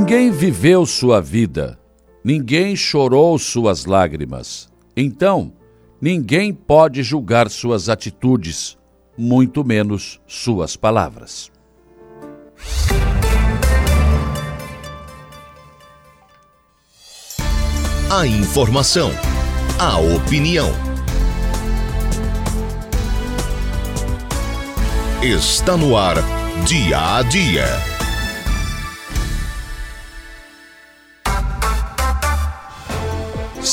Ninguém 0.00 0.30
viveu 0.30 0.86
sua 0.86 1.20
vida, 1.20 1.76
ninguém 2.22 2.76
chorou 2.76 3.36
suas 3.36 3.84
lágrimas. 3.84 4.68
Então, 4.96 5.52
ninguém 6.00 6.54
pode 6.54 7.02
julgar 7.02 7.50
suas 7.50 7.88
atitudes, 7.88 8.78
muito 9.18 9.64
menos 9.64 10.20
suas 10.24 10.76
palavras. 10.76 11.50
A 18.08 18.24
informação, 18.24 19.10
a 19.80 19.98
opinião. 19.98 20.68
Está 25.20 25.76
no 25.76 25.96
ar, 25.96 26.14
dia 26.64 27.16
a 27.16 27.22
dia. 27.22 27.97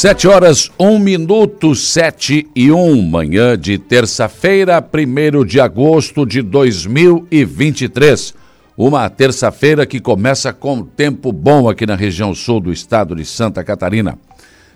Sete 0.06 0.28
horas, 0.28 0.72
um 0.80 1.00
minuto, 1.00 1.74
sete 1.74 2.48
e 2.56 2.72
um, 2.72 3.02
manhã 3.02 3.58
de 3.58 3.80
terça-feira, 3.80 4.80
primeiro 4.80 5.44
de 5.44 5.60
agosto 5.60 6.28
de 6.28 6.44
2023. 6.44 8.36
Uma 8.78 9.10
terça-feira 9.10 9.84
que 9.84 10.00
começa 10.00 10.54
com 10.54 10.84
tempo 10.84 11.32
bom 11.32 11.68
aqui 11.68 11.88
na 11.88 11.96
região 11.96 12.36
sul 12.36 12.60
do 12.60 12.72
estado 12.72 13.16
de 13.16 13.26
Santa 13.26 13.64
Catarina. 13.64 14.16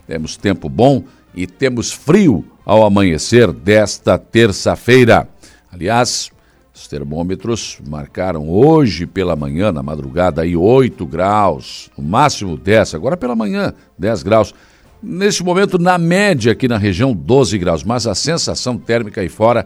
Temos 0.07 0.35
tempo 0.35 0.67
bom 0.67 1.03
e 1.35 1.45
temos 1.45 1.91
frio 1.91 2.43
ao 2.65 2.83
amanhecer 2.83 3.51
desta 3.51 4.17
terça-feira. 4.17 5.29
Aliás, 5.71 6.31
os 6.73 6.87
termômetros 6.87 7.79
marcaram 7.87 8.49
hoje 8.49 9.05
pela 9.05 9.35
manhã, 9.35 9.71
na 9.71 9.83
madrugada, 9.83 10.41
aí 10.41 10.55
8 10.55 11.05
graus, 11.05 11.91
no 11.95 12.03
máximo 12.03 12.57
10, 12.57 12.95
agora 12.95 13.15
pela 13.15 13.35
manhã, 13.35 13.75
10 13.95 14.23
graus. 14.23 14.55
Neste 15.01 15.43
momento, 15.43 15.79
na 15.79 15.97
média 15.97 16.51
aqui 16.51 16.67
na 16.67 16.77
região, 16.77 17.13
12 17.13 17.57
graus, 17.57 17.83
mas 17.83 18.05
a 18.05 18.13
sensação 18.13 18.77
térmica 18.77 19.21
aí 19.21 19.29
fora 19.29 19.65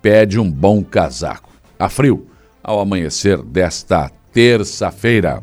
pede 0.00 0.38
um 0.38 0.48
bom 0.50 0.84
casaco. 0.84 1.50
A 1.76 1.88
frio 1.88 2.26
ao 2.62 2.80
amanhecer 2.80 3.42
desta 3.42 4.10
terça-feira. 4.32 5.40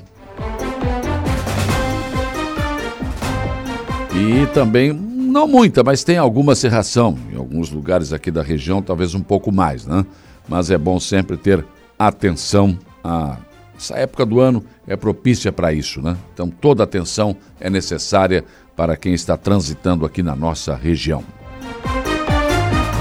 E 4.14 4.46
também, 4.54 4.94
não 4.94 5.48
muita, 5.48 5.84
mas 5.84 6.04
tem 6.04 6.18
alguma 6.18 6.56
serração. 6.56 7.18
Em 7.34 7.36
alguns 7.36 7.70
lugares 7.70 8.14
aqui 8.14 8.32
da 8.32 8.42
região, 8.42 8.82
talvez 8.82 9.14
um 9.14 9.22
pouco 9.22 9.52
mais, 9.52 9.86
né? 9.86 10.06
Mas 10.48 10.72
é 10.72 10.78
bom 10.78 11.00
sempre 11.00 11.36
ter 11.36 11.66
atenção 12.00 12.78
a. 13.04 13.38
Essa 13.78 13.98
época 13.98 14.26
do 14.26 14.40
ano 14.40 14.64
é 14.88 14.96
propícia 14.96 15.52
para 15.52 15.74
isso, 15.74 16.02
né? 16.02 16.16
Então 16.34 16.50
toda 16.50 16.82
atenção 16.82 17.36
é 17.60 17.70
necessária 17.70 18.46
para 18.76 18.98
quem 18.98 19.14
está 19.14 19.38
transitando 19.38 20.06
aqui 20.06 20.22
na 20.22 20.36
nossa 20.36 20.76
região. 20.76 21.24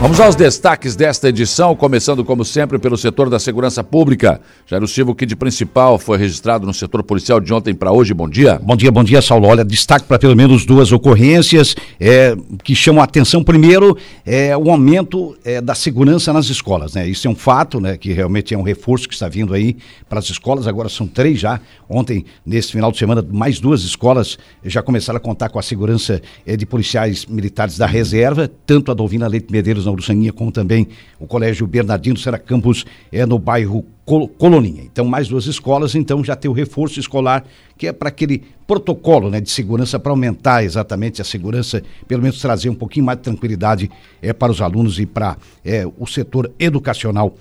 Vamos 0.00 0.20
aos 0.20 0.34
destaques 0.34 0.96
desta 0.96 1.28
edição, 1.28 1.74
começando 1.74 2.24
como 2.24 2.44
sempre 2.44 2.78
pelo 2.78 2.96
setor 2.96 3.30
da 3.30 3.38
segurança 3.38 3.82
pública. 3.82 4.40
Jairo 4.66 4.88
Silva, 4.88 5.12
o 5.12 5.14
kit 5.14 5.34
principal 5.36 5.98
foi 5.98 6.18
registrado 6.18 6.66
no 6.66 6.74
setor 6.74 7.02
policial 7.04 7.40
de 7.40 7.54
ontem 7.54 7.72
para 7.72 7.92
hoje. 7.92 8.12
Bom 8.12 8.28
dia. 8.28 8.60
Bom 8.62 8.76
dia, 8.76 8.90
bom 8.90 9.04
dia, 9.04 9.22
Saulo. 9.22 9.46
Olha, 9.46 9.64
destaque 9.64 10.04
para 10.06 10.18
pelo 10.18 10.34
menos 10.34 10.66
duas 10.66 10.90
ocorrências 10.92 11.76
é, 11.98 12.36
que 12.62 12.74
chamam 12.74 13.00
a 13.00 13.04
atenção. 13.04 13.42
Primeiro, 13.42 13.96
é 14.26 14.54
o 14.56 14.68
aumento 14.68 15.38
é, 15.44 15.60
da 15.60 15.76
segurança 15.76 16.32
nas 16.32 16.46
escolas, 16.46 16.94
né? 16.94 17.08
Isso 17.08 17.26
é 17.28 17.30
um 17.30 17.36
fato, 17.36 17.80
né? 17.80 17.96
Que 17.96 18.12
realmente 18.12 18.52
é 18.52 18.58
um 18.58 18.62
reforço 18.62 19.08
que 19.08 19.14
está 19.14 19.28
vindo 19.28 19.54
aí 19.54 19.76
para 20.08 20.18
as 20.18 20.28
escolas. 20.28 20.66
Agora 20.66 20.88
são 20.88 21.06
três 21.06 21.38
já. 21.38 21.60
Ontem, 21.88 22.26
nesse 22.44 22.72
final 22.72 22.90
de 22.90 22.98
semana, 22.98 23.24
mais 23.26 23.60
duas 23.60 23.82
escolas 23.82 24.38
já 24.64 24.82
começaram 24.82 25.16
a 25.16 25.20
contar 25.20 25.48
com 25.48 25.58
a 25.58 25.62
segurança 25.62 26.20
é, 26.44 26.56
de 26.56 26.66
policiais 26.66 27.24
militares 27.24 27.78
da 27.78 27.86
reserva, 27.86 28.50
tanto 28.66 28.90
a 28.90 28.94
Dolvina 28.94 29.28
Leite 29.28 29.50
Medeiros 29.50 29.83
na 29.84 29.92
Uruçaninha, 29.92 30.32
como 30.32 30.50
também 30.50 30.88
o 31.18 31.26
Colégio 31.26 31.66
Bernardino 31.66 32.16
Serra 32.16 32.38
Campos 32.38 32.84
é, 33.12 33.24
no 33.24 33.38
bairro 33.38 33.84
Col 34.04 34.28
Coloninha. 34.28 34.82
Então, 34.82 35.04
mais 35.04 35.28
duas 35.28 35.46
escolas, 35.46 35.94
então 35.94 36.22
já 36.22 36.36
tem 36.36 36.50
o 36.50 36.54
reforço 36.54 37.00
escolar, 37.00 37.44
que 37.76 37.86
é 37.86 37.92
para 37.92 38.08
aquele 38.08 38.42
protocolo 38.66 39.30
né, 39.30 39.40
de 39.40 39.50
segurança, 39.50 39.98
para 39.98 40.12
aumentar 40.12 40.64
exatamente 40.64 41.20
a 41.22 41.24
segurança, 41.24 41.82
pelo 42.06 42.22
menos 42.22 42.40
trazer 42.40 42.68
um 42.68 42.74
pouquinho 42.74 43.06
mais 43.06 43.18
de 43.18 43.24
tranquilidade 43.24 43.90
é, 44.20 44.32
para 44.32 44.52
os 44.52 44.60
alunos 44.60 44.98
e 44.98 45.06
para 45.06 45.36
é, 45.64 45.86
o 45.98 46.06
setor 46.06 46.50
educacional 46.58 47.34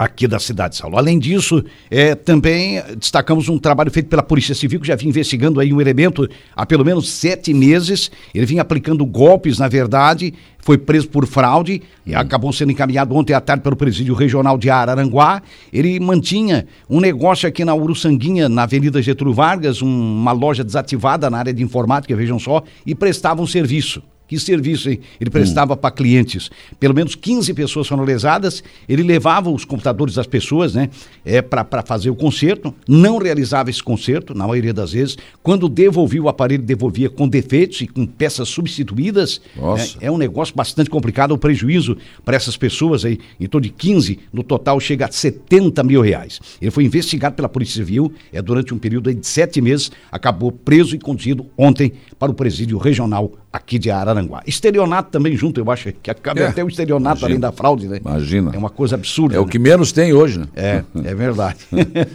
aqui 0.00 0.26
da 0.26 0.38
cidade 0.38 0.72
de 0.72 0.80
Saulo. 0.80 0.96
Além 0.96 1.18
disso, 1.18 1.62
é, 1.90 2.14
também 2.14 2.82
destacamos 2.98 3.50
um 3.50 3.58
trabalho 3.58 3.90
feito 3.90 4.08
pela 4.08 4.22
Polícia 4.22 4.54
Civil, 4.54 4.80
que 4.80 4.86
já 4.86 4.96
vinha 4.96 5.10
investigando 5.10 5.60
aí 5.60 5.74
um 5.74 5.80
elemento 5.80 6.26
há 6.56 6.64
pelo 6.64 6.82
menos 6.82 7.10
sete 7.10 7.52
meses. 7.52 8.10
Ele 8.34 8.46
vinha 8.46 8.62
aplicando 8.62 9.04
golpes, 9.04 9.58
na 9.58 9.68
verdade, 9.68 10.32
foi 10.58 10.78
preso 10.78 11.06
por 11.06 11.26
fraude 11.26 11.82
e 12.06 12.14
acabou 12.14 12.50
sendo 12.50 12.72
encaminhado 12.72 13.14
ontem 13.14 13.34
à 13.34 13.42
tarde 13.42 13.62
pelo 13.62 13.76
presídio 13.76 14.14
regional 14.14 14.56
de 14.56 14.70
Araranguá. 14.70 15.42
Ele 15.70 16.00
mantinha 16.00 16.66
um 16.88 16.98
negócio 16.98 17.46
aqui 17.46 17.62
na 17.62 17.74
Uruçanguinha, 17.74 18.48
na 18.48 18.62
Avenida 18.62 19.02
Getúlio 19.02 19.34
Vargas, 19.34 19.82
um, 19.82 19.86
uma 19.86 20.32
loja 20.32 20.64
desativada 20.64 21.28
na 21.28 21.36
área 21.36 21.52
de 21.52 21.62
informática, 21.62 22.16
vejam 22.16 22.38
só, 22.38 22.62
e 22.86 22.94
prestava 22.94 23.42
um 23.42 23.46
serviço. 23.46 24.02
Que 24.30 24.38
serviço, 24.38 24.88
hein? 24.88 25.00
Ele 25.20 25.28
prestava 25.28 25.74
hum. 25.74 25.76
para 25.76 25.90
clientes. 25.90 26.52
Pelo 26.78 26.94
menos 26.94 27.16
15 27.16 27.52
pessoas 27.52 27.88
foram 27.88 28.04
lesadas. 28.04 28.62
Ele 28.88 29.02
levava 29.02 29.50
os 29.50 29.64
computadores 29.64 30.14
das 30.14 30.26
pessoas, 30.28 30.72
né? 30.72 30.88
É, 31.24 31.42
para 31.42 31.82
fazer 31.82 32.10
o 32.10 32.14
conserto. 32.14 32.72
Não 32.86 33.18
realizava 33.18 33.70
esse 33.70 33.82
conserto, 33.82 34.32
na 34.32 34.46
maioria 34.46 34.72
das 34.72 34.92
vezes. 34.92 35.18
Quando 35.42 35.68
devolvia 35.68 36.22
o 36.22 36.28
aparelho, 36.28 36.62
devolvia 36.62 37.10
com 37.10 37.26
defeitos 37.26 37.80
e 37.80 37.88
com 37.88 38.06
peças 38.06 38.48
substituídas. 38.48 39.40
Nossa. 39.56 39.98
É, 40.00 40.06
é 40.06 40.12
um 40.12 40.16
negócio 40.16 40.54
bastante 40.54 40.88
complicado. 40.88 41.32
O 41.32 41.38
prejuízo 41.38 41.96
para 42.24 42.36
essas 42.36 42.56
pessoas 42.56 43.04
aí, 43.04 43.18
em 43.40 43.48
torno 43.48 43.66
de 43.66 43.70
15, 43.70 44.16
no 44.32 44.44
total 44.44 44.78
chega 44.78 45.06
a 45.06 45.10
70 45.10 45.82
mil 45.82 46.02
reais. 46.02 46.38
Ele 46.62 46.70
foi 46.70 46.84
investigado 46.84 47.34
pela 47.34 47.48
Polícia 47.48 47.84
Civil, 47.84 48.12
é 48.32 48.40
durante 48.40 48.72
um 48.72 48.78
período 48.78 49.12
de 49.12 49.26
sete 49.26 49.60
meses, 49.60 49.90
acabou 50.12 50.52
preso 50.52 50.94
e 50.94 51.00
conduzido 51.00 51.46
ontem 51.58 51.94
para 52.16 52.30
o 52.30 52.34
presídio 52.34 52.78
regional 52.78 53.32
aqui 53.52 53.78
de 53.78 53.90
Araranguá. 54.20 54.42
Estelionato 54.46 55.10
também 55.10 55.36
junto, 55.36 55.60
eu 55.60 55.70
acho 55.70 55.92
que 55.92 56.10
acaba 56.10 56.40
é, 56.40 56.46
até 56.46 56.62
o 56.62 56.68
estelionato 56.68 57.20
imagina, 57.20 57.26
além 57.26 57.40
da 57.40 57.52
fraude, 57.52 57.88
né? 57.88 58.00
Imagina. 58.04 58.52
É 58.54 58.58
uma 58.58 58.70
coisa 58.70 58.94
absurda. 58.94 59.34
É 59.34 59.38
né? 59.38 59.42
o 59.42 59.46
que 59.46 59.58
menos 59.58 59.92
tem 59.92 60.12
hoje, 60.12 60.40
né? 60.40 60.46
É, 60.54 60.84
é 61.04 61.14
verdade. 61.14 61.58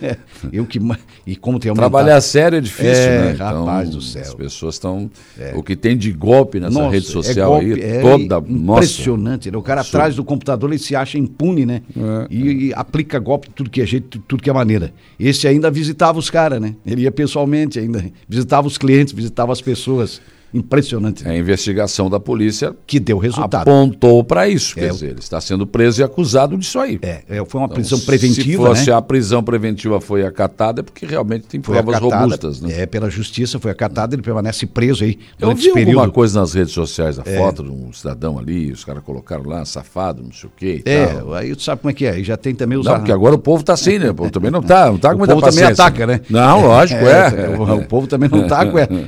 eu 0.51 0.65
que 0.65 0.79
e 1.25 1.35
como 1.35 1.59
tem 1.59 1.69
aumentado... 1.69 1.91
Trabalhar 1.91 2.21
sério 2.21 2.57
é 2.57 2.61
difícil, 2.61 2.93
é, 2.93 3.19
né? 3.19 3.31
Então, 3.33 3.65
rapaz 3.65 3.89
do 3.89 4.01
céu. 4.01 4.21
As 4.21 4.33
pessoas 4.33 4.75
estão 4.75 5.09
é. 5.39 5.53
o 5.55 5.63
que 5.63 5.75
tem 5.75 5.97
de 5.97 6.11
golpe 6.11 6.59
nessa 6.59 6.79
nossa, 6.79 6.91
rede 6.91 7.07
é 7.07 7.09
social 7.09 7.61
é 7.61 7.65
golpe, 7.65 7.83
aí, 7.83 8.01
toda, 8.01 8.51
impressionante, 8.51 9.51
né? 9.51 9.57
O 9.57 9.61
cara 9.61 9.81
Absurdo. 9.81 9.97
atrás 9.97 10.15
do 10.15 10.23
computador 10.23 10.69
ele 10.69 10.79
se 10.79 10.95
acha 10.95 11.17
impune, 11.17 11.65
né? 11.65 11.81
É, 11.95 12.27
e, 12.29 12.67
e, 12.67 12.73
aplica 12.73 13.17
golpe 13.19 13.47
de 13.47 13.53
tudo 13.55 13.69
que 13.69 13.81
é 13.81 13.85
jeito, 13.85 14.19
tudo 14.19 14.43
que 14.43 14.49
é 14.49 14.53
maneira. 14.53 14.93
Esse 15.19 15.47
ainda 15.47 15.71
visitava 15.71 16.19
os 16.19 16.29
caras, 16.29 16.61
né? 16.61 16.75
Ele 16.85 17.01
ia 17.01 17.11
pessoalmente 17.11 17.79
ainda, 17.79 18.03
visitava 18.27 18.67
os 18.67 18.77
clientes, 18.77 19.13
visitava 19.13 19.51
as 19.51 19.61
pessoas. 19.61 20.21
Impressionante. 20.55 21.27
É 21.27 21.31
a 21.31 21.37
investigação 21.37 22.09
da 22.09 22.17
polícia 22.17 22.73
que 22.87 22.97
deu 22.97 23.17
resultado. 23.17 23.69
Apontou 23.69 24.23
para 24.23 24.47
isso. 24.47 24.79
É, 24.79 24.83
quer 24.83 24.91
dizer, 24.91 25.09
ele 25.09 25.19
está 25.19 25.41
sendo 25.41 25.67
preso 25.67 25.99
e 25.99 26.03
acusado 26.03 26.57
disso 26.57 26.79
aí. 26.79 26.97
É, 27.01 27.23
é 27.27 27.45
foi 27.45 27.59
uma 27.59 27.65
então, 27.65 27.75
prisão 27.75 27.99
preventiva. 27.99 28.43
Se 28.45 28.57
fosse 28.69 28.89
né? 28.89 28.95
a 28.95 29.01
prisão 29.01 29.43
preventiva 29.43 29.99
foi 29.99 30.25
acatada, 30.25 30.79
é 30.79 30.83
porque 30.83 31.05
realmente 31.05 31.45
tem 31.45 31.61
foi 31.61 31.75
provas 31.75 31.95
acatada, 31.95 32.21
robustas. 32.21 32.61
Né? 32.61 32.81
É, 32.81 32.85
pela 32.85 33.09
justiça 33.09 33.59
foi 33.59 33.69
acatada, 33.69 34.15
ele 34.15 34.21
permanece 34.21 34.65
preso 34.65 35.03
aí. 35.03 35.19
Eu 35.37 35.53
vi 35.53 35.73
período. 35.73 35.99
alguma 35.99 36.09
coisa 36.09 36.39
nas 36.39 36.53
redes 36.53 36.73
sociais, 36.73 37.19
a 37.19 37.23
é. 37.25 37.37
foto 37.37 37.61
de 37.61 37.71
um 37.71 37.91
cidadão 37.91 38.39
ali, 38.39 38.71
os 38.71 38.85
caras 38.85 39.03
colocaram 39.03 39.43
lá, 39.43 39.65
safado, 39.65 40.23
não 40.23 40.31
sei 40.31 40.49
o 40.49 40.51
quê. 40.55 40.81
é, 40.85 41.05
tal. 41.07 41.33
aí 41.33 41.53
tu 41.53 41.63
sabe 41.63 41.81
como 41.81 41.91
é 41.91 41.93
que 41.93 42.05
é. 42.05 42.17
E 42.17 42.23
já 42.23 42.37
tem 42.37 42.55
também 42.55 42.77
os. 42.77 42.85
Não, 42.85 42.95
porque 42.95 43.11
agora 43.11 43.35
o 43.35 43.39
povo 43.39 43.59
está 43.59 43.73
assim, 43.73 43.99
né? 43.99 44.09
O 44.11 44.15
povo 44.15 44.31
também 44.31 44.51
não 44.51 44.61
está 44.61 44.89
não 44.89 44.97
tá 44.97 45.11
com 45.13 45.17
muita 45.17 45.33
o 45.33 45.37
povo 45.37 45.47
paciência. 45.47 45.75
também 45.75 45.85
ataca, 45.85 46.07
né? 46.07 46.21
Não, 46.29 46.61
lógico, 46.61 47.03
é. 47.05 47.45
é. 47.45 47.57
O, 47.57 47.79
o, 47.79 47.85
povo 47.85 48.07
também 48.07 48.29
não 48.29 48.43
está 48.43 48.63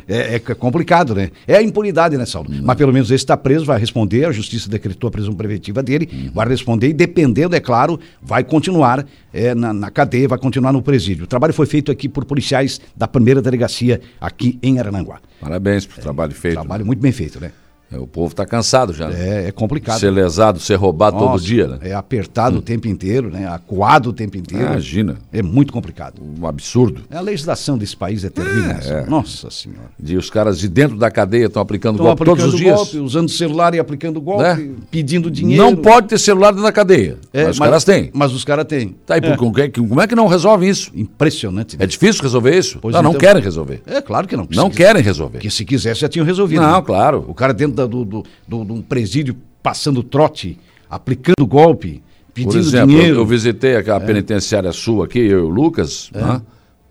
é, 0.07 0.35
é 0.35 0.39
complicado, 0.39 1.15
né? 1.15 1.31
É 1.45 1.55
a 1.55 1.61
impunidade 1.61 2.17
né, 2.17 2.25
Saulo? 2.25 2.49
Mas 2.63 2.75
pelo 2.77 2.93
menos 2.93 3.09
esse 3.09 3.23
está 3.23 3.35
preso, 3.35 3.65
vai 3.65 3.79
responder, 3.79 4.25
a 4.25 4.31
justiça 4.31 4.69
decretou 4.69 5.07
a 5.07 5.11
prisão 5.11 5.33
preventiva 5.33 5.83
dele, 5.83 6.09
uhum. 6.11 6.31
vai 6.33 6.47
responder 6.47 6.89
e, 6.89 6.93
dependendo, 6.93 7.55
é 7.55 7.59
claro, 7.59 7.99
vai 8.21 8.43
continuar 8.43 9.05
é, 9.33 9.53
na, 9.53 9.73
na, 9.73 9.91
cadeia, 9.91 10.27
vai 10.27 10.37
continuar 10.37 10.71
no 10.71 10.81
presídio. 10.81 11.25
O 11.25 11.27
trabalho 11.27 11.53
foi 11.53 11.65
feito 11.65 11.91
aqui 11.91 12.07
por 12.07 12.25
policiais 12.25 12.79
da 12.95 13.07
primeira 13.07 13.41
delegacia 13.41 14.01
aqui 14.19 14.57
em 14.63 14.79
Arananguá. 14.79 15.19
Parabéns 15.39 15.85
pelo 15.85 15.99
é, 15.99 16.01
trabalho 16.01 16.33
feito. 16.33 16.55
Trabalho 16.55 16.85
muito 16.85 16.99
bem 16.99 17.11
feito, 17.11 17.39
né? 17.39 17.51
É, 17.91 17.97
O 17.97 18.05
povo 18.07 18.31
está 18.31 18.45
cansado 18.45 18.91
já. 18.93 19.07
né? 19.09 19.43
É, 19.45 19.47
é 19.47 19.51
complicado. 19.51 19.99
Ser 19.99 20.09
lesado, 20.11 20.59
ser 20.59 20.75
roubado 20.75 21.17
todo 21.17 21.29
Nossa, 21.31 21.43
dia, 21.43 21.67
né? 21.67 21.77
É 21.81 21.93
apertado 21.93 22.57
o 22.57 22.61
tempo 22.61 22.87
inteiro, 22.87 23.29
né? 23.29 23.47
Acuado 23.47 24.07
o 24.09 24.13
tempo 24.13 24.37
inteiro. 24.37 24.65
Imagina. 24.65 25.17
É 25.31 25.41
muito 25.41 25.71
complicado. 25.71 26.21
Um 26.21 26.45
absurdo. 26.45 27.01
A 27.09 27.21
legislação 27.21 27.77
desse 27.77 27.95
país 27.95 28.23
é 28.25 28.29
terrível. 28.29 28.71
É, 28.83 29.03
é. 29.03 29.05
Nossa 29.05 29.49
Senhora. 29.49 29.89
E 30.03 30.17
os 30.17 30.29
caras 30.29 30.59
de 30.59 30.67
dentro 30.67 30.97
da 30.97 31.09
cadeia 31.09 31.45
estão 31.45 31.61
aplicando 31.61 31.95
Estão 31.95 32.05
golpe 32.07 32.25
todos 32.25 32.43
os 32.43 32.53
aplicando 32.55 32.75
dias. 32.75 32.91
golpe, 32.93 32.97
usando 32.99 33.29
celular 33.29 33.73
e 33.73 33.79
aplicando 33.79 34.19
golpe, 34.19 34.43
Né? 34.43 34.69
pedindo 34.91 35.31
dinheiro. 35.31 35.63
Não 35.63 35.75
pode 35.75 36.07
ter 36.07 36.17
celular 36.17 36.49
dentro 36.51 36.63
da 36.63 36.71
cadeia. 36.71 37.17
É, 37.33 37.45
mas 37.45 37.53
os 37.55 37.59
caras 37.59 37.83
têm. 37.85 38.09
Mas 38.13 38.33
os 38.33 38.43
caras 38.43 38.65
têm. 38.65 38.95
Tá, 39.05 39.17
e 39.17 39.21
por- 39.21 39.37
como, 39.37 39.59
é, 39.59 39.69
que- 39.69 39.79
como 39.81 40.01
é 40.01 40.07
que 40.07 40.15
não 40.15 40.27
resolve 40.27 40.67
isso? 40.67 40.91
Impressionante. 40.93 41.77
né? 41.77 41.83
É 41.85 41.87
difícil 41.87 42.21
resolver 42.21 42.57
isso? 42.57 42.79
Pois 42.81 42.93
não, 42.93 43.01
não 43.01 43.09
então. 43.11 43.19
querem 43.21 43.41
resolver. 43.41 43.81
É 43.87 44.01
claro 44.01 44.27
que 44.27 44.35
não. 44.35 44.47
Não 44.51 44.69
querem 44.69 45.01
resolver. 45.01 45.37
Porque 45.37 45.49
se 45.49 45.63
quisesse 45.63 46.01
já 46.01 46.09
tinham 46.09 46.25
resolvido. 46.25 46.61
Não, 46.61 46.77
né? 46.77 46.83
claro. 46.85 47.23
O 47.27 47.33
cara 47.33 47.53
dentro 47.53 47.76
da- 47.77 47.85
do, 47.85 48.03
do, 48.03 48.23
do, 48.47 48.65
de 48.65 48.71
um 48.73 48.81
presídio 48.81 49.35
passando 49.63 50.01
trote, 50.03 50.57
aplicando 50.89 51.45
golpe, 51.47 52.03
pedindo 52.33 52.51
Por 52.53 52.59
exemplo, 52.59 52.87
dinheiro. 52.89 53.15
É. 53.17 53.19
eu 53.19 53.25
visitei 53.25 53.75
aquela 53.75 53.99
penitenciária 53.99 54.71
sua 54.73 55.05
aqui, 55.05 55.19
eu 55.19 55.39
e 55.39 55.41
o 55.43 55.49
Lucas. 55.49 56.09
né? 56.13 56.41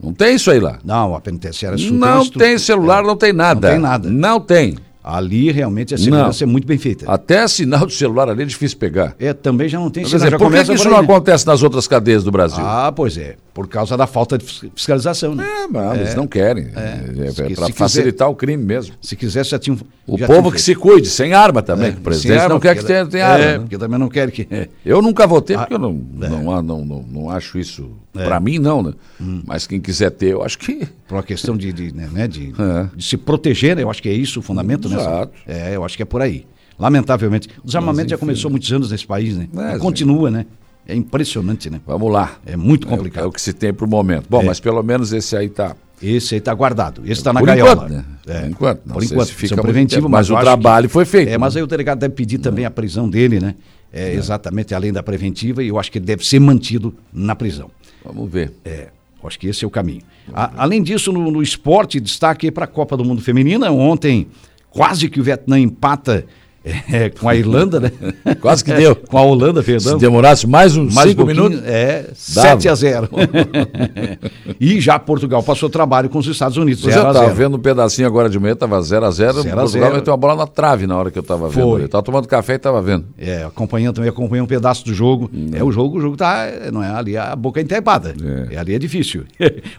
Não 0.03 0.13
tem 0.13 0.35
isso 0.37 0.51
aí 0.51 0.61
lá. 0.61 0.79
Não, 0.85 1.15
a 1.15 1.21
penitenciária 1.21 1.79
sul 1.79 1.93
Não 1.93 2.21
tem 2.29 2.53
tudo. 2.57 2.59
celular, 2.61 3.03
não 3.03 3.17
tem 3.17 3.33
nada. 3.33 3.69
Não 3.69 3.75
tem 3.75 3.83
nada. 3.83 4.11
Não 4.11 4.41
tem. 4.41 4.77
Ali 5.03 5.53
realmente 5.53 5.95
a 5.95 5.99
segurança 5.99 6.43
é 6.43 6.47
muito 6.47 6.67
bem 6.67 6.77
feita. 6.77 7.11
Até 7.11 7.47
sinal 7.49 7.87
de 7.87 7.95
celular 7.95 8.29
ali 8.29 8.43
é 8.43 8.45
difícil 8.45 8.77
pegar. 8.77 9.15
É, 9.19 9.33
também 9.33 9.69
já 9.69 9.79
não 9.79 9.89
tem 9.89 10.03
Quer 10.03 10.11
sinal, 10.11 10.25
dizer, 10.27 10.37
por 10.39 10.51
que, 10.53 10.65
que 10.65 10.73
isso 10.75 10.89
não 10.89 10.97
aí, 10.99 11.07
né? 11.07 11.13
acontece 11.13 11.47
nas 11.47 11.63
outras 11.63 11.87
cadeias 11.87 12.25
do 12.25 12.31
Brasil? 12.33 12.59
Ah, 12.63 12.93
pois 12.95 13.17
é. 13.17 13.37
Por 13.57 13.67
causa 13.69 13.97
da 13.97 14.07
falta 14.07 14.37
de 14.37 14.45
fis- 14.45 14.69
fiscalização, 14.77 15.35
né? 15.35 15.43
É, 15.43 15.67
mas 15.67 15.99
eles 15.99 16.15
não 16.15 16.27
querem. 16.27 16.67
É, 16.77 17.31
Se- 17.31 17.31
se 17.31 17.35
para 17.37 17.47
quiser- 17.47 17.73
facilitar 17.73 18.29
o 18.29 18.35
crime 18.37 18.63
mesmo. 18.63 18.95
Se 19.01 19.17
quisesse, 19.17 19.49
já 19.49 19.59
tinha. 19.59 19.75
O 20.07 20.19
já 20.19 20.27
povo 20.27 20.43
tinha 20.43 20.53
que 20.53 20.61
se 20.61 20.75
cuide, 20.75 21.09
sem 21.09 21.33
arma 21.33 21.63
também. 21.63 21.87
É, 21.87 21.91
o 21.93 21.95
sem 21.95 22.03
presidente 22.03 22.39
arma, 22.39 22.49
não 22.51 22.61
quer 22.61 22.77
que 22.77 22.85
tenha, 22.85 23.07
tenha 23.07 23.27
arma. 23.27 23.45
É, 23.45 23.53
né? 23.55 23.59
porque 23.61 23.79
também 23.79 23.99
não 23.99 24.09
quer 24.11 24.31
que. 24.31 24.47
é. 24.51 24.69
Eu 24.85 25.01
nunca 25.01 25.27
votei 25.27 25.57
Ah, 25.57 25.61
porque 25.61 25.73
eu 25.73 25.79
não, 25.79 25.93
não, 25.95 26.63
não, 26.63 26.85
não, 26.85 27.03
não 27.11 27.31
acho 27.31 27.59
isso. 27.59 27.91
Pra 28.13 28.39
mim, 28.39 28.59
não, 28.59 28.83
né? 28.83 28.93
Hum. 29.19 29.43
Mas 29.47 29.67
quem 29.67 29.81
quiser 29.81 30.11
ter, 30.11 30.33
eu 30.33 30.43
acho 30.45 30.59
que. 30.59 30.87
Por 31.09 31.15
uma 31.15 31.23
questão 31.23 31.57
de, 31.57 31.73
de, 31.73 31.95
né, 31.95 32.11
né, 32.13 32.29
de, 32.29 32.53
É. 32.61 32.89
de 32.95 33.03
se 33.05 33.17
proteger, 33.17 33.75
né? 33.75 33.83
Eu 33.85 33.91
acho 33.91 34.03
que 34.03 34.09
é 34.11 34.13
isso 34.13 34.41
o 34.41 34.43
fundamento, 34.43 34.87
né? 34.87 34.97
Exato. 34.97 35.33
É, 35.47 35.75
eu 35.75 35.83
acho 35.83 35.97
que 35.97 36.03
é 36.03 36.07
por 36.07 36.21
aí. 36.21 36.45
Lamentavelmente. 36.79 37.49
O 37.63 37.67
desarmamento 37.67 38.11
já 38.11 38.19
começou 38.19 38.49
há 38.49 38.51
muitos 38.51 38.71
anos 38.71 38.91
nesse 38.91 39.07
país, 39.07 39.35
né? 39.35 39.49
É, 39.73 39.77
e 39.77 39.79
continua, 39.79 40.31
né? 40.31 40.45
É 40.89 40.95
impressionante, 40.95 41.69
né? 41.69 41.81
Vamos 41.87 42.13
lá. 42.13 42.39
É 42.47 42.57
muito 42.57 42.87
É, 42.87 42.93
o- 42.93 42.97
complicado. 42.97 43.25
é 43.25 43.27
o 43.27 43.33
que 43.33 43.41
se 43.41 43.53
tem 43.53 43.73
pro 43.73 43.89
momento. 43.89 44.27
Bom, 44.31 44.43
É. 44.43 44.45
mas 44.45 44.61
pelo 44.61 44.83
menos 44.83 45.13
esse 45.13 45.37
aí 45.37 45.49
tá. 45.49 45.75
Esse 46.01 46.35
aí 46.35 46.41
tá 46.43 46.53
guardado. 46.53 47.01
Esse 47.07 47.23
tá 47.25 47.33
na 47.33 47.41
Por 47.41 47.47
gaiola. 47.47 47.73
enquanto, 47.73 47.91
né? 47.91 48.05
É. 48.27 48.41
Por 48.43 48.51
enquanto. 48.51 48.81
Não 48.87 48.95
Por 48.95 49.03
enquanto. 49.05 49.27
se 49.29 49.33
fica 49.33 49.57
tempo, 49.57 50.09
mas 50.09 50.29
mas 50.29 50.31
o 50.31 50.39
trabalho 50.39 50.89
que- 50.89 50.93
foi 50.93 51.05
feito. 51.07 51.31
É, 51.31 51.39
mas 51.39 51.57
aí 51.57 51.63
o 51.63 51.67
delegado 51.67 51.99
deve 51.99 52.15
pedir 52.15 52.39
também 52.39 52.65
a 52.67 52.71
prisão 52.71 53.09
dele, 53.09 53.41
né? 53.41 53.55
É, 53.93 54.13
Exatamente, 54.13 54.75
além 54.75 54.93
da 54.93 55.03
preventiva, 55.03 55.63
e 55.63 55.69
eu 55.69 55.79
acho 55.79 55.91
que 55.91 55.97
ele 55.99 56.05
deve 56.05 56.25
ser 56.27 56.39
mantido 56.39 56.95
na 57.13 57.35
prisão. 57.35 57.71
Vamos 58.05 58.31
ver. 58.31 58.53
É, 58.65 58.89
acho 59.25 59.39
que 59.39 59.47
esse 59.49 59.65
é 59.65 59.67
o 59.67 59.71
caminho. 59.71 60.03
A- 60.35 60.53
além 60.59 60.83
disso, 60.83 61.11
no, 61.13 61.31
no 61.31 61.43
esporte, 61.43 61.99
destaque 61.99 62.51
para 62.51 62.65
a 62.65 62.69
Copa 62.69 62.95
do 62.97 63.05
Mundo 63.05 63.23
Feminina. 63.23 63.71
Ontem, 63.71 64.27
quase 64.69 65.09
que 65.09 65.19
o 65.19 65.25
Vietnã 65.25 65.59
empata 65.59 66.27
é, 66.93 67.11
com 67.19 67.29
a 67.29 67.35
Irlanda, 67.37 67.79
né? 67.79 67.93
Quase 68.41 68.65
que 68.65 68.73
deu. 68.73 68.97
com 68.97 69.17
a 69.17 69.23
Holanda, 69.23 69.63
perdão. 69.63 69.95
Se 69.95 69.99
demorasse 69.99 70.47
mais 70.47 70.77
uns 70.77 70.95
Mais 70.95 71.07
um 71.07 71.11
cinco 71.11 71.25
pouquinho, 71.25 71.51
minutos. 71.51 71.69
É, 71.69 72.11
Dava. 72.35 72.61
7 72.61 72.69
a 72.69 72.75
0. 72.75 73.09
e 74.61 74.81
já 74.81 74.99
Portugal 74.99 75.43
passou 75.43 75.71
trabalho 75.71 76.09
com 76.09 76.19
os 76.19 76.27
Estados 76.27 76.57
Unidos, 76.57 76.83
Eu 76.85 76.91
0 76.91 77.03
já 77.03 77.09
estava 77.09 77.27
0. 77.27 77.37
vendo 77.37 77.57
um 77.57 77.61
pedacinho 77.61 78.09
agora 78.09 78.29
de 78.29 78.39
manhã, 78.39 78.55
estava 78.55 78.79
0x0. 78.81 79.13
Zero 79.13 79.31
a 79.31 79.45
Portugal 79.45 79.69
zero. 79.69 79.95
meteu 79.95 80.13
uma 80.13 80.17
bola 80.17 80.37
na 80.37 80.47
trave 80.47 80.87
na 80.87 80.97
hora 80.97 81.11
que 81.11 81.19
eu 81.19 81.23
estava 81.23 81.49
vendo. 81.49 81.63
Foi. 81.63 81.83
Eu 81.83 81.87
estava 81.87 82.03
tomando 82.03 82.27
café 82.27 82.55
e 82.55 82.57
estava 82.57 82.83
vendo. 82.83 83.07
É, 83.17 83.45
acompanhando 83.45 83.97
também, 83.97 84.11
acompanhei 84.11 84.43
um 84.43 84.47
pedaço 84.47 84.85
do 84.85 84.93
jogo. 84.93 85.31
É 85.53 85.63
o 85.63 85.71
jogo, 85.71 85.99
o 85.99 86.01
jogo 86.01 86.17
tá, 86.17 86.47
não 86.73 86.83
é 86.83 86.91
ali 86.91 87.17
a 87.17 87.37
boca 87.37 87.61
entepada. 87.61 88.15
É. 88.51 88.55
É. 88.55 88.59
Ali 88.59 88.75
é 88.75 88.79
difícil. 88.79 89.25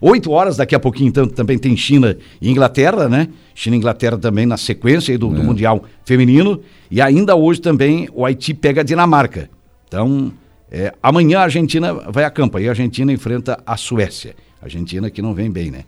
Oito 0.01 0.31
horas, 0.31 0.57
daqui 0.57 0.75
a 0.75 0.79
pouquinho, 0.79 1.09
então, 1.09 1.27
também 1.27 1.57
tem 1.57 1.75
China 1.75 2.17
e 2.41 2.49
Inglaterra, 2.49 3.09
né? 3.09 3.27
China 3.53 3.75
e 3.75 3.79
Inglaterra 3.79 4.17
também 4.17 4.45
na 4.45 4.57
sequência 4.57 5.17
do, 5.17 5.29
do 5.29 5.43
Mundial 5.43 5.83
Feminino. 6.05 6.61
E 6.89 7.01
ainda 7.01 7.35
hoje 7.35 7.61
também 7.61 8.07
o 8.13 8.25
Haiti 8.25 8.53
pega 8.53 8.81
a 8.81 8.83
Dinamarca. 8.83 9.49
Então, 9.87 10.31
é, 10.71 10.93
amanhã 11.01 11.39
a 11.39 11.43
Argentina 11.43 11.93
vai 11.93 12.23
a 12.23 12.29
campo 12.29 12.59
e 12.59 12.67
a 12.67 12.71
Argentina 12.71 13.11
enfrenta 13.11 13.61
a 13.65 13.77
Suécia. 13.77 14.35
Argentina 14.61 15.09
que 15.09 15.21
não 15.21 15.33
vem 15.33 15.49
bem, 15.49 15.71
né? 15.71 15.83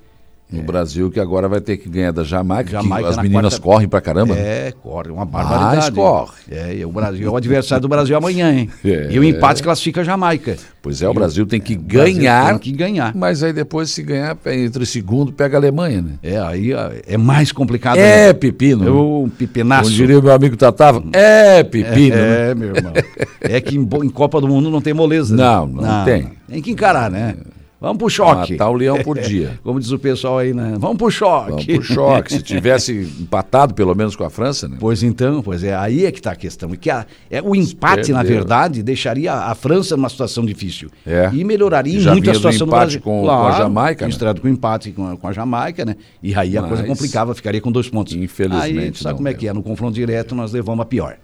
No 0.52 0.64
Brasil, 0.64 1.12
que 1.12 1.20
agora 1.20 1.48
vai 1.48 1.62
ter 1.62 1.78
que 1.78 1.88
ganhar 1.88 2.12
da 2.12 2.24
Jamaica, 2.24 2.72
Jamaica 2.72 3.10
as 3.10 3.18
na 3.18 3.22
meninas 3.22 3.54
quarta- 3.54 3.62
correm 3.64 3.88
pra 3.88 4.02
caramba. 4.02 4.34
né? 4.34 4.42
É, 4.70 4.72
corre, 4.82 5.12
uma 5.12 5.24
barbaridade. 5.24 5.92
corre. 5.92 6.32
É, 6.50 6.76
e 6.78 6.84
o 6.84 6.92
Brasil 6.92 7.28
é 7.28 7.30
o 7.32 7.36
adversário 7.36 7.84
do 7.84 7.88
Brasil 7.88 8.18
amanhã, 8.18 8.52
hein? 8.52 8.68
É. 8.84 9.10
E 9.12 9.20
o 9.20 9.24
empate 9.24 9.62
classifica 9.62 10.02
a 10.02 10.04
Jamaica. 10.04 10.58
Pois 10.82 11.04
é, 11.04 11.08
o 11.08 11.14
Brasil 11.14 11.46
tem 11.46 11.62
que 11.62 11.78
Brasil 11.78 12.16
ganhar. 12.16 12.50
tem 12.50 12.58
que 12.58 12.72
ganhar. 12.72 13.14
Mas 13.16 13.44
aí 13.44 13.54
depois, 13.54 13.92
se 13.92 14.02
ganhar, 14.02 14.36
entre 14.48 14.86
segundo, 14.88 15.32
pega 15.32 15.56
a 15.58 15.60
Alemanha, 15.60 16.02
né? 16.02 16.12
É, 16.24 16.40
aí 16.40 16.72
é 17.06 17.18
mais 17.18 17.52
complicado. 17.52 17.98
É 17.98 18.28
né? 18.28 18.34
pepino. 18.34 18.88
É 18.88 18.92
um 18.92 19.30
pipinaço. 19.30 19.84
Como 19.84 19.96
diria 19.96 20.18
o 20.18 20.24
meu 20.24 20.32
amigo 20.34 20.58
Tatava, 20.58 21.04
é 21.14 21.62
pepino. 21.64 22.16
né? 22.16 22.50
É, 22.52 22.56
meu 22.56 22.76
irmão. 22.76 22.94
É 23.42 23.62
que 23.62 23.76
em, 23.78 23.82
em 23.82 24.10
Copa 24.10 24.42
do 24.42 24.48
Mundo 24.48 24.72
não 24.72 24.82
tem 24.82 24.96
moleza. 24.96 25.36
né? 25.36 25.44
Não, 25.44 25.68
não 25.68 26.06
tem. 26.06 26.30
Tem 26.48 26.60
que 26.62 26.72
encarar, 26.72 27.12
né? 27.12 27.36
Vamos 27.82 27.98
pro 27.98 28.10
choque. 28.10 28.54
Matar 28.54 28.70
o 28.70 28.74
leão 28.74 29.02
por 29.02 29.18
dia. 29.22 29.58
Como 29.64 29.80
diz 29.80 29.90
o 29.92 29.98
pessoal 29.98 30.38
aí, 30.40 30.54
né? 30.54 30.76
Vamos 30.78 30.98
pro 30.98 31.10
choque. 31.10 31.50
Vamos 31.52 31.66
pro 31.66 31.82
choque. 31.82 32.34
Se 32.34 32.42
tivesse 32.42 33.10
empatado, 33.22 33.74
pelo 33.74 33.96
menos, 33.96 34.16
com 34.18 34.24
a 34.26 34.30
França, 34.30 34.68
né? 34.68 34.76
Pois 34.80 35.02
então, 35.02 35.42
pois 35.42 35.64
é, 35.64 35.74
aí 35.74 36.06
é 36.06 36.12
que 36.12 36.20
está 36.20 36.32
a 36.32 36.36
questão. 36.36 36.74
E 36.74 36.78
que 36.78 36.90
a- 36.90 37.06
é, 37.32 37.42
o 37.42 37.56
empate, 37.56 38.12
na 38.12 38.22
verdade, 38.22 38.84
deixaria 38.84 39.34
a 39.34 39.56
França 39.56 39.96
numa 39.96 40.10
situação 40.10 40.46
difícil. 40.46 40.90
É. 41.08 41.30
E 41.34 41.44
melhoraria 41.46 42.00
Já 42.02 42.12
muito 42.12 42.30
a 42.30 42.34
situação 42.34 42.68
do 42.68 42.72
Brasil. 42.72 43.00
com- 43.02 43.22
com 43.24 43.30
a 43.32 43.52
Jamaica, 43.52 44.02
né? 44.06 44.08
Misturado 44.08 44.42
com 44.42 44.48
o 44.48 44.52
empate 44.52 44.92
com 44.92 45.08
a, 45.08 45.16
com 45.18 45.28
a 45.28 45.32
Jamaica, 45.32 45.86
né? 45.86 45.96
E 46.22 46.36
aí 46.36 46.58
a 46.58 46.64
coisa 46.64 46.84
Mas- 46.86 46.92
complicava, 46.92 47.34
ficaria 47.34 47.62
com 47.62 47.72
dois 47.72 47.88
pontos. 47.88 48.14
Infelizmente, 48.14 48.98
Aí, 48.98 49.04
sabe 49.04 49.16
como 49.16 49.28
é 49.30 49.34
que 49.34 49.48
é? 49.48 49.54
No 49.54 49.64
confronto 49.64 49.94
direto, 49.96 50.36
nós 50.36 50.52
levamos 50.52 50.82
a 50.82 50.86
pior. 50.86 51.16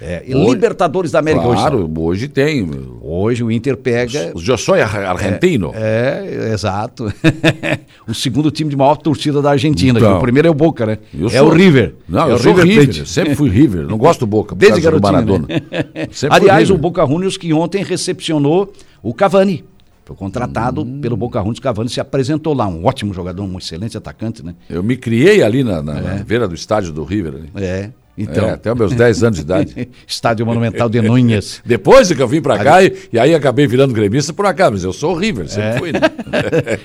É, 0.00 0.22
e 0.26 0.34
Hoje- 0.34 0.50
Libertadores 0.54 1.10
da 1.10 1.18
América 1.18 1.44
hoje. 1.46 1.60
Claro, 1.60 1.92
hoje 1.98 2.28
tem. 2.28 2.70
Hoje 3.02 3.42
o 3.42 3.50
Inter 3.50 3.76
pega. 3.76 4.32
Eu 4.46 4.56
sou 4.56 4.74
argentino. 4.76 5.72
É, 5.74 6.50
exato. 6.52 7.12
o 8.06 8.14
segundo 8.14 8.50
time 8.50 8.70
de 8.70 8.76
maior 8.76 8.96
torcida 8.96 9.42
da 9.42 9.50
Argentina. 9.50 9.98
Então. 9.98 10.18
o 10.18 10.20
primeiro 10.20 10.46
é 10.46 10.50
o 10.50 10.54
Boca, 10.54 10.86
né? 10.86 10.98
É 11.12 11.28
sou- 11.38 11.48
o 11.48 11.50
River. 11.50 11.94
Não, 12.08 12.28
é 12.28 12.30
eu 12.30 12.36
o 12.36 12.38
sou 12.38 12.54
River. 12.54 12.96
Eu 13.00 13.06
sempre 13.06 13.34
fui 13.34 13.48
River. 13.50 13.86
Não 13.88 13.98
gosto 13.98 14.20
do 14.20 14.26
Boca. 14.28 14.54
Desde 14.54 14.80
garotinho, 14.80 15.12
Maradona. 15.12 15.46
né? 15.48 15.60
Sempre 16.12 16.12
fui 16.12 16.28
Aliás, 16.30 16.68
River. 16.68 16.76
o 16.76 16.78
Boca 16.78 17.04
Juniors 17.06 17.36
que 17.36 17.52
ontem 17.52 17.82
recepcionou 17.82 18.72
o 19.02 19.12
Cavani. 19.12 19.64
Foi 20.04 20.14
contratado 20.16 20.82
Hum. 20.82 21.00
pelo 21.00 21.16
Boca 21.16 21.38
Juniors. 21.40 21.58
Cavani 21.58 21.88
se 21.88 22.00
apresentou 22.00 22.54
lá. 22.54 22.66
Um 22.68 22.84
ótimo 22.86 23.12
jogador, 23.12 23.42
um 23.42 23.58
excelente 23.58 23.96
atacante, 23.96 24.44
né? 24.44 24.54
Eu 24.70 24.82
me 24.82 24.96
criei 24.96 25.42
ali 25.42 25.64
na, 25.64 25.82
na- 25.82 26.00
na 26.00 26.14
beira 26.24 26.46
do 26.46 26.54
estádio 26.54 26.92
do 26.92 27.02
River. 27.04 27.34
ali. 27.34 27.50
É. 27.56 27.90
Então, 28.18 28.48
É, 28.48 28.50
até 28.50 28.72
os 28.72 28.78
meus 28.78 28.92
10 28.94 29.22
anos 29.22 29.36
de 29.36 29.42
idade. 29.44 29.88
Estádio 30.06 30.44
Monumental 30.44 30.88
de 30.88 31.00
Núñez. 31.00 31.60
Depois 31.64 32.10
é 32.10 32.14
que 32.14 32.20
eu 32.22 32.26
vim 32.26 32.40
pra 32.40 32.58
cá 32.58 32.82
e, 32.82 32.92
e 33.12 33.18
aí 33.18 33.34
acabei 33.34 33.66
virando 33.66 33.94
gremista 33.94 34.32
por 34.32 34.44
acaso, 34.46 34.72
mas 34.72 34.84
eu 34.84 34.92
sou 34.92 35.14
River, 35.14 35.48
sempre 35.48 35.78
fui. 35.78 35.92
Né? 35.92 36.00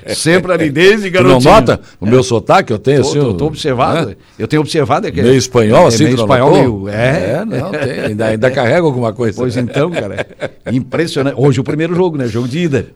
Sempre 0.13 0.53
ali 0.53 0.69
desde 0.69 1.09
Tu 1.09 1.17
não 1.23 1.39
garotinho. 1.39 1.51
nota 1.53 1.79
o 1.99 2.05
meu 2.05 2.23
sotaque? 2.23 2.71
Eu 2.71 2.77
tenho 2.79 3.01
Tô, 3.01 3.07
assim. 3.09 3.19
tô, 3.19 3.33
tô 3.33 3.45
observado. 3.47 4.09
né? 4.09 4.15
Eu 4.37 4.47
tenho 4.47 4.61
observado. 4.61 5.07
É 5.07 5.11
que 5.11 5.21
Meio 5.21 5.35
espanhol, 5.35 5.85
é, 5.85 5.87
assim, 5.87 6.03
meio 6.05 6.15
espanhol, 6.15 6.51
meio, 6.51 6.89
é. 6.89 7.33
É, 7.41 7.45
não, 7.45 7.71
tem, 7.71 7.99
ainda, 8.07 8.25
ainda 8.27 8.51
carrega 8.51 8.81
alguma 8.85 9.11
coisa. 9.11 9.35
Pois 9.37 9.57
então, 9.57 9.89
cara. 9.91 10.25
Impressionante. 10.71 11.35
Hoje 11.37 11.59
o 11.59 11.63
primeiro 11.63 11.95
jogo, 11.95 12.17
né? 12.17 12.27
Jogo 12.27 12.47
de 12.47 12.59
ida. 12.59 12.87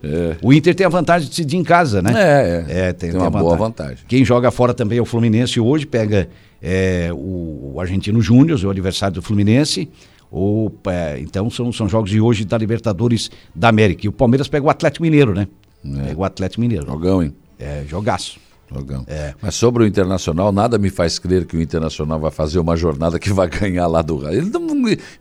O 0.42 0.52
Inter 0.52 0.74
tem 0.74 0.86
a 0.86 0.90
vantagem 0.90 1.24
de 1.24 1.30
decidir 1.30 1.56
em 1.56 1.64
casa, 1.64 2.00
né? 2.02 2.12
É, 2.16 2.64
é. 2.88 2.92
tem, 2.92 3.10
Tem 3.10 3.18
uma 3.18 3.26
a 3.26 3.30
boa 3.30 3.56
vantagem. 3.56 3.98
Quem 4.06 4.24
joga 4.24 4.50
fora 4.50 4.72
também 4.74 4.98
é 4.98 5.02
o 5.02 5.04
Fluminense 5.04 5.60
hoje, 5.60 5.86
pega 5.86 6.28
é, 6.62 7.10
o, 7.12 7.72
o 7.74 7.80
Argentino 7.80 8.20
Júnior, 8.20 8.58
o 8.64 8.70
adversário 8.70 9.14
do 9.14 9.22
Fluminense. 9.22 9.88
Ou, 10.30 10.72
é, 10.86 11.18
então 11.20 11.48
são, 11.48 11.72
são 11.72 11.88
jogos 11.88 12.10
de 12.10 12.20
hoje 12.20 12.44
da 12.44 12.58
Libertadores 12.58 13.30
da 13.54 13.68
América. 13.68 14.04
E 14.04 14.08
o 14.08 14.12
Palmeiras 14.12 14.46
pega 14.48 14.66
o 14.66 14.70
Atlético 14.70 15.02
Mineiro, 15.02 15.34
né? 15.34 15.48
Pega 15.82 16.20
o 16.20 16.24
Atlético 16.24 16.60
Mineiro. 16.60 16.86
Jogão, 16.86 17.22
hein? 17.22 17.34
É, 17.58 17.84
jogaço. 17.88 18.38
Jogão. 18.70 19.04
É. 19.06 19.34
Mas 19.40 19.54
sobre 19.54 19.82
o 19.82 19.86
Internacional, 19.86 20.52
nada 20.52 20.76
me 20.76 20.90
faz 20.90 21.18
crer 21.18 21.46
que 21.46 21.56
o 21.56 21.62
Internacional 21.62 22.20
vai 22.20 22.30
fazer 22.30 22.58
uma 22.58 22.76
jornada 22.76 23.18
que 23.18 23.32
vai 23.32 23.48
ganhar 23.48 23.86
lá 23.86 24.02
do 24.02 24.28
Ele 24.28 24.50
não, 24.50 24.68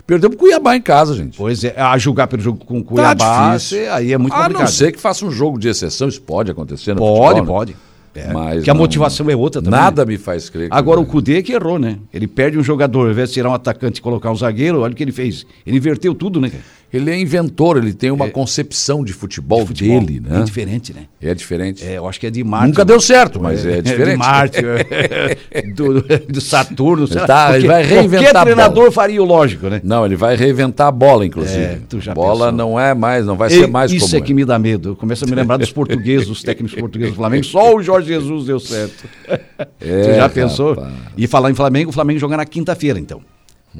perdeu 0.06 0.30
pro 0.30 0.40
Cuiabá 0.40 0.76
em 0.76 0.82
casa, 0.82 1.16
gente. 1.16 1.38
Pois 1.38 1.64
é, 1.64 1.74
a 1.80 1.98
julgar 1.98 2.28
pelo 2.28 2.42
jogo 2.42 2.66
com 2.66 2.80
o 2.80 2.84
Cuiabá, 2.84 3.16
Tá 3.16 3.56
difícil. 3.56 3.94
aí 3.94 4.12
é 4.12 4.18
muito 4.18 4.34
A 4.34 4.38
complicado. 4.44 4.62
não 4.62 4.68
ser 4.68 4.92
que 4.92 5.00
faça 5.00 5.26
um 5.26 5.32
jogo 5.32 5.58
de 5.58 5.70
exceção, 5.70 6.10
isso 6.10 6.22
pode 6.22 6.52
acontecer 6.52 6.94
no 6.94 7.00
Pode, 7.00 7.36
futebol, 7.40 7.66
né? 7.66 7.74
É, 8.18 8.34
Mas 8.34 8.64
que 8.64 8.70
a 8.70 8.74
não- 8.74 8.82
motivação 8.82 9.30
é 9.30 9.36
outra 9.36 9.62
também. 9.62 9.80
Nada 9.80 10.04
me 10.06 10.18
faz 10.18 10.50
crer. 10.50 10.70
Agora 10.72 11.00
o. 11.00 11.06
Cudê 11.06 11.42
que 11.44 11.54
errou, 11.54 11.78
né? 11.78 11.98
Ele 12.12 12.28
perde 12.28 12.58
um 12.58 12.64
jogador, 12.64 13.06
ao 13.06 13.12
invés 13.12 13.30
de 13.30 13.36
tirar 13.36 13.50
um 13.50 13.54
atacante 13.54 14.00
e 14.00 14.02
colocar 14.02 14.32
um 14.32 14.36
zagueiro, 14.36 14.82
olha 14.82 14.92
o 14.94 14.96
que 14.96 15.04
ele 15.04 15.12
fez. 15.12 15.46
Ele 15.66 15.78
inverteu 15.78 16.14
tudo, 16.16 16.42
né? 16.42 16.52
Ele 16.94 17.12
é 17.12 17.20
inventor, 17.20 17.76
ele 17.78 17.94
tem 17.94 18.12
uma 18.12 18.30
concepção 18.30 19.04
de 19.04 19.12
futebol, 19.12 19.62
É. 19.62 19.66
Futebol 19.66 20.00
dele, 20.00 20.22
né? 20.22 20.40
É 20.40 20.44
diferente, 20.44 20.94
né? 20.94 21.02
É 21.22 21.34
diferente. 21.34 21.84
É, 21.86 21.98
eu 21.98 22.08
acho 22.08 22.18
que 22.20 22.28
é 22.28 22.30
de 22.30 22.42
Marte. 22.44 22.68
Nunca 22.70 22.86
deu 22.86 23.00
certo, 23.02 23.42
mas 23.42 23.66
é 23.66 23.82
diferente. 23.82 24.12
De 24.14 24.18
Marte, 24.18 24.58
é, 25.52 25.62
do, 25.74 26.02
do 26.02 26.40
Saturno. 26.40 27.06
sei. 27.06 27.22
Tá, 27.26 27.50
ele 27.58 27.68
Porque 27.68 27.68
vai 27.68 27.84
reinventar 27.84 28.28
a 28.30 28.32
Qualquer 28.32 28.44
treinador 28.46 28.76
bola. 28.76 28.92
faria 28.92 29.22
o 29.22 29.26
lógico, 29.26 29.68
né? 29.68 29.82
Não, 29.84 30.06
ele 30.06 30.16
vai 30.16 30.36
reinventar 30.38 30.88
a 30.88 30.92
bola, 30.92 31.26
inclusive. 31.26 31.60
É, 31.62 31.80
tu 31.90 32.00
já 32.00 32.14
bola 32.14 32.46
pensou. 32.52 32.52
não 32.58 32.80
é 32.80 32.94
mais, 32.94 33.26
não 33.26 33.36
vai 33.36 33.50
E 33.50 33.52
ser 33.52 33.68
mais 33.68 33.92
isso 33.92 34.06
como 34.12 34.18
é 34.18 34.22
que 34.26 34.34
me 34.34 34.46
dá 34.46 34.58
medo. 34.58 34.90
Eu 34.90 34.96
começo 34.96 35.26
a 35.26 35.28
me 35.28 35.36
lembrar 35.36 35.58
dos 35.58 35.72
portugueses, 35.74 36.28
dos 36.28 36.42
técnicos 36.42 36.80
portugueses 36.80 37.14
do 37.14 37.18
Flamengo. 37.20 37.44
Só 37.44 37.76
o 37.76 37.84
Jorge 37.84 38.08
Jesus 38.08 38.46
deu 38.46 38.60
certo. 38.62 39.04
É, 39.28 40.04
Você 40.04 40.16
já 40.16 40.30
pensou? 40.30 40.70
rapaz. 40.74 40.94
E 41.18 41.28
falar 41.28 41.52
em 41.52 41.56
Flamengo, 41.56 41.90
o 41.90 41.94
Flamengo 41.94 42.20
joga 42.20 42.38
na 42.38 42.46
quinta-feira, 42.46 42.98
então. 42.98 43.22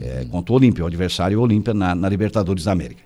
É, 0.02 0.26
contra 0.30 0.54
o 0.54 0.56
Olímpia, 0.56 0.84
o 0.84 0.88
adversário 0.88 1.40
Olímpia 1.42 1.74
na, 1.74 1.96
na 1.96 2.08
Libertadores 2.10 2.64
da 2.66 2.72
América. 2.72 3.02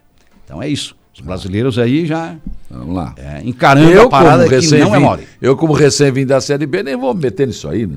Então 0.45 0.61
é 0.61 0.67
isso. 0.67 0.95
Os 1.13 1.19
brasileiros 1.19 1.77
aí 1.77 2.05
já 2.05 2.35
Vamos 2.69 2.95
lá. 2.95 3.13
é, 3.17 3.41
encarando 3.43 3.89
eu, 3.91 4.03
a 4.03 4.09
parada 4.09 4.45
que 4.47 4.55
recém 4.55 4.79
não 4.79 4.95
é 4.95 4.99
mole. 4.99 5.27
eu, 5.41 5.57
como 5.57 5.73
recém 5.73 6.09
vim 6.11 6.25
da 6.25 6.39
Série 6.39 6.65
B, 6.65 6.83
nem 6.83 6.95
vou 6.95 7.13
me 7.13 7.21
meter 7.23 7.47
nisso 7.47 7.67
aí. 7.67 7.85
Né? 7.85 7.95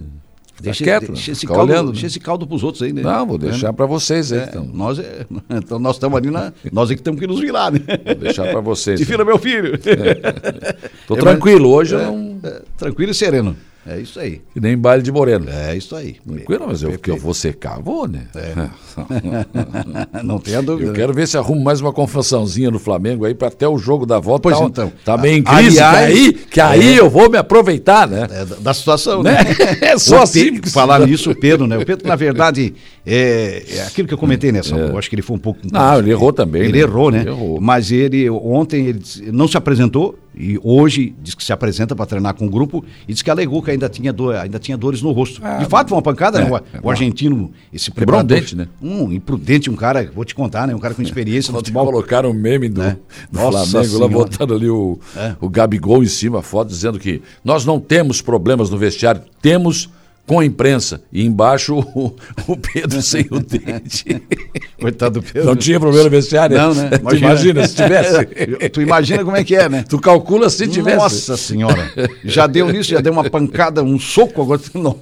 Deixa, 0.60 0.82
quieto, 0.84 1.06
deixa, 1.12 1.30
né? 1.30 1.32
esse 1.32 1.40
Fica 1.42 1.54
caldo, 1.54 1.72
olhando. 1.72 1.86
deixa 1.92 2.02
né? 2.02 2.06
esse 2.08 2.20
caldo 2.20 2.46
pros 2.46 2.62
outros 2.64 2.82
aí, 2.82 2.92
né? 2.92 3.02
Não, 3.02 3.26
vou 3.26 3.36
deixar 3.38 3.72
para 3.72 3.86
vocês 3.86 4.32
aí. 4.32 4.38
É, 4.40 4.44
Então. 4.44 4.64
nós, 4.72 4.98
é, 4.98 5.26
então 5.50 5.78
nós 5.78 5.96
estamos 5.96 6.16
ali 6.16 6.30
na. 6.30 6.52
Nós 6.72 6.90
é 6.90 6.94
que 6.96 7.02
temos 7.02 7.20
que 7.20 7.26
nos 7.26 7.40
virar, 7.40 7.70
né? 7.72 7.80
Vou 8.04 8.14
deixar 8.14 8.44
para 8.48 8.60
vocês. 8.60 8.98
Te 9.00 9.04
vira, 9.04 9.24
meu 9.24 9.38
filho. 9.38 9.78
Tô 11.06 11.14
É, 11.16 11.18
tranquilo, 11.18 11.68
hoje 11.70 11.94
eu 11.94 12.00
É, 12.00 12.04
não. 12.06 12.38
é, 12.42 12.62
tranquilo 12.76 13.10
e 13.12 13.14
sereno. 13.14 13.56
É 13.86 14.00
isso 14.00 14.18
aí. 14.18 14.40
Que 14.52 14.60
nem 14.60 14.76
baile 14.78 15.02
de 15.02 15.12
moreno. 15.12 15.46
É 15.48 15.76
isso 15.76 15.94
aí. 15.94 16.16
Tranquilo, 16.26 16.64
mas 16.68 16.82
eu, 16.82 16.98
que 16.98 17.10
eu 17.10 17.18
vou 17.18 17.34
secar, 17.34 17.80
vou, 17.82 18.08
né? 18.08 18.22
Não 20.24 20.38
tenha 20.38 20.62
dúvida. 20.62 20.90
Eu 20.90 20.94
quero 20.94 21.12
ver 21.12 21.28
se 21.28 21.36
arrumo 21.36 21.62
mais 21.62 21.80
uma 21.80 21.92
confusãozinha 21.92 22.70
no 22.70 22.78
Flamengo 22.78 23.24
aí 23.24 23.34
para 23.34 23.48
até 23.48 23.68
o 23.68 23.76
jogo 23.78 24.06
da 24.06 24.18
volta. 24.18 24.42
Pois 24.42 24.58
tá, 24.58 24.64
então. 24.64 24.92
Tá 25.04 25.16
bem 25.16 25.38
em 25.38 25.42
crise, 25.42 25.78
Aliás, 25.80 26.12
que 26.12 26.12
aí, 26.18 26.32
que 26.32 26.60
aí 26.60 26.96
eu 26.96 27.10
vou 27.10 27.28
me 27.30 27.36
aproveitar, 27.36 28.08
né? 28.08 28.26
É, 28.30 28.44
da, 28.60 28.72
situação, 28.72 29.22
Né? 29.22 29.32
né? 29.32 29.44
É 29.94 29.98
só 29.98 30.20
O 30.20 30.22
assim 30.22 30.52
Pe- 30.54 30.60
que 30.60 30.68
se 30.68 30.74
Falar 30.74 31.00
nisso, 31.06 31.30
o 31.30 31.34
Pedro, 31.34 31.66
né? 31.66 31.76
O 31.78 31.84
Pedro, 31.84 32.08
na 32.08 32.16
verdade, 32.16 32.74
é, 33.06 33.62
é 33.68 33.82
aquilo 33.82 34.08
que 34.08 34.14
eu 34.14 34.18
comentei 34.18 34.50
nessa. 34.50 34.74
Eu 34.74 34.96
acho 34.98 35.08
que 35.08 35.14
ele 35.14 35.22
foi 35.22 35.36
um 35.36 35.40
pouco. 35.40 35.60
Não, 35.70 35.98
ele 35.98 36.10
errou 36.10 36.32
também, 36.32 36.62
Ele 36.62 36.72
né? 36.72 36.78
errou, 36.78 37.10
né? 37.10 37.20
Ele 37.20 37.28
errou. 37.30 37.60
Mas 37.60 37.90
ele, 37.92 38.28
ontem, 38.30 38.86
ele 38.86 39.02
não 39.32 39.46
se 39.46 39.56
apresentou 39.56 40.18
e 40.36 40.58
hoje 40.62 41.14
diz 41.22 41.34
que 41.34 41.44
se 41.44 41.52
apresenta 41.52 41.94
para 41.94 42.06
treinar 42.06 42.34
com 42.34 42.46
o 42.46 42.50
grupo 42.50 42.84
e 43.06 43.12
diz 43.12 43.22
que 43.22 43.30
alegou 43.30 43.62
que 43.62 43.70
ainda 43.70 43.88
tinha, 43.88 44.12
dor, 44.12 44.34
ainda 44.36 44.58
tinha 44.58 44.76
dores 44.76 45.00
no 45.02 45.12
rosto. 45.12 45.40
Ah, 45.44 45.58
De 45.58 45.66
fato, 45.66 45.88
foi 45.88 45.96
uma 45.96 46.02
pancada, 46.02 46.40
é, 46.40 46.44
né? 46.44 46.50
O, 46.50 46.56
é 46.56 46.62
o 46.82 46.90
argentino, 46.90 47.50
esse 47.72 47.90
preparador. 47.90 48.38
dente, 48.38 48.56
né? 48.56 48.68
Um 48.82 49.12
imprudente, 49.12 49.70
um 49.70 49.76
cara, 49.76 50.10
vou 50.14 50.24
te 50.24 50.34
contar, 50.34 50.66
né? 50.66 50.74
Um 50.74 50.78
cara 50.78 50.94
com 50.94 51.02
experiência 51.02 51.52
no 51.52 51.58
futebol. 51.58 51.84
colocaram 51.86 52.30
um 52.30 52.34
meme 52.34 52.68
do, 52.68 52.80
Né? 52.80 52.96
do 53.30 53.38
Nossa 53.38 53.64
Flamengo 53.70 53.92
lá, 53.98 54.08
Senhora. 54.08 54.08
botando 54.08 54.54
ali 54.54 54.68
o, 54.70 54.98
É. 55.16 55.36
o 55.40 55.48
Gabigol 55.48 56.02
em 56.02 56.08
cima, 56.08 56.40
a 56.40 56.42
foto, 56.42 56.68
dizendo 56.68 56.98
que 56.98 57.22
nós 57.44 57.64
não 57.64 57.78
temos 57.78 58.20
problemas 58.20 58.70
no 58.70 58.76
vestiário, 58.78 59.22
temos 59.40 59.88
com 60.26 60.40
a 60.40 60.44
imprensa. 60.44 61.02
E 61.12 61.24
embaixo 61.24 61.74
o, 61.78 62.14
o 62.48 62.56
Pedro 62.56 63.00
sem 63.02 63.26
o 63.30 63.40
dente. 63.40 64.04
Coitado 64.80 65.20
do 65.20 65.22
Pedro. 65.22 65.44
Não 65.48 65.56
tinha 65.56 65.78
problema 65.78 66.08
vestiário? 66.08 66.56
Não, 66.56 66.74
né? 66.74 66.90
Tu 66.98 67.16
imagina 67.16 67.66
se 67.66 67.74
tivesse. 67.76 68.24
tu 68.72 68.80
imagina 68.82 69.24
como 69.24 69.36
é 69.36 69.44
que 69.44 69.54
é, 69.54 69.68
né? 69.68 69.84
tu 69.88 69.98
calcula 69.98 70.48
se 70.50 70.66
tivesse. 70.66 70.96
Nossa 70.96 71.36
senhora, 71.36 71.90
já 72.24 72.46
deu 72.46 72.68
nisso, 72.70 72.90
já 72.90 73.00
deu 73.00 73.12
uma 73.12 73.28
pancada, 73.28 73.82
um 73.82 73.98
soco 73.98 74.42
agora. 74.42 74.60
Não. 74.74 74.96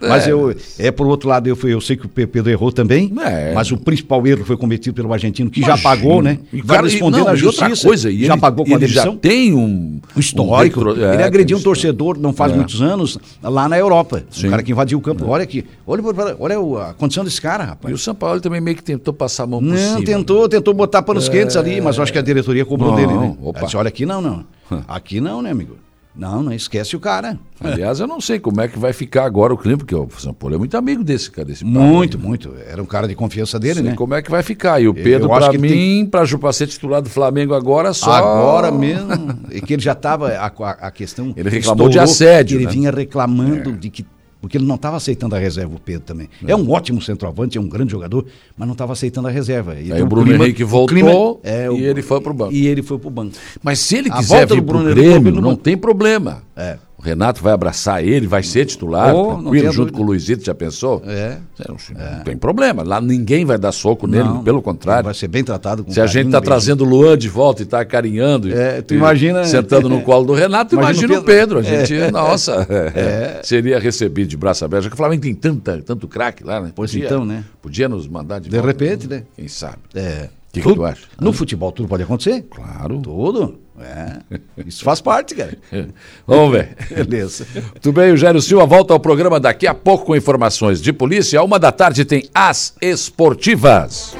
Mas 0.00 0.26
eu, 0.26 0.54
é 0.78 0.90
por 0.90 1.06
outro 1.06 1.28
lado, 1.28 1.46
eu, 1.48 1.56
fui, 1.56 1.72
eu 1.72 1.80
sei 1.80 1.96
que 1.96 2.06
o 2.06 2.08
Pe- 2.08 2.26
Pedro 2.26 2.50
errou 2.50 2.72
também, 2.72 3.12
É. 3.24 3.52
mas 3.54 3.70
o 3.70 3.76
principal 3.76 4.26
erro 4.26 4.44
foi 4.44 4.56
cometido 4.56 4.94
pelo 4.94 5.12
argentino, 5.12 5.50
que 5.50 5.60
já 5.60 5.68
Imagina. 5.68 5.82
pagou, 5.90 6.22
né? 6.22 6.38
E, 6.52 6.62
Vai 6.62 6.82
responder 6.82 7.18
não, 7.18 7.24
na 7.26 7.34
justiça. 7.34 7.86
coisa, 7.86 8.10
e 8.10 8.24
já 8.24 8.32
ele, 8.34 8.40
pagou 8.40 8.64
com 8.64 8.72
a 8.72 8.76
ele 8.76 8.86
já 8.86 9.06
tem 9.16 9.52
um, 9.54 10.00
Um 10.16 10.20
histórico. 10.20 10.80
um 10.82 11.04
é, 11.04 11.14
ele 11.14 11.22
agrediu 11.22 11.58
um 11.58 11.62
torcedor 11.62 12.18
não 12.18 12.32
faz 12.32 12.52
É. 12.52 12.56
muitos 12.56 12.80
anos 12.82 13.18
lá 13.42 13.68
na 13.68 13.78
Europa. 13.78 14.24
Sim. 14.30 14.50
Cara 14.50 14.61
que 14.62 14.72
invadiu 14.72 14.98
o 14.98 15.00
campo. 15.00 15.26
Olha 15.28 15.44
aqui, 15.44 15.64
olha, 15.86 16.02
olha 16.38 16.88
a 16.88 16.94
condição 16.94 17.24
desse 17.24 17.40
cara, 17.40 17.64
E 17.64 17.66
rapaz. 17.68 17.94
o 17.94 17.98
São 17.98 18.14
Paulo 18.14 18.40
também 18.40 18.60
meio 18.60 18.76
que 18.76 18.82
tentou 18.82 19.12
passar 19.12 19.44
a 19.44 19.46
mão 19.46 19.60
por 19.60 19.68
Não, 19.68 19.76
cima. 19.76 20.04
tentou, 20.04 20.48
tentou 20.48 20.72
botar 20.74 21.02
panos 21.02 21.28
quentes 21.28 21.56
ali, 21.56 21.80
mas 21.80 21.96
eu 21.96 22.02
acho 22.02 22.12
que 22.12 22.18
a 22.18 22.22
diretoria 22.22 22.64
cobrou 22.64 22.90
Não, 22.90 22.96
dele, 22.96 23.12
né? 23.12 23.36
opa. 23.42 23.60
Disse, 23.64 23.76
olha 23.76 23.88
aqui 23.88 24.06
não, 24.06 24.20
não. 24.20 24.44
Aqui 24.88 25.20
não, 25.20 25.42
né, 25.42 25.50
amigo? 25.50 25.76
Não, 26.14 26.42
não 26.42 26.52
esquece 26.52 26.94
o 26.94 27.00
cara. 27.00 27.38
Aliás, 27.58 27.98
eu 27.98 28.06
não 28.06 28.20
sei 28.20 28.38
como 28.38 28.60
é 28.60 28.68
que 28.68 28.78
vai 28.78 28.92
ficar 28.92 29.24
agora 29.24 29.54
o 29.54 29.56
clima, 29.56 29.78
porque 29.78 29.94
o 29.94 30.06
São 30.18 30.34
Paulo 30.34 30.54
é 30.56 30.58
muito 30.58 30.76
amigo 30.76 31.02
desse 31.02 31.30
cara, 31.30 31.46
desse. 31.48 31.64
Muito, 31.64 32.18
muito. 32.18 32.52
Era 32.70 32.82
um 32.82 32.86
cara 32.86 33.08
de 33.08 33.14
confiança 33.14 33.58
dele, 33.58 33.76
Sei 33.76 33.82
né? 33.82 33.94
como 33.94 34.12
é 34.12 34.20
que 34.20 34.30
vai 34.30 34.42
ficar. 34.42 34.78
E 34.78 34.86
o 34.86 34.92
Pedro, 34.92 35.30
ele 35.34 35.56
mim, 35.56 36.10
Ju- 36.26 36.38
pra 36.38 36.52
ser 36.52 36.66
titular 36.66 37.00
do 37.00 37.08
Flamengo 37.08 37.54
agora, 37.54 37.94
só... 37.94 38.12
Agora 38.12 38.70
mesmo. 38.70 39.08
E 39.50 39.62
que 39.62 39.72
ele 39.72 39.80
já 39.82 39.92
estava. 39.92 40.28
A, 40.34 40.46
a, 40.48 40.90
questão. 40.90 41.32
Ele 41.34 41.48
reclamou 41.48 41.88
de 41.88 41.96
estourou, 41.98 42.04
assédio, 42.12 42.58
que 42.58 42.64
Ele 42.64 42.66
né? 42.66 42.72
vinha 42.72 42.90
reclamando 42.90 43.72
de 43.72 43.88
que. 43.88 44.04
Porque 44.42 44.58
ele 44.58 44.66
não 44.66 44.74
estava 44.74 44.96
aceitando 44.96 45.36
a 45.36 45.38
reserva, 45.38 45.76
o 45.76 45.78
Pedro 45.78 46.02
também. 46.02 46.28
É. 46.44 46.54
um 46.56 46.68
ótimo 46.68 47.00
centroavante, 47.00 47.56
é 47.56 47.60
um 47.60 47.68
grande 47.68 47.92
jogador, 47.92 48.26
mas 48.56 48.66
não 48.66 48.72
estava 48.72 48.92
aceitando 48.92 49.28
a 49.28 49.30
reserva. 49.30 49.74
E 49.74 49.78
Aí 49.78 49.90
então 49.92 50.02
o 50.02 50.06
Bruno 50.06 50.34
Henrique 50.34 50.64
o 50.64 50.66
voltou 50.66 51.40
é, 51.44 51.68
e 51.72 51.84
ele 51.84 52.02
foi 52.02 52.20
pro 52.20 52.34
banco. 52.34 52.52
E 52.52 52.66
ele 52.66 52.82
foi 52.82 52.98
pro 52.98 53.08
banco. 53.08 53.36
Mas 53.62 53.78
se 53.78 53.98
ele 53.98 54.10
A 54.10 54.16
quiser 54.16 54.44
vir 54.48 54.60
Bruno 54.60 54.90
Henrique 54.90 55.00
Grêmio, 55.00 55.40
não 55.40 55.54
tem 55.54 55.76
problema. 55.76 56.42
É. 56.56 56.76
O 57.02 57.04
Renato 57.04 57.42
vai 57.42 57.52
abraçar 57.52 58.04
ele, 58.04 58.28
vai 58.28 58.44
ser 58.44 58.64
titular, 58.64 59.12
Oh, 59.12 59.34
tranquilo, 59.34 59.72
junto 59.72 59.92
com 59.92 60.02
o 60.02 60.06
Luizito, 60.06 60.44
já 60.44 60.54
pensou? 60.54 61.02
É. 61.04 61.38
Não, 61.68 61.76
não 62.16 62.22
tem 62.22 62.36
problema. 62.36 62.84
Lá 62.84 63.00
ninguém 63.00 63.44
vai 63.44 63.58
dar 63.58 63.72
soco 63.72 64.06
nele, 64.06 64.22
Não, 64.22 64.44
pelo 64.44 64.62
contrário. 64.62 65.04
Vai 65.06 65.14
ser 65.14 65.26
bem 65.26 65.42
tratado 65.42 65.82
com 65.82 65.90
Se 65.90 66.00
a 66.00 66.06
gente 66.06 66.26
está 66.26 66.40
trazendo 66.40 66.84
o 66.84 66.88
Luan 66.88 67.18
de 67.18 67.28
volta 67.28 67.62
e 67.62 67.64
está 67.64 67.80
acarinhando, 67.80 68.48
e- 68.48 68.52
É, 68.52 68.82
tu 68.82 68.94
e 68.94 68.98
imagina- 68.98 69.42
sentando 69.44 69.88
no 69.88 70.00
colo 70.02 70.26
do 70.26 70.32
Renato, 70.32 70.76
Imagina 70.76 71.14
o 71.14 71.18
o 71.18 71.24
Pedro. 71.24 71.58
A 71.58 71.62
gente, 71.62 71.92
nossa, 72.12 72.64
seria 73.42 73.80
recebido 73.80 74.28
de 74.28 74.36
braço 74.36 74.64
aberto. 74.64 74.84
Já 74.84 74.88
que 74.90 74.94
o 74.94 74.96
Flamengo 74.96 75.22
tem 75.22 75.34
tanta, 75.34 75.82
tanto 75.82 76.06
craque 76.06 76.44
lá, 76.44 76.60
né? 76.60 76.70
Pois 76.72 76.94
então, 76.94 77.24
né? 77.24 77.42
Podia 77.60 77.88
nos 77.88 78.06
mandar 78.06 78.38
de, 78.38 78.48
De 78.48 78.56
volta, 78.56 78.66
repente, 78.68 79.08
né? 79.08 79.24
Quem 79.36 79.48
sabe? 79.48 79.78
É. 79.94 80.28
Que 80.52 80.60
que 80.60 80.68
Tudo- 80.68 80.76
tu 80.76 80.84
acha? 80.84 81.02
No 81.18 81.32
futebol 81.32 81.72
tudo 81.72 81.88
pode 81.88 82.02
acontecer? 82.02 82.42
Claro. 82.50 83.00
Tudo. 83.00 83.58
É. 83.84 84.18
Isso 84.66 84.84
faz 84.84 85.00
parte, 85.00 85.34
cara. 85.34 85.56
Vamos 86.26 86.52
ver. 86.52 86.76
Beleza. 86.90 87.46
Muito 87.54 87.92
bem, 87.92 88.12
o 88.12 88.16
Jairo 88.16 88.40
Silva 88.40 88.66
volta 88.66 88.92
ao 88.92 89.00
programa 89.00 89.40
daqui 89.40 89.66
a 89.66 89.74
pouco 89.74 90.06
com 90.06 90.16
informações 90.16 90.80
de 90.80 90.92
polícia. 90.92 91.40
À 91.40 91.42
uma 91.42 91.58
da 91.58 91.72
tarde 91.72 92.04
tem 92.04 92.28
As 92.34 92.74
Esportivas. 92.80 94.16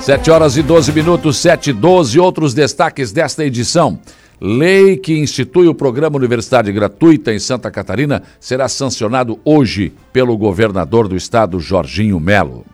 7 0.00 0.30
horas 0.30 0.56
e 0.58 0.62
12 0.62 0.92
minutos, 0.92 1.38
7 1.38 1.70
e 1.70 1.72
12. 1.72 2.20
Outros 2.20 2.52
destaques 2.52 3.10
desta 3.10 3.44
edição. 3.44 3.98
Lei 4.40 4.96
que 4.98 5.18
institui 5.18 5.68
o 5.68 5.74
programa 5.74 6.18
Universidade 6.18 6.70
Gratuita 6.70 7.32
em 7.32 7.38
Santa 7.38 7.70
Catarina 7.70 8.22
será 8.38 8.68
sancionado 8.68 9.38
hoje 9.44 9.94
pelo 10.12 10.36
governador 10.36 11.08
do 11.08 11.16
estado, 11.16 11.58
Jorginho 11.58 12.20
Melo. 12.20 12.66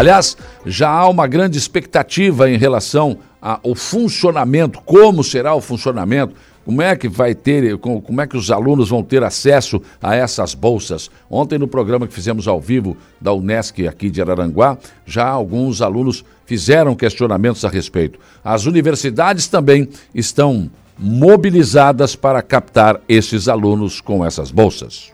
Aliás, 0.00 0.34
já 0.64 0.88
há 0.88 1.06
uma 1.10 1.26
grande 1.26 1.58
expectativa 1.58 2.50
em 2.50 2.56
relação 2.56 3.18
ao 3.38 3.74
funcionamento, 3.74 4.80
como 4.80 5.22
será 5.22 5.54
o 5.54 5.60
funcionamento, 5.60 6.34
como 6.64 6.80
é 6.80 6.96
que 6.96 7.06
vai 7.06 7.34
ter, 7.34 7.76
como 7.76 8.18
é 8.18 8.26
que 8.26 8.34
os 8.34 8.50
alunos 8.50 8.88
vão 8.88 9.02
ter 9.02 9.22
acesso 9.22 9.78
a 10.00 10.16
essas 10.16 10.54
bolsas. 10.54 11.10
Ontem 11.28 11.58
no 11.58 11.68
programa 11.68 12.06
que 12.06 12.14
fizemos 12.14 12.48
ao 12.48 12.58
vivo 12.58 12.96
da 13.20 13.34
Unesc 13.34 13.86
aqui 13.86 14.08
de 14.08 14.22
Araranguá, 14.22 14.78
já 15.04 15.28
alguns 15.28 15.82
alunos 15.82 16.24
fizeram 16.46 16.94
questionamentos 16.94 17.62
a 17.66 17.68
respeito. 17.68 18.18
As 18.42 18.64
universidades 18.64 19.48
também 19.48 19.86
estão 20.14 20.70
mobilizadas 20.98 22.16
para 22.16 22.40
captar 22.40 22.98
esses 23.06 23.48
alunos 23.48 24.00
com 24.00 24.24
essas 24.24 24.50
bolsas. 24.50 25.12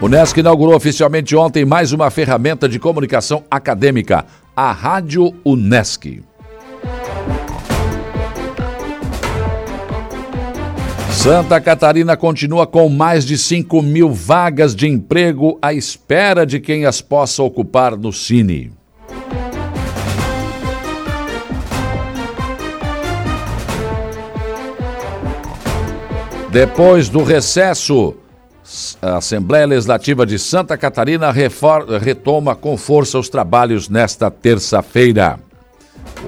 O 0.00 0.06
Unesc 0.06 0.38
inaugurou 0.38 0.76
oficialmente 0.76 1.34
ontem 1.34 1.64
mais 1.64 1.92
uma 1.92 2.08
ferramenta 2.08 2.68
de 2.68 2.78
comunicação 2.78 3.42
acadêmica, 3.50 4.24
a 4.54 4.70
Rádio 4.70 5.34
Unesc. 5.44 6.22
Santa 11.10 11.60
Catarina 11.60 12.16
continua 12.16 12.64
com 12.64 12.88
mais 12.88 13.26
de 13.26 13.36
5 13.36 13.82
mil 13.82 14.12
vagas 14.12 14.72
de 14.72 14.86
emprego 14.86 15.58
à 15.60 15.74
espera 15.74 16.46
de 16.46 16.60
quem 16.60 16.86
as 16.86 17.00
possa 17.00 17.42
ocupar 17.42 17.96
no 17.96 18.12
Cine. 18.12 18.70
Depois 26.52 27.08
do 27.08 27.24
recesso, 27.24 28.14
a 29.00 29.16
Assembleia 29.16 29.66
Legislativa 29.66 30.26
de 30.26 30.38
Santa 30.38 30.76
Catarina 30.76 31.32
retoma 31.32 32.54
com 32.54 32.76
força 32.76 33.18
os 33.18 33.28
trabalhos 33.28 33.88
nesta 33.88 34.30
terça-feira. 34.30 35.40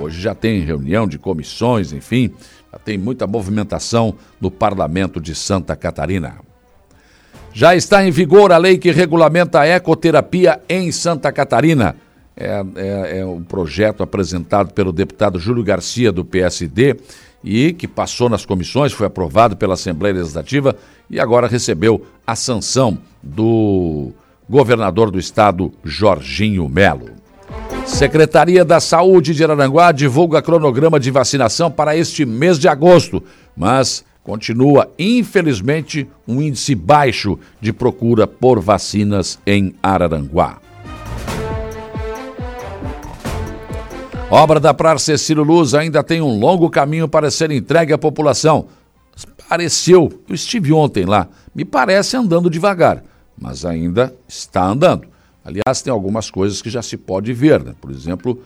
Hoje 0.00 0.20
já 0.20 0.34
tem 0.34 0.60
reunião 0.60 1.06
de 1.06 1.18
comissões, 1.18 1.92
enfim, 1.92 2.32
já 2.72 2.78
tem 2.78 2.96
muita 2.96 3.26
movimentação 3.26 4.14
no 4.40 4.50
Parlamento 4.50 5.20
de 5.20 5.34
Santa 5.34 5.76
Catarina. 5.76 6.36
Já 7.52 7.74
está 7.74 8.04
em 8.06 8.10
vigor 8.10 8.52
a 8.52 8.56
lei 8.56 8.78
que 8.78 8.90
regulamenta 8.90 9.60
a 9.60 9.66
ecoterapia 9.66 10.60
em 10.68 10.90
Santa 10.92 11.30
Catarina. 11.32 11.96
É, 12.36 12.64
é, 12.76 13.18
é 13.18 13.26
um 13.26 13.42
projeto 13.42 14.02
apresentado 14.02 14.72
pelo 14.72 14.92
deputado 14.92 15.38
Júlio 15.38 15.64
Garcia, 15.64 16.10
do 16.10 16.24
PSD, 16.24 16.96
e 17.44 17.72
que 17.72 17.88
passou 17.88 18.30
nas 18.30 18.46
comissões, 18.46 18.92
foi 18.92 19.06
aprovado 19.06 19.56
pela 19.56 19.74
Assembleia 19.74 20.14
Legislativa 20.14 20.76
e 21.10 21.18
agora 21.18 21.48
recebeu 21.48 22.06
a 22.26 22.36
sanção 22.36 22.98
do 23.22 24.12
governador 24.48 25.10
do 25.10 25.18
estado, 25.18 25.72
Jorginho 25.84 26.68
Melo. 26.68 27.10
Secretaria 27.84 28.64
da 28.64 28.78
Saúde 28.78 29.34
de 29.34 29.42
Araranguá 29.42 29.90
divulga 29.90 30.40
cronograma 30.40 31.00
de 31.00 31.10
vacinação 31.10 31.70
para 31.70 31.96
este 31.96 32.24
mês 32.24 32.58
de 32.58 32.68
agosto, 32.68 33.22
mas 33.56 34.04
continua, 34.22 34.88
infelizmente, 34.98 36.06
um 36.26 36.40
índice 36.40 36.74
baixo 36.74 37.38
de 37.60 37.72
procura 37.72 38.26
por 38.26 38.60
vacinas 38.60 39.38
em 39.46 39.74
Araranguá. 39.82 40.58
Obra 44.30 44.60
da 44.60 44.72
Praça 44.72 45.06
Cecílio 45.06 45.42
Luz 45.42 45.74
ainda 45.74 46.04
tem 46.04 46.20
um 46.20 46.38
longo 46.38 46.70
caminho 46.70 47.08
para 47.08 47.32
ser 47.32 47.50
entregue 47.50 47.92
à 47.92 47.98
população. 47.98 48.66
Pareceu, 49.48 50.22
eu 50.28 50.34
estive 50.34 50.72
ontem 50.72 51.04
lá, 51.04 51.28
me 51.54 51.64
parece 51.64 52.16
andando 52.16 52.48
devagar, 52.48 53.02
mas 53.36 53.64
ainda 53.64 54.14
está 54.28 54.64
andando. 54.64 55.08
Aliás, 55.44 55.82
tem 55.82 55.92
algumas 55.92 56.30
coisas 56.30 56.62
que 56.62 56.70
já 56.70 56.82
se 56.82 56.96
pode 56.96 57.32
ver, 57.32 57.62
né? 57.62 57.74
por 57.80 57.90
exemplo, 57.90 58.40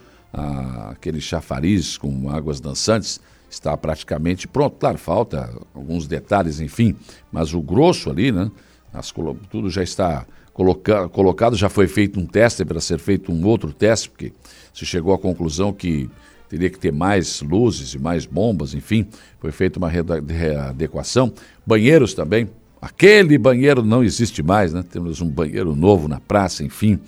aquele 0.91 1.21
chafariz 1.21 1.99
com 1.99 2.31
águas 2.31 2.61
dançantes 2.61 3.21
está 3.51 3.77
praticamente 3.77 4.49
pronto. 4.49 4.77
Claro, 4.79 4.99
falta 4.99 5.51
alguns 5.75 6.07
detalhes, 6.07 6.61
enfim, 6.61 6.97
mas 7.31 7.55
o 7.55 7.61
grosso 7.61 8.11
ali, 8.11 8.33
né? 8.33 8.51
As, 8.93 9.13
tudo 9.51 9.69
já 9.71 9.83
está 9.83 10.25
coloca, 10.53 11.09
colocado, 11.09 11.57
já 11.57 11.69
foi 11.69 11.87
feito 11.87 12.19
um 12.19 12.27
teste 12.27 12.65
para 12.65 12.81
ser 12.81 12.99
feito 12.99 13.33
um 13.33 13.45
outro 13.45 13.73
teste, 13.73 14.09
porque 14.09 14.33
se 14.73 14.87
chegou 14.87 15.13
à 15.13 15.19
conclusão 15.19 15.73
que 15.73 16.09
teria 16.55 16.71
que 16.71 16.79
ter 16.79 16.93
mais 16.93 17.43
luzes 17.43 17.95
e 17.95 17.99
mais 17.99 18.27
bombas, 18.27 18.75
enfim, 18.75 19.09
foi 19.41 19.51
feita 19.51 19.77
uma 19.77 19.89
readequação. 19.89 21.33
Banheiros 21.67 22.15
também, 22.15 22.49
aquele 22.81 23.37
banheiro 23.37 23.83
não 23.83 24.05
existe 24.05 24.41
mais, 24.41 24.73
né? 24.73 24.85
Temos 24.89 25.21
um 25.21 25.29
banheiro 25.29 25.75
novo 25.75 26.07
na 26.07 26.21
praça, 26.21 26.63
enfim, 26.63 27.01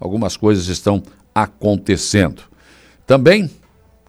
algumas 0.00 0.34
coisas 0.34 0.68
estão 0.68 1.02
acontecendo. 1.34 2.40
Também, 3.06 3.50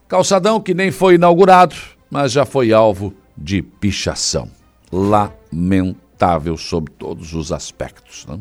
calçadão 0.08 0.58
que 0.58 0.72
nem 0.72 0.90
foi 0.90 1.16
inaugurado, 1.16 1.76
mas 2.10 2.32
já 2.32 2.46
foi 2.46 2.72
alvo 2.72 3.12
de 3.36 3.60
pichação. 3.60 4.48
Lamentável 4.90 6.56
sob 6.56 6.90
todos 6.92 7.34
os 7.34 7.52
aspectos. 7.52 8.24
Né? 8.24 8.38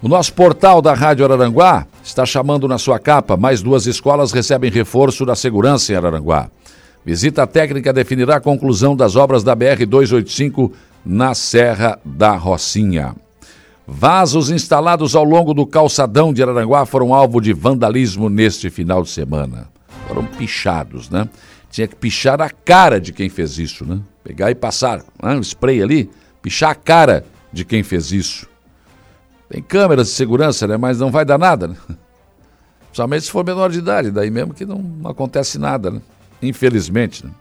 O 0.00 0.06
nosso 0.06 0.32
portal 0.32 0.80
da 0.80 0.94
Rádio 0.94 1.24
Araranguá 1.24 1.84
está 2.04 2.24
chamando 2.24 2.68
na 2.68 2.78
sua 2.78 3.00
capa 3.00 3.36
mais 3.36 3.60
duas 3.60 3.84
escolas 3.84 4.30
recebem 4.30 4.70
reforço 4.70 5.26
da 5.26 5.34
segurança 5.34 5.92
em 5.92 5.96
Araranguá. 5.96 6.48
Visita 7.04 7.44
técnica 7.48 7.92
definirá 7.92 8.36
a 8.36 8.40
conclusão 8.40 8.94
das 8.94 9.16
obras 9.16 9.42
da 9.42 9.56
BR-285 9.56 10.70
na 11.04 11.34
Serra 11.34 11.98
da 12.04 12.36
Rocinha. 12.36 13.16
Vasos 13.84 14.50
instalados 14.50 15.16
ao 15.16 15.24
longo 15.24 15.52
do 15.52 15.66
calçadão 15.66 16.32
de 16.32 16.44
Araranguá 16.44 16.86
foram 16.86 17.12
alvo 17.12 17.40
de 17.40 17.52
vandalismo 17.52 18.28
neste 18.28 18.70
final 18.70 19.02
de 19.02 19.10
semana. 19.10 19.68
Foram 20.06 20.24
pichados, 20.24 21.10
né? 21.10 21.28
Tinha 21.72 21.88
que 21.88 21.96
pichar 21.96 22.40
a 22.40 22.50
cara 22.50 23.00
de 23.00 23.12
quem 23.12 23.28
fez 23.28 23.58
isso, 23.58 23.84
né? 23.84 23.98
Pegar 24.22 24.50
e 24.50 24.54
passar 24.54 24.98
né? 25.20 25.34
um 25.34 25.40
spray 25.40 25.82
ali, 25.82 26.08
pichar 26.40 26.70
a 26.70 26.74
cara 26.74 27.24
de 27.52 27.64
quem 27.64 27.82
fez 27.82 28.12
isso. 28.12 28.47
Tem 29.48 29.62
câmeras 29.62 30.08
de 30.08 30.12
segurança, 30.14 30.66
né? 30.66 30.76
Mas 30.76 30.98
não 30.98 31.10
vai 31.10 31.24
dar 31.24 31.38
nada, 31.38 31.68
né? 31.68 31.76
Principalmente 32.86 33.24
se 33.24 33.30
for 33.30 33.44
menor 33.44 33.70
de 33.70 33.78
idade, 33.78 34.10
daí 34.10 34.30
mesmo 34.30 34.52
que 34.52 34.64
não 34.64 34.82
acontece 35.04 35.58
nada, 35.58 35.90
né? 35.90 36.00
Infelizmente. 36.42 37.24
Né? 37.24 37.32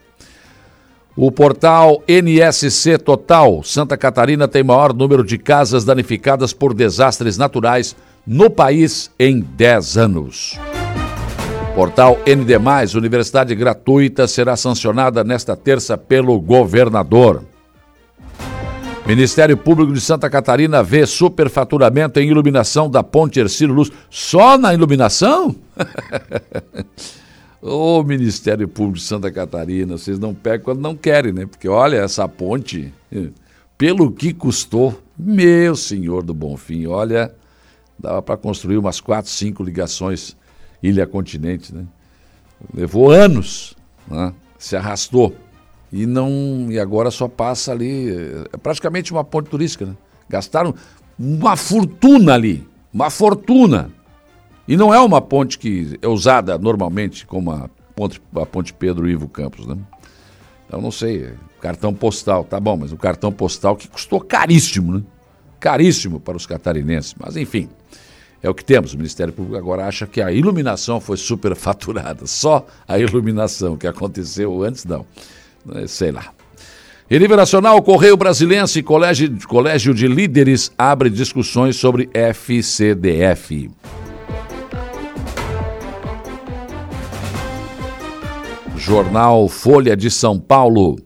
O 1.16 1.32
portal 1.32 2.04
NSC 2.08 2.98
Total 3.00 3.64
Santa 3.64 3.98
Catarina 3.98 4.48
tem 4.48 4.64
maior 4.64 4.94
número 4.94 5.24
de 5.24 5.38
casas 5.38 5.84
danificadas 5.84 6.54
por 6.54 6.74
desastres 6.74 7.38
naturais 7.38 7.96
no 8.26 8.50
país 8.50 9.10
em 9.18 9.40
10 9.40 9.98
anos. 9.98 10.60
Portal 11.74 12.20
ND, 12.26 12.58
Universidade 12.96 13.56
Gratuita, 13.56 14.28
será 14.28 14.56
sancionada 14.56 15.24
nesta 15.24 15.56
terça 15.56 15.98
pelo 15.98 16.40
governador. 16.40 17.44
Ministério 19.08 19.56
Público 19.56 19.94
de 19.94 20.02
Santa 20.02 20.30
Catarina 20.30 20.84
vê 20.84 21.06
superfaturamento 21.06 22.20
em 22.20 22.28
iluminação 22.28 22.90
da 22.90 23.02
Ponte 23.02 23.40
Ercílio 23.40 23.74
Luz. 23.74 23.90
Só 24.10 24.58
na 24.58 24.74
iluminação? 24.74 25.56
Ô 27.64 28.04
Ministério 28.04 28.68
Público 28.68 28.98
de 28.98 29.06
Santa 29.06 29.32
Catarina, 29.32 29.98
vocês 29.98 30.20
não 30.20 30.34
pegam 30.34 30.66
quando 30.66 30.82
não 30.82 30.94
querem, 30.94 31.32
né? 31.32 31.46
Porque 31.46 31.70
olha, 31.70 31.96
essa 31.96 32.28
ponte, 32.28 32.94
pelo 33.78 34.12
que 34.12 34.34
custou, 34.34 35.02
meu 35.18 35.74
senhor 35.78 36.22
do 36.22 36.34
Bonfim, 36.34 36.86
olha, 36.88 37.34
dava 37.98 38.22
para 38.22 38.36
construir 38.36 38.78
umas 38.78 39.00
quatro, 39.00 39.32
cinco 39.32 39.64
ligações 39.64 40.36
ilha-continente, 40.84 41.74
né? 41.74 41.86
Levou 42.74 43.10
anos, 43.10 43.74
né? 44.06 44.34
se 44.58 44.76
arrastou. 44.76 45.34
E 45.92 46.06
não 46.06 46.68
e 46.70 46.80
agora 46.80 47.10
só 47.10 47.28
passa 47.28 47.72
ali, 47.72 48.10
é 48.52 48.58
praticamente 48.58 49.12
uma 49.12 49.24
ponte 49.24 49.50
turística, 49.50 49.86
né? 49.86 49.96
Gastaram 50.30 50.74
uma 51.18 51.56
fortuna 51.56 52.34
ali, 52.34 52.68
uma 52.94 53.10
fortuna. 53.10 53.90
E 54.68 54.76
não 54.76 54.94
é 54.94 55.00
uma 55.00 55.22
ponte 55.22 55.58
que 55.58 55.98
é 56.02 56.08
usada 56.08 56.58
normalmente 56.58 57.26
como 57.26 57.52
a 57.52 57.70
ponte, 57.96 58.22
a 58.36 58.46
ponte 58.46 58.74
Pedro 58.74 59.08
Ivo 59.10 59.30
Campos, 59.30 59.66
né? 59.66 59.78
Então 60.68 60.82
não 60.82 60.92
sei, 60.92 61.34
cartão 61.62 61.94
postal, 61.94 62.44
tá 62.44 62.60
bom, 62.60 62.76
mas 62.76 62.92
o 62.92 62.98
cartão 62.98 63.32
postal 63.32 63.78
que 63.78 63.88
custou 63.88 64.20
caríssimo, 64.20 64.94
né? 64.94 65.04
Caríssimo 65.60 66.20
para 66.20 66.36
os 66.36 66.46
catarinenses, 66.46 67.16
mas 67.18 67.38
enfim. 67.38 67.70
É 68.42 68.50
o 68.50 68.54
que 68.54 68.64
temos. 68.64 68.94
O 68.94 68.98
Ministério 68.98 69.34
Público 69.34 69.58
agora 69.58 69.88
acha 69.88 70.06
que 70.06 70.22
a 70.22 70.32
iluminação 70.32 71.02
foi 71.02 71.18
superfaturada. 71.18 72.26
Só 72.28 72.66
a 72.88 73.00
iluminação 73.00 73.76
que 73.76 73.88
aconteceu 73.88 74.64
antes, 74.64 74.86
não. 74.86 75.06
É, 75.76 75.88
sei 75.88 76.12
lá. 76.12 76.32
Em 77.10 77.20
nível 77.20 77.38
nacional, 77.38 77.82
Correio 77.82 78.18
Brasilense 78.18 78.84
Colégio, 78.84 79.34
Colégio 79.48 79.94
de 79.94 80.08
Líderes 80.08 80.72
abre 80.78 81.10
discussões 81.10 81.78
sobre 81.78 82.10
FCDF. 82.14 83.70
Jornal 88.76 89.48
Folha 89.48 89.96
de 89.96 90.12
São 90.12 90.40
Paulo. 90.40 90.98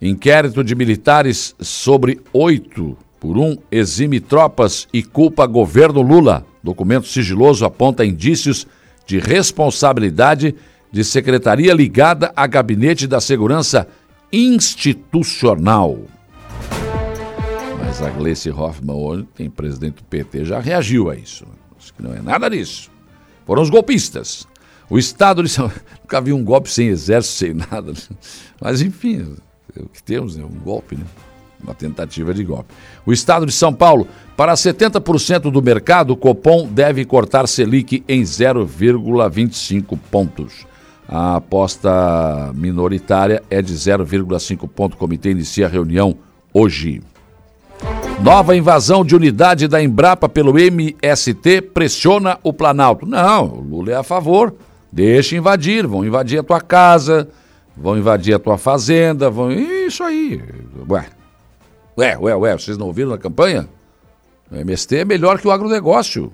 Inquérito 0.00 0.62
de 0.62 0.74
militares 0.74 1.54
sobre 1.60 2.20
oito 2.32 2.96
por 3.18 3.36
um 3.36 3.56
exime 3.70 4.20
tropas 4.20 4.86
e 4.92 5.02
culpa 5.02 5.46
governo 5.46 6.02
Lula. 6.02 6.46
Documento 6.62 7.08
sigiloso 7.08 7.64
aponta 7.64 8.04
indícios 8.04 8.66
de 9.06 9.18
responsabilidade 9.18 10.54
de 10.90 11.04
secretaria 11.04 11.72
ligada 11.74 12.32
a 12.34 12.46
gabinete 12.46 13.06
da 13.06 13.20
segurança 13.20 13.86
institucional. 14.32 15.98
Mas 17.80 18.02
a 18.02 18.10
Gleice 18.10 18.50
Hoffmann, 18.50 18.96
ontem, 18.96 19.48
presidente 19.48 19.96
do 19.96 20.04
PT, 20.04 20.44
já 20.44 20.60
reagiu 20.60 21.10
a 21.10 21.16
isso. 21.16 21.46
Diz 21.78 21.90
que 21.90 22.02
não 22.02 22.12
é 22.12 22.20
nada 22.20 22.48
disso. 22.48 22.90
Foram 23.46 23.62
os 23.62 23.70
golpistas. 23.70 24.46
O 24.90 24.98
Estado 24.98 25.42
de 25.42 25.48
São 25.48 25.70
Nunca 26.02 26.20
vi 26.20 26.32
um 26.32 26.44
golpe 26.44 26.70
sem 26.70 26.88
exército, 26.88 27.34
sem 27.34 27.54
nada. 27.54 27.92
Mas, 28.60 28.80
enfim, 28.80 29.36
é 29.76 29.82
o 29.82 29.88
que 29.88 30.02
temos 30.02 30.38
é 30.38 30.44
um 30.44 30.48
golpe, 30.48 30.96
né? 30.96 31.04
Uma 31.62 31.74
tentativa 31.74 32.32
de 32.32 32.44
golpe. 32.44 32.72
O 33.04 33.12
Estado 33.12 33.44
de 33.44 33.52
São 33.52 33.74
Paulo, 33.74 34.06
para 34.36 34.54
70% 34.54 35.50
do 35.50 35.60
mercado, 35.60 36.12
o 36.12 36.16
Copom 36.16 36.68
deve 36.68 37.04
cortar 37.04 37.48
Selic 37.48 38.04
em 38.06 38.22
0,25 38.22 39.98
pontos. 40.08 40.67
A 41.08 41.36
aposta 41.36 42.52
minoritária 42.54 43.42
é 43.48 43.62
de 43.62 43.72
0,5 43.72 44.68
ponto. 44.68 44.92
O 44.92 44.98
comitê 44.98 45.30
inicia 45.30 45.64
a 45.64 45.68
reunião 45.68 46.14
hoje. 46.52 47.00
Nova 48.22 48.54
invasão 48.54 49.02
de 49.02 49.16
unidade 49.16 49.66
da 49.66 49.82
Embrapa 49.82 50.28
pelo 50.28 50.58
MST 50.58 51.62
pressiona 51.62 52.38
o 52.42 52.52
Planalto. 52.52 53.06
Não, 53.06 53.46
o 53.46 53.60
Lula 53.60 53.92
é 53.92 53.94
a 53.94 54.02
favor. 54.02 54.54
Deixa 54.92 55.34
invadir, 55.34 55.86
vão 55.86 56.04
invadir 56.04 56.40
a 56.40 56.42
tua 56.42 56.60
casa, 56.60 57.28
vão 57.74 57.96
invadir 57.96 58.34
a 58.34 58.38
tua 58.38 58.58
fazenda, 58.58 59.30
vão. 59.30 59.50
Isso 59.50 60.02
aí. 60.02 60.42
Ué. 60.90 61.06
Ué, 61.96 62.18
ué, 62.18 62.36
ué, 62.36 62.58
vocês 62.58 62.76
não 62.76 62.86
ouviram 62.86 63.10
na 63.10 63.18
campanha? 63.18 63.68
O 64.50 64.56
MST 64.56 64.96
é 64.96 65.04
melhor 65.04 65.38
que 65.38 65.48
o 65.48 65.50
agronegócio. 65.50 66.32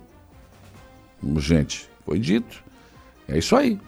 Gente, 1.36 1.88
foi 2.04 2.18
dito. 2.18 2.62
É 3.28 3.38
isso 3.38 3.54
aí. 3.54 3.78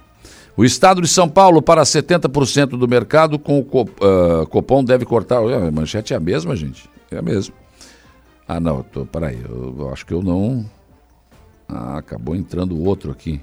O 0.56 0.64
Estado 0.64 1.02
de 1.02 1.08
São 1.08 1.28
Paulo 1.28 1.60
para 1.60 1.82
70% 1.82 2.78
do 2.78 2.88
mercado 2.88 3.38
com 3.38 3.58
o 3.58 3.82
uh, 3.82 4.46
Copom 4.46 4.82
deve 4.82 5.04
cortar. 5.04 5.38
A 5.38 5.70
manchete 5.70 6.14
é 6.14 6.16
a 6.16 6.20
mesma, 6.20 6.56
gente. 6.56 6.88
É 7.10 7.20
mesmo. 7.20 7.54
Ah, 8.48 8.58
não, 8.58 8.82
tô, 8.82 9.04
peraí, 9.04 9.38
eu 9.48 9.90
acho 9.92 10.06
que 10.06 10.14
eu 10.14 10.22
não. 10.22 10.64
Ah, 11.68 11.98
acabou 11.98 12.34
entrando 12.34 12.82
outro 12.82 13.10
aqui. 13.10 13.40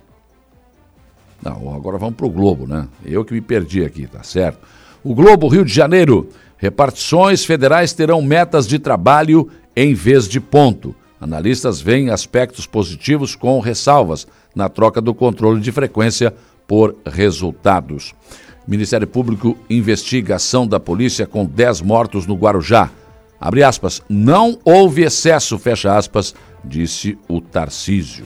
Não, 1.44 1.76
agora 1.76 1.98
vamos 1.98 2.16
para 2.16 2.26
o 2.26 2.32
Globo, 2.32 2.66
né? 2.66 2.88
Eu 3.06 3.24
que 3.24 3.34
me 3.34 3.42
perdi 3.42 3.84
aqui, 3.84 4.08
tá 4.08 4.24
certo? 4.24 4.66
O 5.04 5.14
Globo 5.14 5.48
Rio 5.48 5.66
de 5.66 5.74
Janeiro. 5.74 6.30
Repartições 6.58 7.44
federais 7.44 7.92
terão 7.92 8.22
metas 8.22 8.66
de 8.66 8.80
trabalho 8.80 9.50
em 9.76 9.94
vez 9.94 10.28
de 10.28 10.40
ponto. 10.40 10.96
Analistas 11.20 11.82
veem 11.82 12.10
aspectos 12.10 12.66
positivos 12.66 13.36
com 13.36 13.60
ressalvas 13.60 14.26
na 14.56 14.70
troca 14.70 15.02
do 15.02 15.14
controle 15.14 15.60
de 15.60 15.72
frequência 15.72 16.34
por 16.68 16.96
resultados. 17.06 18.14
Ministério 18.68 19.08
Público 19.08 19.58
investiga 19.70 20.36
ação 20.36 20.66
da 20.66 20.80
polícia 20.80 21.28
com 21.28 21.46
10 21.46 21.82
mortos 21.82 22.26
no 22.26 22.36
Guarujá. 22.36 22.90
Abre 23.40 23.62
aspas, 23.62 24.02
não 24.08 24.58
houve 24.64 25.04
excesso, 25.04 25.60
fecha 25.60 25.98
aspas, 25.98 26.34
disse 26.64 27.18
o 27.28 27.42
Tarcísio. 27.42 28.26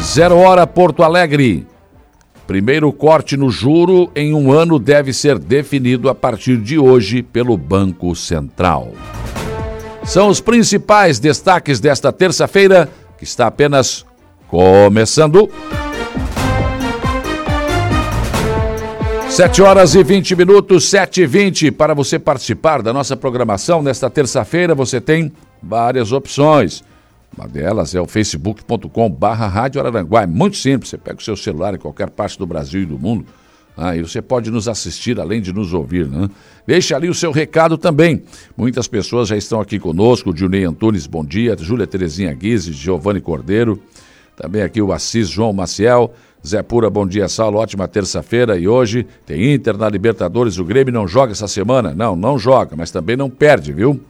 Zero 0.00 0.36
hora 0.38 0.66
Porto 0.66 1.02
Alegre. 1.02 1.66
Primeiro 2.46 2.90
corte 2.92 3.36
no 3.36 3.50
juro 3.50 4.10
em 4.14 4.32
um 4.32 4.52
ano 4.52 4.78
deve 4.78 5.12
ser 5.12 5.38
definido 5.38 6.08
a 6.08 6.14
partir 6.14 6.56
de 6.56 6.78
hoje 6.78 7.22
pelo 7.22 7.58
Banco 7.58 8.14
Central. 8.14 8.92
São 10.02 10.28
os 10.28 10.40
principais 10.40 11.18
destaques 11.18 11.78
desta 11.78 12.10
terça-feira, 12.10 12.88
que 13.18 13.24
está 13.24 13.48
apenas 13.48 14.06
começando. 14.48 15.48
7 19.28 19.62
horas 19.62 19.94
e 19.94 20.02
20 20.02 20.34
minutos, 20.34 20.88
7 20.88 21.20
e 21.22 21.26
20. 21.26 21.70
Para 21.70 21.94
você 21.94 22.18
participar 22.18 22.82
da 22.82 22.92
nossa 22.92 23.16
programação 23.16 23.82
nesta 23.82 24.10
terça-feira, 24.10 24.74
você 24.74 25.00
tem 25.00 25.30
várias 25.62 26.10
opções. 26.10 26.82
Uma 27.36 27.46
delas 27.46 27.94
é 27.94 28.00
o 28.00 28.06
facebook.com 28.06 29.10
barra 29.10 29.46
Rádio 29.46 29.80
Araranguá. 29.80 30.22
É 30.22 30.26
muito 30.26 30.56
simples, 30.56 30.90
você 30.90 30.98
pega 30.98 31.18
o 31.18 31.22
seu 31.22 31.36
celular 31.36 31.74
em 31.74 31.78
qualquer 31.78 32.10
parte 32.10 32.36
do 32.38 32.46
Brasil 32.46 32.82
e 32.82 32.86
do 32.86 32.98
mundo 32.98 33.26
ah, 33.80 33.94
e 33.96 34.02
você 34.02 34.20
pode 34.20 34.50
nos 34.50 34.66
assistir 34.66 35.20
além 35.20 35.40
de 35.40 35.52
nos 35.52 35.72
ouvir. 35.72 36.08
Né? 36.08 36.28
Deixe 36.66 36.92
ali 36.92 37.08
o 37.08 37.14
seu 37.14 37.30
recado 37.30 37.78
também. 37.78 38.24
Muitas 38.56 38.88
pessoas 38.88 39.28
já 39.28 39.36
estão 39.36 39.60
aqui 39.60 39.78
conosco. 39.78 40.36
Junei 40.36 40.64
Antunes, 40.64 41.06
bom 41.06 41.24
dia. 41.24 41.56
Júlia 41.56 41.86
Terezinha 41.86 42.34
Guise, 42.34 42.72
Giovanni 42.72 43.20
Cordeiro. 43.20 43.80
Também 44.38 44.62
aqui 44.62 44.80
o 44.80 44.92
Assis 44.92 45.28
João 45.28 45.52
Maciel. 45.52 46.14
Zé 46.46 46.62
Pura, 46.62 46.88
bom 46.88 47.04
dia, 47.04 47.28
Saulo. 47.28 47.58
Ótima 47.58 47.88
terça-feira. 47.88 48.56
E 48.56 48.68
hoje 48.68 49.04
tem 49.26 49.52
Inter 49.52 49.76
na 49.76 49.88
Libertadores. 49.88 50.58
O 50.58 50.64
Grêmio 50.64 50.94
não 50.94 51.08
joga 51.08 51.32
essa 51.32 51.48
semana? 51.48 51.92
Não, 51.92 52.14
não 52.14 52.38
joga, 52.38 52.76
mas 52.76 52.92
também 52.92 53.16
não 53.16 53.28
perde, 53.28 53.72
viu? 53.72 54.00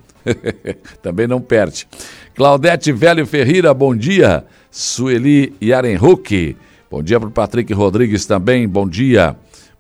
também 1.01 1.27
não 1.27 1.41
perde. 1.41 1.88
Claudete 2.35 2.93
Velho 2.93 3.27
Ferreira, 3.27 3.73
bom 3.73 3.97
dia. 3.97 4.45
Sueli 4.71 5.55
Yarenhuck. 5.62 6.55
Bom 6.91 7.03
dia 7.03 7.19
para 7.19 7.31
o 7.31 7.33
Patrick 7.33 7.73
Rodrigues 7.73 8.27
também, 8.27 8.69
bom 8.69 8.87
dia. 8.87 9.35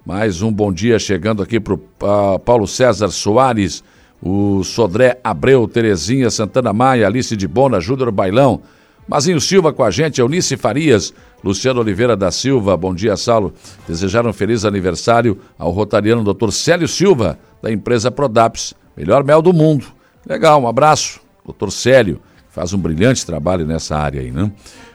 Mais 0.04 0.40
um 0.40 0.50
bom 0.50 0.72
dia 0.72 0.98
chegando 0.98 1.42
aqui 1.42 1.60
para 1.60 1.74
o 1.74 1.76
uh, 1.76 2.38
Paulo 2.38 2.66
César 2.66 3.08
Soares, 3.08 3.84
o 4.22 4.64
Sodré 4.64 5.20
Abreu, 5.22 5.68
Terezinha, 5.68 6.30
Santana 6.30 6.72
Maia, 6.72 7.06
Alice 7.06 7.36
de 7.36 7.46
Bona, 7.46 7.80
Júnior 7.80 8.10
Bailão, 8.10 8.62
Mazinho 9.08 9.40
Silva 9.40 9.72
com 9.72 9.82
a 9.82 9.90
gente, 9.90 10.20
Eunice 10.20 10.56
Farias, 10.56 11.14
Luciano 11.42 11.80
Oliveira 11.80 12.14
da 12.14 12.30
Silva, 12.30 12.76
bom 12.76 12.94
dia, 12.94 13.16
Saulo. 13.16 13.54
Desejaram 13.88 14.30
um 14.30 14.34
feliz 14.34 14.66
aniversário 14.66 15.38
ao 15.58 15.70
rotariano 15.70 16.22
Dr. 16.22 16.50
Célio 16.50 16.86
Silva, 16.86 17.38
da 17.62 17.72
empresa 17.72 18.10
Prodaps, 18.10 18.74
melhor 18.94 19.24
mel 19.24 19.40
do 19.40 19.52
mundo. 19.52 19.86
Legal, 20.28 20.60
um 20.60 20.68
abraço, 20.68 21.20
Dr. 21.46 21.70
Célio, 21.70 22.20
faz 22.50 22.74
um 22.74 22.78
brilhante 22.78 23.24
trabalho 23.24 23.66
nessa 23.66 23.96
área 23.96 24.20
aí, 24.20 24.30
né? 24.30 24.52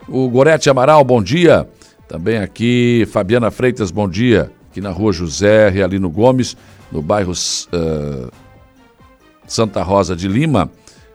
O 0.07 0.29
Gorete 0.29 0.69
Amaral, 0.69 1.03
bom 1.03 1.23
dia. 1.23 1.67
Também 2.07 2.37
aqui, 2.37 3.07
Fabiana 3.11 3.49
Freitas, 3.49 3.89
bom 3.89 4.07
dia 4.07 4.51
aqui 4.73 4.81
na 4.81 4.89
rua 4.89 5.13
José 5.13 5.69
Realino 5.69 6.09
Gomes, 6.09 6.57
no 6.91 6.99
bairro 6.99 7.31
uh, 7.31 8.31
Santa 9.47 9.83
Rosa 9.83 10.15
de 10.15 10.27
Lima 10.27 10.69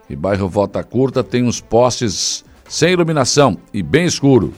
e 0.09 0.15
bairro 0.15 0.47
Volta 0.47 0.81
Curta, 0.81 1.21
tem 1.23 1.43
uns 1.43 1.59
postes 1.59 2.45
sem 2.69 2.93
iluminação 2.93 3.57
e 3.73 3.81
bem 3.81 4.05
escuro. 4.05 4.53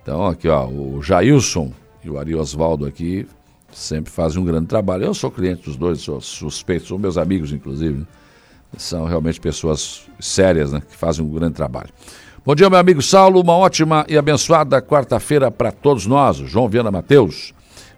Então, 0.02 0.26
aqui, 0.26 0.48
ó, 0.48 0.68
o 0.68 1.04
Jailson 1.04 1.72
e 2.04 2.10
o 2.10 2.18
Ari 2.18 2.34
Osvaldo 2.34 2.88
aqui 2.88 3.28
sempre 3.72 4.12
fazem 4.12 4.42
um 4.42 4.46
grande 4.46 4.66
trabalho. 4.66 5.06
Eu 5.06 5.14
sou 5.14 5.30
cliente 5.30 5.66
dos 5.66 5.78
dois, 5.78 6.02
sou 6.02 6.20
suspeito, 6.20 6.88
são 6.88 6.98
meus 6.98 7.18
amigos, 7.18 7.54
inclusive. 7.54 8.00
Né? 8.00 8.06
São 8.78 9.06
realmente 9.06 9.40
pessoas 9.40 10.04
sérias, 10.20 10.72
né? 10.72 10.82
Que 10.82 10.96
fazem 10.96 11.24
um 11.24 11.30
grande 11.30 11.54
trabalho. 11.54 11.90
Bom 12.46 12.56
dia, 12.56 12.70
meu 12.70 12.80
amigo 12.80 13.02
Saulo. 13.02 13.40
Uma 13.40 13.56
ótima 13.56 14.06
e 14.10 14.18
abençoada 14.18 14.82
quarta-feira 14.82 15.50
para 15.50 15.72
todos 15.72 16.06
nós. 16.06 16.38
João 16.38 16.68
Viana 16.68 16.92
Mateus. 16.92 17.54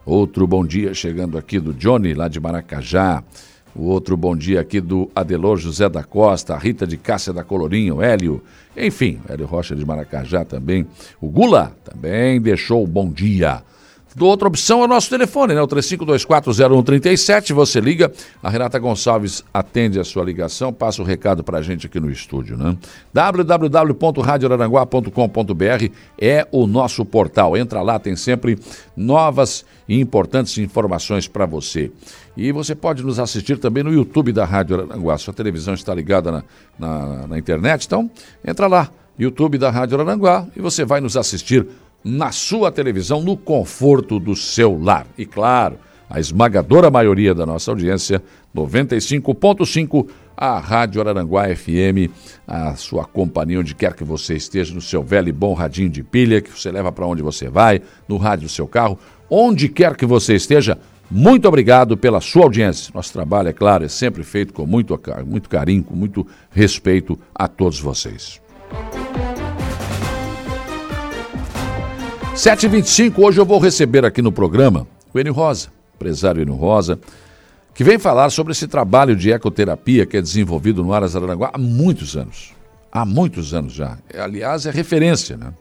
Outro 0.05 0.45
bom 0.45 0.63
dia 0.63 0.93
chegando 0.93 1.37
aqui 1.37 1.59
do 1.59 1.73
Johnny, 1.73 2.13
lá 2.13 2.27
de 2.27 2.39
Maracajá. 2.39 3.23
O 3.75 3.85
outro 3.87 4.15
bom 4.15 4.35
dia 4.35 4.61
aqui 4.61 4.79
do 4.79 5.09
Adelor 5.15 5.57
José 5.57 5.89
da 5.89 6.03
Costa, 6.03 6.55
Rita 6.55 6.85
de 6.87 6.95
Cássia 6.95 7.33
da 7.33 7.43
Colorinho, 7.43 8.01
Hélio, 8.01 8.41
enfim, 8.77 9.19
Hélio 9.27 9.45
Rocha 9.45 9.75
de 9.75 9.85
Maracajá 9.85 10.45
também. 10.45 10.87
O 11.19 11.27
Gula 11.27 11.75
também 11.83 12.39
deixou 12.39 12.83
o 12.83 12.87
bom 12.87 13.09
dia. 13.09 13.63
Do 14.15 14.25
outra 14.27 14.47
opção 14.47 14.81
é 14.81 14.85
o 14.85 14.87
nosso 14.87 15.09
telefone, 15.09 15.53
né? 15.53 15.61
O 15.61 15.67
35240137. 15.67 17.53
Você 17.53 17.81
liga, 17.81 18.09
a 18.41 18.49
Renata 18.49 18.79
Gonçalves 18.79 19.43
atende 19.53 19.99
a 19.99 20.05
sua 20.05 20.23
ligação, 20.23 20.71
passa 20.71 21.01
o 21.01 21.05
recado 21.05 21.43
para 21.43 21.57
a 21.57 21.61
gente 21.61 21.85
aqui 21.85 21.99
no 21.99 22.09
estúdio, 22.09 22.57
né? 22.57 22.77
www.radioraranguá.com.br 23.13 25.89
é 26.17 26.47
o 26.49 26.65
nosso 26.65 27.03
portal. 27.03 27.57
Entra 27.57 27.81
lá, 27.81 27.99
tem 27.99 28.15
sempre 28.15 28.57
novas 28.95 29.65
e 29.87 29.99
importantes 29.99 30.57
informações 30.59 31.27
para 31.27 31.45
você. 31.45 31.91
E 32.37 32.53
você 32.53 32.73
pode 32.73 33.03
nos 33.03 33.19
assistir 33.19 33.57
também 33.57 33.83
no 33.83 33.91
YouTube 33.91 34.31
da 34.31 34.45
Rádio 34.45 34.79
Aranguá. 34.79 35.17
Sua 35.17 35.33
televisão 35.33 35.73
está 35.73 35.93
ligada 35.93 36.31
na, 36.31 36.41
na, 36.79 37.27
na 37.27 37.37
internet, 37.37 37.85
então 37.85 38.09
entra 38.47 38.67
lá 38.67 38.89
YouTube 39.17 39.57
da 39.57 39.69
Rádio 39.69 39.99
Aranguá 39.99 40.47
e 40.55 40.61
você 40.61 40.85
vai 40.85 41.01
nos 41.01 41.17
assistir 41.17 41.67
na 42.05 42.31
sua 42.31 42.71
televisão, 42.71 43.23
no 43.23 43.35
conforto 43.35 44.19
do 44.19 44.35
seu 44.35 44.79
lar. 44.79 45.07
E 45.17 45.25
claro, 45.25 45.79
a 46.07 46.19
esmagadora 46.19 46.91
maioria 46.91 47.33
da 47.33 47.47
nossa 47.47 47.71
audiência, 47.71 48.21
95.5, 48.55 50.07
a 50.37 50.59
Rádio 50.59 51.01
Araranguá 51.01 51.47
FM, 51.55 52.11
a 52.47 52.75
sua 52.75 53.05
companhia 53.05 53.59
onde 53.59 53.73
quer 53.73 53.95
que 53.95 54.03
você 54.03 54.35
esteja, 54.35 54.75
no 54.75 54.81
seu 54.81 55.01
velho 55.01 55.29
e 55.29 55.31
bom 55.31 55.53
radinho 55.53 55.89
de 55.89 56.03
pilha 56.03 56.41
que 56.41 56.51
você 56.51 56.71
leva 56.71 56.91
para 56.91 57.07
onde 57.07 57.23
você 57.23 57.49
vai, 57.49 57.81
no 58.07 58.17
rádio 58.17 58.45
do 58.45 58.51
seu 58.51 58.67
carro, 58.67 58.99
onde 59.27 59.67
quer 59.67 59.95
que 59.95 60.05
você 60.05 60.35
esteja. 60.35 60.77
Muito 61.09 61.47
obrigado 61.47 61.97
pela 61.97 62.21
sua 62.21 62.43
audiência. 62.43 62.91
Nosso 62.93 63.13
trabalho, 63.13 63.49
é 63.49 63.53
claro, 63.53 63.83
é 63.83 63.87
sempre 63.87 64.23
feito 64.23 64.53
com 64.53 64.65
muito, 64.65 64.99
muito 65.25 65.49
carinho, 65.49 65.83
com 65.83 65.95
muito 65.95 66.25
respeito 66.51 67.17
a 67.33 67.47
todos 67.47 67.79
vocês. 67.79 68.41
7h25, 72.35 73.17
hoje 73.17 73.39
eu 73.39 73.45
vou 73.45 73.59
receber 73.59 74.03
aqui 74.03 74.21
no 74.21 74.29
programa 74.29 74.85
o 75.13 75.17
Enio 75.17 75.31
Rosa, 75.31 75.69
empresário 75.95 76.41
Enio 76.41 76.53
Rosa, 76.53 76.99
que 77.73 77.81
vem 77.81 77.97
falar 77.97 78.29
sobre 78.29 78.51
esse 78.51 78.67
trabalho 78.67 79.15
de 79.15 79.31
ecoterapia 79.31 80.05
que 80.05 80.17
é 80.17 80.21
desenvolvido 80.21 80.83
no 80.83 80.91
Aras 80.91 81.15
Araranguá 81.15 81.51
há 81.53 81.57
muitos 81.57 82.17
anos. 82.17 82.53
Há 82.91 83.05
muitos 83.05 83.53
anos 83.53 83.71
já. 83.71 83.97
Aliás, 84.13 84.65
é 84.65 84.71
referência, 84.71 85.37
né? 85.37 85.53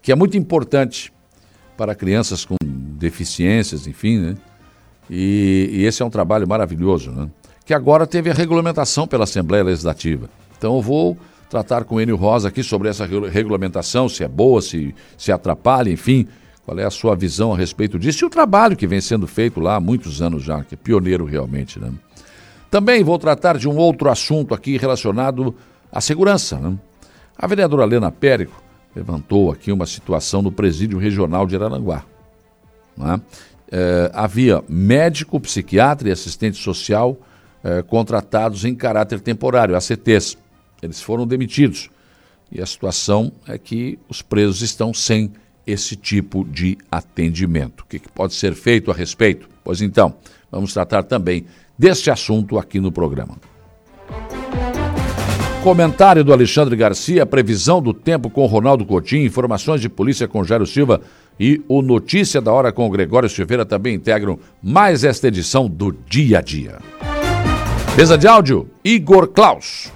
Que 0.00 0.10
é 0.10 0.14
muito 0.14 0.34
importante 0.34 1.12
para 1.76 1.94
crianças 1.94 2.42
com 2.46 2.56
deficiências, 2.64 3.86
enfim, 3.86 4.18
né? 4.18 4.34
E, 5.10 5.68
e 5.72 5.84
esse 5.84 6.02
é 6.02 6.06
um 6.06 6.10
trabalho 6.10 6.48
maravilhoso, 6.48 7.10
né? 7.10 7.28
Que 7.66 7.74
agora 7.74 8.06
teve 8.06 8.30
a 8.30 8.34
regulamentação 8.34 9.06
pela 9.06 9.24
Assembleia 9.24 9.62
Legislativa. 9.62 10.30
Então 10.56 10.74
eu 10.76 10.80
vou 10.80 11.18
tratar 11.52 11.84
com 11.84 12.00
Enio 12.00 12.16
Rosa 12.16 12.48
aqui 12.48 12.62
sobre 12.62 12.88
essa 12.88 13.04
regulamentação, 13.04 14.08
se 14.08 14.24
é 14.24 14.28
boa, 14.28 14.62
se, 14.62 14.94
se 15.18 15.30
atrapalha, 15.30 15.90
enfim, 15.90 16.26
qual 16.64 16.78
é 16.78 16.84
a 16.84 16.90
sua 16.90 17.14
visão 17.14 17.52
a 17.52 17.56
respeito 17.58 17.98
disso 17.98 18.24
e 18.24 18.26
o 18.26 18.30
trabalho 18.30 18.74
que 18.74 18.86
vem 18.86 19.02
sendo 19.02 19.26
feito 19.26 19.60
lá 19.60 19.76
há 19.76 19.80
muitos 19.80 20.22
anos 20.22 20.42
já, 20.42 20.64
que 20.64 20.74
é 20.74 20.78
pioneiro 20.78 21.26
realmente. 21.26 21.78
Né? 21.78 21.92
Também 22.70 23.04
vou 23.04 23.18
tratar 23.18 23.58
de 23.58 23.68
um 23.68 23.76
outro 23.76 24.08
assunto 24.08 24.54
aqui 24.54 24.78
relacionado 24.78 25.54
à 25.92 26.00
segurança. 26.00 26.56
Né? 26.56 26.74
A 27.36 27.46
vereadora 27.46 27.82
Helena 27.82 28.10
Périco 28.10 28.62
levantou 28.96 29.52
aqui 29.52 29.70
uma 29.70 29.84
situação 29.84 30.40
no 30.40 30.50
presídio 30.50 30.98
regional 30.98 31.46
de 31.46 31.54
Araranguá. 31.54 32.02
Né? 32.96 33.20
É, 33.70 34.10
havia 34.14 34.64
médico, 34.66 35.38
psiquiatra 35.38 36.08
e 36.08 36.12
assistente 36.12 36.56
social 36.56 37.14
é, 37.62 37.82
contratados 37.82 38.64
em 38.64 38.74
caráter 38.74 39.20
temporário, 39.20 39.76
ACTs. 39.76 40.38
Eles 40.82 41.00
foram 41.00 41.26
demitidos. 41.26 41.88
E 42.50 42.60
a 42.60 42.66
situação 42.66 43.32
é 43.46 43.56
que 43.56 43.98
os 44.08 44.20
presos 44.20 44.60
estão 44.60 44.92
sem 44.92 45.32
esse 45.66 45.96
tipo 45.96 46.44
de 46.44 46.76
atendimento. 46.90 47.82
O 47.82 47.86
que, 47.86 48.00
pode 48.12 48.34
ser 48.34 48.54
feito 48.54 48.90
a 48.90 48.94
respeito? 48.94 49.48
Pois 49.64 49.80
então, 49.80 50.14
vamos 50.50 50.74
tratar 50.74 51.04
também 51.04 51.46
deste 51.78 52.10
assunto 52.10 52.58
aqui 52.58 52.80
no 52.80 52.90
programa. 52.90 53.36
Comentário 55.62 56.24
do 56.24 56.32
Alexandre 56.32 56.74
Garcia, 56.74 57.24
previsão 57.24 57.80
do 57.80 57.94
tempo 57.94 58.28
com 58.28 58.44
Ronaldo 58.46 58.84
Coutinho, 58.84 59.24
informações 59.24 59.80
de 59.80 59.88
polícia 59.88 60.26
com 60.26 60.42
Jairo 60.42 60.66
Silva 60.66 61.00
e 61.38 61.62
o 61.68 61.80
Notícia 61.80 62.40
da 62.40 62.52
Hora 62.52 62.72
com 62.72 62.90
Gregório 62.90 63.28
Silveira 63.28 63.64
também 63.64 63.94
integram 63.94 64.38
mais 64.60 65.04
esta 65.04 65.28
edição 65.28 65.68
do 65.68 65.92
Dia 65.92 66.38
a 66.38 66.42
Dia. 66.42 66.78
Mesa 67.96 68.18
de 68.18 68.26
áudio, 68.26 68.68
Igor 68.84 69.28
Klaus. 69.28 69.92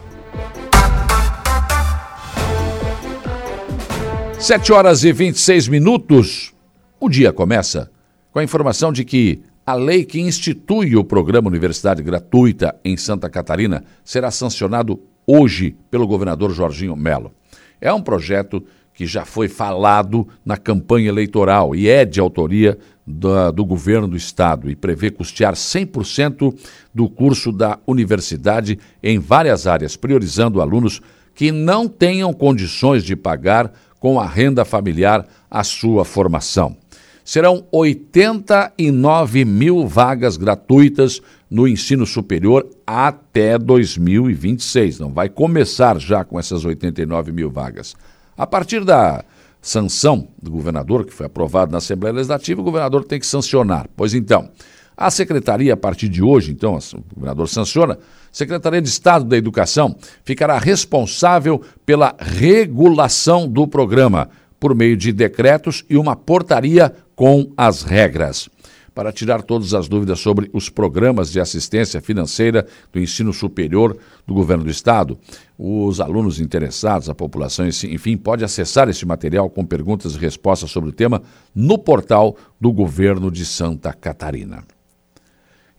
7 4.38 4.72
horas 4.72 5.03
e 5.03 5.12
26 5.12 5.66
minutos. 5.66 6.53
O 7.01 7.09
dia 7.09 7.33
começa 7.33 7.90
com 8.31 8.38
a 8.38 8.44
informação 8.44 8.92
de 8.92 9.05
que 9.05 9.42
a 9.64 9.75
lei 9.75 10.05
que 10.05 10.20
institui 10.20 10.94
o 10.94 11.03
programa 11.03 11.49
Universidade 11.49 12.03
Gratuita 12.03 12.77
em 12.85 12.96
Santa 12.96 13.31
Catarina 13.31 13.83
será 14.05 14.31
sancionado 14.31 15.01
hoje 15.27 15.75
pelo 15.90 16.07
governador 16.07 16.53
Jorginho 16.53 16.94
Melo. 16.94 17.33
É 17.81 17.92
um 17.92 18.01
projeto 18.01 18.62
que 18.94 19.07
já 19.07 19.25
foi 19.25 19.49
falado 19.49 20.29
na 20.44 20.57
campanha 20.57 21.09
eleitoral 21.09 21.75
e 21.75 21.88
é 21.88 22.05
de 22.05 22.20
autoria 22.20 22.79
do, 23.07 23.64
governo 23.64 24.07
do 24.07 24.16
estado 24.16 24.70
e 24.70 24.77
prevê 24.77 25.11
custear 25.11 25.55
100% 25.55 26.55
do 26.94 27.09
curso 27.09 27.51
da 27.53 27.79
universidade 27.87 28.79
em 29.03 29.18
várias 29.18 29.66
áreas, 29.66 29.96
priorizando 29.96 30.61
alunos 30.61 31.01
que 31.35 31.53
não 31.53 31.87
tenham 31.87 32.33
condições 32.33 33.05
de 33.05 33.14
pagar 33.14 33.70
com 33.99 34.21
a 34.21 34.27
renda 34.27 34.65
familiar 34.65 35.27
a 35.51 35.65
sua 35.65 36.05
formação. 36.05 36.77
Serão 37.25 37.67
89 37.73 39.45
mil 39.45 39.87
vagas 39.87 40.37
gratuitas 40.37 41.21
no 41.51 41.67
ensino 41.67 42.07
superior 42.07 42.69
até 42.87 43.59
2026. 43.59 45.01
Não 45.01 45.13
vai 45.13 45.29
começar 45.29 45.99
já 45.99 46.25
com 46.25 46.39
essas 46.39 46.65
89 46.65 47.33
mil 47.33 47.51
vagas. 47.51 47.97
A 48.37 48.47
partir 48.47 48.85
da 48.85 49.25
sanção 49.61 50.29
do 50.41 50.53
governador, 50.53 51.05
que 51.05 51.13
foi 51.13 51.27
aprovado 51.27 51.73
na 51.73 51.79
Assembleia 51.79 52.15
Legislativa, 52.15 52.61
o 52.61 52.65
governador 52.65 53.05
tem 53.05 53.19
que 53.19 53.27
sancionar. 53.27 53.89
Pois 53.97 54.15
então, 54.15 54.49
a 54.97 55.11
secretaria, 55.11 55.75
a 55.75 55.77
partir 55.77 56.09
de 56.09 56.23
hoje, 56.23 56.51
então, 56.51 56.75
o 56.75 57.15
governador 57.15 57.49
sanciona, 57.49 57.99
Secretaria 58.33 58.83
de 58.83 58.89
Estado 58.89 59.25
da 59.25 59.37
Educação 59.37 59.97
ficará 60.23 60.59
responsável 60.59 61.63
pela 61.87 62.15
regulação 62.19 63.49
do 63.49 63.67
programa, 63.67 64.29
por 64.61 64.75
meio 64.75 64.97
de 64.97 65.13
decretos 65.13 65.85
e 65.89 65.97
uma 65.97 66.15
portaria 66.15 66.95
com 67.15 67.51
as 67.57 67.83
regras. 67.83 68.49
Para 68.95 69.13
tirar 69.13 69.43
todas 69.43 69.73
as 69.73 69.89
dúvidas 69.89 70.21
sobre 70.21 70.51
os 70.53 70.69
programas 70.69 71.31
de 71.31 71.41
assistência 71.41 72.01
financeira 72.01 72.67
do 72.93 73.01
ensino 73.01 73.33
superior 73.33 73.97
do 74.27 74.35
governo 74.35 74.65
do 74.65 74.71
Estado, 74.71 75.19
os 75.59 75.99
alunos 75.99 76.41
interessados, 76.41 77.09
a 77.09 77.15
população, 77.15 77.67
enfim, 77.67 78.19
pode 78.19 78.45
acessar 78.45 78.89
esse 78.89 79.07
material 79.07 79.49
com 79.49 79.65
perguntas 79.65 80.15
e 80.15 80.19
respostas 80.19 80.71
sobre 80.71 80.91
o 80.91 80.93
tema 80.93 81.23
no 81.55 81.79
portal 81.79 82.37
do 82.59 82.71
governo 82.73 83.31
de 83.31 83.47
Santa 83.47 83.95
Catarina. 83.95 84.76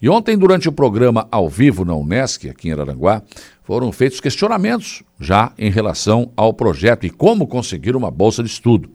E 0.01 0.07
ontem, 0.07 0.37
durante 0.37 0.69
o 0.69 0.71
programa 0.71 1.27
ao 1.31 1.49
vivo 1.49 1.83
na 1.83 1.95
Unesc, 1.95 2.47
aqui 2.47 2.69
em 2.69 2.71
Araranguá, 2.71 3.23
foram 3.63 3.91
feitos 3.91 4.19
questionamentos 4.19 5.01
já 5.19 5.51
em 5.57 5.71
relação 5.71 6.31
ao 6.37 6.53
projeto 6.53 7.05
e 7.05 7.09
como 7.09 7.47
conseguir 7.47 7.95
uma 7.95 8.11
bolsa 8.11 8.43
de 8.43 8.49
estudo. 8.49 8.89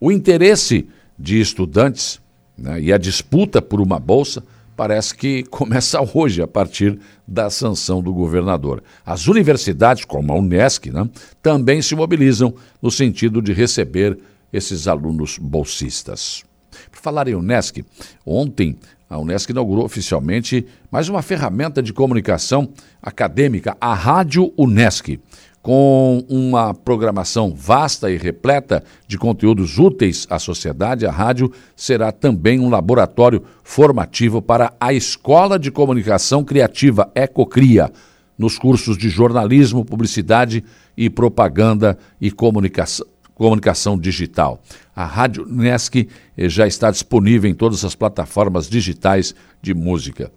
O 0.00 0.10
interesse 0.10 0.88
de 1.18 1.40
estudantes 1.40 2.20
né, 2.56 2.80
e 2.80 2.92
a 2.92 2.98
disputa 2.98 3.60
por 3.60 3.80
uma 3.80 3.98
bolsa 3.98 4.42
parece 4.74 5.14
que 5.14 5.42
começa 5.50 6.00
hoje, 6.14 6.42
a 6.42 6.46
partir 6.48 6.98
da 7.28 7.50
sanção 7.50 8.02
do 8.02 8.12
governador. 8.12 8.82
As 9.04 9.26
universidades, 9.26 10.04
como 10.04 10.32
a 10.32 10.36
Unesc, 10.36 10.90
né, 10.90 11.08
também 11.42 11.82
se 11.82 11.94
mobilizam 11.94 12.54
no 12.80 12.90
sentido 12.90 13.42
de 13.42 13.52
receber 13.52 14.18
esses 14.52 14.88
alunos 14.88 15.38
bolsistas. 15.38 16.44
Por 16.90 16.98
falar 17.00 17.28
em 17.28 17.34
Unesc, 17.34 17.84
ontem 18.24 18.78
a 19.08 19.18
Unesco 19.18 19.52
inaugurou 19.52 19.84
oficialmente 19.84 20.66
mais 20.90 21.08
uma 21.08 21.22
ferramenta 21.22 21.82
de 21.82 21.92
comunicação 21.92 22.68
acadêmica, 23.00 23.76
a 23.80 23.94
Rádio 23.94 24.52
Unesc. 24.58 25.20
Com 25.62 26.24
uma 26.28 26.72
programação 26.72 27.52
vasta 27.52 28.10
e 28.10 28.16
repleta 28.16 28.84
de 29.08 29.18
conteúdos 29.18 29.78
úteis 29.78 30.26
à 30.30 30.38
sociedade, 30.38 31.06
a 31.06 31.10
rádio 31.10 31.50
será 31.74 32.12
também 32.12 32.60
um 32.60 32.68
laboratório 32.68 33.42
formativo 33.64 34.40
para 34.40 34.72
a 34.78 34.92
Escola 34.92 35.58
de 35.58 35.72
Comunicação 35.72 36.44
Criativa 36.44 37.10
Ecocria, 37.16 37.90
nos 38.38 38.58
cursos 38.58 38.96
de 38.96 39.08
jornalismo, 39.08 39.84
publicidade 39.84 40.62
e 40.96 41.10
propaganda 41.10 41.98
e 42.20 42.30
comunicação 42.30 43.06
comunicação 43.36 43.98
digital. 43.98 44.60
A 44.94 45.04
Rádio 45.04 45.46
Nesc 45.46 46.08
eh, 46.36 46.48
já 46.48 46.66
está 46.66 46.90
disponível 46.90 47.48
em 47.48 47.54
todas 47.54 47.84
as 47.84 47.94
plataformas 47.94 48.68
digitais 48.68 49.34
de 49.62 49.74
música. 49.74 50.32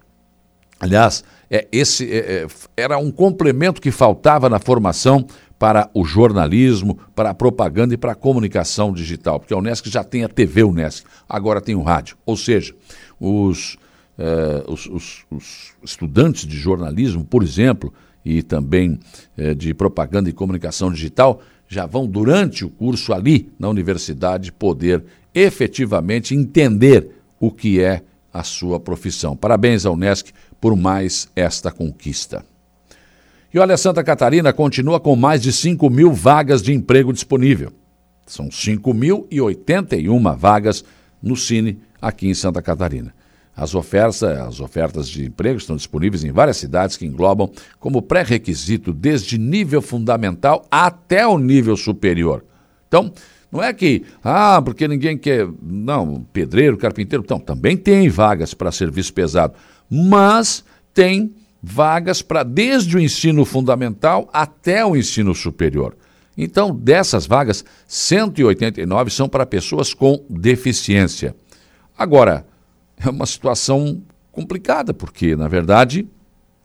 Aliás, 0.80 1.24
é, 1.50 1.68
esse 1.72 2.10
é, 2.12 2.46
era 2.78 2.98
um 2.98 3.10
complemento 3.10 3.82
que 3.82 3.90
faltava 3.90 4.50
na 4.50 4.60
formação 4.60 5.26
para 5.58 5.90
o 5.94 6.06
jornalismo, 6.06 6.98
para 7.16 7.32
a 7.32 7.34
propaganda 7.34 7.94
e 7.94 7.98
para 7.98 8.12
a 8.12 8.16
comunicação 8.16 8.94
digital, 8.94 9.40
porque 9.40 9.54
a 9.54 9.58
Unesc 9.58 9.90
já 9.90 10.04
tem 10.04 10.24
a 10.24 10.30
TV 10.30 10.64
Unesc, 10.64 11.06
agora 11.28 11.60
tem 11.60 11.76
o 11.76 11.82
rádio. 11.82 12.18
Ou 12.26 12.38
seja, 12.38 12.74
os, 13.20 13.78
os, 14.68 14.88
os, 14.88 15.26
os 15.30 15.76
estudantes 15.84 16.46
de 16.46 16.56
jornalismo, 16.56 17.26
por 17.26 17.44
exemplo, 17.44 17.94
e 18.24 18.42
também 18.42 18.98
de 19.58 19.74
propaganda 19.74 20.30
e 20.30 20.34
comunicação 20.34 20.90
digital, 20.94 21.42
já 21.70 21.86
vão, 21.86 22.08
durante 22.08 22.66
o 22.66 22.70
curso 22.70 23.14
ali 23.14 23.54
na 23.60 23.70
universidade, 23.70 24.52
poder 24.52 25.06
efetivamente 25.34 26.34
entender 26.34 27.12
o 27.40 27.52
que 27.52 27.80
é 27.80 28.02
a 28.34 28.44
sua 28.44 28.80
profissão. 28.80 29.38
Parabéns 29.38 29.86
à 29.86 29.92
Unesc 29.92 30.32
por 30.60 30.76
mais 30.76 31.30
esta 31.36 31.72
conquista. 31.72 32.44
E 33.54 33.60
olha, 33.60 33.78
Santa 33.78 34.04
Catarina 34.04 34.52
continua 34.52 35.00
com 35.00 35.16
mais 35.16 35.44
de 35.44 35.54
5 35.54 35.90
mil 35.92 36.12
vagas 36.12 36.64
de 36.64 36.74
emprego 36.74 37.14
disponível. 37.14 37.72
São 38.26 38.50
5.081 38.50 40.36
vagas 40.36 40.84
no 41.22 41.36
Cine 41.36 41.80
aqui 42.02 42.28
em 42.28 42.34
Santa 42.34 42.64
Catarina. 42.64 43.14
As 43.60 43.76
ofertas, 43.76 44.24
as 44.24 44.62
ofertas 44.62 45.10
de 45.10 45.26
emprego 45.26 45.58
estão 45.58 45.76
disponíveis 45.76 46.24
em 46.24 46.32
várias 46.32 46.56
cidades 46.56 46.96
que 46.96 47.06
englobam 47.06 47.52
como 47.78 48.02
pré-requisito 48.02 48.94
desde 48.94 49.38
nível 49.38 49.82
fundamental 49.82 50.66
até 50.72 51.28
o 51.28 51.38
nível 51.38 51.76
superior. 51.76 52.46
Então, 52.88 53.12
não 53.52 53.62
é 53.62 53.74
que, 53.74 54.06
ah, 54.24 54.62
porque 54.64 54.88
ninguém 54.88 55.18
quer. 55.18 55.46
Não, 55.62 56.26
pedreiro, 56.32 56.78
carpinteiro. 56.78 57.22
Então, 57.22 57.38
também 57.38 57.76
tem 57.76 58.08
vagas 58.08 58.54
para 58.54 58.72
serviço 58.72 59.14
pesado, 59.14 59.56
mas 59.90 60.64
tem 60.94 61.34
vagas 61.62 62.22
para 62.22 62.44
desde 62.44 62.96
o 62.96 63.00
ensino 63.00 63.44
fundamental 63.44 64.30
até 64.32 64.86
o 64.86 64.96
ensino 64.96 65.36
superior. 65.36 65.98
Então, 66.38 66.74
dessas 66.74 67.28
vagas, 67.28 67.66
189 67.86 69.10
são 69.10 69.28
para 69.28 69.46
pessoas 69.46 69.94
com 69.94 70.24
deficiência. 70.30 71.36
Agora, 71.98 72.46
é 73.00 73.10
uma 73.10 73.26
situação 73.26 74.02
complicada, 74.32 74.94
porque, 74.94 75.36
na 75.36 75.48
verdade, 75.48 76.08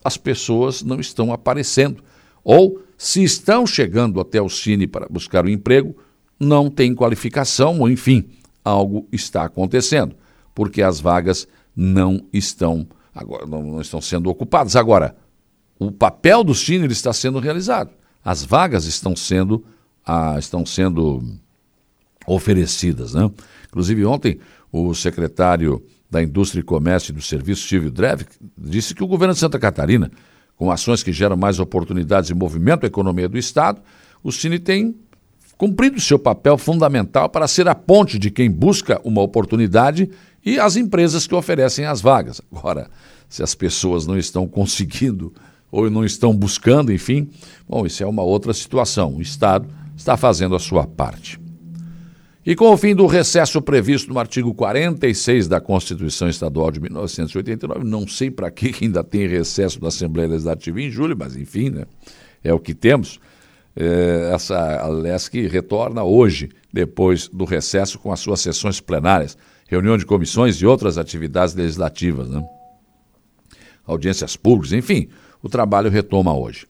as 0.03 0.17
pessoas 0.17 0.83
não 0.83 0.99
estão 0.99 1.33
aparecendo. 1.33 2.03
Ou, 2.43 2.81
se 2.97 3.23
estão 3.23 3.65
chegando 3.65 4.19
até 4.19 4.41
o 4.41 4.49
Cine 4.49 4.87
para 4.87 5.07
buscar 5.09 5.43
o 5.45 5.47
um 5.47 5.51
emprego, 5.51 5.95
não 6.39 6.69
têm 6.69 6.93
qualificação, 6.93 7.79
ou 7.79 7.89
enfim, 7.89 8.29
algo 8.63 9.07
está 9.11 9.45
acontecendo, 9.45 10.15
porque 10.53 10.81
as 10.81 10.99
vagas 10.99 11.47
não 11.75 12.25
estão, 12.31 12.87
agora, 13.13 13.45
não 13.45 13.81
estão 13.81 14.01
sendo 14.01 14.29
ocupadas. 14.29 14.75
Agora, 14.75 15.15
o 15.79 15.91
papel 15.91 16.43
do 16.43 16.53
Cine 16.53 16.87
está 16.87 17.11
sendo 17.11 17.39
realizado. 17.39 17.91
As 18.23 18.43
vagas 18.43 18.85
estão 18.85 19.15
sendo, 19.15 19.63
ah, 20.05 20.35
estão 20.37 20.65
sendo 20.65 21.23
oferecidas. 22.25 23.13
Né? 23.13 23.29
Inclusive, 23.67 24.05
ontem, 24.05 24.39
o 24.71 24.93
secretário 24.93 25.83
da 26.09 26.21
Indústria 26.21 26.61
e 26.61 26.63
Comércio 26.63 27.11
e 27.11 27.15
do 27.15 27.21
Serviço 27.21 27.67
Civil 27.67 27.91
Drev 27.91 28.21
disse 28.57 28.93
que 28.93 29.03
o 29.03 29.07
governo 29.07 29.33
de 29.33 29.39
Santa 29.39 29.59
Catarina, 29.59 30.11
com 30.55 30.71
ações 30.71 31.03
que 31.03 31.11
geram 31.11 31.35
mais 31.35 31.59
oportunidades 31.59 32.29
e 32.29 32.33
movimento 32.33 32.83
à 32.83 32.87
economia 32.87 33.27
do 33.27 33.37
Estado, 33.37 33.81
o 34.23 34.31
Cine 34.31 34.59
tem 34.59 34.95
cumprido 35.57 35.99
seu 35.99 36.19
papel 36.19 36.57
fundamental 36.57 37.29
para 37.29 37.47
ser 37.47 37.67
a 37.67 37.75
ponte 37.75 38.19
de 38.19 38.29
quem 38.29 38.49
busca 38.49 38.99
uma 39.03 39.21
oportunidade 39.21 40.09
e 40.45 40.59
as 40.59 40.75
empresas 40.75 41.25
que 41.25 41.35
oferecem 41.35 41.85
as 41.85 42.01
vagas. 42.01 42.41
Agora, 42.51 42.89
se 43.27 43.41
as 43.41 43.55
pessoas 43.55 44.05
não 44.05 44.17
estão 44.17 44.47
conseguindo 44.47 45.33
ou 45.71 45.89
não 45.89 46.05
estão 46.05 46.33
buscando, 46.33 46.91
enfim, 46.93 47.29
bom, 47.67 47.85
isso 47.85 48.03
é 48.03 48.05
uma 48.05 48.23
outra 48.23 48.53
situação. 48.53 49.15
O 49.15 49.21
Estado 49.21 49.67
está 49.95 50.15
fazendo 50.15 50.55
a 50.55 50.59
sua 50.59 50.85
parte. 50.85 51.44
E 52.45 52.55
com 52.55 52.71
o 52.71 52.77
fim 52.77 52.93
do 52.93 53.07
recesso 53.07 53.59
previsto 53.59 54.13
no 54.13 54.19
artigo 54.19 54.53
46 54.53 55.47
da 55.47 55.59
Constituição 55.59 56.29
Estadual 56.29 56.69
de 56.69 56.79
1989, 56.79 57.83
não 57.83 58.07
sei 58.07 58.29
para 58.29 58.51
que 58.51 58.71
ainda 58.83 59.03
tem 59.03 59.27
recesso 59.27 59.79
da 59.79 59.87
Assembleia 59.87 60.29
Legislativa 60.29 60.79
em 60.79 60.91
julho, 60.91 61.15
mas 61.17 61.35
enfim, 61.35 61.71
né, 61.71 61.85
é 62.43 62.53
o 62.53 62.59
que 62.59 62.75
temos. 62.75 63.19
É, 63.75 64.29
essa 64.31 64.87
LESC 64.87 65.47
retorna 65.47 66.03
hoje, 66.03 66.49
depois 66.71 67.27
do 67.27 67.45
recesso, 67.45 67.97
com 67.97 68.11
as 68.11 68.19
suas 68.19 68.41
sessões 68.41 68.79
plenárias, 68.79 69.35
reunião 69.67 69.97
de 69.97 70.05
comissões 70.05 70.57
e 70.57 70.67
outras 70.67 70.99
atividades 70.99 71.55
legislativas, 71.55 72.29
né? 72.29 72.45
audiências 73.87 74.35
públicas, 74.35 74.71
enfim, 74.71 75.09
o 75.41 75.49
trabalho 75.49 75.89
retoma 75.89 76.37
hoje. 76.37 76.67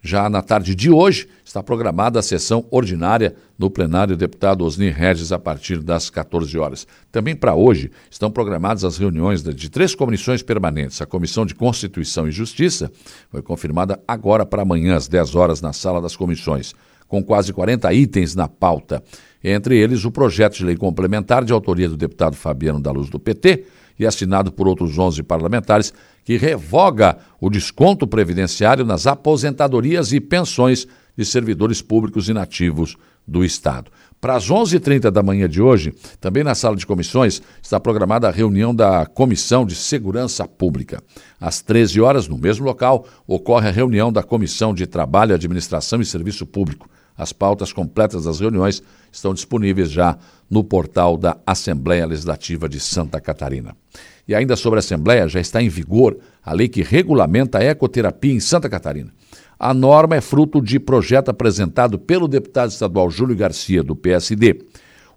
Já 0.00 0.30
na 0.30 0.40
tarde 0.40 0.74
de 0.74 0.90
hoje, 0.90 1.28
está 1.58 1.62
programada 1.62 2.20
a 2.20 2.22
sessão 2.22 2.64
ordinária 2.70 3.34
no 3.58 3.68
plenário 3.68 4.14
do 4.14 4.18
deputado 4.18 4.64
Osni 4.64 4.90
Regis 4.90 5.32
a 5.32 5.38
partir 5.38 5.78
das 5.78 6.08
14 6.08 6.56
horas. 6.56 6.86
Também 7.10 7.34
para 7.34 7.54
hoje 7.54 7.90
estão 8.08 8.30
programadas 8.30 8.84
as 8.84 8.96
reuniões 8.96 9.42
de 9.42 9.68
três 9.68 9.94
comissões 9.94 10.40
permanentes. 10.40 11.02
A 11.02 11.06
Comissão 11.06 11.44
de 11.44 11.56
Constituição 11.56 12.28
e 12.28 12.30
Justiça 12.30 12.92
foi 13.28 13.42
confirmada 13.42 14.00
agora 14.06 14.46
para 14.46 14.62
amanhã 14.62 14.94
às 14.94 15.08
10 15.08 15.34
horas 15.34 15.60
na 15.60 15.72
sala 15.72 16.00
das 16.00 16.14
comissões, 16.14 16.74
com 17.08 17.24
quase 17.24 17.52
40 17.52 17.92
itens 17.92 18.36
na 18.36 18.46
pauta. 18.46 19.02
Entre 19.42 19.76
eles, 19.76 20.04
o 20.04 20.12
projeto 20.12 20.58
de 20.58 20.64
lei 20.64 20.76
complementar 20.76 21.44
de 21.44 21.52
autoria 21.52 21.88
do 21.88 21.96
deputado 21.96 22.36
Fabiano 22.36 22.80
da 22.80 22.92
Luz 22.92 23.08
do 23.10 23.18
PT, 23.18 23.64
e 23.98 24.06
assinado 24.06 24.52
por 24.52 24.68
outros 24.68 24.96
11 24.96 25.22
parlamentares, 25.24 25.92
que 26.28 26.36
revoga 26.36 27.16
o 27.40 27.48
desconto 27.48 28.06
previdenciário 28.06 28.84
nas 28.84 29.06
aposentadorias 29.06 30.12
e 30.12 30.20
pensões 30.20 30.86
de 31.16 31.24
servidores 31.24 31.80
públicos 31.80 32.28
inativos 32.28 32.98
do 33.26 33.42
Estado. 33.42 33.90
Para 34.20 34.36
as 34.36 34.46
11h30 34.46 35.10
da 35.10 35.22
manhã 35.22 35.48
de 35.48 35.62
hoje, 35.62 35.94
também 36.20 36.44
na 36.44 36.54
sala 36.54 36.76
de 36.76 36.84
comissões, 36.84 37.40
está 37.62 37.80
programada 37.80 38.28
a 38.28 38.30
reunião 38.30 38.74
da 38.74 39.06
Comissão 39.06 39.64
de 39.64 39.74
Segurança 39.74 40.46
Pública. 40.46 41.02
Às 41.40 41.62
13 41.62 41.98
horas, 42.02 42.28
no 42.28 42.36
mesmo 42.36 42.66
local, 42.66 43.06
ocorre 43.26 43.68
a 43.68 43.72
reunião 43.72 44.12
da 44.12 44.22
Comissão 44.22 44.74
de 44.74 44.86
Trabalho, 44.86 45.34
Administração 45.34 45.98
e 46.02 46.04
Serviço 46.04 46.44
Público. 46.44 46.90
As 47.18 47.32
pautas 47.32 47.72
completas 47.72 48.24
das 48.24 48.38
reuniões 48.38 48.80
estão 49.10 49.34
disponíveis 49.34 49.90
já 49.90 50.16
no 50.48 50.62
portal 50.62 51.16
da 51.16 51.36
Assembleia 51.44 52.06
Legislativa 52.06 52.68
de 52.68 52.78
Santa 52.78 53.20
Catarina. 53.20 53.76
E 54.26 54.34
ainda 54.34 54.54
sobre 54.54 54.78
a 54.78 54.80
Assembleia, 54.80 55.28
já 55.28 55.40
está 55.40 55.60
em 55.60 55.68
vigor 55.68 56.16
a 56.44 56.52
lei 56.52 56.68
que 56.68 56.82
regulamenta 56.82 57.58
a 57.58 57.64
ecoterapia 57.64 58.32
em 58.32 58.38
Santa 58.38 58.68
Catarina. 58.68 59.12
A 59.58 59.74
norma 59.74 60.14
é 60.14 60.20
fruto 60.20 60.62
de 60.62 60.78
projeto 60.78 61.30
apresentado 61.30 61.98
pelo 61.98 62.28
deputado 62.28 62.70
estadual 62.70 63.10
Júlio 63.10 63.34
Garcia, 63.34 63.82
do 63.82 63.96
PSD. 63.96 64.64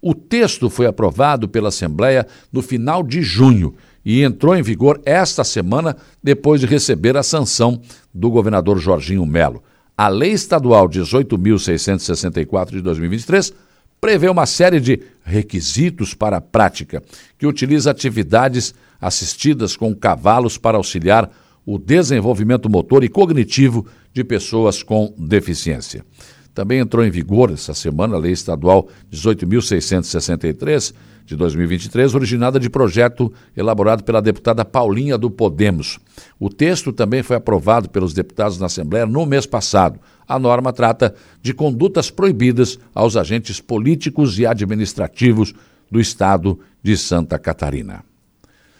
O 0.01 0.15
texto 0.15 0.67
foi 0.67 0.87
aprovado 0.87 1.47
pela 1.47 1.69
Assembleia 1.69 2.25
no 2.51 2.63
final 2.63 3.03
de 3.03 3.21
junho 3.21 3.75
e 4.03 4.23
entrou 4.23 4.55
em 4.55 4.63
vigor 4.63 4.99
esta 5.05 5.43
semana, 5.43 5.95
depois 6.23 6.59
de 6.59 6.65
receber 6.65 7.15
a 7.15 7.21
sanção 7.21 7.79
do 8.11 8.31
governador 8.31 8.79
Jorginho 8.79 9.25
Melo. 9.27 9.61
A 10.01 10.07
Lei 10.07 10.31
Estadual 10.31 10.89
18.664 10.89 12.71
de 12.71 12.81
2023 12.81 13.53
prevê 14.01 14.29
uma 14.29 14.47
série 14.47 14.79
de 14.79 14.99
requisitos 15.23 16.15
para 16.15 16.37
a 16.37 16.41
prática, 16.41 17.03
que 17.37 17.45
utiliza 17.45 17.91
atividades 17.91 18.73
assistidas 18.99 19.77
com 19.77 19.93
cavalos 19.95 20.57
para 20.57 20.75
auxiliar 20.75 21.29
o 21.63 21.77
desenvolvimento 21.77 22.67
motor 22.67 23.03
e 23.03 23.09
cognitivo 23.09 23.85
de 24.11 24.23
pessoas 24.23 24.81
com 24.81 25.13
deficiência. 25.19 26.03
Também 26.53 26.79
entrou 26.79 27.03
em 27.05 27.09
vigor 27.09 27.51
essa 27.51 27.73
semana 27.73 28.15
a 28.15 28.19
Lei 28.19 28.33
Estadual 28.33 28.87
18.663 29.11 30.93
de 31.25 31.35
2023, 31.35 32.13
originada 32.13 32.59
de 32.59 32.69
projeto 32.69 33.31
elaborado 33.55 34.03
pela 34.03 34.21
deputada 34.21 34.65
Paulinha 34.65 35.17
do 35.17 35.31
Podemos. 35.31 35.97
O 36.39 36.49
texto 36.49 36.91
também 36.91 37.23
foi 37.23 37.37
aprovado 37.37 37.89
pelos 37.89 38.13
deputados 38.13 38.59
na 38.59 38.65
Assembleia 38.65 39.05
no 39.05 39.25
mês 39.25 39.45
passado. 39.45 39.99
A 40.27 40.37
norma 40.37 40.73
trata 40.73 41.15
de 41.41 41.53
condutas 41.53 42.11
proibidas 42.11 42.77
aos 42.93 43.15
agentes 43.15 43.61
políticos 43.61 44.37
e 44.39 44.45
administrativos 44.45 45.53
do 45.89 45.99
Estado 45.99 46.59
de 46.83 46.97
Santa 46.97 47.39
Catarina. 47.39 48.03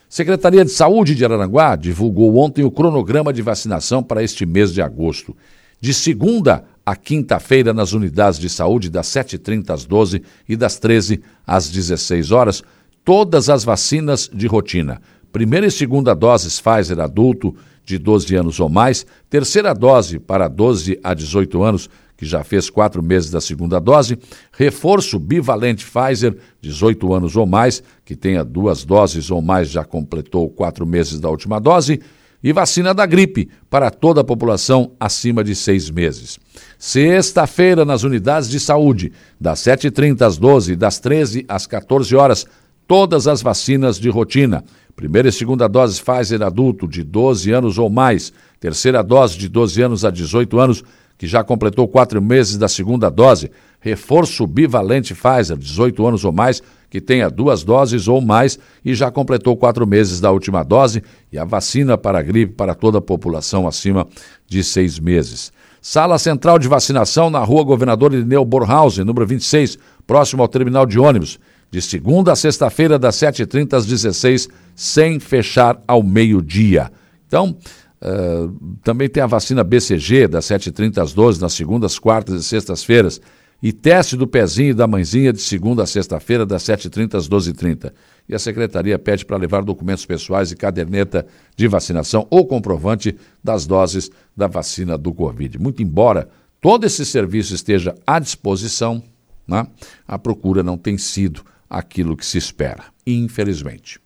Secretaria 0.10 0.66
de 0.66 0.72
Saúde 0.72 1.16
de 1.16 1.24
Araranguá 1.24 1.78
divulgou 1.78 2.36
ontem 2.36 2.66
o 2.66 2.72
cronograma 2.72 3.32
de 3.32 3.42
vacinação 3.42 4.04
para 4.04 4.22
este 4.22 4.46
mês 4.46 4.74
de 4.74 4.82
agosto. 4.82 5.36
De 5.80 5.94
segunda 5.94 6.66
a 6.92 6.96
quinta-feira, 6.98 7.74
nas 7.74 7.94
unidades 7.94 8.38
de 8.38 8.50
saúde, 8.50 8.90
das 8.90 9.08
7h30 9.08 9.70
às 9.70 9.86
12 9.86 10.22
e 10.50 10.58
das 10.58 10.78
13 10.78 11.22
às 11.48 11.70
16 11.70 12.32
horas, 12.32 12.62
todas 13.06 13.50
as 13.50 13.64
vacinas 13.64 14.30
de 14.34 14.46
rotina. 14.46 15.02
Primeira 15.32 15.66
e 15.66 15.72
segunda 15.72 16.14
doses 16.14 16.60
Pfizer 16.60 17.00
adulto 17.00 17.56
de 17.86 17.98
12 17.98 18.36
anos 18.36 18.60
ou 18.60 18.68
mais, 18.68 19.06
terceira 19.30 19.74
dose 19.74 20.20
para 20.20 20.50
12 20.50 21.00
a 21.02 21.14
18 21.14 21.64
anos 21.64 21.90
que 22.18 22.26
já 22.26 22.44
fez 22.44 22.70
quatro 22.70 23.02
meses 23.02 23.32
da 23.32 23.40
segunda 23.40 23.80
dose, 23.80 24.20
reforço 24.52 25.18
bivalente 25.18 25.86
Pfizer, 25.86 26.36
18 26.62 27.14
anos 27.14 27.38
ou 27.38 27.46
mais, 27.46 27.82
que 28.04 28.18
tenha 28.18 28.44
duas 28.44 28.84
doses 28.84 29.32
ou 29.32 29.42
mais 29.42 29.70
já 29.70 29.86
completou 29.86 30.50
quatro 30.50 30.86
meses 30.86 31.22
da 31.22 31.30
última 31.30 31.58
dose, 31.58 32.02
e 32.44 32.52
vacina 32.52 32.94
da 32.94 33.06
gripe 33.06 33.50
para 33.70 33.92
toda 33.92 34.22
a 34.22 34.24
população 34.24 34.92
acima 35.00 35.44
de 35.44 35.56
seis 35.56 35.90
meses. 35.90 36.40
Sexta-feira, 36.78 37.86
nas 37.86 38.04
unidades 38.04 38.50
de 38.50 38.60
saúde, 38.60 39.12
das 39.40 39.60
7h30 39.60 40.22
às 40.22 40.38
12 40.38 40.76
das 40.76 41.00
13 41.00 41.46
às 41.48 41.68
14 41.68 42.16
horas, 42.16 42.46
todas 42.88 43.28
as 43.28 43.42
vacinas 43.42 44.00
de 44.00 44.10
rotina. 44.10 44.64
Primeira 44.96 45.30
e 45.30 45.32
segunda 45.32 45.68
dose 45.68 46.02
Pfizer 46.02 46.42
adulto 46.42 46.88
de 46.88 47.04
12 47.04 47.52
anos 47.52 47.78
ou 47.78 47.90
mais, 47.90 48.34
terceira 48.60 49.02
dose 49.02 49.38
de 49.38 49.48
12 49.48 49.82
anos 49.82 50.06
a 50.06 50.12
18 50.12 50.60
anos 50.60 50.84
que 51.18 51.28
já 51.28 51.44
completou 51.44 51.88
quatro 51.88 52.20
meses 52.20 52.58
da 52.58 52.68
segunda 52.68 53.08
dose, 53.08 53.52
reforço 53.80 54.48
bivalente 54.48 55.14
Pfizer, 55.14 55.56
18 55.56 56.08
anos 56.08 56.26
ou 56.26 56.32
mais, 56.32 56.64
que 56.92 57.00
tenha 57.00 57.30
duas 57.30 57.64
doses 57.64 58.10
ou 58.10 58.20
mais 58.20 58.60
e 58.84 58.94
já 58.94 59.10
completou 59.10 59.56
quatro 59.56 59.88
meses 59.88 60.20
da 60.20 60.30
última 60.30 60.62
dose, 60.62 61.02
e 61.32 61.40
a 61.40 61.46
vacina 61.46 61.98
para 61.98 62.20
a 62.20 62.22
gripe 62.22 62.54
para 62.54 62.76
toda 62.76 62.98
a 62.98 63.02
população 63.02 63.66
acima 63.66 64.06
de 64.46 64.62
seis 64.62 65.00
meses. 65.00 65.54
Sala 65.82 66.20
Central 66.20 66.60
de 66.60 66.68
Vacinação 66.68 67.30
na 67.30 67.40
rua 67.40 67.64
Governador 67.64 68.14
Irineu 68.14 68.44
Borhausen, 68.44 69.06
número 69.06 69.26
26, 69.26 69.80
próximo 70.06 70.44
ao 70.44 70.50
terminal 70.50 70.86
de 70.86 71.00
ônibus. 71.00 71.40
De 71.72 71.82
segunda 71.82 72.34
a 72.34 72.36
sexta-feira, 72.36 73.00
das 73.00 73.16
7h30 73.16 73.74
às 73.74 73.86
16 73.86 74.50
sem 74.76 75.18
fechar 75.18 75.82
ao 75.88 76.04
meio-dia. 76.04 76.92
Então, 77.26 77.56
uh, 78.02 78.78
também 78.84 79.08
tem 79.08 79.24
a 79.24 79.28
vacina 79.28 79.64
BCG, 79.64 80.28
das 80.28 80.46
7h30 80.46 80.98
às 81.02 81.14
12 81.14 81.40
nas 81.40 81.54
segundas, 81.54 81.98
quartas 81.98 82.42
e 82.42 82.44
sextas-feiras. 82.44 83.22
E 83.62 83.72
teste 83.72 84.18
do 84.18 84.26
pezinho 84.26 84.72
e 84.72 84.74
da 84.74 84.88
mãezinha 84.88 85.32
de 85.32 85.40
segunda 85.40 85.84
a 85.84 85.86
sexta-feira, 85.86 86.46
das 86.46 86.64
7h30 86.64 87.16
às 87.16 87.30
12h30. 87.30 87.94
E 88.28 88.34
a 88.34 88.40
secretaria 88.40 88.98
pede 88.98 89.24
para 89.24 89.38
levar 89.38 89.64
documentos 89.64 90.06
pessoais 90.06 90.52
e 90.52 90.56
caderneta 90.56 91.28
de 91.56 91.68
vacinação 91.68 92.26
ou 92.32 92.48
comprovante 92.48 93.16
das 93.44 93.68
doses 93.68 94.10
da 94.36 94.48
vacina 94.48 94.98
do 94.98 95.14
Covid. 95.14 95.60
Muito 95.60 95.84
embora 95.84 96.28
todo 96.60 96.86
esse 96.86 97.06
serviço 97.06 97.54
esteja 97.54 97.94
à 98.06 98.18
disposição, 98.18 99.04
né, 99.48 99.68
a 100.08 100.18
procura 100.18 100.64
não 100.64 100.78
tem 100.78 100.98
sido 100.98 101.44
aquilo 101.70 102.18
que 102.18 102.26
se 102.26 102.40
espera, 102.40 102.86
infelizmente. 103.06 104.00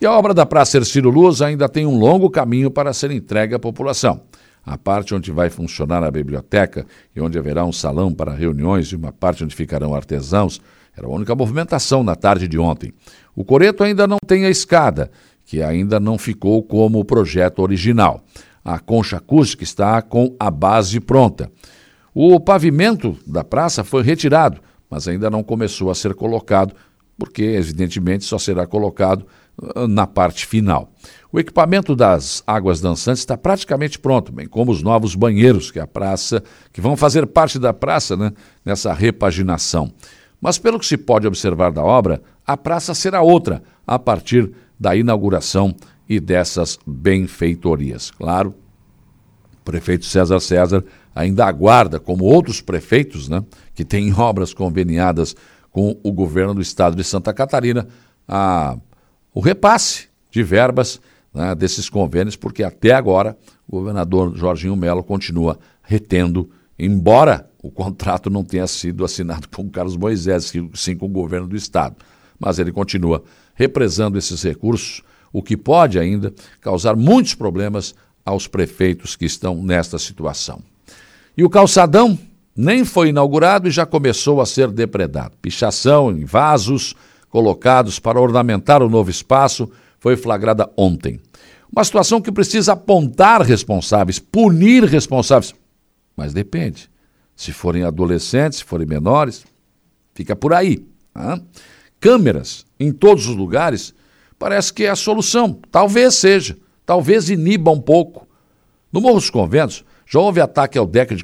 E 0.00 0.06
a 0.06 0.12
obra 0.12 0.34
da 0.34 0.46
Praça 0.46 0.78
Ercílio 0.78 1.10
Luz 1.10 1.42
ainda 1.42 1.68
tem 1.68 1.86
um 1.86 1.98
longo 1.98 2.30
caminho 2.30 2.70
para 2.70 2.92
ser 2.92 3.10
entregue 3.10 3.54
à 3.54 3.58
população. 3.58 4.22
A 4.70 4.76
parte 4.76 5.14
onde 5.14 5.32
vai 5.32 5.48
funcionar 5.48 6.04
a 6.04 6.10
biblioteca 6.10 6.84
e 7.16 7.20
onde 7.22 7.38
haverá 7.38 7.64
um 7.64 7.72
salão 7.72 8.12
para 8.12 8.34
reuniões 8.34 8.88
e 8.88 8.96
uma 8.96 9.10
parte 9.10 9.42
onde 9.42 9.54
ficarão 9.56 9.94
artesãos 9.94 10.60
era 10.94 11.06
a 11.06 11.10
única 11.10 11.34
movimentação 11.34 12.02
na 12.02 12.14
tarde 12.14 12.46
de 12.46 12.58
ontem. 12.58 12.92
O 13.34 13.46
coreto 13.46 13.82
ainda 13.82 14.06
não 14.06 14.18
tem 14.26 14.44
a 14.44 14.50
escada, 14.50 15.10
que 15.46 15.62
ainda 15.62 15.98
não 15.98 16.18
ficou 16.18 16.62
como 16.62 17.00
o 17.00 17.04
projeto 17.04 17.60
original. 17.60 18.22
A 18.62 18.78
concha 18.78 19.16
acústica 19.16 19.64
está 19.64 20.02
com 20.02 20.36
a 20.38 20.50
base 20.50 21.00
pronta. 21.00 21.50
O 22.12 22.38
pavimento 22.38 23.16
da 23.26 23.42
praça 23.42 23.82
foi 23.82 24.02
retirado, 24.02 24.60
mas 24.90 25.08
ainda 25.08 25.30
não 25.30 25.42
começou 25.42 25.90
a 25.90 25.94
ser 25.94 26.12
colocado, 26.12 26.74
porque, 27.16 27.42
evidentemente, 27.42 28.26
só 28.26 28.36
será 28.36 28.66
colocado 28.66 29.24
uh, 29.56 29.88
na 29.88 30.06
parte 30.06 30.44
final. 30.46 30.92
O 31.30 31.38
equipamento 31.38 31.94
das 31.94 32.42
águas 32.46 32.80
dançantes 32.80 33.20
está 33.20 33.36
praticamente 33.36 33.98
pronto, 33.98 34.32
bem 34.32 34.46
como 34.46 34.72
os 34.72 34.82
novos 34.82 35.14
banheiros 35.14 35.70
que 35.70 35.78
a 35.78 35.86
praça, 35.86 36.42
que 36.72 36.80
vão 36.80 36.96
fazer 36.96 37.26
parte 37.26 37.58
da 37.58 37.74
praça, 37.74 38.16
né, 38.16 38.32
nessa 38.64 38.94
repaginação. 38.94 39.92
Mas 40.40 40.56
pelo 40.56 40.78
que 40.78 40.86
se 40.86 40.96
pode 40.96 41.26
observar 41.26 41.70
da 41.70 41.84
obra, 41.84 42.22
a 42.46 42.56
praça 42.56 42.94
será 42.94 43.20
outra 43.20 43.62
a 43.86 43.98
partir 43.98 44.50
da 44.80 44.96
inauguração 44.96 45.74
e 46.08 46.18
dessas 46.18 46.78
benfeitorias. 46.86 48.10
Claro, 48.10 48.54
o 49.52 49.64
prefeito 49.64 50.06
César 50.06 50.40
César 50.40 50.82
ainda 51.14 51.44
aguarda, 51.44 52.00
como 52.00 52.24
outros 52.24 52.62
prefeitos, 52.62 53.28
né, 53.28 53.44
que 53.74 53.84
têm 53.84 54.14
obras 54.18 54.54
conveniadas 54.54 55.36
com 55.70 55.98
o 56.02 56.10
governo 56.10 56.54
do 56.54 56.62
estado 56.62 56.96
de 56.96 57.04
Santa 57.04 57.34
Catarina, 57.34 57.86
a, 58.26 58.78
o 59.34 59.40
repasse 59.40 60.08
de 60.30 60.42
verbas 60.42 60.98
né, 61.32 61.54
desses 61.54 61.88
convênios, 61.88 62.36
porque 62.36 62.62
até 62.62 62.92
agora 62.92 63.36
o 63.66 63.78
governador 63.78 64.36
Jorginho 64.36 64.76
Melo 64.76 65.02
continua 65.02 65.58
retendo, 65.82 66.50
embora 66.78 67.48
o 67.62 67.70
contrato 67.72 68.30
não 68.30 68.44
tenha 68.44 68.66
sido 68.66 69.04
assinado 69.04 69.48
com 69.48 69.68
Carlos 69.68 69.96
Moisés, 69.96 70.52
sim 70.74 70.96
com 70.96 71.06
o 71.06 71.10
governo 71.10 71.48
do 71.48 71.56
estado. 71.56 71.96
Mas 72.38 72.58
ele 72.58 72.72
continua 72.72 73.22
represando 73.54 74.16
esses 74.16 74.42
recursos, 74.42 75.02
o 75.32 75.42
que 75.42 75.56
pode 75.56 75.98
ainda 75.98 76.32
causar 76.60 76.96
muitos 76.96 77.34
problemas 77.34 77.94
aos 78.24 78.46
prefeitos 78.46 79.16
que 79.16 79.24
estão 79.24 79.62
nesta 79.62 79.98
situação. 79.98 80.62
E 81.36 81.44
o 81.44 81.50
calçadão 81.50 82.18
nem 82.56 82.84
foi 82.84 83.08
inaugurado 83.08 83.68
e 83.68 83.70
já 83.70 83.86
começou 83.86 84.40
a 84.40 84.46
ser 84.46 84.70
depredado. 84.70 85.36
Pichação 85.40 86.10
em 86.10 86.24
vasos 86.24 86.94
colocados 87.30 87.98
para 87.98 88.20
ornamentar 88.20 88.82
o 88.82 88.88
novo 88.88 89.10
espaço 89.10 89.70
foi 89.98 90.16
flagrada 90.16 90.70
ontem. 90.76 91.20
Uma 91.70 91.84
situação 91.84 92.20
que 92.20 92.32
precisa 92.32 92.72
apontar 92.72 93.42
responsáveis, 93.42 94.18
punir 94.18 94.84
responsáveis. 94.84 95.54
Mas 96.16 96.32
depende. 96.32 96.90
Se 97.36 97.52
forem 97.52 97.84
adolescentes, 97.84 98.58
se 98.58 98.64
forem 98.64 98.86
menores, 98.86 99.44
fica 100.14 100.34
por 100.34 100.52
aí. 100.52 100.84
Câmeras 102.00 102.64
em 102.80 102.92
todos 102.92 103.28
os 103.28 103.36
lugares 103.36 103.94
parece 104.38 104.72
que 104.72 104.84
é 104.84 104.90
a 104.90 104.96
solução. 104.96 105.60
Talvez 105.70 106.14
seja. 106.14 106.56
Talvez 106.86 107.28
iniba 107.28 107.70
um 107.70 107.80
pouco. 107.80 108.26
No 108.90 109.00
Morro 109.00 109.16
dos 109.16 109.30
Conventos, 109.30 109.84
já 110.06 110.18
houve 110.18 110.40
ataque 110.40 110.78
ao 110.78 110.86
deck 110.86 111.14
de, 111.14 111.22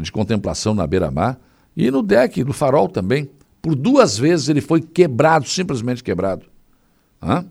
de 0.00 0.12
contemplação 0.12 0.74
na 0.74 0.86
beira-mar 0.86 1.38
e 1.76 1.90
no 1.90 2.02
deck 2.02 2.44
do 2.44 2.52
farol 2.52 2.88
também. 2.88 3.28
Por 3.60 3.74
duas 3.74 4.16
vezes 4.16 4.48
ele 4.48 4.60
foi 4.60 4.80
quebrado, 4.80 5.48
simplesmente 5.48 6.04
quebrado. 6.04 6.46
Hã? 7.20 7.44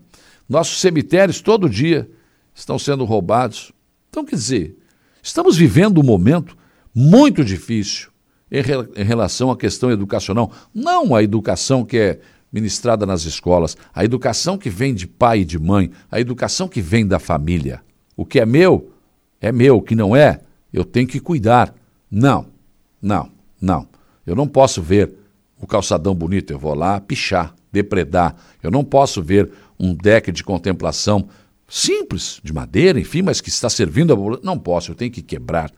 Nossos 0.47 0.79
cemitérios 0.79 1.41
todo 1.41 1.69
dia 1.69 2.09
estão 2.53 2.77
sendo 2.79 3.03
roubados. 3.03 3.71
Então, 4.09 4.23
quer 4.23 4.35
dizer, 4.35 4.77
estamos 5.21 5.57
vivendo 5.57 5.99
um 5.99 6.03
momento 6.03 6.57
muito 6.93 7.43
difícil 7.43 8.09
em, 8.51 8.61
re, 8.61 8.73
em 8.95 9.03
relação 9.03 9.51
à 9.51 9.57
questão 9.57 9.91
educacional. 9.91 10.51
Não 10.73 11.15
a 11.15 11.23
educação 11.23 11.83
que 11.83 11.97
é 11.97 12.19
ministrada 12.51 13.05
nas 13.05 13.25
escolas, 13.25 13.75
a 13.93 14.05
educação 14.05 14.57
que 14.57 14.69
vem 14.69 14.93
de 14.93 15.05
pai 15.05 15.39
e 15.39 15.45
de 15.45 15.59
mãe, 15.59 15.91
a 16.09 16.21
educação 16.21 16.69
que 16.69 16.79
vem 16.79 17.05
da 17.05 17.19
família. 17.19 17.81
O 18.15 18.25
que 18.25 18.39
é 18.39 18.45
meu, 18.45 18.91
é 19.41 19.51
meu, 19.51 19.77
o 19.77 19.81
que 19.81 19.93
não 19.93 20.15
é, 20.15 20.39
eu 20.71 20.85
tenho 20.85 21.07
que 21.07 21.19
cuidar. 21.19 21.75
Não, 22.09 22.47
não, 23.01 23.29
não. 23.59 23.87
Eu 24.25 24.35
não 24.35 24.47
posso 24.47 24.81
ver 24.81 25.13
o 25.59 25.67
calçadão 25.67 26.15
bonito, 26.15 26.51
eu 26.51 26.59
vou 26.59 26.73
lá 26.73 26.99
pichar, 27.01 27.53
depredar. 27.71 28.35
Eu 28.63 28.71
não 28.71 28.83
posso 28.85 29.21
ver 29.21 29.51
um 29.79 29.93
deck 29.93 30.31
de 30.31 30.43
contemplação 30.43 31.27
simples, 31.67 32.39
de 32.43 32.53
madeira, 32.53 32.99
enfim, 32.99 33.21
mas 33.21 33.41
que 33.41 33.49
está 33.49 33.69
servindo 33.69 34.13
a 34.13 34.39
Não 34.43 34.57
posso, 34.57 34.91
eu 34.91 34.95
tenho 34.95 35.11
que 35.11 35.21
quebrar. 35.21 35.69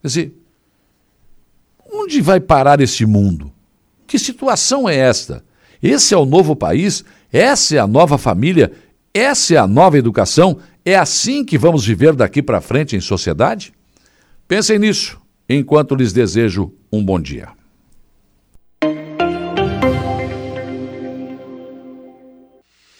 Quer 0.00 0.08
dizer, 0.08 0.34
onde 1.92 2.20
vai 2.20 2.40
parar 2.40 2.80
este 2.80 3.04
mundo? 3.04 3.52
Que 4.06 4.18
situação 4.18 4.88
é 4.88 4.96
esta? 4.96 5.44
Esse 5.82 6.14
é 6.14 6.16
o 6.16 6.24
novo 6.24 6.54
país? 6.54 7.04
Essa 7.32 7.76
é 7.76 7.78
a 7.78 7.86
nova 7.86 8.16
família? 8.16 8.72
Essa 9.12 9.54
é 9.54 9.56
a 9.56 9.66
nova 9.66 9.98
educação? 9.98 10.58
É 10.84 10.96
assim 10.96 11.44
que 11.44 11.58
vamos 11.58 11.84
viver 11.84 12.14
daqui 12.14 12.42
para 12.42 12.60
frente 12.60 12.94
em 12.94 13.00
sociedade? 13.00 13.72
Pensem 14.46 14.78
nisso 14.78 15.20
enquanto 15.48 15.94
lhes 15.94 16.12
desejo 16.12 16.72
um 16.92 17.04
bom 17.04 17.20
dia. 17.20 17.48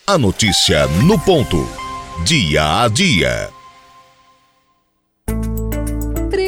A 0.08 0.16
notícia 0.16 0.86
no 1.02 1.18
ponto. 1.18 1.66
Dia 2.24 2.84
a 2.84 2.88
dia. 2.88 3.55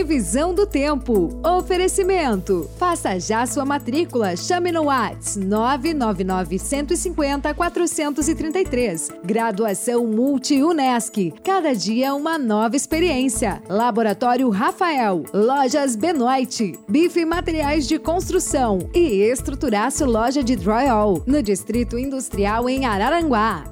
Previsão 0.08 0.54
do 0.54 0.66
tempo. 0.66 1.38
Oferecimento. 1.46 2.66
Faça 2.78 3.20
já 3.20 3.44
sua 3.44 3.66
matrícula. 3.66 4.34
Chame 4.38 4.72
no 4.72 4.84
Whats 4.84 5.36
999 5.36 6.58
150 6.58 7.52
433. 7.52 9.10
Graduação 9.22 10.06
Multi-UNESC. 10.06 11.34
Cada 11.44 11.74
dia 11.74 12.14
uma 12.14 12.38
nova 12.38 12.74
experiência. 12.74 13.62
Laboratório 13.68 14.48
Rafael. 14.48 15.24
Lojas 15.30 15.94
Benoit. 15.94 16.78
Bife 16.88 17.26
Materiais 17.26 17.86
de 17.86 17.98
Construção. 17.98 18.78
E 18.94 19.20
Estruturaço 19.30 20.06
Loja 20.06 20.42
de 20.42 20.56
Drywall. 20.56 21.22
No 21.26 21.42
Distrito 21.42 21.98
Industrial 21.98 22.66
em 22.66 22.86
Araranguá. 22.86 23.64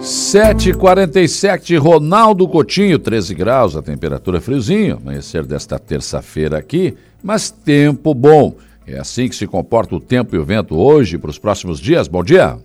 7h47, 0.00 1.78
Ronaldo 1.78 2.46
Coutinho, 2.46 2.98
13 2.98 3.34
graus, 3.34 3.76
a 3.76 3.82
temperatura 3.82 4.40
friozinho, 4.40 4.96
amanhecer 4.96 5.44
desta 5.44 5.78
terça-feira 5.78 6.58
aqui, 6.58 6.96
mas 7.22 7.50
tempo 7.50 8.14
bom. 8.14 8.54
É 8.86 8.98
assim 8.98 9.28
que 9.28 9.34
se 9.34 9.46
comporta 9.46 9.96
o 9.96 10.00
tempo 10.00 10.36
e 10.36 10.38
o 10.38 10.44
vento 10.44 10.76
hoje 10.76 11.18
para 11.18 11.30
os 11.30 11.38
próximos 11.38 11.80
dias. 11.80 12.06
Bom 12.06 12.22
dia. 12.22 12.56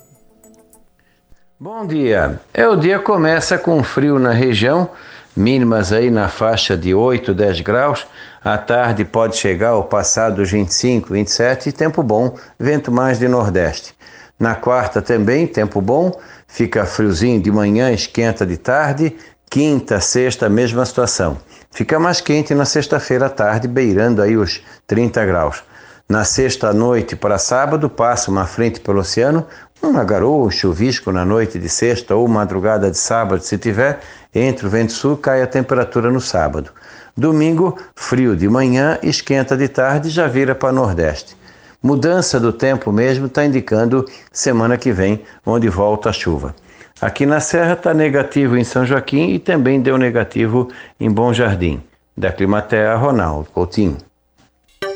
Bom 1.59 1.85
dia. 1.85 2.39
É, 2.53 2.67
o 2.67 2.75
dia 2.75 2.99
começa 2.99 3.57
com 3.57 3.81
frio 3.83 4.19
na 4.19 4.31
região, 4.31 4.89
mínimas 5.35 5.91
aí 5.91 6.11
na 6.11 6.27
faixa 6.27 6.77
de 6.77 6.93
8, 6.93 7.33
10 7.33 7.61
graus. 7.61 8.05
À 8.43 8.57
tarde 8.57 9.05
pode 9.05 9.37
chegar 9.37 9.69
ao 9.69 9.83
passado 9.83 10.37
dos 10.37 10.51
25, 10.51 11.13
27 11.13 11.69
e 11.69 11.71
tempo 11.71 12.03
bom, 12.03 12.35
vento 12.59 12.91
mais 12.91 13.19
de 13.19 13.27
nordeste. 13.27 13.95
Na 14.39 14.55
quarta 14.55 15.03
também, 15.03 15.45
tempo 15.45 15.79
bom, 15.79 16.11
fica 16.51 16.85
friozinho 16.85 17.41
de 17.41 17.51
manhã, 17.51 17.91
esquenta 17.91 18.45
de 18.45 18.57
tarde. 18.57 19.15
Quinta, 19.49 19.99
sexta, 19.99 20.47
mesma 20.47 20.85
situação. 20.85 21.37
Fica 21.71 21.99
mais 21.99 22.21
quente 22.21 22.53
na 22.53 22.65
sexta-feira 22.65 23.25
à 23.25 23.29
tarde, 23.29 23.67
beirando 23.67 24.21
aí 24.21 24.37
os 24.37 24.61
30 24.85 25.25
graus. 25.25 25.63
Na 26.07 26.23
sexta 26.23 26.73
noite 26.73 27.15
para 27.15 27.37
sábado, 27.37 27.89
passa 27.89 28.29
uma 28.29 28.45
frente 28.45 28.79
pelo 28.79 28.99
oceano, 28.99 29.45
Uma 29.81 30.03
garoa, 30.03 30.51
chuvisco 30.51 31.11
na 31.11 31.25
noite 31.25 31.57
de 31.57 31.67
sexta 31.67 32.15
ou 32.15 32.27
madrugada 32.27 32.91
de 32.91 32.97
sábado, 32.97 33.41
se 33.41 33.57
tiver, 33.57 33.99
entre 34.35 34.67
o 34.67 34.69
vento 34.69 34.93
sul 34.93 35.17
cai 35.17 35.41
a 35.41 35.47
temperatura 35.47 36.11
no 36.11 36.21
sábado. 36.21 36.69
Domingo, 37.17 37.75
frio 37.95 38.35
de 38.35 38.47
manhã, 38.47 38.99
esquenta 39.01 39.57
de 39.57 39.67
tarde 39.67 40.09
já 40.09 40.27
vira 40.27 40.53
para 40.53 40.71
nordeste. 40.71 41.35
Mudança 41.83 42.39
do 42.39 42.53
tempo 42.53 42.91
mesmo 42.91 43.25
está 43.25 43.45
indicando 43.45 44.05
semana 44.31 44.77
que 44.77 44.91
vem, 44.91 45.21
onde 45.45 45.67
volta 45.67 46.09
a 46.09 46.13
chuva. 46.13 46.55
Aqui 47.01 47.25
na 47.25 47.39
Serra 47.39 47.73
está 47.73 47.93
negativo 47.93 48.55
em 48.55 48.63
São 48.63 48.85
Joaquim 48.85 49.31
e 49.31 49.39
também 49.39 49.81
deu 49.81 49.97
negativo 49.97 50.69
em 50.99 51.09
Bom 51.09 51.33
Jardim. 51.33 51.81
Da 52.15 52.31
Climatea, 52.31 52.95
Ronaldo 52.95 53.49
Coutinho. 53.51 53.97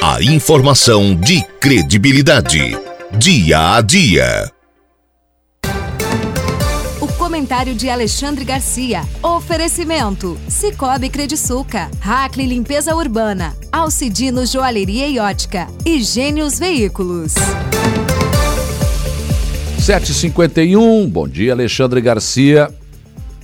A 0.02 0.22
informação 0.22 1.16
de 1.16 1.42
credibilidade. 1.60 2.78
Dia 3.18 3.78
a 3.78 3.82
dia. 3.82 4.55
O 7.46 7.48
comentário 7.48 7.76
de 7.76 7.88
Alexandre 7.88 8.44
Garcia. 8.44 9.04
Oferecimento: 9.22 10.36
Cicobi 10.50 11.12
Crediçuca, 11.12 11.92
Hackley 12.02 12.48
Limpeza 12.48 12.96
Urbana, 12.96 13.56
Alcidino 13.72 14.48
Joalheria 14.48 15.08
e 15.08 15.20
Ótica 15.20 15.68
e 15.86 16.02
Gênios 16.02 16.58
Veículos. 16.58 17.36
751. 19.80 21.08
Bom 21.08 21.28
dia, 21.28 21.54
Alexandre 21.54 22.02
Garcia. 22.02 22.74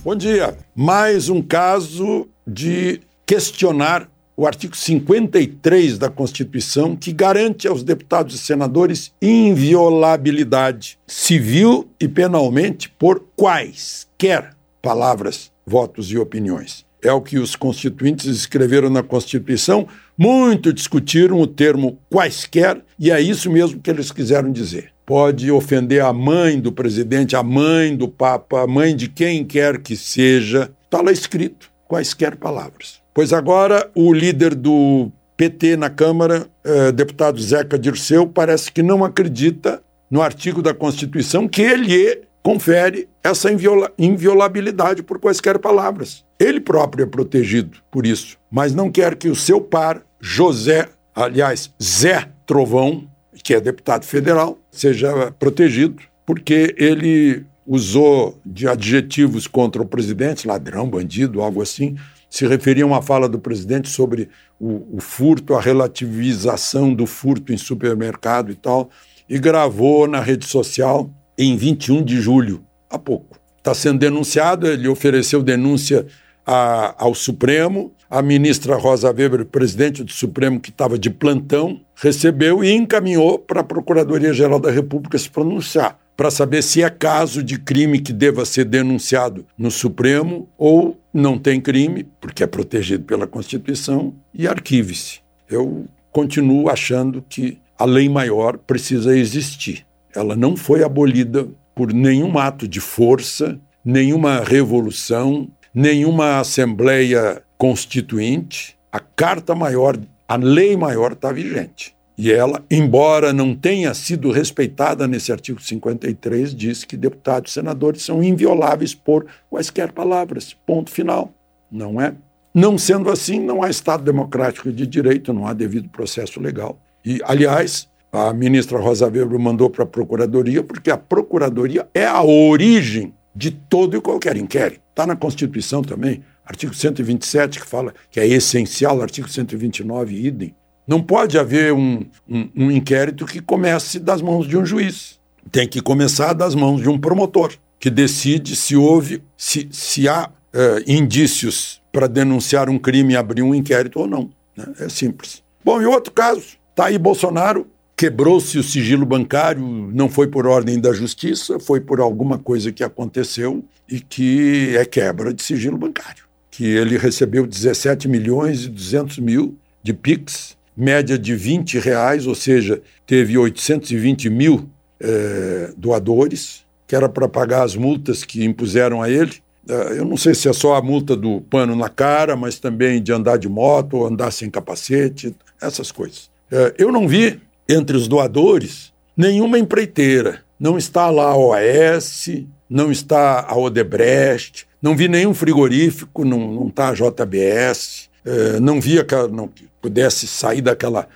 Bom 0.02 0.16
dia. 0.16 0.58
Mais 0.74 1.28
um 1.28 1.40
caso 1.40 2.26
de 2.44 3.00
questionar 3.24 4.08
o 4.36 4.46
artigo 4.46 4.76
53 4.76 5.98
da 5.98 6.08
Constituição, 6.08 6.96
que 6.96 7.12
garante 7.12 7.68
aos 7.68 7.82
deputados 7.82 8.34
e 8.34 8.38
senadores 8.38 9.12
inviolabilidade 9.20 10.98
civil 11.06 11.88
e 12.00 12.08
penalmente 12.08 12.88
por 12.88 13.24
quaisquer 13.36 14.54
palavras, 14.80 15.50
votos 15.66 16.10
e 16.10 16.18
opiniões. 16.18 16.84
É 17.02 17.12
o 17.12 17.20
que 17.20 17.38
os 17.38 17.56
constituintes 17.56 18.26
escreveram 18.26 18.88
na 18.88 19.02
Constituição, 19.02 19.86
muito 20.16 20.72
discutiram 20.72 21.40
o 21.40 21.46
termo 21.46 21.98
quaisquer, 22.08 22.80
e 22.98 23.10
é 23.10 23.20
isso 23.20 23.50
mesmo 23.50 23.80
que 23.80 23.90
eles 23.90 24.12
quiseram 24.12 24.52
dizer 24.52 24.92
pode 25.04 25.50
ofender 25.50 26.02
a 26.02 26.12
mãe 26.12 26.60
do 26.60 26.72
presidente, 26.72 27.36
a 27.36 27.42
mãe 27.42 27.94
do 27.94 28.08
Papa, 28.08 28.62
a 28.62 28.66
mãe 28.66 28.94
de 28.94 29.08
quem 29.08 29.44
quer 29.44 29.78
que 29.78 29.96
seja. 29.96 30.72
Está 30.84 31.02
lá 31.02 31.12
escrito, 31.12 31.70
quaisquer 31.86 32.36
palavras. 32.36 33.01
Pois 33.14 33.32
agora 33.32 33.90
o 33.94 34.12
líder 34.12 34.54
do 34.54 35.10
PT 35.36 35.76
na 35.76 35.90
Câmara, 35.90 36.46
eh, 36.64 36.92
deputado 36.92 37.40
Zeca 37.40 37.78
Dirceu, 37.78 38.26
parece 38.26 38.70
que 38.70 38.82
não 38.82 39.04
acredita 39.04 39.82
no 40.10 40.22
artigo 40.22 40.62
da 40.62 40.74
Constituição 40.74 41.48
que 41.48 41.62
ele 41.62 42.22
confere 42.42 43.08
essa 43.22 43.50
inviola 43.50 43.90
inviolabilidade 43.98 45.02
por 45.02 45.18
quaisquer 45.18 45.58
palavras. 45.58 46.24
Ele 46.38 46.60
próprio 46.60 47.04
é 47.04 47.06
protegido 47.06 47.78
por 47.90 48.06
isso, 48.06 48.36
mas 48.50 48.74
não 48.74 48.90
quer 48.90 49.14
que 49.14 49.28
o 49.28 49.36
seu 49.36 49.60
par, 49.60 50.02
José, 50.20 50.88
aliás, 51.14 51.72
Zé 51.80 52.28
Trovão, 52.46 53.04
que 53.42 53.54
é 53.54 53.60
deputado 53.60 54.04
federal, 54.04 54.58
seja 54.70 55.32
protegido, 55.38 56.02
porque 56.26 56.74
ele 56.76 57.44
usou 57.66 58.38
de 58.44 58.66
adjetivos 58.66 59.46
contra 59.46 59.80
o 59.80 59.86
presidente, 59.86 60.46
ladrão, 60.46 60.88
bandido, 60.88 61.40
algo 61.40 61.62
assim, 61.62 61.96
se 62.32 62.46
referia 62.46 62.82
a 62.82 62.86
uma 62.86 63.02
fala 63.02 63.28
do 63.28 63.38
presidente 63.38 63.90
sobre 63.90 64.30
o, 64.58 64.96
o 64.96 65.00
furto, 65.02 65.52
a 65.52 65.60
relativização 65.60 66.94
do 66.94 67.04
furto 67.06 67.52
em 67.52 67.58
supermercado 67.58 68.50
e 68.50 68.54
tal, 68.54 68.88
e 69.28 69.38
gravou 69.38 70.08
na 70.08 70.18
rede 70.18 70.46
social 70.46 71.10
em 71.36 71.54
21 71.58 72.02
de 72.02 72.18
julho, 72.22 72.64
há 72.88 72.98
pouco. 72.98 73.38
Está 73.58 73.74
sendo 73.74 73.98
denunciado, 73.98 74.66
ele 74.66 74.88
ofereceu 74.88 75.42
denúncia 75.42 76.06
a, 76.46 76.94
ao 77.04 77.14
Supremo, 77.14 77.92
a 78.08 78.22
ministra 78.22 78.76
Rosa 78.76 79.08
Weber, 79.08 79.44
presidente 79.44 80.02
do 80.02 80.10
Supremo, 80.10 80.58
que 80.58 80.70
estava 80.70 80.98
de 80.98 81.10
plantão, 81.10 81.82
recebeu 81.94 82.64
e 82.64 82.72
encaminhou 82.72 83.38
para 83.38 83.60
a 83.60 83.64
Procuradoria-Geral 83.64 84.58
da 84.58 84.70
República 84.70 85.18
se 85.18 85.28
pronunciar, 85.28 85.98
para 86.16 86.30
saber 86.30 86.62
se 86.62 86.82
é 86.82 86.90
caso 86.90 87.42
de 87.42 87.58
crime 87.58 87.98
que 87.98 88.12
deva 88.12 88.44
ser 88.44 88.64
denunciado 88.64 89.46
no 89.56 89.70
Supremo 89.70 90.48
ou 90.56 90.98
não 91.12 91.38
tem 91.38 91.60
crime, 91.60 92.06
porque 92.20 92.42
é 92.42 92.46
protegido 92.46 93.04
pela 93.04 93.26
Constituição, 93.26 94.14
e 94.32 94.46
arquive-se. 94.46 95.20
Eu 95.48 95.86
continuo 96.10 96.68
achando 96.68 97.24
que 97.28 97.58
a 97.78 97.84
lei 97.84 98.08
maior 98.08 98.58
precisa 98.58 99.16
existir. 99.16 99.84
Ela 100.14 100.36
não 100.36 100.56
foi 100.56 100.84
abolida 100.84 101.48
por 101.74 101.92
nenhum 101.92 102.38
ato 102.38 102.68
de 102.68 102.80
força, 102.80 103.58
nenhuma 103.84 104.40
revolução, 104.40 105.48
nenhuma 105.74 106.38
assembleia 106.38 107.42
constituinte, 107.56 108.76
a 108.90 109.00
carta 109.00 109.54
maior, 109.54 109.98
a 110.28 110.36
lei 110.36 110.76
maior 110.76 111.12
está 111.12 111.32
vigente. 111.32 111.94
E 112.16 112.30
ela, 112.30 112.62
embora 112.70 113.32
não 113.32 113.54
tenha 113.54 113.94
sido 113.94 114.30
respeitada 114.30 115.08
nesse 115.08 115.32
artigo 115.32 115.60
53, 115.60 116.54
diz 116.54 116.84
que 116.84 116.96
deputados 116.96 117.50
e 117.50 117.54
senadores 117.54 118.02
são 118.02 118.22
invioláveis 118.22 118.94
por 118.94 119.26
quaisquer 119.48 119.92
palavras. 119.92 120.54
Ponto 120.66 120.90
final. 120.90 121.32
Não 121.70 122.00
é? 122.00 122.14
Não 122.54 122.76
sendo 122.76 123.10
assim, 123.10 123.40
não 123.40 123.62
há 123.62 123.70
Estado 123.70 124.04
democrático 124.04 124.70
de 124.70 124.86
direito, 124.86 125.32
não 125.32 125.46
há 125.46 125.54
devido 125.54 125.88
processo 125.88 126.38
legal. 126.38 126.78
E, 127.02 127.18
aliás, 127.24 127.88
a 128.12 128.32
ministra 128.34 128.78
Rosa 128.78 129.06
Weber 129.06 129.38
mandou 129.38 129.70
para 129.70 129.84
a 129.84 129.86
Procuradoria, 129.86 130.62
porque 130.62 130.90
a 130.90 130.98
Procuradoria 130.98 131.88
é 131.94 132.04
a 132.04 132.22
origem 132.22 133.14
de 133.34 133.50
todo 133.50 133.96
e 133.96 134.00
qualquer 134.02 134.36
inquérito. 134.36 134.82
Está 134.90 135.06
na 135.06 135.16
Constituição 135.16 135.80
também, 135.80 136.22
artigo 136.44 136.74
127, 136.74 137.58
que 137.58 137.66
fala 137.66 137.94
que 138.10 138.20
é 138.20 138.26
essencial, 138.26 139.00
artigo 139.00 139.28
129, 139.30 140.14
idem. 140.14 140.54
Não 140.92 141.00
pode 141.00 141.38
haver 141.38 141.72
um, 141.72 142.04
um, 142.28 142.50
um 142.54 142.70
inquérito 142.70 143.24
que 143.24 143.40
comece 143.40 143.98
das 143.98 144.20
mãos 144.20 144.46
de 144.46 144.58
um 144.58 144.66
juiz. 144.66 145.18
Tem 145.50 145.66
que 145.66 145.80
começar 145.80 146.34
das 146.34 146.54
mãos 146.54 146.82
de 146.82 146.88
um 146.90 146.98
promotor, 146.98 147.54
que 147.80 147.88
decide 147.88 148.54
se 148.54 148.76
houve, 148.76 149.22
se, 149.34 149.66
se 149.72 150.06
há 150.06 150.28
uh, 150.28 150.82
indícios 150.86 151.80
para 151.90 152.06
denunciar 152.06 152.68
um 152.68 152.78
crime 152.78 153.14
e 153.14 153.16
abrir 153.16 153.40
um 153.40 153.54
inquérito 153.54 154.00
ou 154.00 154.06
não. 154.06 154.28
Né? 154.54 154.66
É 154.80 154.88
simples. 154.90 155.42
Bom, 155.64 155.80
e 155.80 155.86
outro 155.86 156.12
caso, 156.12 156.58
está 156.72 156.84
aí 156.84 156.98
Bolsonaro 156.98 157.66
quebrou-se 157.96 158.58
o 158.58 158.62
sigilo 158.62 159.06
bancário, 159.06 159.62
não 159.94 160.10
foi 160.10 160.26
por 160.26 160.46
ordem 160.46 160.78
da 160.78 160.92
justiça, 160.92 161.58
foi 161.58 161.80
por 161.80 162.00
alguma 162.00 162.38
coisa 162.38 162.70
que 162.70 162.84
aconteceu 162.84 163.64
e 163.88 163.98
que 163.98 164.76
é 164.76 164.84
quebra 164.84 165.32
de 165.32 165.42
sigilo 165.42 165.78
bancário. 165.78 166.24
Que 166.50 166.66
ele 166.66 166.98
recebeu 166.98 167.46
17 167.46 168.08
milhões 168.08 168.64
e 168.64 168.68
200 168.68 169.20
mil 169.20 169.56
de 169.82 169.94
PIX, 169.94 170.54
média 170.76 171.18
de 171.18 171.34
20 171.34 171.78
reais, 171.78 172.26
ou 172.26 172.34
seja, 172.34 172.80
teve 173.06 173.36
820 173.36 174.30
mil 174.30 174.68
é, 175.00 175.72
doadores, 175.76 176.64
que 176.86 176.94
era 176.94 177.08
para 177.08 177.28
pagar 177.28 177.62
as 177.62 177.74
multas 177.74 178.24
que 178.24 178.44
impuseram 178.44 179.02
a 179.02 179.10
ele. 179.10 179.34
É, 179.68 179.98
eu 179.98 180.04
não 180.04 180.16
sei 180.16 180.34
se 180.34 180.48
é 180.48 180.52
só 180.52 180.74
a 180.74 180.82
multa 180.82 181.16
do 181.16 181.40
pano 181.42 181.76
na 181.76 181.88
cara, 181.88 182.36
mas 182.36 182.58
também 182.58 183.02
de 183.02 183.12
andar 183.12 183.36
de 183.36 183.48
moto, 183.48 184.04
andar 184.04 184.30
sem 184.30 184.50
capacete, 184.50 185.34
essas 185.60 185.92
coisas. 185.92 186.30
É, 186.50 186.74
eu 186.78 186.90
não 186.90 187.06
vi 187.06 187.40
entre 187.68 187.96
os 187.96 188.08
doadores 188.08 188.92
nenhuma 189.16 189.58
empreiteira. 189.58 190.40
Não 190.58 190.78
está 190.78 191.10
lá 191.10 191.30
a 191.30 191.36
OAS, 191.36 192.28
não 192.68 192.90
está 192.92 193.44
a 193.48 193.56
Odebrecht, 193.56 194.66
não 194.80 194.96
vi 194.96 195.08
nenhum 195.08 195.34
frigorífico, 195.34 196.24
não 196.24 196.68
está 196.68 196.88
a 196.88 196.94
JBS, 196.94 198.08
eh, 198.24 198.60
não 198.60 198.80
vi 198.80 199.02
que 199.04 199.14
não 199.30 199.50
pudesse 199.80 200.26
sair 200.26 200.60
daquela 200.60 201.08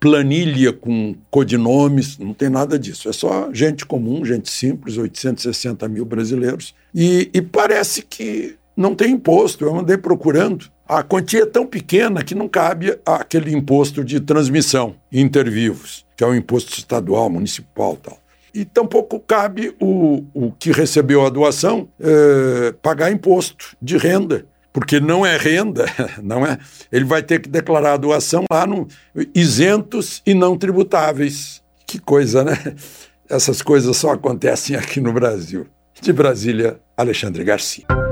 planilha 0.00 0.72
com 0.72 1.14
codinomes, 1.30 2.18
não 2.18 2.32
tem 2.34 2.48
nada 2.48 2.78
disso. 2.78 3.08
É 3.08 3.12
só 3.12 3.52
gente 3.52 3.84
comum, 3.86 4.24
gente 4.24 4.50
simples, 4.50 4.96
860 4.96 5.86
mil 5.86 6.04
brasileiros. 6.04 6.74
E, 6.94 7.30
e 7.32 7.42
parece 7.42 8.02
que 8.02 8.56
não 8.76 8.94
tem 8.94 9.12
imposto. 9.12 9.64
Eu 9.64 9.78
andei 9.78 9.96
procurando 9.96 10.72
a 10.86 11.02
quantia 11.02 11.42
é 11.42 11.46
tão 11.46 11.66
pequena 11.66 12.22
que 12.22 12.34
não 12.34 12.46
cabe 12.46 12.98
aquele 13.06 13.54
imposto 13.54 14.04
de 14.04 14.20
transmissão 14.20 14.94
intervivos, 15.10 16.04
que 16.14 16.22
é 16.22 16.26
o 16.26 16.34
imposto 16.34 16.76
estadual, 16.76 17.30
municipal 17.30 17.96
tal. 17.96 18.18
E 18.52 18.64
tampouco 18.64 19.18
cabe 19.18 19.74
o, 19.80 20.24
o 20.34 20.52
que 20.52 20.70
recebeu 20.70 21.24
a 21.24 21.30
doação 21.30 21.88
é, 21.98 22.72
pagar 22.82 23.10
imposto 23.10 23.76
de 23.80 23.96
renda, 23.96 24.46
porque 24.74 24.98
não 24.98 25.24
é 25.24 25.36
renda, 25.36 25.86
não 26.20 26.44
é? 26.44 26.58
Ele 26.90 27.04
vai 27.04 27.22
ter 27.22 27.40
que 27.40 27.48
declarar 27.48 27.92
a 27.92 27.96
doação 27.96 28.44
lá 28.50 28.66
no 28.66 28.88
isentos 29.32 30.20
e 30.26 30.34
não 30.34 30.58
tributáveis. 30.58 31.62
Que 31.86 32.00
coisa, 32.00 32.42
né? 32.42 32.58
Essas 33.30 33.62
coisas 33.62 33.96
só 33.96 34.10
acontecem 34.10 34.74
aqui 34.74 35.00
no 35.00 35.12
Brasil. 35.12 35.66
De 36.02 36.12
Brasília, 36.12 36.80
Alexandre 36.96 37.44
Garcia. 37.44 38.03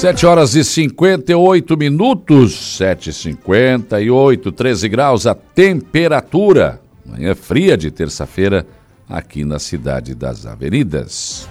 7 0.00 0.24
horas 0.24 0.54
e 0.54 0.64
58 0.64 1.76
minutos, 1.76 2.78
7h58, 2.80 4.50
13 4.50 4.88
graus 4.88 5.26
a 5.26 5.34
temperatura. 5.34 6.80
Manhã 7.04 7.34
fria 7.34 7.76
de 7.76 7.90
terça-feira 7.90 8.66
aqui 9.06 9.44
na 9.44 9.58
cidade 9.58 10.14
das 10.14 10.46
Avenidas. 10.46 11.46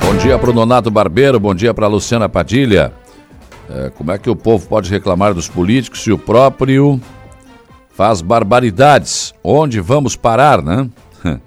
Bom 0.00 0.16
dia 0.18 0.38
para 0.38 0.50
o 0.50 0.54
Nonato 0.54 0.92
Barbeiro, 0.92 1.40
bom 1.40 1.56
dia 1.56 1.74
para 1.74 1.88
Luciana 1.88 2.28
Padilha. 2.28 2.92
É, 3.68 3.90
como 3.90 4.12
é 4.12 4.18
que 4.18 4.30
o 4.30 4.36
povo 4.36 4.68
pode 4.68 4.88
reclamar 4.88 5.34
dos 5.34 5.48
políticos 5.48 6.04
se 6.04 6.12
o 6.12 6.18
próprio 6.18 7.00
faz 7.90 8.22
barbaridades? 8.22 9.34
Onde 9.42 9.80
vamos 9.80 10.14
parar, 10.14 10.62
né? 10.62 10.88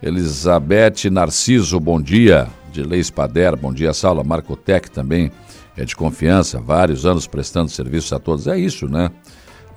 Elizabeth 0.00 1.10
Narciso, 1.10 1.80
bom 1.80 2.00
dia. 2.00 2.46
Dilei 2.72 3.02
Spader, 3.02 3.56
bom 3.56 3.72
dia. 3.72 3.92
Saula 3.92 4.22
Marcotec 4.24 4.90
também 4.90 5.30
é 5.76 5.84
de 5.84 5.94
confiança, 5.94 6.60
vários 6.60 7.06
anos 7.06 7.26
prestando 7.26 7.70
serviço 7.70 8.14
a 8.14 8.18
todos. 8.18 8.46
É 8.46 8.58
isso, 8.58 8.88
né? 8.88 9.10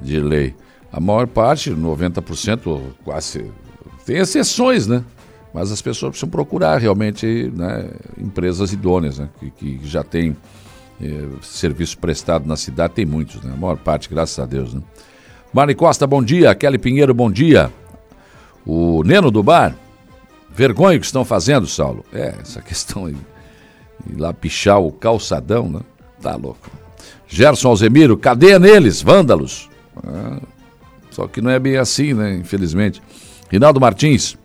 Dilei. 0.01 0.55
A 0.91 0.99
maior 0.99 1.27
parte, 1.27 1.71
90%, 1.71 2.81
quase. 3.03 3.51
Tem 4.05 4.17
exceções, 4.17 4.87
né? 4.87 5.03
Mas 5.53 5.71
as 5.71 5.81
pessoas 5.81 6.11
precisam 6.11 6.29
procurar 6.29 6.77
realmente 6.77 7.51
né, 7.55 7.89
empresas 8.17 8.73
idôneas, 8.73 9.19
né? 9.19 9.29
Que, 9.39 9.51
que 9.51 9.79
já 9.83 10.03
têm 10.03 10.35
eh, 11.01 11.27
serviço 11.41 11.97
prestado 11.97 12.47
na 12.47 12.55
cidade, 12.55 12.93
tem 12.93 13.05
muitos, 13.05 13.41
né? 13.41 13.51
A 13.53 13.57
maior 13.57 13.77
parte, 13.77 14.09
graças 14.09 14.39
a 14.39 14.45
Deus, 14.45 14.73
né? 14.73 14.81
Marne 15.53 15.75
Costa, 15.75 16.07
bom 16.07 16.23
dia. 16.23 16.55
Kelly 16.55 16.77
Pinheiro, 16.77 17.13
bom 17.13 17.29
dia. 17.29 17.71
O 18.65 19.03
Neno 19.03 19.29
do 19.29 19.43
Bar, 19.43 19.75
Vergonha 20.53 20.99
que 20.99 21.05
estão 21.05 21.23
fazendo, 21.23 21.65
Saulo. 21.67 22.05
É, 22.13 22.35
essa 22.41 22.61
questão 22.63 23.05
aí. 23.05 23.15
Ir 24.09 24.19
lá 24.19 24.33
pichar 24.33 24.79
o 24.79 24.91
calçadão, 24.91 25.69
né? 25.69 25.79
Tá 26.21 26.35
louco. 26.35 26.69
Gerson 27.27 27.69
Alzemiro, 27.69 28.17
cadeia 28.17 28.59
neles, 28.59 29.01
vândalos. 29.01 29.69
Ah, 30.03 30.39
só 31.11 31.27
que 31.27 31.41
não 31.41 31.49
é 31.49 31.59
bem 31.59 31.77
assim, 31.77 32.13
né? 32.13 32.35
Infelizmente. 32.35 33.01
Rinaldo 33.49 33.79
Martins, 33.79 34.37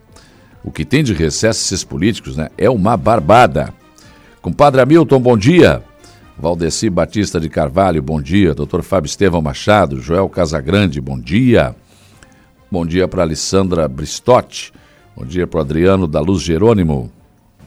o 0.63 0.71
que 0.71 0.85
tem 0.85 1.03
de 1.03 1.15
recesso 1.15 1.61
esses 1.65 1.85
políticos, 1.85 2.37
né? 2.37 2.49
É 2.57 2.69
uma 2.69 2.97
barbada. 2.97 3.73
Compadre 4.43 4.81
Hamilton, 4.81 5.21
bom 5.21 5.37
dia. 5.37 5.83
Valdeci 6.39 6.91
Batista 6.91 7.41
de 7.41 7.49
Carvalho, 7.49 8.03
bom 8.03 8.21
dia. 8.21 8.55
Doutor 8.55 8.83
Fábio 8.83 9.09
Estevão 9.09 9.41
Machado, 9.41 10.01
Joel 10.01 10.29
Casagrande, 10.29 11.01
bom 11.01 11.19
dia. 11.19 11.75
Bom 12.71 12.85
dia 12.85 13.09
para 13.09 13.23
Alessandra 13.23 13.89
Bristotti. 13.89 14.73
Bom 15.17 15.25
dia 15.25 15.47
para 15.47 15.57
o 15.57 15.61
Adriano 15.63 16.07
da 16.07 16.21
Luz 16.21 16.43
Jerônimo. 16.43 17.11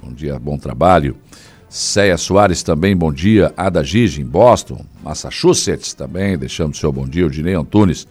Bom 0.03 0.13
dia, 0.13 0.37
bom 0.37 0.55
trabalho. 0.55 1.17
Céia 1.67 2.15
Soares 2.15 2.61
também, 2.61 2.95
bom 2.95 3.11
dia. 3.11 3.51
Ada 3.57 3.83
Gigi, 3.83 4.21
em 4.21 4.25
Boston. 4.25 4.85
Massachusetts 5.03 5.95
também, 5.95 6.37
deixando 6.37 6.73
o 6.73 6.77
seu 6.77 6.91
bom 6.91 7.07
dia. 7.07 7.25
O 7.25 7.29
Dinei 7.29 7.55
Antunes. 7.55 8.07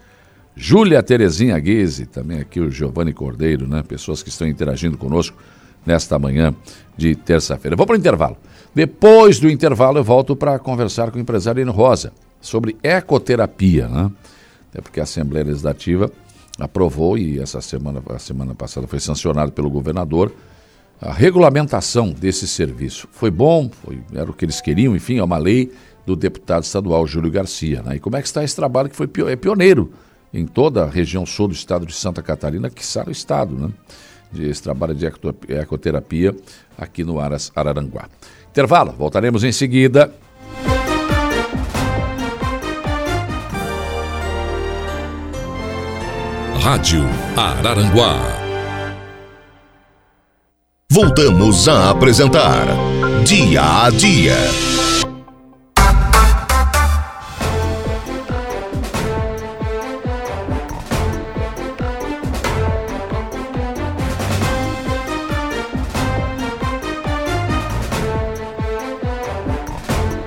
Júlia 0.56 1.00
Terezinha 1.04 1.56
Guise, 1.56 2.04
também 2.04 2.40
aqui 2.40 2.58
o 2.58 2.68
Giovanni 2.68 3.12
Cordeiro, 3.12 3.68
né? 3.68 3.84
Pessoas 3.86 4.24
que 4.24 4.28
estão 4.28 4.44
interagindo 4.44 4.98
conosco 4.98 5.36
nesta 5.86 6.18
manhã 6.18 6.52
de 6.96 7.14
terça-feira. 7.14 7.76
Vou 7.76 7.86
para 7.86 7.94
o 7.94 7.98
intervalo. 7.98 8.36
Depois 8.74 9.38
do 9.38 9.48
intervalo 9.48 9.98
eu 9.98 10.04
volto 10.04 10.34
para 10.34 10.58
conversar 10.58 11.12
com 11.12 11.18
o 11.18 11.20
empresário 11.20 11.62
Eno 11.62 11.70
Rosa 11.70 12.12
sobre 12.40 12.76
ecoterapia, 12.82 13.86
né? 13.86 14.10
Até 14.68 14.82
porque 14.82 14.98
a 14.98 15.04
Assembleia 15.04 15.46
Legislativa 15.46 16.10
aprovou 16.58 17.16
e 17.16 17.38
essa 17.38 17.60
semana, 17.60 18.02
a 18.08 18.18
semana 18.18 18.54
passada 18.54 18.86
foi 18.86 19.00
sancionado 19.00 19.52
pelo 19.52 19.70
governador 19.70 20.32
a 21.00 21.12
regulamentação 21.12 22.10
desse 22.10 22.48
serviço. 22.48 23.08
Foi 23.12 23.30
bom, 23.30 23.70
foi, 23.70 24.00
era 24.12 24.28
o 24.30 24.34
que 24.34 24.44
eles 24.44 24.60
queriam, 24.60 24.96
enfim, 24.96 25.18
é 25.18 25.24
uma 25.24 25.38
lei 25.38 25.72
do 26.04 26.16
deputado 26.16 26.64
estadual 26.64 27.06
Júlio 27.06 27.30
Garcia. 27.30 27.82
Né? 27.82 27.96
E 27.96 28.00
como 28.00 28.16
é 28.16 28.20
que 28.20 28.26
está 28.26 28.42
esse 28.42 28.56
trabalho 28.56 28.88
que 28.88 28.96
foi 28.96 29.08
é 29.28 29.36
pioneiro 29.36 29.92
em 30.32 30.46
toda 30.46 30.84
a 30.84 30.88
região 30.88 31.24
sul 31.24 31.48
do 31.48 31.54
estado 31.54 31.86
de 31.86 31.94
Santa 31.94 32.22
Catarina, 32.22 32.68
que 32.68 32.82
está 32.82 33.04
no 33.04 33.12
estado, 33.12 33.54
né? 33.54 33.70
Esse 34.38 34.62
trabalho 34.62 34.94
de 34.94 35.06
ecoterapia 35.48 36.36
aqui 36.76 37.02
no 37.02 37.18
Aras 37.18 37.50
Araranguá. 37.56 38.10
Intervalo, 38.50 38.92
voltaremos 38.92 39.42
em 39.42 39.52
seguida. 39.52 40.12
Rádio 46.60 47.04
Araranguá. 47.36 48.18
Voltamos 50.90 51.68
a 51.68 51.90
apresentar 51.90 52.66
Dia 53.24 53.84
a 53.84 53.90
Dia. 53.90 54.34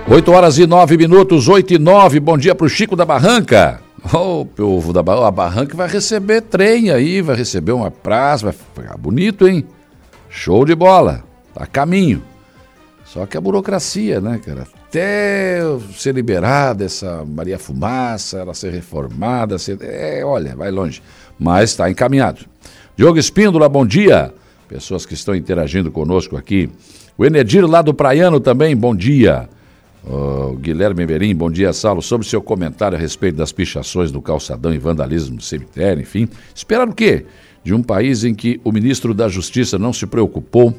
Oito 0.08 0.32
horas 0.32 0.58
e 0.58 0.66
nove 0.66 0.98
minutos, 0.98 1.48
oito 1.50 1.74
e 1.74 1.78
nove. 1.78 2.20
Bom 2.20 2.38
dia 2.38 2.56
para 2.56 2.66
o 2.66 2.70
Chico 2.70 2.96
da 2.96 3.06
Barranca. 3.06 3.91
O 4.14 4.44
povo 4.44 4.92
da 4.92 5.00
a 5.00 5.32
Barranca 5.32 5.78
vai 5.78 5.88
receber 5.88 6.42
trem 6.42 6.92
aí, 6.92 7.22
vai 7.22 7.34
receber 7.34 7.72
uma 7.72 7.90
praça, 7.90 8.44
vai 8.44 8.54
ficar 8.54 8.98
bonito, 8.98 9.48
hein? 9.48 9.66
Show 10.30 10.66
de 10.66 10.76
bola, 10.76 11.24
tá 11.54 11.66
caminho. 11.66 12.22
Só 13.06 13.26
que 13.26 13.38
a 13.38 13.42
burocracia, 13.42 14.20
né, 14.20 14.38
cara? 14.46 14.68
Até 14.88 15.62
ser 15.94 16.14
liberada 16.14 16.84
essa 16.84 17.24
Maria 17.24 17.58
Fumaça, 17.58 18.40
ela 18.40 18.54
ser 18.54 18.74
reformada, 18.74 19.58
ser... 19.58 19.78
É, 19.82 20.22
olha, 20.26 20.58
vai 20.58 20.72
longe. 20.72 21.02
Mas 21.40 21.70
está 21.70 21.90
encaminhado. 21.90 22.46
Diogo 22.98 23.18
Espíndola, 23.18 23.70
bom 23.70 23.86
dia. 23.86 24.34
Pessoas 24.68 25.06
que 25.06 25.14
estão 25.14 25.34
interagindo 25.34 25.90
conosco 25.90 26.36
aqui. 26.36 26.70
O 27.18 27.26
Enedir 27.26 27.66
lá 27.66 27.82
do 27.82 27.94
Praiano 27.94 28.42
também, 28.42 28.76
bom 28.76 28.94
dia. 28.94 29.48
Guilherme 30.60 31.06
Merim, 31.06 31.36
bom 31.36 31.50
dia, 31.50 31.72
Saulo. 31.74 32.02
Sobre 32.02 32.28
seu 32.28 32.42
comentário 32.42 32.98
a 32.98 33.02
respeito 33.02 33.36
das 33.36 33.52
pichações 33.52 34.12
do 34.12 34.22
calçadão 34.22 34.74
e 34.74 34.78
vandalismo 34.78 35.38
do 35.38 35.44
cemitério, 35.44 36.02
enfim. 36.02 36.28
Esperar 36.56 36.88
o 36.88 36.94
quê? 36.94 37.26
De 37.64 37.74
um 37.74 37.84
país 37.84 38.24
em 38.24 38.34
que 38.34 38.60
o 38.64 38.72
ministro 38.72 39.14
da 39.14 39.28
Justiça 39.28 39.78
não 39.78 39.94
se 39.94 40.06
preocupou 40.08 40.74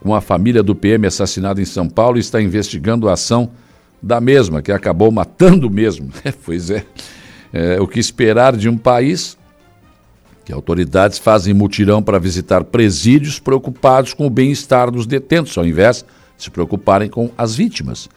com 0.00 0.14
a 0.14 0.20
família 0.20 0.62
do 0.62 0.74
PM 0.74 1.06
assassinado 1.06 1.60
em 1.60 1.64
São 1.64 1.88
Paulo 1.88 2.16
e 2.16 2.20
está 2.20 2.42
investigando 2.42 3.08
a 3.08 3.12
ação 3.12 3.50
da 4.02 4.20
mesma, 4.20 4.60
que 4.60 4.72
acabou 4.72 5.10
matando 5.10 5.70
mesmo. 5.70 6.10
pois 6.44 6.70
é. 6.70 6.84
é. 7.52 7.80
O 7.80 7.86
que 7.86 8.00
esperar 8.00 8.56
de 8.56 8.68
um 8.68 8.76
país 8.76 9.38
que 10.44 10.52
autoridades 10.52 11.18
fazem 11.18 11.54
mutirão 11.54 12.02
para 12.02 12.18
visitar 12.18 12.64
presídios 12.64 13.38
preocupados 13.38 14.12
com 14.12 14.26
o 14.26 14.30
bem-estar 14.30 14.90
dos 14.90 15.06
detentos, 15.06 15.56
ao 15.56 15.66
invés 15.66 16.04
de 16.36 16.44
se 16.44 16.50
preocuparem 16.50 17.08
com 17.08 17.30
as 17.38 17.54
vítimas. 17.54 18.08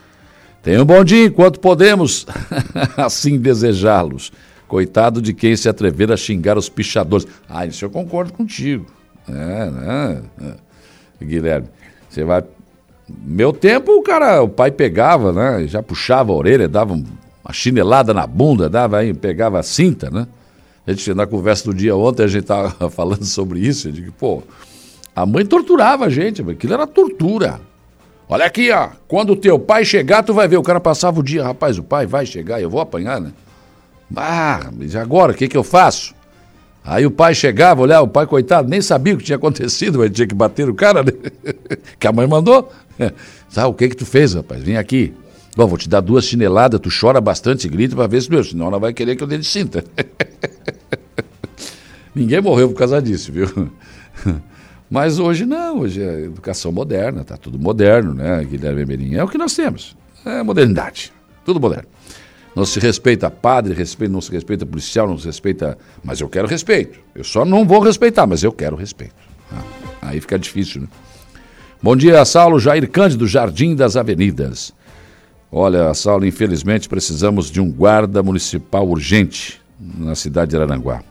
Tenha 0.61 0.81
um 0.81 0.85
bom 0.85 1.03
dia 1.03 1.25
enquanto 1.25 1.59
podemos 1.59 2.25
assim 2.97 3.37
desejá-los. 3.37 4.31
Coitado 4.67 5.21
de 5.21 5.33
quem 5.33 5.55
se 5.55 5.69
atrever 5.69 6.11
a 6.11 6.17
xingar 6.17 6.57
os 6.57 6.67
pichadores. 6.67 7.25
Ah, 7.47 7.65
isso 7.65 7.85
eu 7.85 7.89
concordo 7.89 8.33
contigo. 8.33 8.85
É, 9.27 9.69
né? 9.69 10.21
É. 10.41 11.25
Guilherme, 11.25 11.67
você 12.09 12.23
vai. 12.23 12.43
Meu 13.07 13.53
tempo, 13.53 13.93
o 13.93 14.01
cara, 14.01 14.41
o 14.41 14.49
pai 14.49 14.69
pegava, 14.69 15.31
né? 15.31 15.65
Já 15.67 15.81
puxava 15.81 16.33
a 16.33 16.35
orelha, 16.35 16.67
dava 16.67 16.93
uma 16.93 17.53
chinelada 17.53 18.13
na 18.13 18.27
bunda, 18.27 18.69
dava 18.69 18.97
aí, 18.97 19.13
pegava 19.13 19.59
a 19.59 19.63
cinta, 19.63 20.09
né? 20.09 20.27
A 20.85 20.91
gente, 20.91 21.13
na 21.13 21.25
conversa 21.25 21.65
do 21.65 21.73
dia 21.73 21.95
ontem, 21.95 22.23
a 22.23 22.27
gente 22.27 22.43
estava 22.43 22.71
falando 22.91 23.23
sobre 23.23 23.59
isso. 23.59 23.87
Eu 23.87 23.91
digo, 23.93 24.11
pô, 24.11 24.43
a 25.15 25.25
mãe 25.25 25.45
torturava 25.45 26.05
a 26.05 26.09
gente, 26.09 26.41
aquilo 26.41 26.73
era 26.73 26.85
tortura. 26.85 27.59
Olha 28.29 28.45
aqui, 28.45 28.71
ó. 28.71 28.89
Quando 29.07 29.31
o 29.31 29.35
teu 29.35 29.57
pai 29.57 29.85
chegar, 29.85 30.23
tu 30.23 30.33
vai 30.33 30.47
ver. 30.47 30.57
O 30.57 30.63
cara 30.63 30.79
passava 30.79 31.19
o 31.19 31.23
dia, 31.23 31.43
rapaz, 31.43 31.77
o 31.77 31.83
pai 31.83 32.05
vai 32.05 32.25
chegar, 32.25 32.61
eu 32.61 32.69
vou 32.69 32.81
apanhar, 32.81 33.21
né? 33.21 33.31
Ah, 34.15 34.69
mas 34.75 34.95
agora, 34.95 35.31
o 35.31 35.35
que, 35.35 35.47
que 35.47 35.57
eu 35.57 35.63
faço? 35.63 36.15
Aí 36.83 37.05
o 37.05 37.11
pai 37.11 37.35
chegava, 37.35 37.81
olhava, 37.81 38.03
o 38.03 38.07
pai, 38.07 38.25
coitado, 38.25 38.69
nem 38.69 38.81
sabia 38.81 39.13
o 39.13 39.17
que 39.17 39.23
tinha 39.23 39.35
acontecido, 39.35 39.99
mas 39.99 40.11
tinha 40.11 40.25
que 40.25 40.35
bater 40.35 40.65
no 40.65 40.73
cara, 40.73 41.03
né? 41.03 41.11
que 41.99 42.07
a 42.07 42.13
mãe 42.13 42.25
mandou. 42.27 42.71
Sabe 43.49 43.67
o 43.67 43.73
que 43.73 43.89
que 43.89 43.95
tu 43.95 44.05
fez, 44.05 44.33
rapaz? 44.33 44.63
Vem 44.63 44.77
aqui. 44.77 45.13
Bom, 45.55 45.67
vou 45.67 45.77
te 45.77 45.89
dar 45.89 46.01
duas 46.01 46.25
chineladas, 46.25 46.79
tu 46.79 46.89
chora 46.89 47.19
bastante 47.19 47.67
e 47.67 47.69
grita 47.69 47.95
para 47.95 48.07
ver 48.07 48.21
se 48.21 48.29
meu, 48.29 48.43
senão 48.43 48.67
ela 48.67 48.79
vai 48.79 48.93
querer 48.93 49.15
que 49.15 49.23
eu 49.23 49.27
dê 49.27 49.37
de 49.37 49.45
cinta. 49.45 49.83
Ninguém 52.13 52.41
morreu 52.41 52.69
por 52.69 52.77
causa 52.77 53.01
disso, 53.01 53.31
viu? 53.31 53.71
Mas 54.89 55.19
hoje 55.19 55.45
não, 55.45 55.79
hoje 55.79 56.01
é 56.01 56.21
educação 56.21 56.71
moderna, 56.71 57.21
está 57.21 57.35
tudo 57.35 57.59
moderno, 57.59 58.13
né, 58.13 58.43
Guilherme 58.43 58.85
Merim? 58.85 59.15
É 59.15 59.23
o 59.23 59.27
que 59.27 59.37
nós 59.37 59.53
temos, 59.53 59.97
é 60.25 60.41
modernidade, 60.41 61.11
tudo 61.43 61.59
moderno. 61.59 61.87
Não 62.55 62.65
se 62.65 62.79
respeita 62.79 63.29
padre, 63.29 63.73
respeita, 63.73 64.11
não 64.11 64.21
se 64.21 64.31
respeita 64.31 64.65
policial, 64.65 65.07
não 65.07 65.19
se 65.19 65.27
respeita. 65.27 65.77
Mas 66.03 66.19
eu 66.19 66.27
quero 66.27 66.47
respeito. 66.47 66.97
Eu 67.13 67.23
só 67.23 67.45
não 67.45 67.63
vou 67.63 67.79
respeitar, 67.79 68.25
mas 68.25 68.41
eu 68.41 68.51
quero 68.51 68.75
respeito. 68.75 69.13
Ah, 69.51 69.61
aí 70.01 70.19
fica 70.19 70.39
difícil, 70.39 70.81
né? 70.81 70.87
Bom 71.83 71.95
dia, 71.95 72.25
Saulo 72.25 72.59
Jair 72.59 72.89
Cândido, 72.89 73.27
Jardim 73.27 73.75
das 73.75 73.95
Avenidas. 73.95 74.73
Olha, 75.51 75.93
Saulo, 75.93 76.25
infelizmente 76.25 76.89
precisamos 76.89 77.51
de 77.51 77.61
um 77.61 77.71
guarda 77.71 78.23
municipal 78.23 78.87
urgente 78.89 79.61
na 79.79 80.15
cidade 80.15 80.51
de 80.51 80.57
Aranguá. 80.57 81.03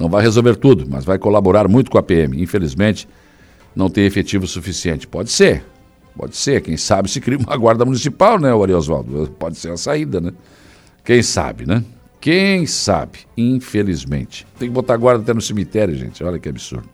Não 0.00 0.08
vai 0.08 0.22
resolver 0.22 0.56
tudo, 0.56 0.86
mas 0.88 1.04
vai 1.04 1.18
colaborar 1.18 1.68
muito 1.68 1.90
com 1.90 1.98
a 1.98 2.02
PM. 2.02 2.42
Infelizmente, 2.42 3.06
não 3.76 3.90
tem 3.90 4.06
efetivo 4.06 4.46
suficiente. 4.46 5.06
Pode 5.06 5.30
ser, 5.30 5.62
pode 6.16 6.34
ser. 6.38 6.62
Quem 6.62 6.74
sabe 6.78 7.10
se 7.10 7.20
cria 7.20 7.36
uma 7.36 7.54
guarda 7.54 7.84
municipal, 7.84 8.38
né, 8.38 8.50
Oswaldo? 8.54 9.30
Pode 9.38 9.58
ser 9.58 9.70
a 9.72 9.76
saída, 9.76 10.18
né? 10.18 10.32
Quem 11.04 11.22
sabe, 11.22 11.66
né? 11.66 11.84
Quem 12.18 12.66
sabe, 12.66 13.18
infelizmente. 13.36 14.46
Tem 14.58 14.68
que 14.68 14.74
botar 14.74 14.96
guarda 14.96 15.22
até 15.22 15.34
no 15.34 15.40
cemitério, 15.42 15.94
gente. 15.94 16.24
Olha 16.24 16.38
que 16.38 16.48
absurdo. 16.48 16.88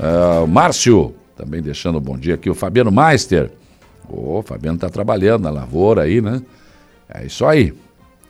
Uh, 0.00 0.48
Márcio, 0.48 1.14
também 1.36 1.62
deixando 1.62 1.98
um 1.98 2.00
bom 2.00 2.18
dia 2.18 2.34
aqui. 2.34 2.50
O 2.50 2.56
Fabiano 2.56 2.90
Meister. 2.90 3.52
Ô, 4.08 4.38
oh, 4.38 4.42
Fabiano 4.42 4.76
está 4.76 4.88
trabalhando 4.88 5.44
na 5.44 5.50
lavoura 5.50 6.02
aí, 6.02 6.20
né? 6.20 6.42
É 7.08 7.24
isso 7.24 7.46
aí. 7.46 7.70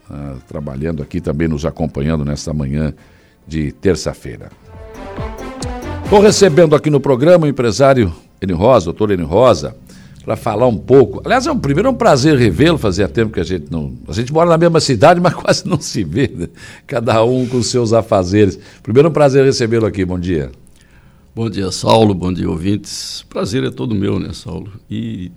Uh, 0.07 0.39
trabalhando 0.47 1.01
aqui 1.01 1.19
também, 1.19 1.47
nos 1.47 1.65
acompanhando 1.65 2.23
nesta 2.23 2.53
manhã 2.53 2.93
de 3.47 3.71
terça-feira. 3.71 4.51
Estou 6.03 6.19
recebendo 6.19 6.75
aqui 6.75 6.89
no 6.89 6.99
programa 6.99 7.45
o 7.45 7.49
empresário 7.49 8.13
Eni 8.41 8.53
Rosa, 8.53 8.85
doutor 8.85 9.11
Eni 9.11 9.23
Rosa, 9.23 9.75
para 10.23 10.35
falar 10.35 10.67
um 10.67 10.77
pouco. 10.77 11.21
Aliás, 11.23 11.47
é 11.47 11.51
um, 11.51 11.57
primeiro 11.57 11.87
é 11.87 11.91
um 11.91 11.95
prazer 11.95 12.37
revê-lo, 12.37 12.77
fazia 12.77 13.07
tempo 13.07 13.33
que 13.33 13.39
a 13.39 13.43
gente 13.43 13.71
não. 13.71 13.93
A 14.07 14.13
gente 14.13 14.31
mora 14.33 14.49
na 14.49 14.57
mesma 14.57 14.79
cidade, 14.79 15.19
mas 15.23 15.33
quase 15.33 15.67
não 15.67 15.79
se 15.79 16.03
vê, 16.03 16.31
né? 16.33 16.47
cada 16.85 17.23
um 17.23 17.47
com 17.47 17.63
seus 17.63 17.93
afazeres. 17.93 18.59
Primeiro 18.83 19.07
é 19.07 19.09
um 19.09 19.13
prazer 19.13 19.45
recebê-lo 19.45 19.85
aqui, 19.85 20.03
bom 20.03 20.19
dia. 20.19 20.51
Bom 21.33 21.49
dia, 21.49 21.71
Saulo, 21.71 22.13
bom 22.13 22.33
dia, 22.33 22.49
ouvintes. 22.49 23.23
Prazer 23.29 23.63
é 23.63 23.69
todo 23.69 23.93
meu, 23.93 24.19
né, 24.19 24.33
Saulo? 24.33 24.71
E 24.89 25.31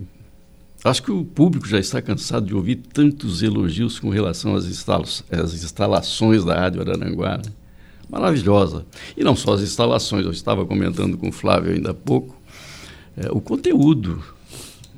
acho 0.82 1.02
que 1.02 1.12
o 1.12 1.24
público 1.24 1.68
já 1.68 1.78
está 1.78 2.00
cansado 2.00 2.46
de 2.46 2.54
ouvir 2.54 2.76
tantos 2.76 3.42
elogios 3.42 3.98
com 3.98 4.08
relação 4.08 4.56
às, 4.56 4.66
instala 4.66 5.04
às 5.30 5.52
instalações 5.62 6.44
da 6.44 6.58
Rádio 6.58 6.80
Araranguá. 6.80 7.36
Né? 7.36 7.52
Maravilhosa. 8.10 8.84
E 9.16 9.22
não 9.22 9.36
só 9.36 9.54
as 9.54 9.62
instalações, 9.62 10.24
eu 10.24 10.32
estava 10.32 10.66
comentando 10.66 11.16
com 11.16 11.28
o 11.28 11.32
Flávio 11.32 11.72
ainda 11.72 11.92
há 11.92 11.94
pouco, 11.94 12.36
é, 13.16 13.28
o 13.30 13.40
conteúdo 13.40 14.22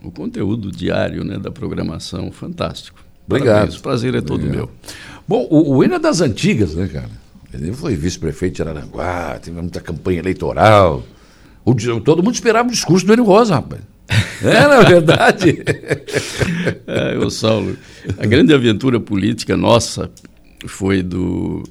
o 0.02 0.10
conteúdo 0.10 0.70
diário 0.70 1.24
né, 1.24 1.38
da 1.38 1.50
programação, 1.50 2.30
fantástico. 2.32 2.98
Obrigado. 3.26 3.54
Parabéns, 3.54 3.76
o 3.76 3.82
prazer 3.82 4.14
é 4.14 4.20
todo 4.20 4.44
Obrigado. 4.44 4.56
meu. 4.56 4.70
Bom, 5.28 5.46
o, 5.48 5.76
o 5.76 5.84
é 5.84 5.98
das 5.98 6.20
antigas, 6.20 6.74
né, 6.74 6.88
cara? 6.88 7.10
Ele 7.54 7.72
foi 7.72 7.94
vice-prefeito 7.94 8.56
de 8.56 8.62
Araranguá, 8.62 9.38
teve 9.38 9.60
muita 9.60 9.80
campanha 9.80 10.18
eleitoral. 10.18 11.04
O, 11.64 11.74
todo 12.00 12.22
mundo 12.22 12.34
esperava 12.34 12.68
o 12.68 12.72
discurso 12.72 13.06
do 13.06 13.12
Enio 13.12 13.24
Rosa, 13.24 13.54
rapaz. 13.54 13.82
É, 14.42 14.66
na 14.66 14.80
verdade. 14.80 15.62
é, 16.86 17.18
o 17.18 17.30
Saulo, 17.30 17.76
a 18.18 18.26
grande 18.26 18.52
aventura 18.52 18.98
política 18.98 19.56
nossa 19.56 20.10
foi 20.66 21.02
do 21.02 21.62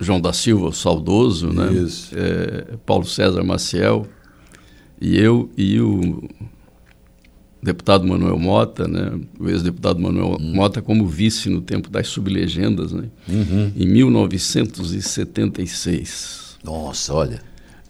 João 0.00 0.20
da 0.20 0.32
Silva, 0.32 0.72
saudoso, 0.72 1.52
né? 1.52 1.72
Isso. 1.72 2.12
É, 2.16 2.76
Paulo 2.84 3.04
César 3.04 3.44
Maciel, 3.44 4.06
e 5.00 5.16
eu 5.18 5.48
e 5.56 5.80
o 5.80 6.28
deputado 7.62 8.04
Manuel 8.06 8.38
Mota, 8.38 8.86
né, 8.88 9.18
o 9.38 9.48
ex-deputado 9.48 10.00
Manuel 10.00 10.36
uhum. 10.40 10.54
Mota 10.54 10.82
como 10.82 11.06
vice 11.06 11.50
no 11.50 11.60
tempo 11.60 11.90
das 11.90 12.08
sublegendas, 12.08 12.90
né, 12.92 13.04
uhum. 13.28 13.70
em 13.76 13.86
1976. 13.86 16.58
Nossa, 16.64 17.14
olha. 17.14 17.42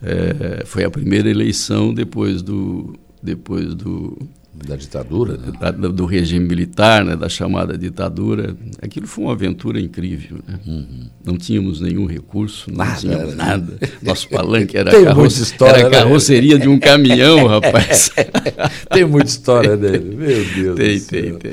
É, 0.03 0.65
foi 0.65 0.83
a 0.85 0.91
primeira 0.91 1.29
eleição 1.29 1.93
depois 1.93 2.41
do 2.41 2.99
depois 3.23 3.75
do 3.75 4.17
da 4.53 4.75
ditadura, 4.75 5.37
né? 5.37 5.53
da, 5.61 5.71
do 5.71 6.05
regime 6.05 6.45
militar, 6.45 7.05
né, 7.05 7.15
da 7.15 7.29
chamada 7.29 7.79
ditadura. 7.79 8.57
Aquilo 8.83 9.07
foi 9.07 9.25
uma 9.25 9.33
aventura 9.33 9.81
incrível. 9.81 10.39
Né? 10.47 10.59
Uhum. 10.67 11.11
Não 11.25 11.37
tínhamos 11.37 11.81
nenhum 11.81 12.05
recurso, 12.05 12.69
não 12.69 12.79
nada, 12.79 12.97
tínhamos 12.99 13.37
nada. 13.37 13.79
Nosso 14.03 14.29
palanque 14.29 14.77
era, 14.77 14.91
carro... 14.91 15.27
história, 15.27 15.81
era 15.81 15.89
né? 15.91 15.99
carroceria 15.99 16.59
de 16.59 16.69
um 16.69 16.81
caminhão, 16.81 17.47
rapaz. 17.49 18.11
tem 18.93 19.05
muita 19.05 19.29
história 19.29 19.77
dele, 19.77 20.17
meu 20.17 20.45
Deus 20.45 20.77
tem, 20.77 20.95
do 20.95 21.01
céu. 21.01 21.23
Tem, 21.23 21.39
tem, 21.39 21.53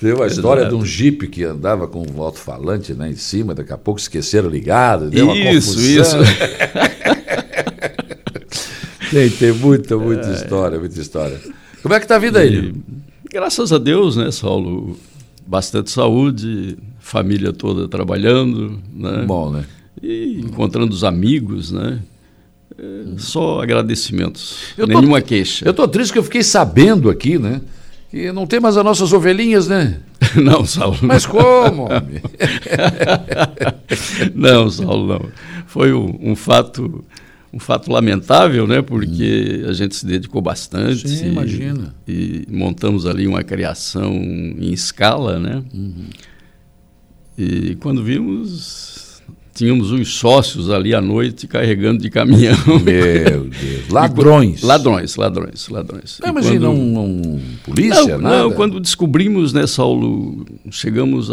tem. 0.00 0.12
uma 0.12 0.26
história 0.26 0.60
Exato. 0.60 0.76
de 0.76 0.82
um 0.82 0.84
jipe 0.84 1.28
que 1.28 1.44
andava 1.44 1.88
com 1.88 2.06
um 2.06 2.22
alto-falante 2.22 2.92
né, 2.92 3.08
em 3.08 3.16
cima, 3.16 3.54
daqui 3.54 3.72
a 3.72 3.78
pouco 3.78 3.98
esqueceram 3.98 4.50
ligado, 4.50 5.08
deu 5.08 5.34
isso, 5.34 5.40
uma 5.40 5.54
confusão. 5.54 6.22
Isso, 6.22 6.38
tem, 9.10 9.30
tem 9.30 9.52
muita, 9.52 9.96
muita 9.96 10.28
é. 10.28 10.34
história, 10.34 10.78
muita 10.78 11.00
história. 11.00 11.40
Como 11.88 11.96
é 11.96 12.00
que 12.00 12.04
está 12.04 12.16
a 12.16 12.18
vida 12.18 12.40
aí? 12.40 12.74
Graças 13.32 13.72
a 13.72 13.78
Deus, 13.78 14.14
né, 14.14 14.30
Saulo? 14.30 14.94
Bastante 15.46 15.90
saúde, 15.90 16.76
família 17.00 17.50
toda 17.50 17.88
trabalhando, 17.88 18.78
né? 18.94 19.24
Bom, 19.26 19.50
né? 19.50 19.64
E 20.02 20.38
encontrando 20.38 20.92
os 20.92 21.02
amigos, 21.02 21.72
né? 21.72 22.00
É, 22.78 23.04
só 23.16 23.62
agradecimentos, 23.62 24.74
eu 24.76 24.86
nenhuma 24.86 25.22
queixa. 25.22 25.64
Eu 25.64 25.70
estou 25.70 25.88
triste 25.88 26.12
que 26.12 26.18
eu 26.18 26.22
fiquei 26.22 26.42
sabendo 26.42 27.08
aqui, 27.08 27.38
né? 27.38 27.62
Que 28.10 28.30
não 28.32 28.46
tem 28.46 28.60
mais 28.60 28.76
as 28.76 28.84
nossas 28.84 29.10
ovelhinhas, 29.14 29.66
né? 29.66 29.98
não, 30.36 30.66
Saulo. 30.66 30.98
Mas 31.00 31.24
como? 31.24 31.88
não, 34.36 34.68
Saulo, 34.68 35.06
não. 35.06 35.30
Foi 35.66 35.94
um, 35.94 36.18
um 36.20 36.36
fato 36.36 37.02
um 37.58 37.60
fato 37.60 37.90
lamentável, 37.90 38.68
né? 38.68 38.80
Porque 38.80 39.64
a 39.68 39.72
gente 39.72 39.96
se 39.96 40.06
dedicou 40.06 40.40
bastante. 40.40 41.08
Sim, 41.08 41.26
e, 41.26 41.28
imagina. 41.28 41.94
E 42.06 42.46
montamos 42.48 43.04
ali 43.04 43.26
uma 43.26 43.42
criação 43.42 44.12
em 44.14 44.72
escala, 44.72 45.40
né? 45.40 45.64
Uhum. 45.74 46.06
E 47.36 47.74
quando 47.76 48.02
vimos, 48.02 49.20
tínhamos 49.52 49.90
uns 49.90 50.14
sócios 50.14 50.70
ali 50.70 50.94
à 50.94 51.00
noite 51.00 51.48
carregando 51.48 52.00
de 52.00 52.08
caminhão. 52.10 52.56
Meu 52.84 53.48
Deus. 53.50 53.88
Ladrões. 53.90 54.62
Ladrões, 54.62 55.16
ladrões, 55.16 55.68
ladrões. 55.68 56.18
Não, 56.22 56.28
imagina 56.30 56.66
quando... 56.68 56.78
um, 56.78 57.34
um, 57.34 57.40
polícia, 57.64 58.18
não, 58.18 58.22
nada? 58.22 58.38
Não, 58.38 58.52
quando 58.52 58.78
descobrimos, 58.78 59.52
né, 59.52 59.66
Saulo, 59.66 60.46
chegamos 60.70 61.28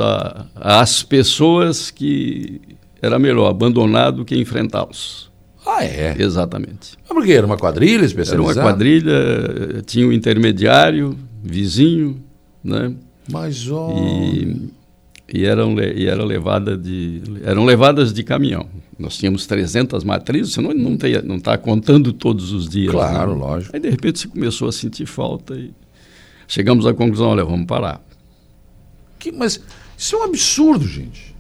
às 0.56 1.04
pessoas 1.04 1.92
que 1.92 2.62
era 3.00 3.20
melhor 3.20 3.48
abandonar 3.48 4.12
do 4.12 4.26
que 4.26 4.36
enfrentá-los. 4.36 5.35
Ah, 5.66 5.84
é? 5.84 6.16
Exatamente. 6.20 6.98
Mas 7.02 7.18
por 7.18 7.26
quê? 7.26 7.34
Era 7.34 7.46
uma 7.46 7.58
quadrilha 7.58 8.06
especializada? 8.06 8.60
Era 8.60 8.62
uma 8.62 8.72
quadrilha, 8.72 9.84
tinha 9.86 10.08
um 10.08 10.12
intermediário, 10.12 11.18
vizinho, 11.44 12.22
né? 12.64 12.94
Mas, 13.30 13.70
ó... 13.70 13.92
E, 13.98 14.70
e, 15.34 15.44
eram, 15.44 15.76
e 15.80 16.06
era 16.06 16.24
levada 16.24 16.78
de, 16.78 17.22
eram 17.44 17.66
levadas 17.66 18.14
de 18.14 18.24
caminhão. 18.24 18.68
Nós 18.98 19.18
tínhamos 19.18 19.46
300 19.46 20.04
matrizes, 20.04 20.54
você 20.54 20.62
não 20.62 20.94
está 20.94 21.22
não 21.24 21.40
tá 21.40 21.58
contando 21.58 22.14
todos 22.14 22.52
os 22.54 22.70
dias. 22.70 22.92
Claro, 22.92 23.34
né? 23.34 23.40
lógico. 23.40 23.76
Aí, 23.76 23.82
de 23.82 23.90
repente, 23.90 24.20
você 24.20 24.28
começou 24.28 24.70
a 24.70 24.72
sentir 24.72 25.06
falta 25.06 25.56
e 25.56 25.74
chegamos 26.48 26.86
à 26.86 26.94
conclusão, 26.94 27.30
olha, 27.30 27.44
vamos 27.44 27.66
parar. 27.66 28.02
Que, 29.20 29.32
mas 29.32 29.60
isso 29.98 30.16
é 30.16 30.20
um 30.20 30.24
absurdo, 30.24 30.88
gente. 30.88 31.36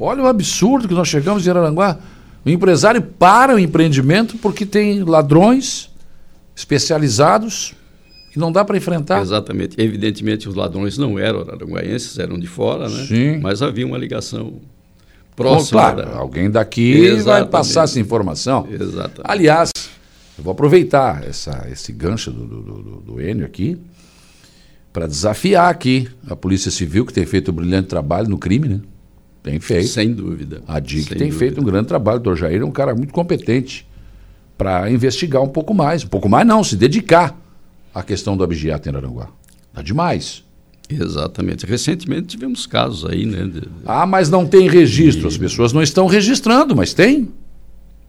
Olha 0.00 0.22
o 0.22 0.26
absurdo 0.26 0.88
que 0.88 0.94
nós 0.94 1.08
chegamos 1.08 1.46
em 1.46 1.50
Araranguá. 1.50 1.98
O 2.46 2.50
empresário 2.50 3.02
para 3.02 3.56
o 3.56 3.58
empreendimento 3.58 4.38
porque 4.38 4.64
tem 4.64 5.02
ladrões 5.02 5.90
especializados 6.54 7.74
e 8.34 8.38
não 8.38 8.52
dá 8.52 8.64
para 8.64 8.76
enfrentar. 8.76 9.20
Exatamente. 9.20 9.80
Evidentemente, 9.80 10.48
os 10.48 10.54
ladrões 10.54 10.96
não 10.96 11.18
eram 11.18 11.40
araranguaenses, 11.40 12.18
eram 12.20 12.38
de 12.38 12.46
fora, 12.46 12.88
né? 12.88 13.04
Sim. 13.04 13.40
Mas 13.40 13.62
havia 13.62 13.84
uma 13.84 13.98
ligação 13.98 14.60
próxima. 15.34 15.80
Bom, 15.80 15.94
claro, 15.94 16.08
da... 16.08 16.16
alguém 16.16 16.48
daqui 16.48 16.92
Exatamente. 16.92 17.24
vai 17.24 17.46
passar 17.46 17.82
essa 17.82 17.98
informação. 17.98 18.68
Exatamente. 18.70 19.22
Aliás, 19.24 19.70
eu 20.38 20.44
vou 20.44 20.52
aproveitar 20.52 21.26
essa, 21.26 21.66
esse 21.72 21.90
gancho 21.90 22.30
do, 22.30 22.46
do, 22.46 22.62
do, 22.62 23.00
do 23.00 23.20
Enio 23.20 23.44
aqui 23.44 23.76
para 24.92 25.08
desafiar 25.08 25.68
aqui 25.68 26.08
a 26.28 26.36
Polícia 26.36 26.70
Civil, 26.70 27.04
que 27.04 27.12
tem 27.12 27.26
feito 27.26 27.50
um 27.50 27.54
brilhante 27.54 27.88
trabalho 27.88 28.28
no 28.28 28.38
crime, 28.38 28.68
né? 28.68 28.80
Tem 29.46 29.60
feito. 29.60 29.86
Sem 29.86 30.12
dúvida. 30.12 30.60
A 30.66 30.80
DIC 30.80 31.10
tem 31.10 31.18
dúvida. 31.18 31.38
feito 31.38 31.60
um 31.60 31.64
grande 31.64 31.86
trabalho. 31.86 32.18
O 32.18 32.20
Dr. 32.20 32.34
Jair 32.34 32.62
é 32.62 32.64
um 32.64 32.72
cara 32.72 32.96
muito 32.96 33.12
competente 33.12 33.86
para 34.58 34.90
investigar 34.90 35.40
um 35.40 35.46
pouco 35.46 35.72
mais. 35.72 36.02
Um 36.02 36.08
pouco 36.08 36.28
mais 36.28 36.44
não, 36.44 36.64
se 36.64 36.74
dedicar 36.74 37.38
à 37.94 38.02
questão 38.02 38.36
do 38.36 38.42
abigeato 38.42 38.88
em 38.88 38.96
Aranguá. 38.96 39.28
Tá 39.72 39.82
demais. 39.82 40.42
Exatamente. 40.90 41.64
Recentemente 41.64 42.26
tivemos 42.26 42.66
casos 42.66 43.08
aí, 43.08 43.24
né? 43.24 43.44
De... 43.44 43.62
Ah, 43.86 44.04
mas 44.04 44.28
não 44.28 44.44
tem 44.44 44.68
registro. 44.68 45.26
E... 45.26 45.28
As 45.28 45.38
pessoas 45.38 45.72
não 45.72 45.80
estão 45.80 46.08
registrando, 46.08 46.74
mas 46.74 46.92
tem. 46.92 47.28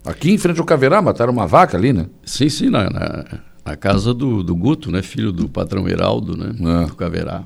Aqui 0.04 0.32
em 0.32 0.40
frente 0.40 0.60
ao 0.60 0.66
Caverá 0.66 1.04
mataram 1.04 1.32
uma 1.32 1.46
vaca 1.46 1.78
ali, 1.78 1.94
né? 1.94 2.08
Sim, 2.26 2.50
sim, 2.50 2.72
na, 2.72 2.90
na, 2.90 3.26
na 3.64 3.76
casa 3.76 4.12
do, 4.12 4.42
do 4.42 4.56
Guto, 4.56 4.90
né? 4.90 5.04
Filho 5.04 5.32
do 5.32 5.48
patrão 5.48 5.88
Heraldo, 5.88 6.36
né? 6.36 6.82
É. 6.82 6.88
Do 6.88 6.96
Caverá. 6.96 7.44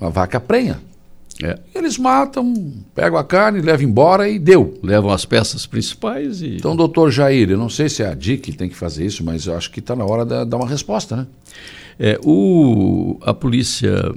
Uma 0.00 0.10
vaca 0.10 0.40
prenha. 0.40 0.80
É. 1.42 1.58
Eles 1.74 1.98
matam, 1.98 2.54
pegam 2.94 3.18
a 3.18 3.24
carne, 3.24 3.60
levam 3.60 3.84
embora 3.84 4.28
e 4.28 4.38
deu. 4.38 4.78
Levam 4.82 5.10
as 5.10 5.24
peças 5.24 5.66
principais 5.66 6.40
e. 6.40 6.56
Então, 6.56 6.76
doutor 6.76 7.10
Jair, 7.10 7.50
eu 7.50 7.58
não 7.58 7.68
sei 7.68 7.88
se 7.88 8.02
é 8.02 8.08
a 8.08 8.14
DIC 8.14 8.52
que 8.52 8.56
tem 8.56 8.68
que 8.68 8.76
fazer 8.76 9.04
isso, 9.04 9.24
mas 9.24 9.46
eu 9.46 9.56
acho 9.56 9.70
que 9.70 9.80
está 9.80 9.96
na 9.96 10.04
hora 10.04 10.24
de 10.24 10.44
dar 10.48 10.56
uma 10.56 10.68
resposta, 10.68 11.16
né? 11.16 11.26
É, 11.98 12.18
o, 12.24 13.18
a, 13.22 13.32
polícia, 13.32 14.12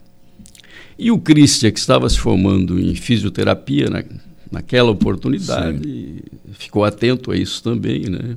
E 0.99 1.11
o 1.11 1.19
Christian, 1.19 1.71
que 1.71 1.79
estava 1.79 2.09
se 2.09 2.19
formando 2.19 2.79
em 2.79 2.95
fisioterapia 2.95 3.91
na, 3.91 4.05
naquela 4.51 4.91
oportunidade, 4.91 6.23
ficou 6.53 6.85
atento 6.85 7.33
a 7.33 7.37
isso 7.37 7.63
também, 7.63 8.03
né? 8.09 8.37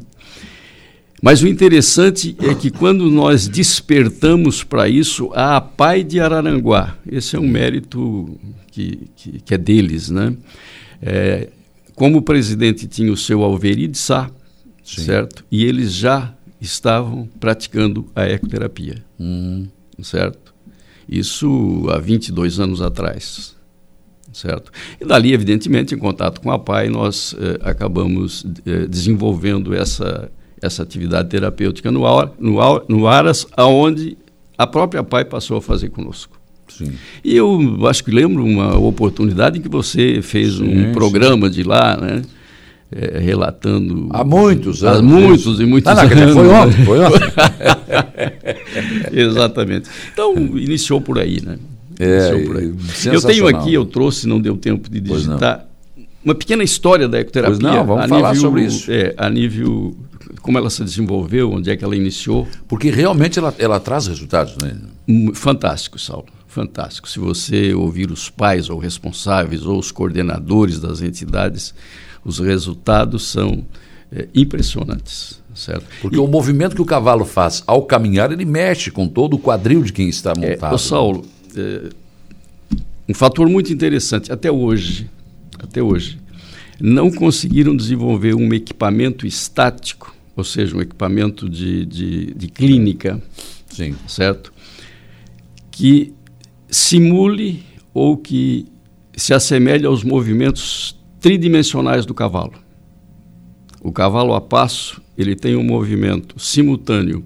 Mas 1.22 1.42
o 1.42 1.48
interessante 1.48 2.36
é 2.40 2.54
que 2.54 2.70
quando 2.70 3.10
nós 3.10 3.48
despertamos 3.48 4.64
para 4.64 4.88
isso, 4.88 5.32
a 5.34 5.58
APAI 5.58 6.04
de 6.04 6.20
Araranguá, 6.20 6.96
esse 7.12 7.36
é 7.36 7.40
um 7.40 7.48
mérito 7.48 8.38
que, 8.72 9.00
que, 9.16 9.32
que 9.42 9.54
é 9.54 9.58
deles, 9.58 10.12
né? 10.12 10.36
É, 11.02 11.50
como 11.96 12.20
o 12.20 12.22
presidente 12.22 12.88
tinha 12.88 13.12
o 13.12 13.18
seu 13.18 13.42
Alveri 13.44 13.88
de 13.88 13.98
Sá, 13.98 14.30
certo? 14.84 15.44
E 15.52 15.66
eles 15.66 15.94
já 15.94 16.34
estavam 16.60 17.30
praticando 17.40 18.10
a 18.16 18.26
ecoterapia, 18.26 19.04
certo? 20.02 20.54
Isso 21.08 21.88
há 21.90 21.98
22 22.00 22.60
anos 22.60 22.82
atrás, 22.82 23.56
certo? 24.34 24.72
E 25.00 25.06
dali, 25.06 25.34
evidentemente, 25.34 25.96
em 25.96 25.98
contato 25.98 26.42
com 26.42 26.52
a 26.52 26.60
PAI, 26.60 26.90
nós 26.90 27.36
eh, 27.40 27.60
acabamos 27.62 28.46
eh, 28.66 28.88
desenvolvendo 28.88 29.74
essa, 29.74 30.30
essa 30.62 30.84
atividade 30.84 31.30
terapêutica 31.30 31.90
no, 31.92 32.02
no, 32.38 32.86
no 32.90 33.08
Aras, 33.08 33.48
aonde 33.56 34.18
a 34.58 34.68
própria 34.68 35.04
PAI 35.04 35.24
passou 35.24 35.58
a 35.58 35.62
fazer 35.62 35.90
conosco. 35.90 36.38
Sim. 36.68 36.94
E 37.24 37.36
eu 37.36 37.88
acho 37.88 38.04
que 38.04 38.12
lembro 38.12 38.44
uma 38.44 38.78
oportunidade 38.78 39.60
em 39.60 39.62
que 39.62 39.70
você 39.70 40.22
fez 40.22 40.56
Sim, 40.56 40.90
um 40.90 40.92
programa 40.92 41.50
de 41.50 41.64
lá, 41.64 41.96
né? 41.96 42.22
Eh, 42.92 43.20
relatando. 43.20 44.08
Há 44.12 44.24
muitos 44.24 44.82
Há 44.84 44.92
anos. 44.92 45.12
muitos 45.12 45.46
isso. 45.54 45.62
e 45.62 45.66
muitos 45.66 45.92
Ah, 45.92 45.96
não, 45.96 46.08
dizer, 46.08 46.22
anos. 46.24 46.34
Foi 46.36 46.48
ontem, 46.48 46.86
foi 46.86 47.00
ontem. 47.00 47.20
Exatamente. 49.12 49.90
Então, 50.14 50.36
iniciou 50.58 51.02
por 51.02 51.20
aí, 51.20 51.42
né? 51.44 51.58
É, 52.00 52.46
por 52.46 52.58
aí. 52.58 52.74
Eu 53.12 53.22
tenho 53.22 53.48
aqui, 53.48 53.74
eu 53.74 53.86
trouxe, 53.86 54.28
não 54.28 54.40
deu 54.40 54.56
tempo 54.56 54.90
de 54.90 55.00
digitar, 55.00 55.66
uma 56.24 56.36
pequena 56.36 56.64
história 56.64 57.08
da 57.08 57.20
ecoterapia. 57.20 57.58
Pois 57.60 57.74
não, 57.76 57.86
vamos 57.86 58.06
a 58.06 58.08
falar 58.08 58.34
nível- 58.34 58.42
sobre 58.50 58.64
isso. 58.66 58.92
É, 58.92 59.14
a 59.18 59.30
nível, 59.30 59.96
como 60.42 60.58
ela 60.58 60.70
se 60.70 60.84
desenvolveu, 60.84 61.52
onde 61.52 61.70
é 61.70 61.76
que 61.76 61.84
ela 61.84 61.96
iniciou. 61.96 62.48
Porque 62.68 62.90
realmente 62.90 63.40
ela, 63.40 63.54
ela 63.58 63.80
traz 63.80 64.08
resultados, 64.08 64.56
né? 64.62 64.76
Hum, 65.08 65.32
Fantástico, 65.34 65.98
Saulo. 66.00 66.28
Fantástico. 66.48 67.08
Se 67.10 67.20
você 67.20 67.74
ouvir 67.74 68.10
os 68.12 68.30
pais 68.30 68.70
ou 68.70 68.78
responsáveis 68.80 69.66
ou 69.66 69.78
os 69.78 69.92
coordenadores 69.92 70.80
das 70.80 71.02
entidades, 71.02 71.74
os 72.28 72.40
resultados 72.40 73.28
são 73.28 73.64
é, 74.12 74.28
impressionantes, 74.36 75.42
certo? 75.56 75.86
Porque 76.02 76.18
o 76.18 76.28
movimento 76.28 76.76
que 76.76 76.82
o 76.82 76.86
cavalo 76.86 77.26
faz 77.26 77.64
ao 77.66 77.84
caminhar, 77.84 78.32
ele 78.32 78.46
mexe 78.46 78.92
com 78.92 79.08
todo 79.08 79.36
o 79.36 79.40
quadril 79.40 79.82
de 79.82 79.94
quem 79.94 80.10
está 80.10 80.34
É, 80.38 80.52
montado. 80.52 80.74
ô 80.76 80.78
Saulo, 80.78 81.26
é, 81.56 81.90
um 83.08 83.14
fator 83.14 83.48
muito 83.50 83.72
interessante, 83.72 84.32
até 84.32 84.52
hoje, 84.52 85.10
até 85.58 85.82
hoje, 85.82 86.20
não 86.80 87.10
conseguiram 87.10 87.76
desenvolver 87.76 88.36
um 88.36 88.54
equipamento 88.54 89.26
estático, 89.26 90.14
ou 90.36 90.44
seja, 90.44 90.76
um 90.76 90.82
equipamento 90.82 91.50
de, 91.50 91.86
de, 91.86 92.34
de 92.36 92.48
clínica, 92.50 93.22
Sim. 93.70 93.96
certo? 94.08 94.54
Que 95.72 96.14
simule 96.70 97.64
ou 97.94 98.18
que 98.18 98.66
se 99.16 99.34
assemelhe 99.34 99.86
aos 99.86 100.04
movimentos 100.04 100.97
tridimensionais 101.20 102.06
do 102.06 102.14
cavalo. 102.14 102.54
O 103.82 103.92
cavalo 103.92 104.34
a 104.34 104.42
passo, 104.42 105.02
ele 105.18 105.36
tem 105.36 105.56
um 105.56 105.64
movimento 105.64 106.40
simultâneo 106.40 107.24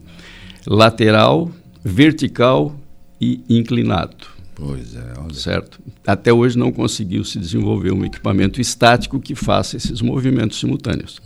lateral, 0.67 1.51
vertical 1.83 2.75
e 3.19 3.41
inclinado, 3.49 4.15
Pois 4.55 4.95
é. 4.95 5.13
olha. 5.17 5.33
certo? 5.33 5.79
Até 6.05 6.31
hoje 6.31 6.57
não 6.57 6.71
conseguiu 6.71 7.23
se 7.23 7.39
desenvolver 7.39 7.91
um 7.91 8.05
equipamento 8.05 8.61
estático 8.61 9.19
que 9.19 9.33
faça 9.33 9.77
esses 9.77 10.01
movimentos 10.01 10.59
simultâneos. 10.59 11.19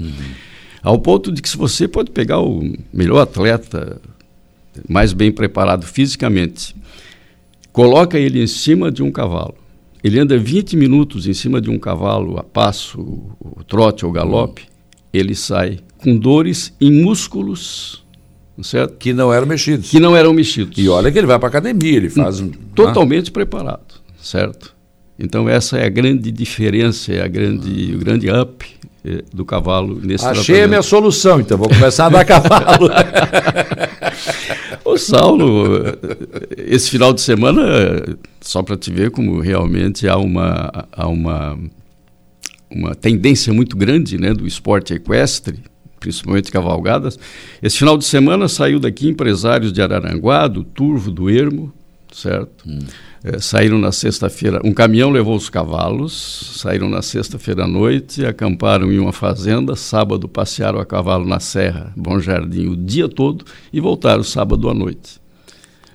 Ao 0.82 0.97
ponto 0.99 1.32
de 1.32 1.41
que 1.41 1.49
se 1.49 1.57
você 1.57 1.88
pode 1.88 2.11
pegar 2.11 2.39
o 2.39 2.61
melhor 2.93 3.20
atleta, 3.22 3.99
mais 4.88 5.11
bem 5.13 5.32
preparado 5.32 5.86
fisicamente, 5.86 6.76
coloca 7.74 8.18
ele 8.20 8.41
em 8.41 8.47
cima 8.47 8.91
de 8.91 9.01
um 9.03 9.11
cavalo. 9.11 9.55
Ele 10.06 10.20
anda 10.20 10.38
20 10.38 10.78
minutos 10.78 11.26
em 11.28 11.34
cima 11.34 11.60
de 11.60 11.68
um 11.68 11.80
cavalo 11.80 12.38
a 12.38 12.43
passo, 12.43 13.01
o 13.39 13.64
trote 13.68 14.06
ou 14.06 14.12
galope, 14.12 14.62
ele 15.12 15.34
sai 15.34 15.80
com 15.97 16.16
dores 16.16 16.72
em 16.80 16.91
músculos, 16.91 18.06
certo? 18.62 18.97
Que 18.99 19.14
não 19.14 19.34
eram 19.34 19.47
mexidos. 19.47 19.89
Que 19.89 19.99
não 19.99 20.16
eram 20.16 20.32
mexidos. 20.32 20.78
E 20.78 20.88
olha 20.88 21.12
que 21.12 21.18
ele 21.18 21.26
vai 21.26 21.39
para 21.39 21.47
academia, 21.47 21.97
ele 21.97 22.12
faz 22.12 22.39
um. 22.39 22.49
Totalmente 22.76 23.32
preparado, 23.32 23.95
certo? 24.22 24.76
Então 25.18 25.49
essa 25.49 25.78
é 25.78 25.86
a 25.88 25.89
grande 25.89 26.32
diferença, 26.32 27.12
é 27.12 27.24
a 27.24 27.28
grande, 27.28 27.95
o 27.95 27.97
grande 27.97 28.30
up 28.30 28.64
eh, 29.03 29.24
do 29.34 29.43
cavalo 29.43 29.99
nesse 30.03 30.24
Ah, 30.24 30.32
Achei 30.32 30.56
a 30.62 30.68
minha 30.68 30.82
tratamento. 30.82 30.84
solução, 30.84 31.39
então 31.39 31.58
vou 31.58 31.68
começar 31.70 32.06
a 32.06 32.10
dar 32.10 32.26
cavalo. 32.26 32.89
Ô 34.86 34.99
Saulo, 34.99 35.83
esse 36.55 36.91
final 36.91 37.11
de 37.11 37.19
semana, 37.19 37.63
só 38.39 38.61
para 38.61 38.77
te 38.77 38.91
ver 38.91 39.09
como 39.09 39.39
realmente 39.39 40.07
há 40.07 40.15
uma, 40.15 40.88
há 40.91 41.07
uma, 41.07 41.57
uma 42.69 42.93
tendência 42.93 43.51
muito 43.51 43.75
grande 43.75 44.19
né, 44.19 44.31
do 44.31 44.45
esporte 44.45 44.93
equestre, 44.93 45.57
principalmente 45.99 46.51
cavalgadas. 46.51 47.17
Esse 47.63 47.79
final 47.79 47.97
de 47.97 48.05
semana 48.05 48.47
saiu 48.47 48.79
daqui 48.79 49.07
empresários 49.07 49.73
de 49.73 49.81
Araranguá, 49.81 50.47
do 50.47 50.63
Turvo, 50.63 51.09
do 51.09 51.31
Ermo, 51.31 51.73
certo? 52.13 52.63
Hum. 52.69 52.77
É, 53.28 53.39
saíram 53.39 53.80
na 53.80 53.91
sexta-feira, 53.91 54.61
um 54.63 54.71
caminhão 54.71 55.09
levou 55.09 55.36
os 55.36 55.49
cavalos, 55.49 56.53
saíram 56.57 56.88
na 56.88 57.01
sexta-feira 57.01 57.63
à 57.63 57.67
noite, 57.67 58.23
acamparam 58.23 58.91
em 58.93 58.99
uma 58.99 59.11
fazenda, 59.11 59.76
sábado 59.76 60.30
passearam 60.30 60.80
a 60.80 60.86
cavalo 60.86 61.26
na 61.26 61.39
Serra, 61.39 61.91
Bom 61.97 62.19
Jardim, 62.19 62.67
o 62.67 62.76
dia 62.76 63.09
todo 63.09 63.43
e 63.73 63.82
voltaram 63.82 64.21
sábado 64.21 64.69
à 64.69 64.76
noite. 64.76 65.19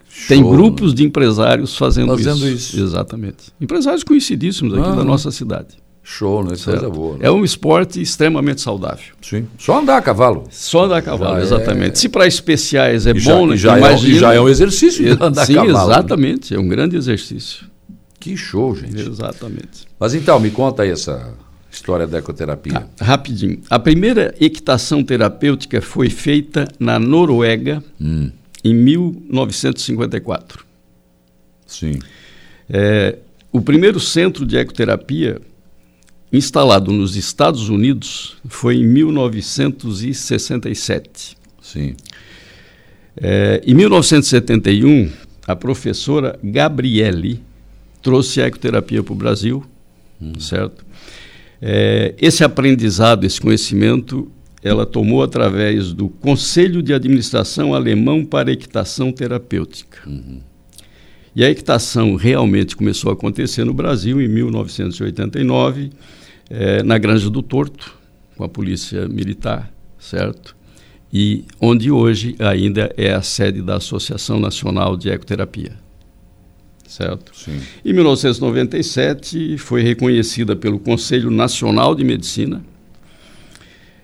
Show. 0.09 0.27
Tem 0.27 0.43
grupos 0.43 0.93
de 0.93 1.05
empresários 1.05 1.77
fazendo, 1.77 2.09
fazendo 2.17 2.49
isso. 2.49 2.75
isso. 2.75 2.81
Exatamente. 2.81 3.53
Empresários 3.61 4.03
conhecidíssimos 4.03 4.75
aqui 4.75 4.89
ah, 4.89 4.97
da 4.97 5.05
nossa 5.05 5.31
cidade. 5.31 5.80
Show, 6.03 6.43
né? 6.43 6.57
Coisa 6.63 6.91
boa. 6.91 7.19
Né? 7.19 7.27
É 7.27 7.31
um 7.31 7.45
esporte 7.45 8.01
extremamente 8.01 8.61
saudável. 8.61 9.15
Sim. 9.23 9.47
Só 9.59 9.79
andar 9.79 9.99
a 9.99 10.03
cavalo. 10.03 10.49
Só 10.51 10.85
andar 10.85 10.97
a 10.97 11.03
cavalo, 11.03 11.37
já 11.37 11.43
exatamente. 11.43 11.93
É... 11.93 11.95
Se 11.95 12.09
para 12.09 12.27
especiais 12.27 13.07
é 13.07 13.11
e 13.11 13.21
bom, 13.21 13.47
né? 13.47 13.57
Já, 13.57 13.79
é, 13.79 13.97
já 13.97 14.35
é 14.35 14.41
um 14.41 14.49
exercício 14.49 15.05
de 15.05 15.23
andar 15.23 15.47
Sim, 15.47 15.59
a 15.59 15.67
cavalo. 15.67 15.79
Sim, 15.79 15.91
exatamente. 15.93 16.53
Né? 16.53 16.59
É 16.59 16.63
um 16.63 16.69
grande 16.69 16.97
exercício. 16.97 17.67
Que 18.19 18.37
show, 18.37 18.75
gente. 18.75 19.01
Exatamente. 19.01 19.87
Mas 19.99 20.15
então, 20.15 20.41
me 20.41 20.51
conta 20.51 20.83
aí 20.83 20.91
essa 20.91 21.33
história 21.71 22.07
da 22.07 22.19
ecoterapia. 22.19 22.87
Tá, 22.97 23.05
rapidinho. 23.05 23.61
A 23.71 23.79
primeira 23.79 24.35
equitação 24.41 25.05
terapêutica 25.05 25.81
foi 25.81 26.11
feita 26.11 26.67
na 26.79 26.99
Noruega 26.99 27.83
hum. 28.01 28.31
em 28.65 28.75
1954. 28.75 30.65
Sim. 31.67 31.99
É, 32.69 33.17
o 33.53 33.61
primeiro 33.61 34.01
centro 34.01 34.45
de 34.45 34.57
ecoterapia 34.57 35.41
instalado 36.33 36.93
nos 36.93 37.17
Estados 37.17 37.69
Unidos 37.69 38.37
foi 38.49 38.77
em 38.77 38.87
1967. 38.87 41.37
Sim. 41.61 41.97
É, 43.17 43.61
em 43.67 43.75
1971, 43.75 45.11
a 45.47 45.57
professora 45.57 46.39
Gabriele 46.43 47.43
trouxe 48.01 48.41
a 48.41 48.47
ecoterapia 48.47 49.03
para 49.03 49.13
o 49.13 49.17
Brasil, 49.17 49.63
hum. 50.21 50.39
certo? 50.39 50.87
É, 51.61 52.15
esse 52.19 52.43
aprendizado, 52.43 53.25
esse 53.25 53.39
conhecimento, 53.41 54.31
ela 54.63 54.87
tomou 54.87 55.23
através 55.23 55.93
do 55.93 56.09
Conselho 56.09 56.83
de 56.83 56.95
Administração 56.95 57.75
Alemão 57.75 58.25
para 58.25 58.53
Equitação 58.53 59.13
Terapêutica. 59.13 60.09
Uhum. 60.09 60.41
E 61.35 61.45
a 61.45 61.51
equitação 61.51 62.15
realmente 62.17 62.75
começou 62.75 63.11
a 63.11 63.15
acontecer 63.15 63.65
no 63.65 63.75
Brasil 63.75 64.21
em 64.21 64.29
1989 64.29 65.91
é, 66.51 66.83
na 66.83 66.99
Granja 66.99 67.31
do 67.31 67.43
Torto, 67.43 67.97
com 68.37 68.43
a 68.43 68.49
polícia 68.49 69.09
militar, 69.09 69.73
certo? 69.99 70.57
E 71.13 71.45
onde 71.61 71.91
hoje 71.91 72.35
ainda 72.39 72.93
é 72.97 73.13
a 73.13 73.23
sede 73.23 73.63
da 73.63 73.77
Associação 73.77 74.41
Nacional 74.41 74.97
de 74.97 75.09
Ecoterapia. 75.09 75.73
Certo? 76.87 77.33
Sim. 77.37 77.61
Em 77.85 77.93
1997 77.93 79.57
foi 79.59 79.83
reconhecida 79.83 80.57
pelo 80.57 80.79
Conselho 80.79 81.31
Nacional 81.31 81.95
de 81.95 82.03
Medicina. 82.03 82.65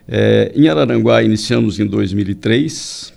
É, 0.07 0.53
em 0.55 0.69
Araranguá 0.69 1.23
iniciamos 1.23 1.81
em 1.81 1.87
2003. 1.87 3.13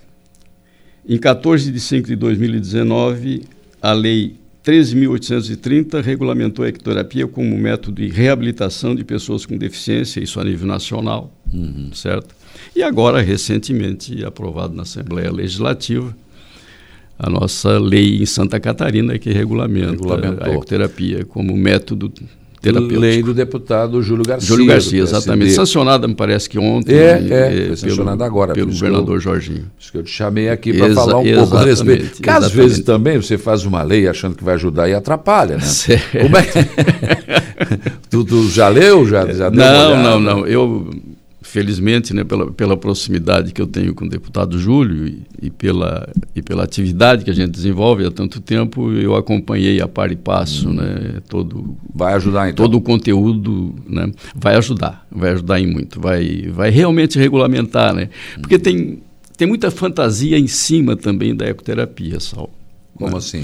Em 1.07 1.17
14 1.17 1.71
de 1.71 1.79
5 1.79 2.07
de 2.07 2.15
2019, 2.15 3.43
a 3.81 3.93
Lei 3.93 4.38
13.830 4.69 5.99
regulamentou 6.03 6.63
a 6.63 6.67
ecoterapia 6.69 7.27
como 7.27 7.57
método 7.57 8.03
de 8.03 8.07
reabilitação 8.07 8.93
de 8.93 9.03
pessoas 9.03 9.43
com 9.43 9.57
deficiência, 9.57 10.19
isso 10.19 10.39
a 10.39 10.43
nível 10.43 10.67
nacional, 10.67 11.33
uhum. 11.51 11.89
certo? 11.91 12.35
E 12.75 12.83
agora, 12.83 13.19
recentemente, 13.19 14.23
aprovado 14.23 14.75
na 14.75 14.83
Assembleia 14.83 15.31
Legislativa, 15.31 16.15
a 17.17 17.31
nossa 17.31 17.79
lei 17.79 18.21
em 18.21 18.25
Santa 18.27 18.59
Catarina 18.59 19.17
que 19.17 19.31
regulamenta 19.31 20.45
a 20.45 20.53
ecoterapia 20.53 21.25
como 21.25 21.57
método 21.57 22.13
terapêutico. 22.61 22.99
Lei 22.99 23.23
do 23.23 23.33
deputado 23.33 24.01
Júlio 24.01 24.23
Garcia. 24.25 24.47
Júlio 24.47 24.65
Garcia, 24.65 25.01
exatamente. 25.01 25.51
Sancionada, 25.51 26.07
me 26.07 26.15
parece 26.15 26.49
que 26.49 26.59
ontem. 26.59 26.95
É, 26.95 27.27
é, 27.29 27.71
é 27.71 27.75
sancionada 27.75 28.25
agora. 28.25 28.53
Pelo 28.53 28.71
governador 28.71 29.15
eu, 29.15 29.21
Jorginho. 29.21 29.61
Por 29.61 29.81
isso 29.81 29.91
que 29.91 29.97
eu 29.97 30.03
te 30.03 30.11
chamei 30.11 30.49
aqui 30.49 30.73
para 30.73 30.93
falar 30.93 31.19
um 31.19 31.33
pouco 31.33 31.57
a 31.57 31.63
respeito. 31.63 32.11
Porque 32.11 32.29
às 32.29 32.51
vezes 32.51 32.79
também 32.79 33.17
você 33.17 33.37
faz 33.37 33.65
uma 33.65 33.81
lei 33.83 34.07
achando 34.07 34.35
que 34.35 34.43
vai 34.43 34.55
ajudar 34.55 34.89
e 34.89 34.93
atrapalha, 34.93 35.57
né? 35.57 35.63
Certo. 35.63 36.19
Como 36.19 36.37
é 36.37 36.43
que... 36.43 36.59
tu, 38.09 38.23
tu, 38.23 38.49
já 38.49 38.67
leu? 38.67 39.07
Já, 39.07 39.25
já 39.33 39.49
não, 39.49 39.97
não, 40.01 40.19
não. 40.19 40.47
Eu 40.47 40.89
felizmente, 41.49 42.13
né, 42.13 42.23
pela, 42.23 42.51
pela 42.51 42.77
proximidade 42.77 43.51
que 43.51 43.61
eu 43.61 43.65
tenho 43.65 43.95
com 43.95 44.05
o 44.05 44.09
deputado 44.09 44.59
Júlio 44.59 45.07
e, 45.07 45.23
e, 45.41 45.49
pela, 45.49 46.07
e 46.35 46.43
pela 46.43 46.63
atividade 46.63 47.25
que 47.25 47.31
a 47.31 47.33
gente 47.33 47.49
desenvolve 47.49 48.05
há 48.05 48.11
tanto 48.11 48.39
tempo, 48.39 48.91
eu 48.91 49.15
acompanhei 49.15 49.81
a 49.81 49.87
par 49.87 50.11
e 50.11 50.15
passo, 50.15 50.69
hum. 50.69 50.73
né, 50.73 51.21
todo, 51.27 51.75
vai 51.93 52.13
ajudar 52.13 52.49
então. 52.49 52.63
todo 52.63 52.75
o 52.75 52.81
conteúdo, 52.81 53.73
né, 53.87 54.11
vai 54.35 54.55
ajudar, 54.57 55.07
vai 55.11 55.31
ajudar 55.31 55.59
em 55.59 55.65
muito, 55.65 55.99
vai, 55.99 56.47
vai 56.53 56.69
realmente 56.69 57.17
regulamentar, 57.17 57.95
né, 57.95 58.09
porque 58.39 58.57
hum. 58.57 58.59
tem, 58.59 59.03
tem 59.35 59.47
muita 59.47 59.71
fantasia 59.71 60.37
em 60.37 60.47
cima 60.47 60.95
também 60.95 61.35
da 61.35 61.47
ecoterapia, 61.47 62.19
Sal. 62.19 62.51
Como 62.93 63.11
né? 63.11 63.17
assim? 63.17 63.43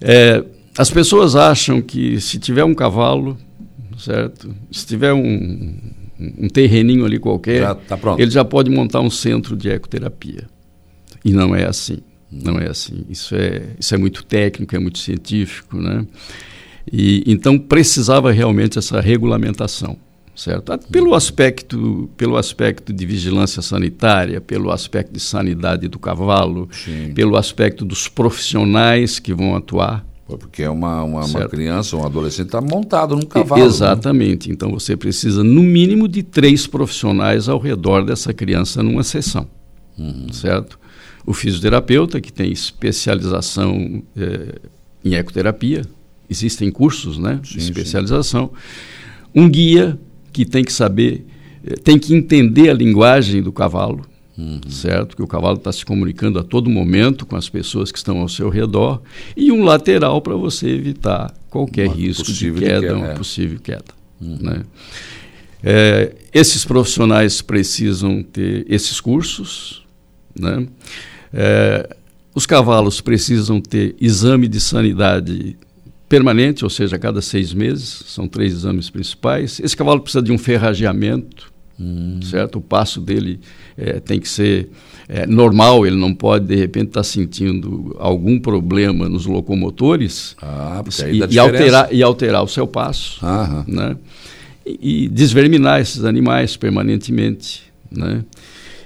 É, 0.00 0.42
as 0.78 0.90
pessoas 0.90 1.36
acham 1.36 1.82
que 1.82 2.18
se 2.22 2.38
tiver 2.38 2.64
um 2.64 2.74
cavalo, 2.74 3.36
certo? 3.98 4.54
Se 4.70 4.86
tiver 4.86 5.12
um, 5.12 5.76
um 6.18 6.48
terreninho 6.48 7.04
ali 7.04 7.18
qualquer, 7.18 7.60
já 7.60 7.74
tá 7.74 7.98
ele 8.18 8.30
já 8.30 8.44
pode 8.44 8.70
montar 8.70 9.00
um 9.00 9.10
centro 9.10 9.56
de 9.56 9.68
ecoterapia. 9.68 10.46
E 11.24 11.32
não 11.32 11.54
é 11.54 11.64
assim. 11.66 11.98
Não 12.30 12.58
é 12.58 12.68
assim. 12.68 13.04
Isso 13.08 13.34
é, 13.34 13.62
isso 13.78 13.94
é 13.94 13.98
muito 13.98 14.24
técnico, 14.24 14.74
é 14.74 14.78
muito 14.78 14.98
científico, 14.98 15.80
né? 15.80 16.06
E, 16.92 17.22
então 17.26 17.58
precisava 17.58 18.32
realmente 18.32 18.78
essa 18.78 19.00
regulamentação, 19.00 19.96
certo? 20.34 20.76
Pelo 20.90 21.14
aspecto, 21.14 22.10
pelo 22.16 22.36
aspecto 22.36 22.92
de 22.92 23.06
vigilância 23.06 23.62
sanitária, 23.62 24.40
pelo 24.40 24.70
aspecto 24.70 25.12
de 25.12 25.20
sanidade 25.20 25.88
do 25.88 25.98
cavalo, 25.98 26.68
Sim. 26.72 27.12
pelo 27.14 27.36
aspecto 27.36 27.84
dos 27.84 28.08
profissionais 28.08 29.18
que 29.18 29.34
vão 29.34 29.54
atuar, 29.54 30.04
porque 30.36 30.62
é 30.62 30.68
uma, 30.68 31.02
uma, 31.02 31.24
uma 31.24 31.48
criança, 31.48 31.96
um 31.96 32.04
adolescente 32.04 32.46
está 32.46 32.60
montado 32.60 33.16
num 33.16 33.22
cavalo. 33.22 33.62
Né? 33.62 33.66
Exatamente. 33.66 34.48
Né? 34.48 34.54
Então 34.54 34.70
você 34.70 34.94
precisa, 34.96 35.42
no 35.42 35.62
mínimo, 35.62 36.06
de 36.06 36.22
três 36.22 36.66
profissionais 36.66 37.48
ao 37.48 37.58
redor 37.58 38.04
dessa 38.04 38.34
criança 38.34 38.82
numa 38.82 39.02
sessão. 39.02 39.48
Uhum. 39.98 40.30
Certo? 40.30 40.78
O 41.24 41.32
fisioterapeuta, 41.32 42.20
que 42.20 42.32
tem 42.32 42.52
especialização 42.52 44.02
é, 44.16 44.58
em 45.04 45.14
ecoterapia, 45.14 45.82
existem 46.28 46.70
cursos 46.70 47.18
né, 47.18 47.40
sim, 47.42 47.54
de 47.54 47.60
especialização. 47.60 48.50
Sim. 48.52 49.30
Um 49.34 49.48
guia 49.48 49.98
que 50.32 50.44
tem 50.44 50.62
que 50.62 50.72
saber, 50.72 51.26
eh, 51.64 51.74
tem 51.74 51.98
que 51.98 52.14
entender 52.14 52.70
a 52.70 52.74
linguagem 52.74 53.42
do 53.42 53.52
cavalo 53.52 54.04
Uhum. 54.38 54.60
certo? 54.70 55.16
Que 55.16 55.22
o 55.22 55.26
cavalo 55.26 55.56
está 55.56 55.72
se 55.72 55.84
comunicando 55.84 56.38
a 56.38 56.44
todo 56.44 56.70
momento 56.70 57.26
com 57.26 57.34
as 57.34 57.48
pessoas 57.48 57.90
que 57.90 57.98
estão 57.98 58.18
ao 58.18 58.28
seu 58.28 58.48
redor 58.48 59.02
e 59.36 59.50
um 59.50 59.64
lateral 59.64 60.22
para 60.22 60.36
você 60.36 60.68
evitar 60.68 61.34
qualquer 61.50 61.88
uma 61.88 61.96
risco 61.96 62.32
de 62.32 62.52
queda, 62.52 62.80
queda 62.80 62.96
uma 62.96 63.08
é. 63.08 63.14
possível 63.14 63.58
queda. 63.58 63.98
Uhum. 64.20 64.38
Né? 64.40 64.62
É, 65.62 66.14
esses 66.32 66.64
profissionais 66.64 67.42
precisam 67.42 68.22
ter 68.22 68.64
esses 68.68 69.00
cursos, 69.00 69.84
né? 70.38 70.68
É, 71.32 71.96
os 72.32 72.46
cavalos 72.46 73.00
precisam 73.00 73.60
ter 73.60 73.96
exame 74.00 74.46
de 74.46 74.60
sanidade 74.60 75.56
permanente, 76.08 76.62
ou 76.62 76.70
seja, 76.70 76.94
a 76.94 76.98
cada 76.98 77.20
seis 77.20 77.52
meses, 77.52 78.04
são 78.06 78.28
três 78.28 78.52
exames 78.52 78.88
principais. 78.88 79.58
Esse 79.58 79.76
cavalo 79.76 80.00
precisa 80.00 80.22
de 80.22 80.30
um 80.30 80.38
ferrageamento, 80.38 81.52
hum. 81.78 82.20
certo? 82.22 82.58
O 82.58 82.60
passo 82.60 83.00
dele 83.00 83.40
é, 83.76 84.00
tem 84.00 84.18
que 84.18 84.28
ser 84.28 84.68
é, 85.08 85.26
normal, 85.26 85.86
ele 85.86 85.96
não 85.96 86.14
pode, 86.14 86.46
de 86.46 86.54
repente, 86.54 86.88
estar 86.88 87.00
tá 87.00 87.04
sentindo 87.04 87.96
algum 87.98 88.38
problema 88.38 89.08
nos 89.08 89.24
locomotores 89.24 90.36
ah, 90.42 90.82
e, 91.10 91.34
e, 91.34 91.38
alterar, 91.38 91.88
e 91.92 92.02
alterar 92.02 92.42
o 92.42 92.48
seu 92.48 92.66
passo. 92.66 93.24
Aham. 93.24 93.64
Né? 93.66 93.96
E, 94.66 95.04
e, 95.04 95.08
desverminar 95.08 95.80
esses 95.80 96.04
animais 96.04 96.56
permanentemente. 96.56 97.62
Né? 97.90 98.22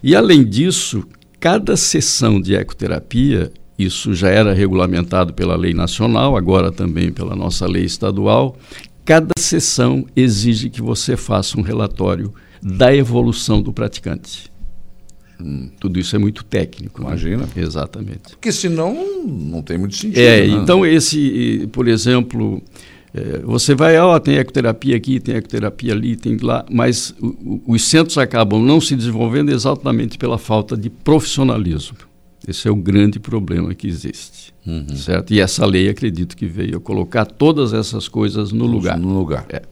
E, 0.03 0.15
além 0.15 0.45
disso, 0.45 1.05
cada 1.41 1.77
sessão 1.77 2.41
de 2.41 2.55
ecoterapia, 2.55 3.51
isso 3.77 4.15
já 4.15 4.29
era 4.29 4.53
regulamentado 4.53 5.35
pela 5.35 5.57
lei 5.57 5.75
nacional, 5.75 6.37
agora 6.37 6.71
também 6.71 7.11
pela 7.11 7.35
nossa 7.35 7.67
lei 7.67 7.85
estadual, 7.85 8.57
cada 9.05 9.33
sessão 9.37 10.07
exige 10.15 10.71
que 10.71 10.81
você 10.81 11.17
faça 11.17 11.59
um 11.59 11.63
relatório 11.63 12.33
da 12.63 12.95
evolução 12.95 13.61
do 13.61 13.73
praticante. 13.73 14.53
Hum, 15.41 15.71
tudo 15.81 15.99
isso 15.99 16.15
é 16.15 16.19
muito 16.19 16.45
técnico. 16.45 17.01
Né? 17.01 17.09
Imagina. 17.09 17.43
Né? 17.43 17.49
Exatamente. 17.57 18.31
Porque 18.31 18.53
senão 18.53 19.27
não 19.27 19.63
tem 19.63 19.77
muito 19.77 19.97
sentido. 19.97 20.19
É, 20.19 20.47
né? 20.47 20.55
então 20.55 20.87
esse, 20.87 21.69
por 21.73 21.89
exemplo, 21.89 22.63
é, 23.13 23.39
você 23.41 23.75
vai, 23.75 23.99
ó, 23.99 24.15
oh, 24.15 24.21
tem 24.21 24.37
ecoterapia 24.37 24.97
aqui, 24.97 25.19
tem 25.19 25.35
ecoterapia 25.35 25.93
ali, 25.93 26.15
tem 26.15 26.37
lá, 26.37 26.65
mas 26.71 27.15
o, 27.21 27.27
o, 27.27 27.63
os 27.67 27.83
centros 27.83 28.17
acabam 28.17 28.63
não 28.63 28.81
se 28.81 28.95
desenvolvendo 28.95 29.51
exatamente 29.51 30.17
pela 30.17 30.39
falta 30.39 30.77
de 30.77 30.89
profissionalismo. 30.89 31.97
Esse 32.47 32.67
é 32.67 32.71
o 32.71 32.77
grande 32.77 33.21
problema 33.21 33.75
que 33.75 33.87
existe. 33.87 34.53
Uhum. 34.67 34.97
Certo? 34.97 35.33
E 35.33 35.41
essa 35.41 35.67
lei, 35.67 35.89
acredito 35.89 36.37
que 36.37 36.47
veio 36.47 36.81
colocar 36.81 37.25
todas 37.25 37.73
essas 37.73 38.09
coisas 38.09 38.53
no 38.53 38.67
lugar. 38.67 38.99
No 38.99 39.19
lugar. 39.19 39.47
É. 39.49 39.63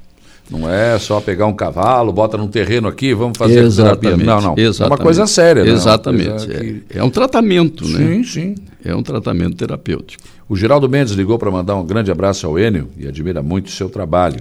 Não 0.51 0.69
é 0.69 0.99
só 0.99 1.21
pegar 1.21 1.47
um 1.47 1.53
cavalo, 1.55 2.13
bota 2.13 2.37
num 2.37 2.49
terreno 2.49 2.89
aqui, 2.89 3.15
vamos 3.15 3.39
fazer 3.39 3.61
Exatamente. 3.63 4.01
terapia. 4.01 4.27
Não, 4.27 4.41
não. 4.41 4.55
Exatamente. 4.59 4.83
É 4.83 4.87
uma 4.87 4.99
coisa 4.99 5.27
séria, 5.27 5.63
né? 5.65 5.71
Exatamente. 5.71 6.29
Coisa 6.29 6.47
que- 6.49 6.83
É, 6.91 6.99
é 6.99 7.05
um 7.05 7.11
tratamento, 7.11 7.87
né? 7.89 7.99
Sim, 7.99 8.25
sim. 8.25 8.55
É 8.85 8.95
um 8.95 9.03
tratamento 9.03 9.57
terapêutico. 9.57 10.23
O 10.49 10.57
Geraldo 10.57 10.89
Mendes 10.89 11.13
ligou 11.15 11.39
para 11.39 11.51
mandar 11.51 11.77
um 11.77 11.85
grande 11.85 12.11
abraço 12.11 12.47
ao 12.47 12.59
Enio 12.59 12.89
e 12.99 13.07
admira 13.07 13.43
muito 13.43 13.67
o 13.67 13.71
seu 13.71 13.89
trabalho. 13.89 14.41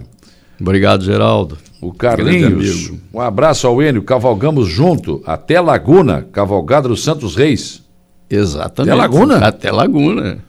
Obrigado, 0.59 1.03
Geraldo. 1.03 1.57
O 1.79 1.93
Carlinhos, 1.93 2.91
um 3.13 3.21
abraço 3.21 3.67
ao 3.67 3.81
Enio, 3.81 4.01
cavalgamos 4.01 4.67
junto 4.67 5.21
até 5.25 5.61
Laguna, 5.61 6.27
cavalgada 6.31 6.89
dos 6.89 7.03
Santos 7.03 7.35
Reis. 7.35 7.83
Exatamente. 8.29 8.91
Até 8.91 8.95
Laguna? 8.95 9.37
Até 9.37 9.71
Laguna. 9.71 10.39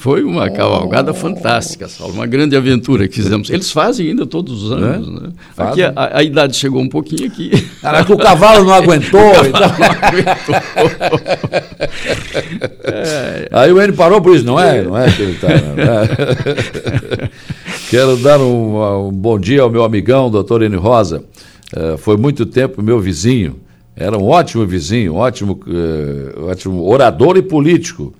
Foi 0.00 0.24
uma 0.24 0.48
cavalgada 0.48 1.12
fantástica, 1.12 1.86
Saulo, 1.86 2.14
uma 2.14 2.26
grande 2.26 2.56
aventura 2.56 3.06
que 3.06 3.16
fizemos. 3.16 3.50
Eles 3.50 3.70
fazem 3.70 4.08
ainda 4.08 4.24
todos 4.24 4.62
os 4.62 4.72
anos, 4.72 5.08
né? 5.08 5.28
Aqui 5.58 5.82
a, 5.82 5.92
a 5.94 6.22
idade 6.22 6.56
chegou 6.56 6.80
um 6.80 6.88
pouquinho 6.88 7.26
aqui. 7.26 7.50
Caraca, 7.82 8.06
que 8.06 8.12
o 8.14 8.16
cavalo 8.16 8.64
não 8.64 8.72
aguentou. 8.72 9.20
então. 9.46 9.70
Aí 13.60 13.70
o 13.70 13.82
Enio 13.82 13.94
parou 13.94 14.22
por 14.22 14.34
isso, 14.34 14.46
não 14.46 14.58
é? 14.58 14.80
Não 14.80 14.96
é 14.96 15.10
que 15.10 15.20
ele 15.20 15.34
tá. 15.34 15.48
não 15.48 15.82
é? 15.84 17.28
Quero 17.90 18.16
dar 18.16 18.40
um, 18.40 19.08
um 19.08 19.12
bom 19.12 19.38
dia 19.38 19.60
ao 19.60 19.68
meu 19.68 19.84
amigão, 19.84 20.30
doutor 20.30 20.62
Enio 20.62 20.80
Rosa. 20.80 21.22
Eh, 21.76 21.98
foi 21.98 22.16
muito 22.16 22.46
tempo 22.46 22.82
meu 22.82 22.98
vizinho. 23.00 23.60
Era 23.94 24.16
um 24.16 24.24
ótimo 24.24 24.66
vizinho, 24.66 25.16
ótimo, 25.16 25.60
eh, 25.68 26.40
ótimo 26.40 26.88
orador 26.88 27.36
e 27.36 27.42
político. 27.42 28.14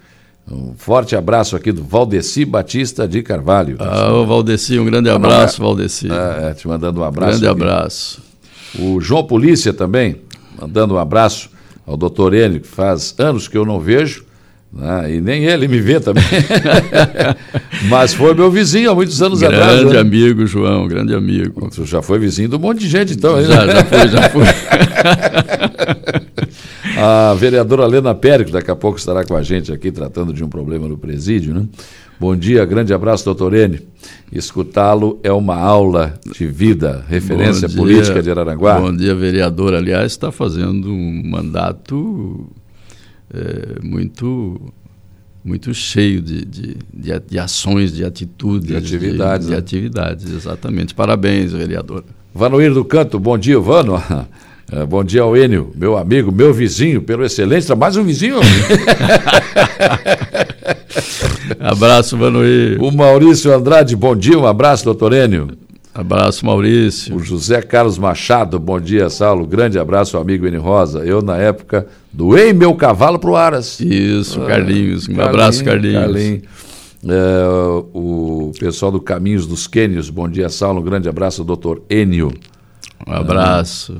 Um 0.51 0.75
forte 0.77 1.15
abraço 1.15 1.55
aqui 1.55 1.71
do 1.71 1.85
Valdeci 1.85 2.45
Batista 2.45 3.07
de 3.07 3.23
Carvalho. 3.23 3.77
Ah, 3.79 4.13
ô 4.13 4.27
Valdeci, 4.27 4.81
um 4.81 4.85
grande 4.85 5.09
abraço, 5.09 5.63
Valdeci. 5.63 6.09
É, 6.11 6.51
é, 6.51 6.55
te 6.55 6.67
mandando 6.67 7.01
um 7.01 7.05
abraço. 7.05 7.39
grande 7.39 7.47
aqui. 7.47 7.63
abraço. 7.63 8.21
O 8.77 9.01
João 9.01 9.23
Polícia 9.23 9.73
também, 9.73 10.17
mandando 10.61 10.95
um 10.95 10.99
abraço 10.99 11.49
ao 11.87 11.97
doutor 11.97 12.35
Enio, 12.35 12.61
que 12.61 12.67
faz 12.67 13.15
anos 13.19 13.47
que 13.47 13.57
eu 13.57 13.65
não 13.65 13.79
vejo, 13.79 14.25
né, 14.73 15.15
e 15.15 15.21
nem 15.21 15.45
ele 15.45 15.69
me 15.69 15.81
vê 15.81 16.01
também. 16.01 16.25
Mas 17.89 18.13
foi 18.13 18.35
meu 18.35 18.51
vizinho 18.51 18.91
há 18.91 18.95
muitos 18.95 19.23
anos 19.23 19.41
atrás. 19.45 19.81
Grande 19.81 19.95
né? 19.95 20.01
amigo, 20.01 20.47
João, 20.47 20.89
grande 20.89 21.15
amigo. 21.15 21.71
Tu 21.71 21.85
já 21.85 22.03
foi 22.03 22.19
vizinho 22.19 22.49
de 22.49 22.57
um 22.57 22.59
monte 22.59 22.81
de 22.81 22.89
gente, 22.89 23.13
então. 23.13 23.41
Já, 23.45 23.67
já 23.67 23.85
foi, 23.85 24.09
já 24.09 24.29
foi. 24.31 24.47
A 27.03 27.33
vereadora 27.35 27.87
Lena 27.87 28.15
Pérez, 28.15 28.51
daqui 28.51 28.71
a 28.71 28.77
pouco 28.77 28.99
estará 28.99 29.25
com 29.25 29.35
a 29.35 29.43
gente 29.43 29.73
aqui 29.73 29.91
tratando 29.91 30.35
de 30.35 30.45
um 30.45 30.49
problema 30.51 30.87
no 30.87 30.99
presídio, 30.99 31.55
né? 31.55 31.67
Bom 32.19 32.37
dia, 32.37 32.63
grande 32.67 32.93
abraço, 32.93 33.25
doutor 33.25 33.55
Enio. 33.55 33.81
Escutá-lo 34.31 35.19
é 35.23 35.33
uma 35.33 35.57
aula 35.57 36.21
de 36.37 36.47
vida, 36.47 37.03
referência 37.09 37.67
dia. 37.67 37.79
política 37.79 38.23
de 38.23 38.31
Araranguá. 38.31 38.79
Bom 38.79 38.95
dia, 38.95 39.15
vereador. 39.15 39.73
Aliás, 39.73 40.13
está 40.13 40.31
fazendo 40.31 40.91
um 40.91 41.23
mandato 41.25 42.47
é, 43.33 43.79
muito 43.83 44.61
muito 45.43 45.73
cheio 45.73 46.21
de, 46.21 46.45
de, 46.45 46.77
de, 46.93 47.19
de 47.27 47.39
ações, 47.39 47.95
de 47.95 48.05
atitudes, 48.05 48.69
De 48.69 48.77
atividades, 48.77 49.47
de, 49.47 49.53
né? 49.53 49.59
atividades, 49.59 50.31
exatamente. 50.31 50.95
Parabéns, 50.95 51.53
vereador. 51.55 52.05
Vanoir 52.35 52.75
do 52.75 52.85
Canto, 52.85 53.19
bom 53.19 53.39
dia, 53.39 53.59
Vano. 53.59 53.95
Eh, 54.73 54.87
Bom 54.87 55.03
dia 55.03 55.23
ao 55.23 55.37
Enio, 55.37 55.73
meu 55.75 55.97
amigo, 55.97 56.31
meu 56.31 56.55
vizinho, 56.55 57.03
pelo 57.03 57.25
excelente 57.25 57.66
trabalho. 57.66 57.81
Mais 57.81 57.97
um 57.97 58.05
vizinho. 58.05 58.37
Abraço, 61.59 62.16
Manoir. 62.16 62.81
o 62.83 62.91
Maurício 62.91 63.53
Andrade, 63.53 63.97
bom 63.97 64.14
dia, 64.14 64.39
um 64.39 64.47
abraço, 64.47 64.85
doutor 64.85 65.12
Enio. 65.12 65.49
Abraço, 65.93 66.47
Maurício. 66.47 67.16
O 67.16 67.21
José 67.21 67.61
Carlos 67.62 67.99
Machado, 67.99 68.61
bom 68.61 68.81
dia, 68.81 69.11
Saulo. 69.11 69.45
Grande 69.45 69.77
abraço 69.79 70.16
amigo 70.16 70.47
Enio 70.47 70.62
Rosa. 70.62 71.01
Eu, 71.01 71.21
na 71.21 71.37
época, 71.37 71.87
doei 72.12 72.53
meu 72.53 72.75
cavalo 72.75 73.18
pro 73.18 73.35
Aras. 73.35 73.81
Isso, 73.81 74.41
Carlinhos. 74.43 75.09
Um 75.09 75.21
abraço, 75.21 75.64
Carlinhos. 75.64 76.01
Carlinhos. 76.01 76.43
É, 77.03 77.45
o 77.93 78.53
pessoal 78.59 78.93
do 78.93 79.01
Caminhos 79.01 79.47
dos 79.47 79.66
Quênios, 79.66 80.11
bom 80.11 80.29
dia, 80.29 80.49
Saulo. 80.49 80.81
Um 80.81 80.85
grande 80.85 81.09
abraço 81.09 81.43
doutor 81.43 81.83
Enio. 81.91 82.33
Um 83.07 83.12
abraço. 83.12 83.97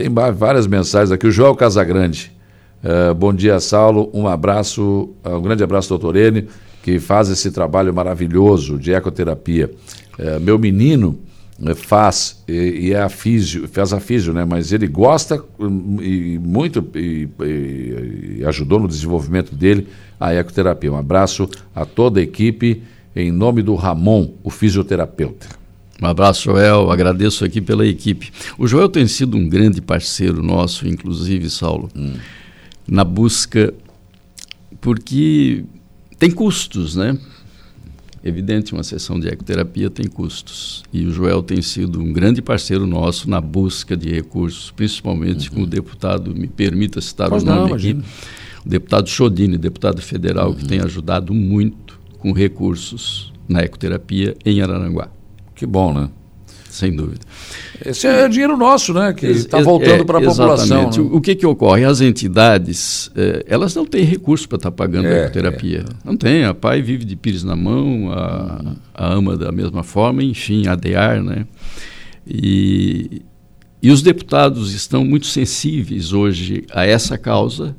Tem 0.00 0.08
várias 0.08 0.66
mensagens 0.66 1.12
aqui. 1.12 1.26
O 1.26 1.30
Joel 1.30 1.54
Casagrande. 1.54 2.32
Eh, 2.82 3.12
bom 3.12 3.34
dia, 3.34 3.60
Saulo. 3.60 4.08
Um 4.14 4.26
abraço, 4.26 5.10
eh, 5.22 5.28
um 5.28 5.42
grande 5.42 5.62
abraço, 5.62 5.90
doutor 5.90 6.16
Enio, 6.16 6.46
que 6.82 6.98
faz 6.98 7.28
esse 7.28 7.50
trabalho 7.50 7.92
maravilhoso 7.92 8.78
de 8.78 8.94
ecoterapia. 8.94 9.70
Eh, 10.18 10.38
meu 10.38 10.58
menino 10.58 11.18
faz 11.76 12.42
e, 12.48 12.86
e 12.88 12.92
é 12.94 13.02
a 13.02 13.10
físio, 13.10 13.68
faz 13.68 13.92
a 13.92 14.00
físio, 14.00 14.32
né? 14.32 14.42
Mas 14.46 14.72
ele 14.72 14.86
gosta 14.86 15.44
hum, 15.58 15.98
e 16.00 16.38
muito 16.38 16.82
e- 16.94 17.28
e 18.38 18.42
ajudou 18.46 18.80
no 18.80 18.88
desenvolvimento 18.88 19.54
dele 19.54 19.86
a 20.18 20.32
ecoterapia. 20.32 20.90
Um 20.90 20.96
abraço 20.96 21.46
a 21.74 21.84
toda 21.84 22.20
a 22.20 22.22
equipe 22.22 22.82
em 23.14 23.30
nome 23.30 23.60
do 23.60 23.74
Ramon, 23.74 24.30
o 24.42 24.48
fisioterapeuta. 24.48 25.59
Um 26.00 26.06
abraço, 26.06 26.44
Joel. 26.44 26.90
Agradeço 26.90 27.44
aqui 27.44 27.60
pela 27.60 27.86
equipe. 27.86 28.32
O 28.58 28.66
Joel 28.66 28.88
tem 28.88 29.06
sido 29.06 29.36
um 29.36 29.48
grande 29.48 29.82
parceiro 29.82 30.42
nosso, 30.42 30.88
inclusive, 30.88 31.50
Saulo, 31.50 31.90
na 32.88 33.04
busca, 33.04 33.74
porque 34.80 35.64
tem 36.18 36.30
custos, 36.30 36.96
né? 36.96 37.18
Evidente, 38.22 38.74
uma 38.74 38.82
sessão 38.82 39.18
de 39.18 39.28
ecoterapia 39.28 39.88
tem 39.88 40.06
custos. 40.06 40.82
E 40.92 41.06
o 41.06 41.10
Joel 41.10 41.42
tem 41.42 41.62
sido 41.62 42.00
um 42.00 42.12
grande 42.12 42.42
parceiro 42.42 42.86
nosso 42.86 43.28
na 43.28 43.40
busca 43.40 43.96
de 43.96 44.10
recursos, 44.10 44.70
principalmente 44.70 45.50
com 45.50 45.62
o 45.62 45.66
deputado, 45.66 46.34
me 46.34 46.46
permita 46.46 47.00
citar 47.00 47.32
o 47.32 47.42
não, 47.42 47.56
nome 47.56 47.70
imagina. 47.70 48.00
aqui, 48.00 48.08
o 48.66 48.68
deputado 48.68 49.08
Chodini, 49.08 49.56
deputado 49.56 50.02
federal, 50.02 50.54
que 50.54 50.66
tem 50.66 50.80
ajudado 50.80 51.32
muito 51.32 51.98
com 52.18 52.32
recursos 52.32 53.32
na 53.48 53.62
ecoterapia 53.62 54.36
em 54.44 54.60
Araranguá, 54.60 55.10
Que 55.60 55.66
bom, 55.66 55.92
né? 55.92 56.08
sem 56.70 56.94
dúvida. 56.94 57.20
Esse 57.84 58.06
é 58.06 58.28
dinheiro 58.28 58.56
nosso, 58.56 58.94
né? 58.94 59.12
Que 59.12 59.26
está 59.26 59.60
voltando 59.60 60.02
é, 60.02 60.04
para 60.04 60.18
a 60.18 60.22
população. 60.22 60.84
né? 60.88 61.10
O, 61.12 61.20
que, 61.20 61.34
que 61.34 61.44
ocorre? 61.44 61.84
As 61.84 62.00
entidades, 62.00 63.10
eh, 63.16 63.44
elas 63.48 63.74
não 63.74 63.84
têm 63.84 64.04
recurso 64.04 64.48
para 64.48 64.56
estar 64.56 64.70
pagando 64.70 65.06
É, 65.08 65.14
a 65.14 65.24
ecoterapia. 65.24 65.84
Não 66.04 66.16
tem. 66.16 66.44
A 66.44 66.54
pai 66.54 66.80
vive 66.80 67.04
de 67.04 67.16
pires 67.16 67.42
na 67.42 67.56
mão, 67.56 68.10
a, 68.12 68.76
a 68.94 69.12
ama 69.12 69.36
da 69.36 69.50
mesma 69.52 69.82
forma, 69.82 70.22
enfim, 70.22 70.66
a 70.68 70.74
DEAR, 70.76 71.22
né? 71.22 71.44
E, 72.26 73.22
e 73.82 73.90
os 73.90 74.00
deputados 74.00 74.72
estão 74.72 75.04
muito 75.04 75.26
sensíveis 75.26 76.12
hoje 76.12 76.64
a 76.72 76.86
essa 76.86 77.18
causa, 77.18 77.74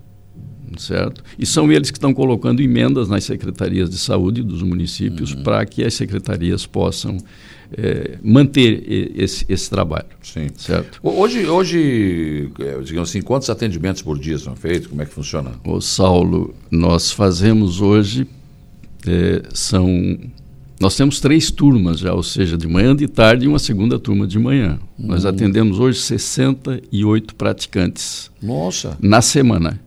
certo? 0.78 1.24
E 1.40 1.46
são 1.46 1.72
eles 1.72 1.90
que 1.92 1.98
estão 1.98 2.14
colocando 2.14 2.62
emendas 2.62 3.08
nas 3.08 3.24
secretarias 3.24 3.90
de 3.90 3.98
saúde 3.98 4.44
dos 4.44 4.62
municípios 4.62 5.34
Uhum. 5.34 5.44
para 5.44 5.66
que 5.66 5.84
as 5.84 5.94
secretarias 5.94 6.66
possam 6.66 7.18
eh, 7.78 8.18
manter 8.24 9.12
esse, 9.16 9.46
esse 9.48 9.70
trabalho, 9.70 10.08
Sim. 10.22 10.48
certo? 10.58 11.00
Ho- 11.04 11.20
Hoje, 11.22 11.46
hoje, 11.48 12.50
eh, 12.60 12.80
digamos 12.84 13.10
assim, 13.10 13.22
quantos 13.22 13.50
atendimentos 13.50 14.02
por 14.02 14.18
dia 14.20 14.38
são 14.38 14.56
feitos? 14.56 14.88
Como 14.88 15.02
é 15.02 15.06
que 15.06 15.14
funciona? 15.14 15.52
Ô 15.66 15.80
Saulo, 15.82 16.54
nós 16.70 17.12
fazemos 17.12 17.82
hoje, 17.82 18.28
eh, 19.08 19.42
são. 19.54 20.18
Nós 20.80 20.96
temos 20.96 21.20
três 21.20 21.52
turmas 21.52 22.00
já, 22.00 22.12
ou 22.12 22.24
seja, 22.24 22.58
de 22.58 22.68
manhã, 22.68 22.96
de 22.96 23.08
tarde 23.08 23.46
e 23.46 23.48
uma 23.48 23.60
segunda 23.60 24.00
turma 24.00 24.26
de 24.26 24.40
manhã. 24.40 24.80
Nós 24.98 25.26
atendemos 25.28 25.80
hoje 25.80 26.00
68 26.00 27.36
praticantes 27.36 28.32
Nossa. 28.42 28.98
na 29.00 29.22
semana. 29.22 29.80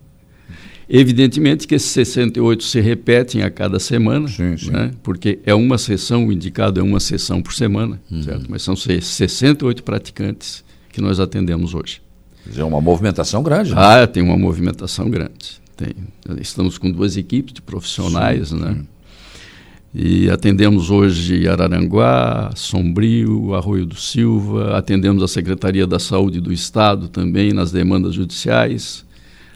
Evidentemente 0.88 1.66
que 1.66 1.74
esses 1.74 1.90
68 1.90 2.62
se 2.64 2.80
repetem 2.80 3.42
a 3.42 3.50
cada 3.50 3.78
semana, 3.78 4.28
Sim, 4.28 4.56
sim. 4.56 4.70
né? 4.70 4.90
porque 5.02 5.38
é 5.44 5.54
uma 5.54 5.78
sessão, 5.78 6.26
o 6.26 6.32
indicado 6.32 6.78
é 6.78 6.82
uma 6.82 7.00
sessão 7.00 7.40
por 7.40 7.54
semana, 7.54 8.00
Uhum. 8.10 8.22
certo? 8.22 8.46
mas 8.48 8.62
são 8.62 8.76
se- 8.76 9.00
68 9.00 9.82
praticantes 9.82 10.62
que 10.92 11.00
nós 11.00 11.18
atendemos 11.20 11.74
hoje. 11.74 12.02
Quer 12.44 12.50
dizer, 12.50 12.60
É 12.60 12.64
uma 12.64 12.80
movimentação 12.80 13.42
grande. 13.42 13.70
né? 13.70 13.76
Ah, 13.78 14.06
tem 14.06 14.22
uma 14.22 14.36
movimentação 14.36 15.08
grande. 15.08 15.62
Tem. 15.76 15.88
Estamos 16.40 16.76
com 16.78 16.90
duas 16.90 17.16
equipes 17.16 17.54
de 17.54 17.62
profissionais, 17.62 18.52
né? 18.52 18.76
E 19.94 20.28
atendemos 20.28 20.90
hoje 20.90 21.46
Araranguá, 21.48 22.50
Sombrio, 22.56 23.54
Arroio 23.54 23.86
do 23.86 23.94
Silva, 23.96 24.76
atendemos 24.76 25.22
a 25.22 25.28
Secretaria 25.28 25.86
da 25.86 25.98
Saúde 25.98 26.40
do 26.40 26.52
Estado 26.52 27.08
também 27.08 27.52
nas 27.52 27.70
demandas 27.72 28.14
judiciais, 28.14 29.04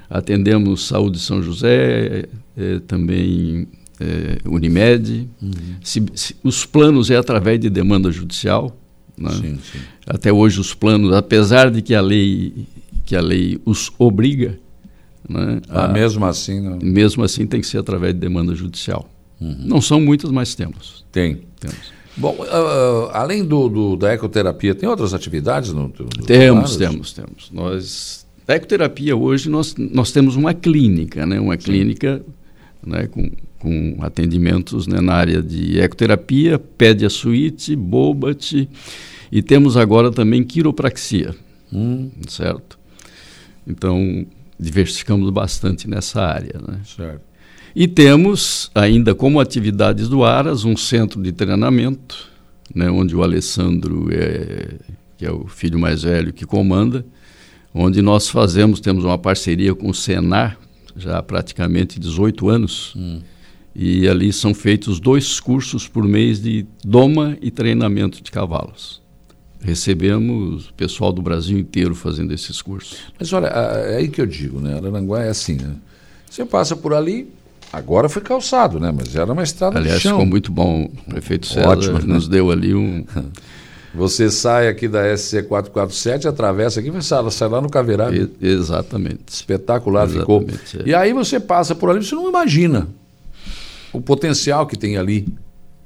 atendemos 0.09 0.87
Saúde 0.87 1.19
São 1.19 1.43
José, 1.43 2.25
eh, 2.57 2.81
também 2.87 3.67
eh, 4.01 4.39
Unimed. 4.45 5.29
Se- 5.83 6.05
se- 6.15 6.37
os 6.43 6.65
planos 6.65 7.11
é 7.11 7.17
através 7.17 7.59
de 7.61 7.69
demanda 7.71 8.11
judicial. 8.11 8.77
Né? 9.17 9.31
Sim, 9.33 9.59
sim. 9.73 9.79
Até 10.07 10.33
hoje 10.33 10.61
os 10.61 10.73
planos, 10.75 11.13
apesar 11.13 11.71
de 11.71 11.83
que 11.83 11.95
a 11.95 12.01
lei 12.01 12.67
que 13.05 13.17
a 13.17 13.21
lei 13.21 13.59
os 13.65 13.91
obriga, 13.99 14.59
Né? 15.29 15.61
Ah, 15.69 15.85
A- 15.87 15.89
mesmo 15.89 16.25
assim, 16.25 16.61
não. 16.61 16.79
mesmo 16.79 17.23
assim 17.25 17.47
tem 17.47 17.61
que 17.61 17.67
ser 17.67 17.79
através 17.79 18.15
de 18.15 18.21
demanda 18.21 18.55
judicial. 18.55 19.11
Não 19.41 19.81
são 19.81 20.01
muitas, 20.01 20.31
mas 20.31 20.55
temos. 20.55 21.05
tem. 21.13 21.43
temos. 21.61 21.77
Bom, 22.17 22.37
ah, 22.51 23.11
além 23.21 23.45
do, 23.45 23.69
do- 23.69 23.97
da 23.97 24.13
ecoterapia, 24.13 24.75
tem 24.75 24.89
outras 24.89 25.13
atividades 25.15 25.73
no, 25.73 25.83
no- 25.89 25.93
Temos, 26.27 26.77
temos, 26.77 27.13
temos. 27.13 27.51
Nós, 27.53 28.27
a 28.49 28.55
ecoterapia 28.55 29.15
hoje, 29.15 29.51
nós, 29.51 29.75
nós 29.77 30.11
temos 30.11 30.35
uma 30.35 30.55
clínica, 30.55 31.27
né? 31.27 31.39
uma 31.39 31.57
clínica 31.59 32.25
né? 32.85 33.07
com, 33.07 33.31
com 33.59 33.99
atendimentos 34.01 34.87
né? 34.87 35.03
na 35.03 35.13
área 35.13 35.43
de 35.43 35.79
ecoterapia, 35.79 36.59
pédia 36.59 37.11
suíte, 37.11 37.77
bobat 37.77 38.69
e 39.31 39.43
temos 39.43 39.77
agora 39.77 40.11
também 40.11 40.43
quiropraxia, 40.43 41.35
Hum, 41.71 42.11
certo? 42.27 42.79
Então, 43.67 44.27
diversificamos 44.59 45.29
bastante 45.29 45.87
nessa 45.87 46.23
área, 46.23 46.59
né? 46.67 46.81
certo. 46.83 47.21
E 47.77 47.87
temos 47.87 48.71
ainda 48.75 49.15
como 49.15 49.39
atividades 49.39 50.09
do 50.09 50.25
Aras 50.25 50.65
um 50.65 50.75
centro 50.75 51.23
de 51.23 51.31
treinamento, 51.31 52.27
né, 52.75 52.91
onde 52.91 53.15
o 53.15 53.23
Alessandro, 53.23 54.09
é, 54.11 54.77
que 55.19 55.27
é 55.27 55.31
o 55.31 55.47
filho 55.47 55.79
mais 55.79 56.03
velho 56.03 56.33
que 56.33 56.47
comanda, 56.47 57.05
onde 57.79 58.03
nós 58.03 58.29
fazemos, 58.29 58.81
temos 58.81 59.05
uma 59.05 59.17
parceria 59.17 59.75
com 59.75 59.89
o 59.89 59.95
Senar, 59.95 60.59
já 60.97 61.19
há 61.19 61.23
praticamente 61.23 62.01
18 62.01 62.49
anos, 62.49 62.97
e 63.75 64.09
ali 64.09 64.33
são 64.33 64.53
feitos 64.53 64.99
dois 64.99 65.39
cursos 65.39 65.87
por 65.87 66.03
mês 66.05 66.43
de 66.43 66.67
doma 66.85 67.37
e 67.41 67.51
treinamento 67.53 68.21
de 68.21 68.31
cavalos. 68.33 69.01
Recebemos 69.61 70.73
pessoal 70.77 71.13
do 71.13 71.23
Brasil 71.23 71.59
inteiro 71.59 71.95
fazendo 71.95 72.33
esses 72.33 72.61
cursos. 72.61 72.99
Mas 73.19 73.33
olha, 73.33 73.47
é 73.47 73.97
aí 73.97 74.09
que 74.09 74.21
eu 74.21 74.27
digo, 74.27 74.61
né? 74.61 74.77
Araranguá 74.77 75.23
é 75.23 75.29
assim, 75.29 75.55
né? 75.55 75.75
Você 76.29 76.45
passa 76.45 76.77
por 76.77 76.93
ali, 76.93 77.29
agora 77.73 78.09
foi 78.09 78.23
calçado, 78.23 78.79
né? 78.79 78.93
Mas 78.95 79.15
era 79.15 79.33
uma 79.33 79.43
estrada 79.43 79.79
Aliás, 79.79 79.97
de 79.99 80.03
chão. 80.03 80.13
ficou 80.13 80.27
muito 80.27 80.53
bom. 80.53 80.91
O 81.07 81.11
prefeito 81.11 81.47
César 81.47 81.69
Ótimo, 81.69 81.99
né? 81.99 82.15
nos 82.15 82.29
deu 82.29 82.51
ali 82.51 82.75
um, 82.75 83.05
Você 83.95 84.31
sai 84.31 84.69
aqui 84.69 84.87
da 84.87 85.17
SC 85.17 85.43
447, 85.45 86.29
atravessa 86.29 86.81
aqui, 86.81 86.91
vai 86.91 87.01
sai, 87.03 87.29
sai 87.31 87.49
lá 87.49 87.61
no 87.61 87.71
Caveirado. 87.71 88.15
E- 88.15 88.31
exatamente. 88.47 89.21
Espetacular 89.29 90.05
Exatamente, 90.07 90.57
ficou. 90.57 90.81
é. 90.87 90.89
E 90.91 90.95
aí 90.95 91.13
você 91.13 91.41
passa 91.41 91.75
por 91.75 91.89
ali, 91.91 92.05
você 92.05 92.15
não 92.15 92.29
imagina 92.29 92.87
o 93.93 94.01
potencial 94.01 94.67
que 94.67 94.77
tem 94.77 94.97
ali. 94.99 95.27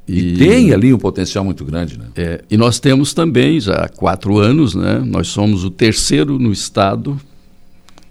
E, 0.08 0.32
E- 0.32 0.36
tem 0.36 0.72
ali 0.72 0.92
um 0.92 0.98
potencial 0.98 1.44
muito 1.44 1.64
grande, 1.64 1.96
né? 1.96 2.06
É, 2.16 2.42
e 2.50 2.56
nós 2.56 2.80
temos 2.80 3.14
também, 3.14 3.60
já 3.60 3.74
há 3.84 3.88
quatro 3.88 4.36
anos, 4.38 4.74
né, 4.74 4.98
nós 5.06 5.28
somos 5.28 5.62
o 5.64 5.70
terceiro 5.70 6.40
no 6.40 6.50
estado, 6.50 7.18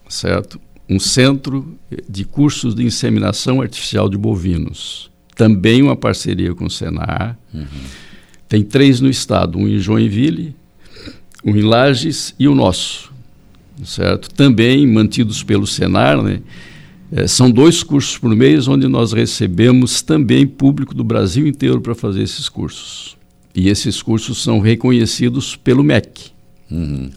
certo? 0.07 0.59
Um 0.89 0.99
centro 0.99 1.77
de 2.09 2.23
cursos 2.23 2.73
de 2.76 2.84
inseminação 2.85 3.61
artificial 3.61 4.07
de 4.09 4.18
bovinos. 4.18 5.11
Também 5.35 5.81
uma 5.81 5.95
parceria 5.97 6.55
com 6.55 6.65
o 6.65 6.69
Senar. 6.69 7.38
Tem 8.52 8.64
três 8.64 8.99
no 8.99 9.10
estado, 9.10 9.57
um 9.57 9.65
em 9.65 9.80
Joinville, 9.80 10.53
um 11.41 11.56
em 11.56 11.61
Lages 11.61 12.36
e 12.38 12.49
o 12.49 12.53
nosso, 12.53 13.10
certo? 13.82 14.30
Também 14.30 14.86
mantidos 14.86 15.41
pelo 15.41 15.65
Senar, 15.65 16.22
né? 16.22 16.41
Eh, 17.14 17.28
são 17.28 17.49
dois 17.49 17.82
cursos 17.82 18.18
por 18.18 18.36
mês 18.36 18.68
onde 18.68 18.90
nós 18.90 19.14
recebemos 19.14 20.02
também 20.02 20.45
público 20.45 20.94
do 20.94 21.02
Brasil 21.02 21.48
inteiro 21.48 21.80
para 21.80 21.95
fazer 21.95 22.23
esses 22.23 22.49
cursos. 22.49 23.15
E 23.56 23.69
esses 23.69 24.02
cursos 24.02 24.44
são 24.44 24.60
reconhecidos 24.60 25.56
pelo 25.56 25.82
MEC. 25.82 26.32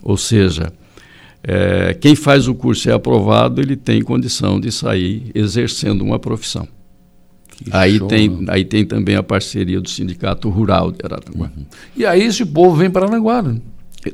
Ou 0.05 0.17
seja, 0.17 0.73
eh, 1.43 1.99
quem 2.01 2.15
faz 2.15 2.47
o 2.47 2.55
curso 2.55 2.89
e 2.89 2.93
é 2.93 2.95
aprovado, 2.95 3.61
ele 3.61 3.75
tem 3.75 4.03
condição 4.03 4.61
de 4.61 4.71
sair 4.71 5.33
exercendo 5.35 6.03
uma 6.03 6.21
profissão. 6.21 6.69
Que 7.65 7.71
Aí 7.73 7.97
show, 7.99 8.09
tem, 8.09 8.29
né? 8.29 8.45
aí 8.49 8.65
tem 8.65 8.85
também 8.85 9.17
a 9.17 9.23
parceria 9.23 9.81
do 9.81 9.89
Sindicato 9.89 10.49
Rural 10.51 10.93
de 10.93 10.99
Araranguá. 11.05 11.51
E 11.97 12.05
aí 12.05 12.23
esse 12.23 12.45
povo 12.45 12.77
vem 12.77 12.91
para 12.91 13.07
Aranguá, 13.07 13.41
né? 13.43 13.57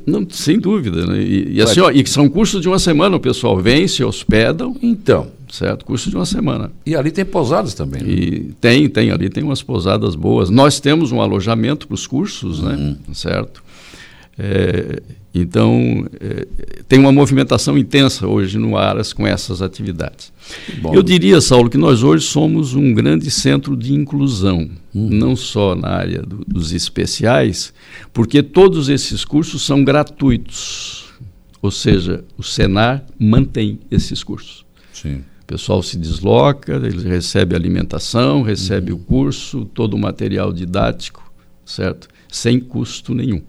Não, 0.07 0.25
sem 0.29 0.57
dúvida. 0.57 1.05
Né? 1.05 1.21
E, 1.21 1.55
e 1.55 1.61
assim, 1.61 1.81
ó, 1.81 1.91
e 1.91 2.05
são 2.07 2.29
cursos 2.29 2.61
de 2.61 2.67
uma 2.69 2.79
semana, 2.79 3.17
o 3.17 3.19
pessoal 3.19 3.57
vem, 3.59 3.87
se 3.89 4.01
hospedam, 4.03 4.73
Então, 4.81 5.27
certo? 5.51 5.83
Curso 5.83 6.09
de 6.09 6.15
uma 6.15 6.25
semana. 6.25 6.71
e 6.85 6.95
ali 6.95 7.11
tem 7.11 7.25
pousadas 7.25 7.73
também. 7.73 8.01
né? 8.01 8.09
E 8.09 8.39
tem, 8.61 8.87
tem, 8.87 9.11
ali 9.11 9.29
tem 9.29 9.43
umas 9.43 9.61
pousadas 9.61 10.15
boas. 10.15 10.49
Nós 10.49 10.79
temos 10.79 11.11
um 11.11 11.19
alojamento 11.19 11.87
para 11.89 11.95
os 11.95 12.07
cursos, 12.07 12.61
né? 12.61 12.95
Certo? 13.13 13.61
É, 14.37 15.01
então, 15.33 16.05
é, 16.19 16.47
tem 16.87 16.99
uma 16.99 17.11
movimentação 17.11 17.77
intensa 17.77 18.27
hoje 18.27 18.57
no 18.57 18.75
Aras 18.77 19.13
com 19.13 19.25
essas 19.27 19.61
atividades. 19.61 20.31
Bom, 20.81 20.93
Eu 20.93 21.01
diria, 21.03 21.39
Saulo, 21.39 21.69
que 21.69 21.77
nós 21.77 22.03
hoje 22.03 22.25
somos 22.25 22.73
um 22.73 22.93
grande 22.93 23.29
centro 23.31 23.77
de 23.77 23.93
inclusão, 23.93 24.69
não 24.93 25.35
só 25.35 25.75
na 25.75 25.89
área 25.89 26.21
do- 26.21 26.43
dos 26.45 26.71
especiais, 26.73 27.73
porque 28.11 28.41
todos 28.43 28.89
esses 28.89 29.23
cursos 29.23 29.61
são 29.65 29.83
gratuitos. 29.83 31.05
Ou 31.61 31.69
seja, 31.71 32.23
o 32.37 32.43
Senar 32.43 33.05
mantém 33.19 33.79
esses 33.91 34.23
cursos. 34.23 34.65
sim. 34.93 35.21
O 35.41 35.45
pessoal 35.51 35.83
se 35.83 35.97
desloca, 35.97 36.75
ele 36.81 37.03
recebe 37.09 37.53
alimentação, 37.53 38.41
recebe 38.41 38.93
o 38.93 38.97
curso, 38.97 39.65
todo 39.65 39.95
o 39.95 39.99
material 39.99 40.53
didático, 40.53 41.29
certo? 41.65 42.07
Sem 42.31 42.57
custo 42.57 43.13
nenhum. 43.13 43.41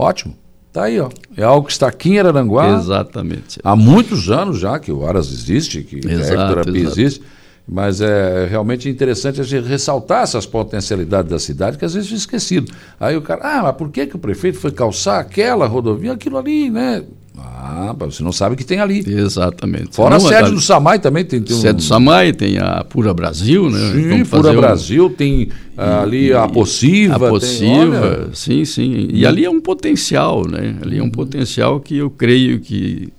Ótimo. 0.00 0.34
Tá 0.72 0.84
aí, 0.84 0.98
ó. 1.00 1.08
É 1.36 1.42
algo 1.42 1.66
que 1.66 1.72
está 1.72 1.88
aqui 1.88 2.10
em 2.10 2.18
Araranguá 2.20 2.76
Exatamente. 2.76 3.58
há 3.62 3.74
muitos 3.74 4.30
anos 4.30 4.58
já 4.58 4.78
que 4.78 4.90
o 4.92 5.04
Aras 5.06 5.30
existe, 5.32 5.82
que 5.82 5.96
a 6.06 6.12
Exato, 6.12 6.32
ecoterapia 6.32 6.80
exato. 6.82 7.00
existe. 7.00 7.22
Mas 7.68 8.00
é 8.00 8.46
realmente 8.50 8.88
interessante 8.88 9.40
a 9.40 9.44
gente 9.44 9.66
ressaltar 9.66 10.22
essas 10.24 10.44
potencialidades 10.44 11.30
da 11.30 11.38
cidade 11.38 11.78
que 11.78 11.84
às 11.84 11.94
vezes 11.94 12.10
é 12.12 12.16
esquecido. 12.16 12.72
Aí 12.98 13.16
o 13.16 13.22
cara, 13.22 13.40
ah, 13.44 13.62
mas 13.62 13.76
por 13.76 13.90
que, 13.90 14.06
que 14.06 14.16
o 14.16 14.18
prefeito 14.18 14.58
foi 14.58 14.72
calçar 14.72 15.20
aquela 15.20 15.66
rodovia, 15.66 16.12
aquilo 16.12 16.36
ali, 16.36 16.68
né? 16.68 17.04
Ah, 17.38 17.94
você 17.98 18.22
não 18.22 18.32
sabe 18.32 18.54
o 18.54 18.58
que 18.58 18.64
tem 18.64 18.80
ali. 18.80 19.04
Exatamente. 19.06 19.94
Fora 19.94 20.18
Não, 20.18 20.26
a 20.26 20.28
sede 20.28 20.50
do 20.50 20.60
Samai 20.60 20.98
também 20.98 21.24
tem, 21.24 21.40
tem 21.40 21.56
um. 21.56 21.60
Sede 21.60 21.74
do 21.74 21.82
Samai, 21.82 22.32
tem 22.32 22.58
a 22.58 22.84
Pura 22.84 23.14
Brasil, 23.14 23.70
né? 23.70 23.92
Sim, 23.92 24.08
Pura 24.10 24.24
fazer 24.24 24.56
um- 24.56 24.60
Brasil, 24.60 25.10
tem 25.10 25.48
ah, 25.76 26.02
ali 26.02 26.32
a 26.32 26.46
Possiva. 26.48 27.14
A 27.16 27.18
tem- 27.18 27.28
possível, 27.30 27.92
olha, 28.02 28.28
sim, 28.34 28.64
sim. 28.64 29.08
E 29.12 29.24
ali 29.24 29.44
é 29.44 29.50
um 29.50 29.60
potencial, 29.60 30.46
né? 30.46 30.76
Ali 30.82 30.98
é 30.98 31.02
um 31.02 31.10
potencial 31.10 31.80
que 31.80 31.96
eu 31.96 32.10
creio 32.10 32.60
que 32.60 33.10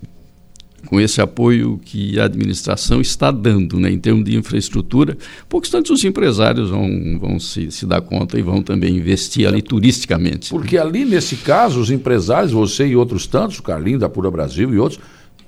com 0.92 1.00
esse 1.00 1.22
apoio 1.22 1.80
que 1.82 2.20
a 2.20 2.26
administração 2.26 3.00
está 3.00 3.30
dando, 3.30 3.80
né, 3.80 3.90
em 3.90 3.98
termos 3.98 4.26
de 4.26 4.36
infraestrutura, 4.36 5.16
pouco 5.48 5.64
instantes 5.64 5.90
os 5.90 6.04
empresários 6.04 6.68
vão, 6.68 7.18
vão 7.18 7.40
se, 7.40 7.70
se 7.70 7.86
dar 7.86 8.02
conta 8.02 8.38
e 8.38 8.42
vão 8.42 8.62
também 8.62 8.98
investir 8.98 9.48
ali 9.48 9.62
turisticamente. 9.62 10.50
Porque 10.50 10.76
ali, 10.76 11.06
nesse 11.06 11.36
caso, 11.36 11.80
os 11.80 11.90
empresários, 11.90 12.52
você 12.52 12.88
e 12.88 12.94
outros 12.94 13.26
tantos, 13.26 13.58
o 13.58 13.62
Carlinho 13.62 13.98
da 13.98 14.06
Pura 14.06 14.30
Brasil 14.30 14.74
e 14.74 14.78
outros, 14.78 15.00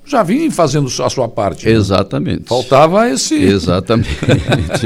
já 0.06 0.22
vinham 0.22 0.50
fazendo 0.50 0.86
a 1.02 1.08
sua 1.10 1.28
parte. 1.28 1.66
né? 1.66 1.72
Exatamente. 1.72 2.44
Faltava 2.46 3.08
esse. 3.08 3.34
Exatamente. 3.34 4.08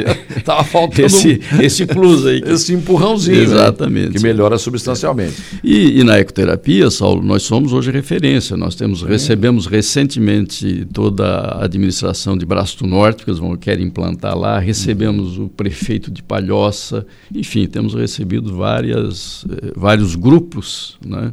Tava 0.44 0.62
faltando 0.64 1.06
esse, 1.06 1.40
esse 1.60 1.84
plus 1.86 2.24
aí. 2.24 2.40
que- 2.40 2.50
esse 2.50 2.72
empurrãozinho. 2.72 3.36
né? 3.38 3.42
Exatamente. 3.42 4.12
Que 4.12 4.22
melhora 4.22 4.56
substancialmente. 4.58 5.34
E, 5.62 6.00
e 6.00 6.04
na 6.04 6.18
ecoterapia, 6.18 6.88
Saulo, 6.90 7.22
nós 7.22 7.42
somos 7.42 7.72
hoje 7.72 7.90
referência. 7.90 8.56
Nós 8.56 8.74
temos, 8.74 9.02
recebemos 9.02 9.66
recentemente 9.66 10.86
toda 10.92 11.26
a 11.26 11.64
administração 11.64 12.36
de 12.38 12.46
Braço 12.46 12.78
do 12.78 12.86
Norte, 12.86 13.24
que 13.24 13.30
eles 13.30 13.40
vão, 13.40 13.56
querem 13.56 13.86
implantar 13.86 14.38
lá. 14.38 14.58
Recebemos 14.58 15.38
o 15.38 15.48
prefeito 15.48 16.10
de 16.10 16.22
Palhoça. 16.22 17.04
Enfim, 17.34 17.66
temos 17.66 17.94
recebido 17.94 18.54
várias, 18.56 19.44
eh, 19.50 19.72
vários 19.76 20.14
grupos, 20.14 20.96
né? 21.04 21.32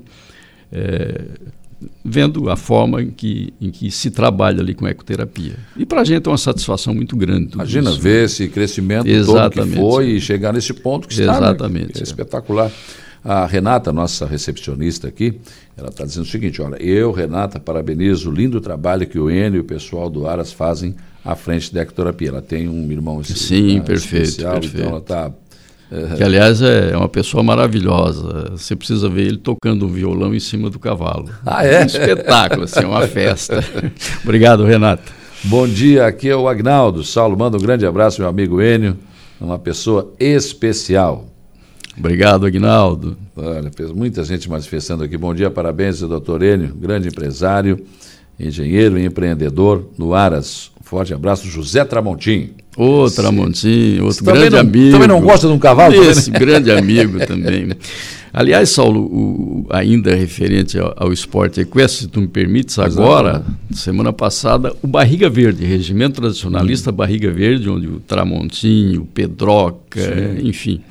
Eh, 0.72 1.22
vendo 2.04 2.50
a 2.50 2.56
forma 2.56 3.02
em 3.02 3.10
que, 3.12 3.54
em 3.60 3.70
que 3.70 3.92
se 3.92 4.10
trabalha 4.10 4.62
ali 4.62 4.74
com 4.74 4.88
ecoterapia. 4.88 5.56
E 5.76 5.86
para 5.86 6.02
a 6.02 6.04
gente 6.04 6.28
é 6.28 6.32
uma 6.32 6.38
satisfação 6.38 6.94
muito 6.94 7.16
grande. 7.18 7.54
Imagina 7.54 7.90
isso. 7.90 8.00
ver 8.00 8.26
esse 8.26 8.48
crescimento 8.48 9.04
todo 9.04 9.12
que 9.12 9.20
Exatamente. 9.20 9.76
foi 9.78 10.10
e 10.12 10.22
chegar 10.22 10.54
nesse 10.54 10.74
ponto 10.74 11.08
que 11.08 11.14
está. 11.14 11.34
né? 11.34 11.48
Exatamente. 11.48 12.00
É 12.00 12.04
espetacular. 12.04 12.72
A 13.24 13.46
Renata, 13.48 13.92
nossa 13.92 14.26
recepcionista 14.28 15.08
aqui, 15.08 15.40
ela 15.76 15.90
está 15.90 16.06
dizendo 16.06 16.26
o 16.26 16.30
seguinte: 16.30 16.62
olha, 16.62 16.76
eu, 16.76 17.12
Renata, 17.12 17.60
parabenizo 17.60 18.30
o 18.30 18.34
lindo 18.34 18.62
trabalho 18.62 19.08
que 19.08 19.18
o 19.18 19.32
Enio 19.32 19.58
e 19.58 19.60
o 19.62 19.64
pessoal 19.64 20.12
do 20.12 20.28
Aras 20.28 20.52
fazem 20.52 20.96
à 21.24 21.36
frente 21.36 21.74
da 21.74 21.82
ecoterapia. 21.82 22.30
Ela 22.30 22.42
tem 22.44 22.70
um 22.70 22.92
irmão 22.92 23.24
Sim, 23.24 23.82
perfeito, 23.82 24.26
especial, 24.26 24.54
perfeito. 24.60 24.78
então 24.78 24.90
ela 24.90 25.00
está. 25.00 25.32
Que, 26.18 26.24
aliás, 26.24 26.62
é 26.62 26.96
uma 26.98 27.08
pessoa 27.08 27.44
maravilhosa. 27.44 28.52
Você 28.52 28.76
precisa 28.76 29.08
ver 29.08 29.28
ele 29.28 29.38
tocando 29.38 29.86
um 29.86 29.90
violão 29.90 30.34
em 30.34 30.40
cima 30.40 30.70
do 30.70 30.80
cavalo. 30.80 31.30
Ah, 31.46 31.66
é? 31.66 31.84
Um 31.84 31.86
espetáculo, 31.86 32.64
assim, 32.64 32.80
é 32.80 32.88
uma 32.88 33.08
festa. 33.08 33.64
Obrigado, 34.24 34.64
Renato. 34.64 35.14
Bom 35.44 35.68
dia, 35.68 36.08
aqui 36.08 36.28
é 36.28 36.36
o 36.36 36.48
Agnaldo. 36.48 37.04
Saulo, 37.04 37.38
manda 37.38 37.56
um 37.56 37.62
grande 37.62 37.86
abraço, 37.86 38.20
meu 38.20 38.28
amigo 38.28 38.62
Enio. 38.62 38.98
Uma 39.40 39.60
pessoa 39.60 40.12
especial. 40.20 41.28
Obrigado, 41.98 42.46
Aguinaldo. 42.46 43.16
Olha, 43.36 43.70
muita 43.94 44.24
gente 44.24 44.50
manifestando 44.50 45.04
aqui. 45.04 45.18
Bom 45.18 45.36
dia, 45.36 45.52
parabéns 45.52 46.02
ao 46.02 46.10
doutor 46.10 46.42
Enio, 46.42 46.74
grande 46.74 47.10
empresário. 47.10 47.86
engenheiro 48.40 48.98
e 48.98 49.06
empreendedor 49.06 49.88
no 49.98 50.14
Aras. 50.14 50.72
Forte 50.82 51.14
abraço, 51.14 51.48
José 51.48 51.86
Tramontim. 51.86 52.52
Ô, 52.78 53.10
Tramontim, 53.10 54.00
outro 54.02 54.26
Também 54.26 54.42
grande 54.50 54.56
não- 54.56 54.62
amigo. 54.62 54.92
também 54.92 55.08
não 55.08 55.22
gosta 55.22 55.48
de 55.48 55.54
um 55.54 55.60
cavalo, 55.60 55.94
também, 55.94 56.06
né? 56.08 56.12
Esse 56.12 56.30
grande 56.32 56.72
amigo 56.72 57.20
também. 57.26 57.70
Aliás, 58.34 58.70
Saulo, 58.70 59.00
o- 59.02 59.66
ainda 59.70 60.14
referente 60.14 60.78
ao, 60.78 60.94
ao 60.98 61.14
esporte 61.14 61.62
equestre, 61.62 62.02
se 62.02 62.08
tu 62.10 62.20
me 62.20 62.28
permites, 62.28 62.78
agora, 62.78 63.46
semana 63.72 64.12
passada, 64.12 64.76
o 64.84 64.88
Barriga 64.88 65.30
Verde, 65.30 65.64
Regimento 65.64 66.20
Tradicionalista 66.20 66.92
Barriga 66.92 67.32
Verde, 67.32 67.70
onde 67.70 67.88
o 67.88 68.02
Tramontim, 68.02 68.98
o 68.98 69.06
Pedroca, 69.06 70.02
enfim, 70.44 70.82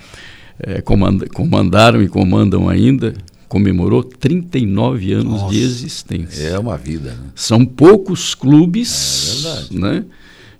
eh, 0.60 0.80
comanda- 0.80 1.26
comandaram 1.26 2.02
e 2.02 2.08
comandam 2.08 2.66
ainda, 2.66 3.12
comemorou 3.46 4.02
39 4.02 5.12
anos 5.12 5.50
de 5.50 5.60
existência. 5.62 6.44
É 6.48 6.58
uma 6.58 6.78
vida, 6.78 7.10
né? 7.10 7.28
São 7.34 7.62
poucos 7.66 8.34
clubes 8.34 9.44
né, 9.70 10.02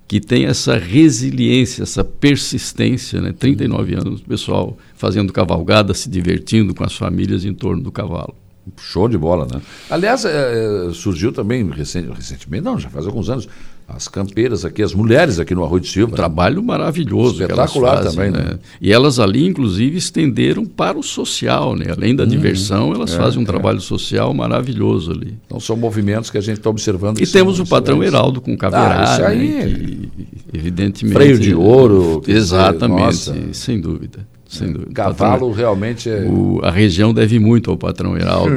que 0.07 0.19
têm 0.21 0.45
essa 0.45 0.77
resiliência, 0.77 1.83
essa 1.83 2.03
persistência. 2.03 3.19
Né? 3.21 3.33
39 3.37 3.95
anos, 3.95 4.21
o 4.21 4.23
pessoal 4.25 4.77
fazendo 4.95 5.33
cavalgada, 5.33 5.93
se 5.93 6.09
divertindo 6.09 6.73
com 6.75 6.83
as 6.83 6.95
famílias 6.95 7.43
em 7.45 7.53
torno 7.53 7.81
do 7.81 7.91
cavalo. 7.91 8.35
Show 8.77 9.07
de 9.07 9.17
bola, 9.17 9.47
né? 9.51 9.61
Aliás, 9.89 10.25
é, 10.25 10.87
é, 10.89 10.93
surgiu 10.93 11.31
também 11.31 11.69
recen- 11.69 12.09
recentemente, 12.11 12.63
não, 12.63 12.79
já 12.79 12.89
faz 12.89 13.05
alguns 13.05 13.29
anos, 13.29 13.47
as 13.87 14.07
campeiras 14.07 14.65
aqui, 14.65 14.81
as 14.81 14.93
mulheres 14.95 15.39
aqui 15.39 15.53
no 15.53 15.63
Arroio 15.63 15.81
de 15.81 15.89
Silva. 15.89 16.11
né? 16.11 16.17
Trabalho 16.17 16.63
maravilhoso. 16.63 17.41
Espetacular 17.43 17.97
fazem, 18.03 18.11
também, 18.11 18.31
né? 18.31 18.49
né? 18.53 18.59
E 18.81 18.91
elas 18.91 19.19
ali, 19.19 19.45
inclusive, 19.45 19.95
estenderam 19.97 20.65
para 20.65 20.97
o 20.97 21.03
social. 21.03 21.75
Né? 21.75 21.85
Além 21.95 22.15
da 22.15 22.23
Uhum. 22.23 22.29
diversão, 22.29 22.93
elas 22.93 23.13
É, 23.13 23.17
fazem 23.17 23.39
um 23.41 23.45
trabalho 23.45 23.79
social 23.79 24.33
maravilhoso 24.33 25.11
ali. 25.11 25.37
Então 25.45 25.59
são 25.59 25.77
movimentos 25.77 26.29
que 26.31 26.37
a 26.37 26.41
gente 26.41 26.57
está 26.57 26.69
observando. 26.69 27.19
E 27.21 27.27
temos 27.27 27.59
o 27.59 27.65
patrão. 27.65 28.03
Heraldo 28.03 28.41
com 28.41 28.53
Ah, 28.53 28.57
caverá, 28.57 29.03
isso 29.03 29.21
né, 29.21 29.27
aí. 29.27 30.09
que, 30.51 30.57
evidentemente... 30.57 31.13
Freio 31.15 31.39
de 31.39 31.53
ouro, 31.53 32.21
dizer, 32.25 32.37
Exatamente, 32.37 33.01
nossa. 33.01 33.35
sem 33.53 33.79
dúvida. 33.79 34.27
Sem 34.47 34.71
dúvida. 34.71 34.91
Cavalo 34.93 35.51
realmente 35.51 36.09
é. 36.09 36.21
O- 36.23 36.59
a 36.63 36.69
região 36.71 37.13
deve 37.13 37.39
muito 37.39 37.71
ao 37.71 37.77
patrão 37.77 38.15
Heraldo 38.17 38.51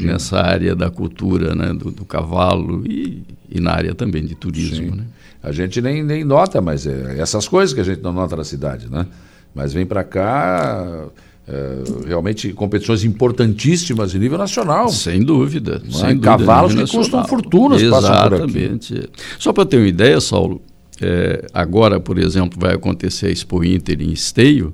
nessa 0.00 0.40
área 0.40 0.74
da 0.74 0.88
cultura, 0.90 1.54
né, 1.54 1.72
do, 1.72 1.90
do 1.90 2.04
cavalo 2.04 2.84
e, 2.86 3.22
e 3.50 3.60
na 3.60 3.72
área 3.72 3.94
também 3.94 4.24
de 4.24 4.34
turismo. 4.34 4.94
Né? 4.96 5.04
A 5.42 5.50
gente 5.50 5.80
nem, 5.82 6.02
nem 6.02 6.22
nota, 6.24 6.60
mas 6.60 6.86
é 6.86 7.16
essas 7.18 7.48
coisas 7.48 7.74
que 7.74 7.80
a 7.80 7.84
gente 7.84 8.00
não 8.02 8.12
nota 8.12 8.36
na 8.36 8.44
cidade, 8.44 8.88
né? 8.88 9.06
Mas 9.54 9.72
vem 9.72 9.84
para 9.84 10.04
cá 10.04 11.06
é, 11.48 11.82
realmente 12.06 12.52
competições 12.52 13.02
importantíssimas 13.04 14.12
de 14.12 14.18
nível 14.20 14.38
nacional. 14.38 14.88
Sem 14.88 15.22
dúvida. 15.22 15.82
É? 15.86 15.90
Sem 15.92 16.08
dúvida 16.14 16.20
Cavalos 16.38 16.72
que 16.74 16.80
custam 16.82 17.00
nacional. 17.20 17.28
fortunas 17.28 17.82
por 17.82 17.94
aqui. 17.94 18.06
Exatamente. 18.06 19.10
Só 19.38 19.52
para 19.52 19.66
ter 19.66 19.78
uma 19.78 19.88
ideia, 19.88 20.20
Saulo, 20.20 20.62
é, 21.00 21.44
agora, 21.52 21.98
por 21.98 22.18
exemplo, 22.18 22.58
vai 22.60 22.74
acontecer 22.74 23.26
a 23.26 23.30
Expo 23.30 23.64
Inter 23.64 24.00
em 24.00 24.12
Esteio. 24.12 24.72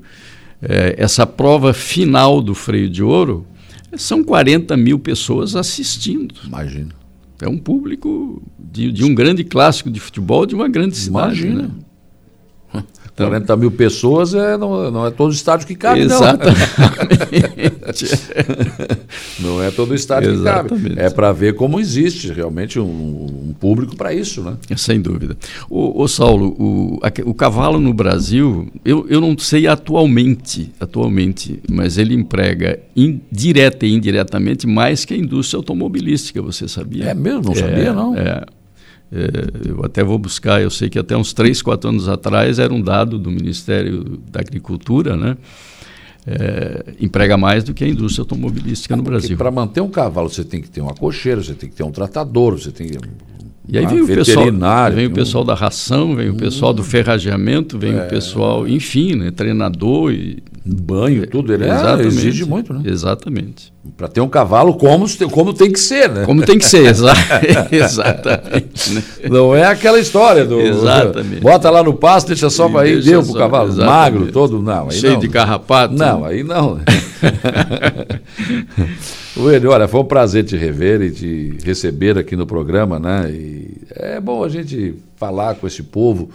É, 0.61 0.97
essa 0.99 1.27
prova 1.27 1.73
final 1.73 2.41
do 2.43 2.55
freio 2.55 2.91
de 2.91 3.03
ouro 3.03 3.47
são 3.97 4.23
40 4.23 4.77
mil 4.77 4.99
pessoas 4.99 5.55
assistindo. 5.55 6.35
Imagina. 6.45 6.93
É 7.41 7.49
um 7.49 7.59
público 7.59 8.43
de, 8.59 8.91
de 8.91 9.05
um 9.05 9.15
grande 9.15 9.45
clássico 9.45 9.91
de 9.91 10.01
futebol 10.01 10.45
de 10.45 10.55
uma 10.55 10.69
grande 10.69 10.97
cidade. 10.97 11.47
Imagina. 11.47 11.71
Né? 12.75 12.85
Então, 13.19 13.29
40 13.31 13.57
mil 13.57 13.71
pessoas 13.71 14.33
é, 14.35 14.57
não, 14.57 14.91
não 14.91 15.07
é 15.07 15.11
todo 15.11 15.33
estádio 15.33 15.67
que 15.67 15.75
cabe, 15.75 16.01
Exatamente. 16.01 16.59
não. 16.79 17.69
Não 19.41 19.63
é 19.63 19.71
todo 19.71 19.95
estádio 19.95 20.37
que 20.37 20.45
cabe. 20.45 20.75
Exatamente. 20.75 21.01
É 21.01 21.11
para 21.11 21.33
ver 21.33 21.55
como 21.55 21.81
existe 21.81 22.33
realmente 22.33 22.79
um, 22.79 22.85
um 23.49 23.55
público 23.59 23.97
para 23.97 24.13
isso, 24.13 24.43
né? 24.43 24.57
Sem 24.77 25.01
dúvida. 25.01 25.37
O, 25.71 26.07
Saulo, 26.09 26.55
o, 26.59 26.99
o 27.25 27.35
cavalo 27.35 27.79
no 27.81 27.93
Brasil, 27.95 28.69
eu, 28.85 29.07
eu 29.09 29.21
não 29.21 29.37
sei 29.39 29.67
atualmente, 29.67 30.71
atualmente, 30.81 31.61
mas 31.71 31.99
ele 31.99 32.15
emprega 32.15 32.79
in- 32.97 33.21
direta 33.31 33.87
e 33.87 33.93
indiretamente 33.95 34.67
mais 34.67 35.05
que 35.05 35.15
a 35.15 35.17
indústria 35.17 35.59
automobilística, 35.59 36.43
você 36.43 36.69
sabia? 36.69 37.05
É 37.05 37.15
mesmo? 37.15 37.43
Não 37.47 37.55
sabia, 37.55 37.93
não. 37.93 38.15
É. 38.17 38.45
É, 39.11 39.69
eu 39.71 39.85
até 39.85 40.05
vou 40.05 40.19
buscar, 40.19 40.61
eu 40.61 40.71
sei 40.71 40.91
que 40.91 40.99
até 40.99 41.17
uns 41.17 41.33
3, 41.33 41.63
4 41.63 41.89
anos 41.89 42.09
atrás 42.09 42.59
era 42.59 42.73
um 42.73 42.81
dado 42.81 43.19
do 43.19 43.31
Ministério 43.31 44.21
da 44.31 44.41
Agricultura, 44.41 45.17
né? 45.17 45.37
É, 46.27 46.85
emprega 47.01 47.39
mais 47.39 47.65
do 47.65 47.73
que 47.73 47.85
a 47.85 47.89
indústria 47.89 48.23
automobilística 48.23 48.95
no 48.95 49.03
Brasil. 49.03 49.35
Para 49.35 49.51
manter 49.51 49.81
um 49.81 49.89
cavalo, 49.89 50.29
você 50.29 50.45
tem 50.45 50.61
que 50.61 50.69
ter 50.69 50.83
uma 50.83 50.93
cocheira, 50.93 51.43
você 51.43 51.55
tem 51.55 51.71
que 51.71 51.75
ter 51.75 51.85
um 51.85 51.91
tratador, 51.91 52.59
você 52.59 52.71
tem 52.71 52.89
que. 52.89 52.99
E 53.67 53.79
aí 53.79 53.87
vem 53.87 54.03
o 54.03 54.07
pessoal, 54.07 54.47
vem 54.95 55.07
o 55.07 55.11
pessoal 55.11 55.45
da 55.45 55.55
ração, 55.55 56.15
vem 56.15 56.29
o 56.29 56.35
pessoal 56.35 56.75
do 56.75 56.83
ferrageamento, 56.83 57.79
vem 57.79 57.99
o 57.99 58.09
pessoal, 58.09 58.69
enfim, 58.69 59.15
né, 59.15 59.31
treinador 59.31 60.13
e 60.13 60.43
banho, 60.69 61.27
tudo. 61.27 61.53
Ele 61.53 61.65
é, 61.65 61.69
Exatamente. 61.69 62.07
exige 62.07 62.45
muito, 62.45 62.75
né? 62.75 62.83
Exatamente. 62.85 63.73
Para 63.97 64.09
ter 64.09 64.21
um 64.21 64.29
cavalo 64.29 64.75
como, 64.75 65.07
como 65.31 65.55
tem 65.55 65.73
que 65.73 65.81
ser, 65.81 66.11
né? 66.11 66.25
Como 66.27 66.45
tem 66.45 66.59
que 66.59 66.67
ser, 66.67 66.87
exa 66.87 67.13
exatamente. 67.73 68.93
né? 68.93 69.03
Não 69.31 69.55
é 69.55 69.65
aquela 69.65 69.99
história 69.99 70.45
do. 70.45 70.61
Exatamente. 70.61 71.41
Bota 71.41 71.71
lá 71.71 71.83
no 71.83 71.95
pasto, 71.95 72.29
deixa 72.29 72.51
só 72.51 72.69
para 72.69 72.83
aí, 72.83 73.01
deu 73.01 73.23
pro 73.23 73.33
só, 73.33 73.39
cavalo. 73.39 73.69
exatamente. 73.69 73.91
Magro, 73.91 74.33
todo. 74.33 74.61
Não, 74.61 74.91
Cheio 74.91 75.15
não. 75.15 75.21
de 75.21 75.29
carrapato. 75.29 75.95
Não, 75.95 76.25
aí 76.25 76.43
não. 76.43 76.81
William, 79.37 79.71
olha, 79.71 79.87
foi 79.87 80.01
um 80.01 80.05
prazer 80.05 80.45
te 80.45 80.57
rever 80.57 81.01
e 81.01 81.11
te 81.11 81.59
receber 81.65 82.19
aqui 82.19 82.35
no 82.35 82.47
programa, 82.47 82.99
né? 82.99 83.31
E 83.31 83.79
é 83.91 84.21
bom 84.21 84.43
a 84.43 84.49
gente 84.49 84.95
falar 85.17 85.55
com 85.55 85.67
esse 85.67 85.83
povo, 85.83 86.31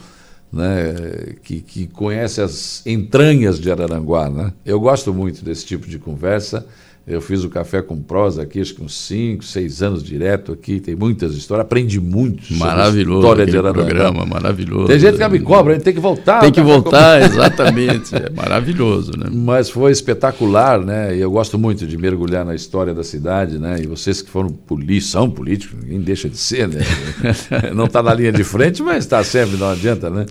né? 0.53 1.35
Que, 1.41 1.61
que 1.61 1.87
conhece 1.87 2.39
as 2.39 2.85
entranhas 2.85 3.59
de 3.59 3.71
Araranguá, 3.71 4.29
né? 4.29 4.53
Eu 4.63 4.79
gosto 4.79 5.11
muito 5.11 5.43
desse 5.43 5.65
tipo 5.65 5.87
de 5.87 5.97
conversa. 5.97 6.65
Eu 7.05 7.19
fiz 7.19 7.43
o 7.43 7.49
café 7.49 7.81
com 7.81 7.97
prosa 8.01 8.43
aqui, 8.43 8.61
acho 8.61 8.75
que 8.75 8.81
uns 8.81 8.93
5, 8.95 9.43
6 9.43 9.83
anos 9.83 10.01
direto 10.01 10.53
aqui, 10.53 10.79
tem 10.79 10.95
muitas 10.95 11.33
histórias, 11.35 11.65
aprendi 11.65 11.99
muito 11.99 12.53
Maravilhoso 12.53 13.19
história 13.19 13.45
de 13.45 13.57
Araranguá. 13.57 13.83
programa, 13.83 14.25
maravilhoso. 14.25 14.87
Tem 14.87 14.97
gente 14.97 15.17
que 15.17 15.27
me 15.27 15.39
cobra, 15.41 15.77
tem 15.81 15.93
que 15.93 15.99
voltar. 15.99 16.39
Tem 16.39 16.49
que 16.49 16.61
o 16.61 16.63
café 16.63 16.75
com- 16.75 16.81
voltar, 16.83 17.21
exatamente. 17.29 18.15
É 18.15 18.29
maravilhoso, 18.29 19.11
né? 19.17 19.25
mas 19.29 19.69
foi 19.69 19.91
espetacular, 19.91 20.79
né? 20.79 21.13
E 21.13 21.19
eu 21.19 21.29
gosto 21.29 21.59
muito 21.59 21.85
de 21.85 21.97
mergulhar 21.97 22.45
na 22.45 22.55
história 22.55 22.93
da 22.93 23.03
cidade, 23.03 23.57
né? 23.59 23.81
E 23.83 23.85
vocês 23.85 24.21
que 24.21 24.29
foram 24.29 24.47
políticos, 24.49 25.11
são 25.11 25.29
políticos, 25.29 25.77
ninguém 25.83 25.99
deixa 25.99 26.29
de 26.29 26.37
ser, 26.37 26.69
né? 26.69 26.79
não 27.75 27.83
está 27.83 28.01
na 28.01 28.13
linha 28.13 28.31
de 28.31 28.45
frente, 28.45 28.81
mas 28.81 28.99
está 28.99 29.21
sempre, 29.25 29.57
não 29.57 29.69
adianta, 29.69 30.09
né? 30.09 30.25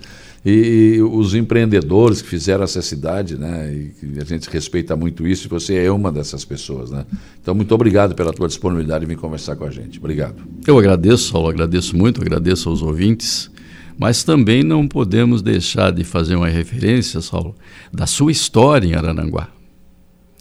E, 0.45 0.97
e 0.97 1.03
os 1.03 1.35
empreendedores 1.35 2.21
que 2.21 2.29
fizeram 2.29 2.65
essa 2.65 2.83
cidade, 2.83 3.39
né? 3.39 3.73
E 4.03 4.21
a 4.21 4.25
gente 4.25 4.51
respeita 4.51 4.97
muito 4.97 5.27
isso, 5.27 5.47
e 5.47 5.49
você 5.49 5.77
é 5.77 5.91
uma 5.91 6.11
dessas 6.11 6.45
pessoas, 6.45 6.91
né? 6.91 7.07
Então, 7.41 7.55
muito 7.55 7.73
obrigado 7.73 8.15
pela 8.15 8.33
tua 8.33 8.49
disponibilidade 8.49 9.05
de 9.05 9.09
vir 9.09 9.21
conversar 9.21 9.55
com 9.55 9.65
a 9.65 9.71
gente. 9.71 9.99
Obrigado. 9.99 10.43
Eu 10.67 10.79
agradeço, 10.79 11.31
Saulo, 11.31 11.49
agradeço 11.49 11.97
muito, 11.97 12.21
agradeço 12.21 12.69
aos 12.69 12.83
ouvintes, 12.83 13.51
mas 13.97 14.25
também 14.25 14.65
não 14.65 14.89
podemos 14.89 15.43
deixar 15.43 15.93
de 15.93 16.03
fazer 16.03 16.35
uma 16.35 16.49
referência, 16.49 17.21
Saulo, 17.21 17.55
da 17.93 18.07
sua 18.07 18.33
história 18.33 18.89
em 18.89 18.95
Arananguá. 18.95 19.49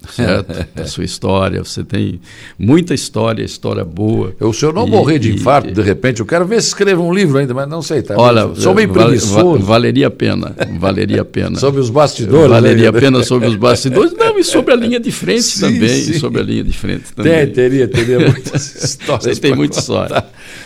Certo? 0.10 0.66
Da 0.76 0.86
sua 0.86 1.04
história, 1.04 1.64
você 1.64 1.84
tem 1.84 2.20
muita 2.58 2.94
história, 2.94 3.44
história 3.44 3.84
boa. 3.86 4.34
Eu, 4.40 4.52
se 4.52 4.66
eu 4.66 4.74
não 4.74 4.88
E- 4.88 4.90
morrer 4.90 5.20
de 5.20 5.30
e- 5.32 5.36
infarto, 5.36 5.72
de 5.72 5.82
repente, 5.82 6.20
eu 6.22 6.26
quero 6.26 6.46
ver 6.46 6.62
se 6.62 6.70
escreva 6.70 7.02
um 7.02 7.14
livro 7.14 7.38
ainda, 7.38 7.54
mas 7.54 7.68
não 7.70 7.82
sei, 7.82 8.02
tá? 8.02 8.16
Olha, 8.18 8.50
sou 8.56 8.74
meio 8.74 8.90
preguiçoso. 8.90 9.60
va- 9.60 9.66
valeria 9.66 10.08
a 10.08 10.12
pena, 10.12 10.56
valeria 10.80 11.22
a 11.22 11.26
pena. 11.26 11.58
Sobre 11.60 11.80
os 11.82 11.90
bastidores. 11.90 12.50
Valeria 12.50 12.92
né? 12.92 12.98
a 12.98 13.02
pena 13.02 13.24
sobre 13.24 13.48
os 13.48 13.56
bastidores, 13.56 14.14
não, 14.18 14.38
e 14.40 14.44
sobre 14.44 14.74
a 14.74 14.76
linha 14.76 15.00
de 15.00 15.12
frente 15.12 15.44
Sim, 15.44 15.62
também, 15.62 15.90
sim. 15.90 16.14
sobre 16.20 16.42
a 16.42 16.44
linha 16.44 16.64
de 16.64 16.74
frente 16.78 17.14
também. 17.16 17.34
Tem, 17.46 17.48
teria, 17.54 17.88
teria 17.88 18.20
muitas 18.20 18.84
histórias. 18.84 19.24
Você 19.36 19.42
tem 19.42 19.56
muita 19.56 19.80
história. 19.80 20.24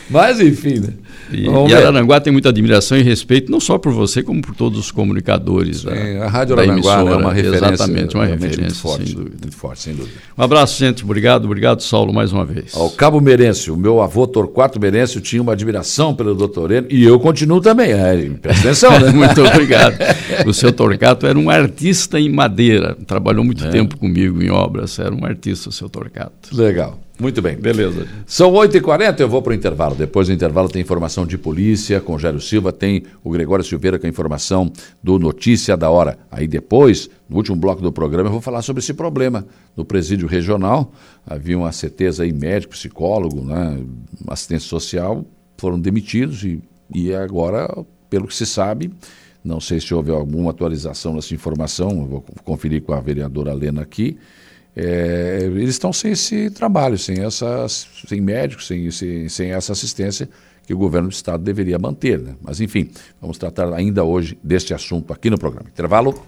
Mas, 0.10 0.40
enfim, 0.40 0.80
né? 0.80 0.90
E, 1.32 1.46
Vamos 1.46 1.72
e. 1.72 1.76
Araranguá 1.76 2.20
tem 2.20 2.32
muita 2.32 2.50
admiração 2.50 2.98
e 2.98 3.02
respeito, 3.02 3.52
não 3.52 3.60
só 3.60 3.78
por 3.78 3.92
você, 3.92 4.22
como 4.22 4.42
por 4.42 4.56
todos 4.56 4.78
os 4.80 4.92
comunicadores. 4.92 5.84
da- 5.84 5.96
Sim, 5.96 6.18
a 6.18 6.28
Rádio 6.28 6.56
da 6.56 6.62
Araranguá 6.62 6.92
né, 6.98 7.00
é 7.00 7.04
emissora. 7.04 7.22
uma 7.26 7.34
referência. 7.34 7.66
Exatamente, 7.74 8.16
uma 8.16 8.26
realmente 8.26 8.50
referência, 8.50 8.64
muito 8.66 8.78
forte, 8.78 9.06
sem 9.08 9.16
dúvida. 9.16 9.38
Muito 9.42 9.56
forte, 9.58 9.82
sem 9.82 9.96
dúvida. 9.96 10.16
Um 10.38 10.44
abraço, 10.44 10.80
gente. 10.80 11.04
Obrigado, 11.04 11.46
obrigado, 11.46 11.82
Saulo, 11.82 12.14
mais 12.14 12.32
uma 12.32 12.46
vez. 12.46 12.76
Ao 12.76 12.90
Cabo 12.92 13.20
Merencio, 13.20 13.74
o 13.74 13.78
meu 13.78 14.02
avô 14.02 14.28
Torquato 14.28 14.80
Merencio 14.80 15.20
tinha 15.22 15.42
uma 15.42 15.54
admiração 15.54 16.14
pelo 16.14 16.36
doutor 16.36 16.72
Eno, 16.72 16.88
e 16.90 17.04
eu 17.04 17.20
continuo 17.20 17.60
também. 17.62 17.92
É, 17.92 18.30
presta 18.42 18.62
atenção, 18.68 19.00
né? 19.00 19.12
Muito 19.16 19.42
obrigado. 19.44 19.96
O 20.46 20.54
seu 20.54 20.72
Torcato 20.72 21.26
era 21.26 21.38
um 21.38 21.50
artista 21.50 22.20
em 22.20 22.30
madeira, 22.30 22.96
trabalhou 23.08 23.44
muito 23.44 23.64
É. 23.66 23.70
tempo 23.70 23.98
comigo 23.98 24.42
em 24.44 24.50
obras, 24.50 25.00
era 25.00 25.14
um 25.14 25.26
artista, 25.26 25.70
o 25.70 25.72
seu 25.72 25.90
Torcato. 25.90 26.32
Legal. 26.54 27.00
Muito 27.18 27.42
bem. 27.42 27.56
Beleza. 27.56 28.08
São 28.26 28.52
8h40, 28.52 29.22
eu 29.22 29.30
vou 29.30 29.42
para 29.42 29.52
o 29.52 29.56
intervalo. 29.56 29.96
Depois 29.96 30.28
do 30.28 30.34
intervalo 30.34 30.68
tem 30.68 30.82
informação 30.82 31.26
de 31.26 31.38
polícia 31.38 32.02
com 32.02 32.20
Jairo 32.20 32.42
Silva, 32.42 32.74
tem 32.74 33.04
o 33.24 33.30
Gregório 33.30 33.64
Silveira 33.64 33.98
com 33.98 34.06
a 34.06 34.10
informação 34.10 34.72
do 35.02 35.18
Notícia 35.18 35.78
da 35.78 35.90
Hora. 35.90 36.18
Aí 36.30 36.46
depois, 36.46 37.10
no 37.30 37.38
último 37.38 37.56
bloco 37.56 37.82
do 37.82 37.92
programa, 37.92 38.28
eu 38.28 38.34
vou 38.34 38.42
falar 38.42 38.62
sobre 38.62 38.82
esse 38.82 38.94
problema 38.94 39.46
no 39.78 39.86
presídio 39.86 40.28
regional. 40.28 40.92
Havia 41.26 41.58
uma 41.58 41.72
CTs 41.72 42.20
aí, 42.20 42.34
médico, 42.34 42.74
psicólogo, 42.74 43.42
né, 43.42 43.80
assistência 44.28 44.68
social, 44.68 45.26
foram 45.58 45.80
demitidos 45.80 46.44
e, 46.44 46.62
e 46.94 47.14
agora, 47.16 47.66
pelo 48.10 48.28
que 48.28 48.36
se 48.36 48.46
sabe, 48.46 48.92
não 49.42 49.62
sei 49.62 49.80
se 49.80 49.94
houve 49.94 50.12
alguma 50.12 50.52
atualização 50.52 51.14
nessa 51.14 51.34
informação, 51.34 52.06
vou 52.06 52.26
conferir 52.44 52.82
com 52.82 52.94
a 52.94 53.00
vereadora 53.00 53.54
Lena 53.54 53.84
aqui, 53.84 54.18
é, 54.76 55.40
eles 55.44 55.70
estão 55.70 55.94
sem 55.94 56.12
esse 56.12 56.50
trabalho, 56.50 56.98
sem, 56.98 57.24
essa, 57.24 57.66
sem 57.70 58.20
médicos, 58.20 58.68
sem, 58.68 58.92
sem, 58.92 59.30
sem 59.30 59.52
essa 59.52 59.72
assistência 59.72 60.28
que 60.66 60.74
o 60.74 60.78
governo 60.78 61.10
do 61.10 61.14
estado 61.14 61.44
deveria 61.44 61.80
manter. 61.80 62.20
Né? 62.20 62.36
Mas, 62.42 62.60
enfim, 62.60 62.90
vamos 63.22 63.38
tratar 63.38 63.72
ainda 63.74 64.04
hoje 64.04 64.38
deste 64.44 64.74
assunto 64.74 65.14
aqui 65.14 65.30
no 65.30 65.38
programa. 65.38 65.70
Intervalo. 65.70 66.26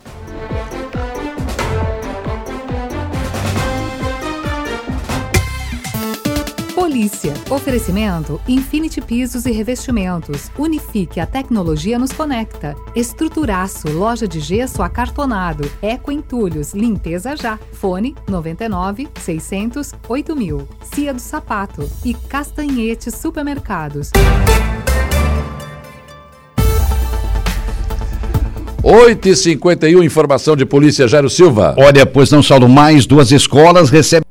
Polícia. 6.97 7.31
Oferecimento 7.51 8.41
Infinity 8.47 9.01
Pisos 9.01 9.45
e 9.45 9.51
Revestimentos. 9.51 10.49
Unifique 10.57 11.19
a 11.19 11.27
tecnologia 11.27 11.99
nos 11.99 12.11
conecta. 12.11 12.75
Estruturaço, 12.95 13.87
loja 13.91 14.27
de 14.27 14.39
gesso 14.39 14.81
acartonado. 14.81 15.69
Eco 15.79 16.11
Entulhos, 16.11 16.73
limpeza 16.73 17.35
já. 17.35 17.59
Fone 17.73 18.15
99 18.27 19.07
600 19.21 19.93
8000. 20.09 20.67
Cia 20.91 21.13
do 21.13 21.21
Sapato 21.21 21.87
e 22.03 22.15
Castanhete 22.15 23.11
Supermercados. 23.11 24.09
8h51, 28.83 30.03
informação 30.03 30.55
de 30.55 30.65
polícia, 30.65 31.07
Jairo 31.07 31.29
Silva. 31.29 31.75
Olha, 31.77 32.07
pois 32.07 32.31
não, 32.31 32.41
Saulo, 32.41 32.67
mais 32.67 33.05
duas 33.05 33.31
escolas 33.31 33.91
recebem 33.91 34.26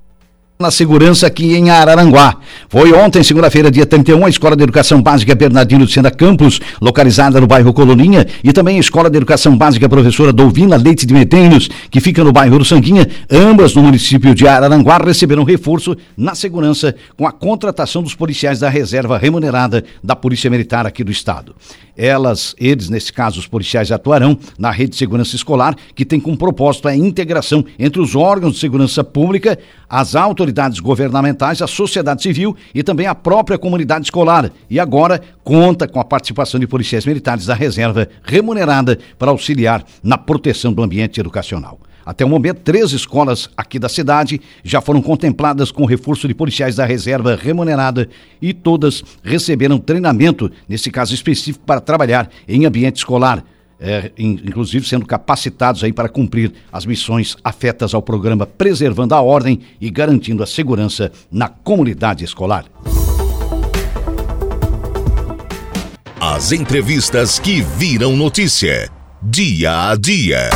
na 0.59 0.71
segurança 0.71 1.27
aqui 1.27 1.55
em 1.55 1.69
Araranguá. 1.69 2.37
Foi 2.69 2.91
ontem, 2.93 3.23
segunda-feira, 3.23 3.71
dia 3.71 3.85
31, 3.85 4.25
a 4.25 4.31
Escola 4.31 4.57
de 4.57 4.63
Educação 4.63 5.03
Básica 5.03 5.35
Bernardino 5.35 5.85
de 5.85 5.93
Senda 5.93 6.11
Campos, 6.11 6.61
localizada 6.81 7.39
no 7.39 7.47
bairro 7.47 7.75
Coloninha, 7.75 8.27
e 8.43 8.53
também 8.55 8.79
a 8.79 8.81
Escola 8.81 9.11
de 9.11 9.19
Educação 9.19 9.57
Básica 9.57 9.87
Professora 9.87 10.33
Dolvina 10.33 10.77
Leite 10.77 11.05
de 11.05 11.13
Medeiros, 11.13 11.69
que 11.91 12.01
fica 12.01 12.25
no 12.25 12.33
bairro 12.33 12.59
do 12.59 12.65
Sanguinha, 12.65 13.07
ambas 13.31 13.75
no 13.75 13.83
município 13.83 14.35
de 14.35 14.49
Araranguá, 14.49 14.97
receberam 14.97 15.45
reforço 15.45 15.95
na 16.17 16.35
segurança 16.35 16.95
com 17.19 17.27
a 17.27 17.33
contratação 17.33 18.03
dos 18.03 18.15
policiais 18.15 18.59
da 18.59 18.71
reserva 18.71 19.19
remunerada 19.19 19.85
da 20.03 20.17
Polícia 20.17 20.49
Militar 20.49 20.87
aqui 20.87 21.05
do 21.05 21.13
Estado. 21.13 21.55
Elas, 21.95 22.55
eles, 22.59 22.91
nesse 22.91 23.11
caso, 23.13 23.41
os 23.41 23.47
policiais 23.47 23.91
atuarão 23.91 24.39
na 24.59 24.71
rede 24.71 24.91
de 24.91 24.97
segurança 24.97 25.35
escolar, 25.35 25.75
que 25.95 26.05
tem 26.05 26.21
como 26.21 26.37
propósito 26.37 26.89
a 26.89 26.97
integração 26.97 27.65
entre 27.79 28.01
os 28.01 28.15
órgãos 28.15 28.55
de 28.55 28.61
segurança 28.61 29.03
pública, 29.03 29.59
as 29.89 30.15
autoridades 30.15 30.46
governamentais, 30.81 31.63
a 31.63 31.67
sociedade 31.67 32.23
civil 32.23 32.57
e 32.75 32.83
também 32.83 33.07
a 33.07 33.15
própria 33.15 33.59
comunidade 33.59 34.05
escolar. 34.05 34.51
E 34.69 34.79
agora 34.81 35.21
conta 35.43 35.89
com 35.89 36.01
a 36.01 36.05
participação 36.05 36.59
de 36.61 36.67
policiais 36.67 37.07
militares 37.07 37.47
da 37.47 37.55
reserva 37.55 38.09
remunerada 38.23 38.99
para 39.19 39.31
auxiliar 39.31 39.85
na 40.03 40.19
proteção 40.19 40.73
do 40.73 40.83
ambiente 40.83 41.21
educacional. 41.21 41.79
Até 42.07 42.25
o 42.25 42.29
momento, 42.29 42.61
três 42.61 42.93
escolas 42.93 43.51
aqui 43.57 43.81
da 43.81 43.89
cidade 43.89 44.41
já 44.63 44.81
foram 44.81 45.03
contempladas 45.03 45.73
com 45.73 45.85
reforço 45.85 46.29
de 46.29 46.35
policiais 46.35 46.77
da 46.77 46.85
reserva 46.85 47.35
remunerada 47.35 48.09
e 48.41 48.55
todas 48.55 49.03
receberam 49.25 49.77
treinamento, 49.77 50.49
nesse 50.69 50.89
caso 50.89 51.13
específico, 51.13 51.65
para 51.67 51.81
trabalhar 51.81 52.31
em 52.47 52.65
ambiente 52.65 52.99
escolar. 52.99 53.45
É, 53.79 54.11
inclusive 54.17 54.87
sendo 54.87 55.05
capacitados 55.05 55.85
aí 55.85 55.93
para 55.93 56.09
cumprir 56.09 56.53
as 56.73 56.87
missões 56.87 57.37
afetas 57.45 57.93
ao 57.93 58.01
programa 58.01 58.47
Preservando 58.47 59.15
a 59.15 59.21
Ordem 59.21 59.61
e 59.79 59.91
garantindo 59.91 60.43
a 60.43 60.47
segurança 60.47 61.13
na 61.31 61.49
comunidade 61.49 62.25
escolar. 62.25 62.65
As 66.19 66.53
entrevistas 66.53 67.39
que 67.39 67.61
viram 67.61 68.17
notícia, 68.17 68.91
dia 69.23 69.91
a 69.91 69.95
dia. 69.95 70.49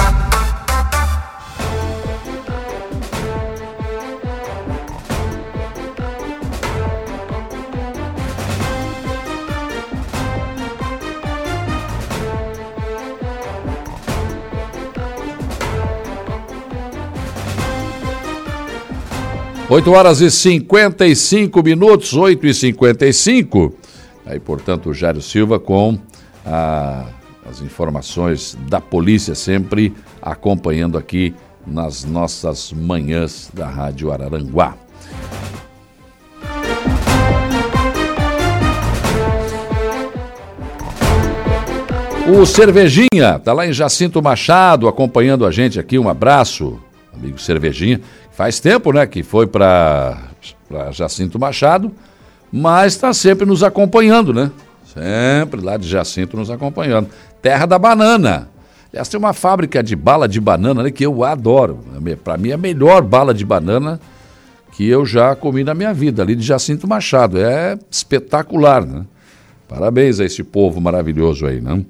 Oito 19.70 19.92
horas 19.92 20.20
e 20.20 20.28
55 20.28 21.62
minutos, 21.62 22.12
8 22.12 22.44
e 22.44 22.52
55 22.52 23.72
Aí, 24.26 24.40
portanto, 24.40 24.90
o 24.90 24.94
Jário 24.94 25.22
Silva 25.22 25.60
com 25.60 25.96
a, 26.44 27.06
as 27.48 27.60
informações 27.60 28.58
da 28.68 28.80
polícia, 28.80 29.32
sempre 29.36 29.94
acompanhando 30.20 30.98
aqui 30.98 31.32
nas 31.64 32.04
nossas 32.04 32.72
manhãs 32.72 33.48
da 33.54 33.68
Rádio 33.68 34.10
Araranguá. 34.10 34.74
O 42.28 42.44
Cervejinha 42.44 43.36
está 43.36 43.52
lá 43.52 43.68
em 43.68 43.72
Jacinto 43.72 44.20
Machado 44.20 44.88
acompanhando 44.88 45.46
a 45.46 45.52
gente 45.52 45.78
aqui. 45.78 45.96
Um 45.96 46.08
abraço, 46.08 46.80
amigo 47.14 47.38
Cervejinha. 47.38 48.00
Faz 48.32 48.60
tempo, 48.60 48.92
né, 48.92 49.06
que 49.06 49.22
foi 49.22 49.46
para 49.46 50.18
Jacinto 50.92 51.38
Machado, 51.38 51.92
mas 52.52 52.94
está 52.94 53.12
sempre 53.12 53.44
nos 53.44 53.62
acompanhando, 53.62 54.32
né? 54.32 54.50
Sempre 54.92 55.60
lá 55.60 55.76
de 55.76 55.88
Jacinto 55.88 56.36
nos 56.36 56.50
acompanhando. 56.50 57.08
Terra 57.40 57.66
da 57.66 57.78
banana. 57.78 58.48
Aliás, 58.92 59.08
tem 59.08 59.18
uma 59.18 59.32
fábrica 59.32 59.82
de 59.82 59.94
bala 59.94 60.26
de 60.26 60.40
banana 60.40 60.82
né, 60.82 60.90
que 60.90 61.06
eu 61.06 61.22
adoro. 61.22 61.78
Para 62.24 62.36
mim 62.36 62.50
é 62.50 62.54
a 62.54 62.58
melhor 62.58 63.02
bala 63.02 63.32
de 63.32 63.44
banana 63.44 64.00
que 64.72 64.88
eu 64.88 65.06
já 65.06 65.36
comi 65.36 65.62
na 65.62 65.74
minha 65.74 65.92
vida, 65.92 66.22
ali 66.22 66.34
de 66.34 66.42
Jacinto 66.42 66.88
Machado. 66.88 67.38
É 67.38 67.78
espetacular, 67.90 68.84
né? 68.84 69.04
Parabéns 69.68 70.18
a 70.18 70.24
esse 70.24 70.42
povo 70.42 70.80
maravilhoso 70.80 71.46
aí, 71.46 71.60
né? 71.60 71.84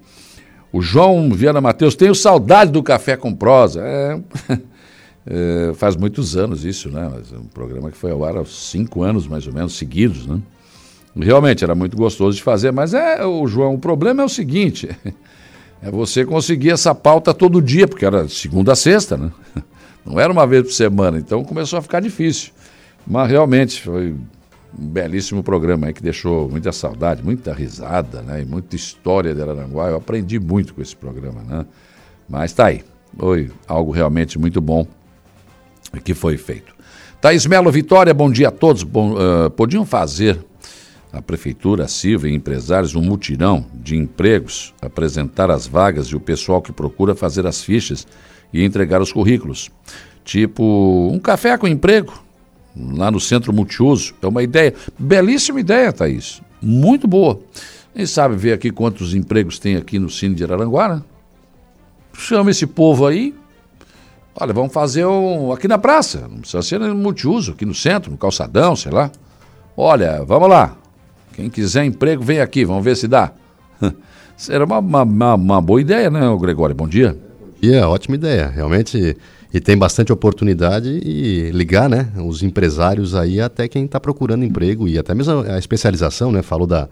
O 0.71 0.83
João 0.83 1.31
Viana 1.31 1.61
Matheus, 1.61 1.95
tenho 1.95 2.15
saudade 2.15 2.71
do 2.71 2.83
café 2.83 3.17
com 3.17 3.35
prosa. 3.35 3.81
É... 3.83 4.21
É, 5.27 5.73
faz 5.75 5.97
muitos 5.97 6.37
anos 6.37 6.65
isso, 6.65 6.89
né? 6.91 7.11
Mas 7.13 7.33
é 7.33 7.37
um 7.37 7.45
programa 7.45 7.91
que 7.91 7.97
foi 7.97 8.11
ao 8.11 8.25
ar 8.25 8.39
há 8.39 8.45
cinco 8.45 9.03
anos, 9.03 9.27
mais 9.27 9.47
ou 9.47 9.53
menos, 9.53 9.77
seguidos, 9.77 10.27
né? 10.27 10.41
Realmente 11.15 11.65
era 11.65 11.75
muito 11.75 11.97
gostoso 11.97 12.37
de 12.37 12.43
fazer, 12.43 12.73
mas 12.73 12.95
é, 12.95 13.25
o 13.27 13.47
João, 13.47 13.75
o 13.75 13.79
problema 13.79 14.23
é 14.23 14.25
o 14.25 14.29
seguinte: 14.29 14.89
é 15.83 15.91
você 15.91 16.25
conseguir 16.25 16.71
essa 16.71 16.95
pauta 16.95 17.35
todo 17.35 17.61
dia, 17.61 17.87
porque 17.87 18.05
era 18.05 18.29
segunda 18.29 18.73
a 18.73 18.77
sexta, 18.77 19.17
né? 19.17 19.31
Não 20.07 20.19
era 20.19 20.33
uma 20.33 20.47
vez 20.47 20.63
por 20.63 20.73
semana, 20.73 21.19
então 21.19 21.45
começou 21.45 21.79
a 21.79 21.83
ficar 21.83 22.01
difícil. 22.01 22.53
Mas 23.07 23.29
realmente 23.29 23.83
foi 23.83 24.13
um 24.13 24.87
belíssimo 24.87 25.43
programa 25.43 25.89
aí 25.89 25.93
que 25.93 26.03
deixou 26.03 26.49
muita 26.49 26.73
saudade, 26.73 27.23
muita 27.23 27.53
risada, 27.53 28.23
né? 28.23 28.41
E 28.41 28.45
muita 28.47 28.75
história 28.75 29.35
de 29.35 29.43
Araranguá. 29.43 29.89
Eu 29.89 29.97
aprendi 29.97 30.39
muito 30.39 30.75
com 30.75 30.81
esse 30.81 30.97
programa, 30.97 31.43
né? 31.43 31.67
Mas 32.27 32.53
tá 32.53 32.67
aí. 32.67 32.83
Foi 33.19 33.51
algo 33.67 33.91
realmente 33.91 34.39
muito 34.39 34.61
bom 34.61 34.87
que 35.99 36.15
foi 36.15 36.37
feito. 36.37 36.75
Thaís 37.21 37.47
Melo 37.47 37.71
Vitória, 37.71 38.15
bom 38.15 38.31
dia 38.31 38.49
a 38.49 38.51
todos. 38.51 38.83
Bom, 38.83 39.15
uh, 39.15 39.51
podiam 39.51 39.85
fazer 39.85 40.39
a 41.13 41.21
Prefeitura, 41.21 41.85
a 41.85 41.89
Silva 41.89 42.29
e 42.29 42.35
empresários 42.35 42.95
um 42.95 43.03
mutirão 43.03 43.67
de 43.75 43.97
empregos, 43.97 44.73
apresentar 44.81 45.51
as 45.51 45.67
vagas 45.67 46.07
e 46.09 46.17
o 46.17 46.21
pessoal 46.21 46.63
que 46.63 46.73
procura 46.73 47.15
fazer 47.15 47.47
as 47.47 47.63
fichas 47.63 48.07
e 48.53 48.65
entregar 48.65 49.03
os 49.03 49.13
currículos. 49.13 49.71
Tipo, 50.25 51.11
um 51.13 51.19
café 51.19 51.59
com 51.59 51.67
emprego, 51.67 52.13
lá 52.77 53.11
no 53.11 53.21
Centro 53.21 53.53
Multiuso. 53.53 54.15
É 54.23 54.27
uma 54.27 54.43
ideia, 54.43 54.73
belíssima 54.99 55.61
ideia, 55.61 55.93
Thaís. 55.93 56.41
Muito 56.63 57.09
boa. 57.09 57.41
Quem 57.95 58.07
sabe 58.07 58.37
ver 58.37 58.53
aqui 58.53 58.71
quantos 58.71 59.15
empregos 59.15 59.59
tem 59.59 59.77
aqui 59.77 59.99
no 59.99 60.09
Cine 60.09 60.35
de 60.35 60.45
Araranguá, 60.45 61.03
Chama 62.13 62.51
esse 62.51 62.67
povo 62.67 63.07
aí, 63.07 63.35
Olha, 64.35 64.53
vamos 64.53 64.73
fazer 64.73 65.05
um 65.05 65.53
aqui 65.53 65.67
na 65.67 65.79
praça, 65.79 66.29
não 66.31 66.39
precisa 66.39 66.63
ser 66.63 66.79
multiuso, 66.95 67.53
aqui 67.53 67.67
no 67.67 67.75
centro, 67.75 68.11
no 68.11 68.17
calçadão, 68.17 68.77
sei 68.77 68.93
lá. 68.93 69.11
Olha, 69.77 70.25
vamos 70.25 70.49
lá. 70.49 70.77
Quem 71.35 71.51
quiser 71.51 71.85
emprego, 71.85 72.23
vem 72.23 72.41
aqui, 72.41 72.65
vamos 72.65 72.85
ver 72.85 72.97
se 72.97 73.09
dá. 73.09 73.33
Será 74.37 74.65
uma, 74.65 74.79
uma, 74.79 75.35
uma, 75.35 75.61
boa 75.61 75.81
ideia, 75.81 76.09
né, 76.11 76.21
Gregório? 76.41 76.75
Bom 76.75 76.89
dia. 76.89 77.17
Bom 77.41 77.49
dia, 77.61 77.89
ótima 77.89 78.15
ideia. 78.15 78.49
Realmente, 78.49 79.17
E 79.53 79.61
tem 79.61 79.77
bastante 79.77 80.13
oportunidade 80.13 80.89
e 80.89 81.51
ligar, 81.51 81.89
né, 81.89 82.09
os 82.25 82.43
empresários 82.43 83.15
aí 83.15 83.41
até 83.41 83.67
quem 83.67 83.85
está 83.85 83.99
procurando 83.99 84.45
emprego 84.45 84.87
e 84.87 84.97
até 84.97 85.13
mesmo 85.13 85.41
a 85.41 85.59
especialização, 85.59 86.31
né, 86.31 86.41
falou 86.41 86.69
da, 86.69 86.89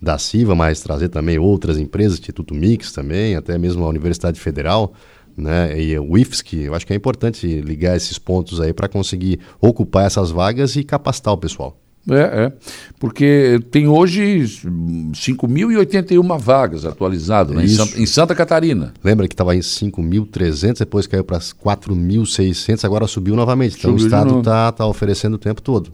da 0.00 0.18
CIVA, 0.18 0.54
mas 0.54 0.80
trazer 0.80 1.08
também 1.08 1.38
outras 1.38 1.78
empresas, 1.78 2.18
Instituto 2.18 2.54
Mix 2.54 2.92
também, 2.92 3.34
até 3.34 3.56
mesmo 3.56 3.84
a 3.84 3.88
Universidade 3.88 4.38
Federal, 4.38 4.92
né, 5.36 5.80
e 5.80 5.98
o 5.98 6.16
IFSC, 6.18 6.64
eu 6.64 6.74
acho 6.74 6.86
que 6.86 6.92
é 6.92 6.96
importante 6.96 7.46
ligar 7.60 7.96
esses 7.96 8.18
pontos 8.18 8.60
aí 8.60 8.72
para 8.72 8.88
conseguir 8.88 9.40
ocupar 9.60 10.06
essas 10.06 10.30
vagas 10.30 10.76
e 10.76 10.84
capacitar 10.84 11.32
o 11.32 11.38
pessoal. 11.38 11.78
É, 12.10 12.46
é. 12.46 12.52
Porque 12.98 13.60
tem 13.70 13.86
hoje 13.86 14.42
5.081 14.42 16.38
vagas 16.38 16.84
atualizadas 16.84 17.54
né, 17.54 17.64
em, 17.64 17.68
Santa, 17.68 18.00
em, 18.00 18.06
Santa, 18.06 18.34
Catarina. 18.34 18.92
Lembra 19.04 19.28
que 19.28 19.34
estava 19.34 19.54
em 19.54 19.60
5.300, 19.60 20.80
depois 20.80 21.06
caiu 21.06 21.22
para 21.22 21.38
4.600, 21.38 22.84
agora 22.84 23.06
subiu 23.06 23.36
novamente. 23.36 23.76
Então 23.78 23.92
subiu 23.92 24.04
o 24.04 24.06
Estado 24.06 24.38
está 24.40 24.72
tá 24.72 24.86
oferecendo 24.86 25.34
o 25.34 25.38
tempo 25.38 25.62
todo. 25.62 25.92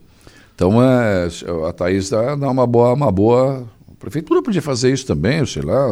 Então 0.54 0.82
é, 0.82 1.28
a 1.68 1.72
Thaís 1.72 2.08
dá, 2.08 2.34
dá 2.34 2.50
uma 2.50 2.66
boa, 2.66 2.94
uma 2.94 3.12
boa 3.12 3.68
prefeitura 3.98 4.42
podia 4.42 4.62
fazer 4.62 4.92
isso 4.92 5.06
também, 5.06 5.44
sei 5.44 5.62
lá, 5.62 5.88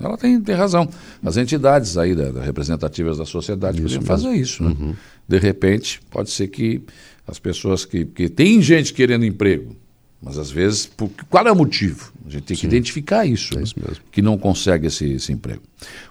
ela 0.00 0.16
tem, 0.16 0.40
tem 0.40 0.54
razão. 0.54 0.88
As 1.24 1.36
entidades 1.36 1.96
aí 1.96 2.14
da, 2.14 2.30
da 2.30 2.42
representativas 2.42 3.18
da 3.18 3.24
sociedade 3.24 3.78
isso 3.78 3.84
podiam 3.84 4.02
fazer 4.02 4.30
isso. 4.30 4.62
Né? 4.62 4.76
Uhum. 4.78 4.94
De 5.26 5.38
repente, 5.38 6.00
pode 6.10 6.30
ser 6.30 6.48
que 6.48 6.82
as 7.26 7.38
pessoas 7.38 7.84
que. 7.84 8.04
Porque 8.04 8.28
tem 8.28 8.60
gente 8.62 8.92
querendo 8.92 9.24
emprego, 9.24 9.74
mas 10.22 10.38
às 10.38 10.50
vezes, 10.50 10.86
por, 10.86 11.10
qual 11.28 11.46
é 11.46 11.52
o 11.52 11.56
motivo? 11.56 12.12
A 12.26 12.30
gente 12.30 12.42
tem 12.42 12.56
que 12.56 12.62
Sim. 12.62 12.66
identificar 12.66 13.24
isso, 13.24 13.54
é 13.54 13.58
né? 13.58 13.62
isso 13.62 13.74
que 14.10 14.20
não 14.20 14.36
consegue 14.36 14.88
esse, 14.88 15.12
esse, 15.12 15.32
emprego. 15.32 15.62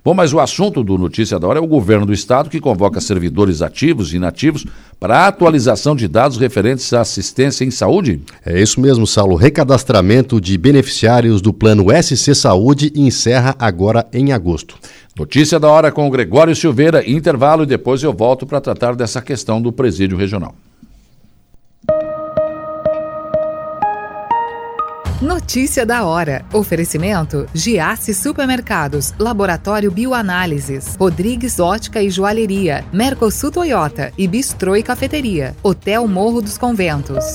Bom, 0.04 0.14
mas 0.14 0.32
o 0.32 0.40
assunto 0.40 0.82
do 0.82 0.98
Notícia 0.98 1.38
da 1.38 1.46
Hora 1.46 1.60
é 1.60 1.62
o 1.62 1.68
governo 1.68 2.06
do 2.06 2.14
Estado 2.14 2.50
que 2.50 2.62
convoca 2.62 3.02
servidores 3.02 3.62
ativos 3.62 4.14
e 4.14 4.16
inativos 4.16 4.66
para 4.98 5.28
atualização 5.28 5.94
de 5.94 6.08
dados 6.08 6.38
referentes 6.38 6.94
à 6.94 7.02
assistência 7.02 7.66
em 7.66 7.72
saúde? 7.72 8.22
É 8.46 8.62
isso 8.62 8.80
mesmo, 8.80 9.06
Saulo. 9.06 9.36
Recadastramento 9.36 10.40
de 10.40 10.58
beneficiários 10.58 11.42
do 11.42 11.52
plano 11.52 11.88
SC 12.02 12.34
Saúde 12.34 12.94
encerra 12.96 13.54
agora 13.60 14.08
em 14.14 14.32
agosto. 14.32 14.78
Notícia 15.18 15.60
da 15.60 15.70
Hora 15.70 15.92
com 15.92 16.08
o 16.08 16.12
Gregório 16.12 16.56
Silveira, 16.56 17.10
intervalo 17.10 17.64
e 17.64 17.68
depois 17.68 18.02
eu 18.04 18.14
volto 18.14 18.46
para 18.46 18.62
tratar 18.62 18.96
dessa 18.96 19.22
questão 19.22 19.62
do 19.62 19.72
presídio 19.72 20.18
regional. 20.18 20.56
Notícia 25.26 25.88
da 25.88 26.06
hora. 26.06 26.45
Oferecimento: 26.53 27.47
Giasse 27.52 28.14
Supermercados, 28.14 29.11
Laboratório 29.18 29.89
Bioanálises, 29.89 30.95
Rodrigues 30.99 31.60
Ótica 31.60 31.99
e 31.99 32.11
Joalheria, 32.11 32.85
Mercosul 32.93 33.49
Toyota 33.49 34.14
e 34.15 34.27
Bistrô 34.27 34.76
e 34.76 34.84
Cafeteria, 34.84 35.56
Hotel 35.64 36.07
Morro 36.07 36.43
dos 36.43 36.60
Conventos. 36.60 37.26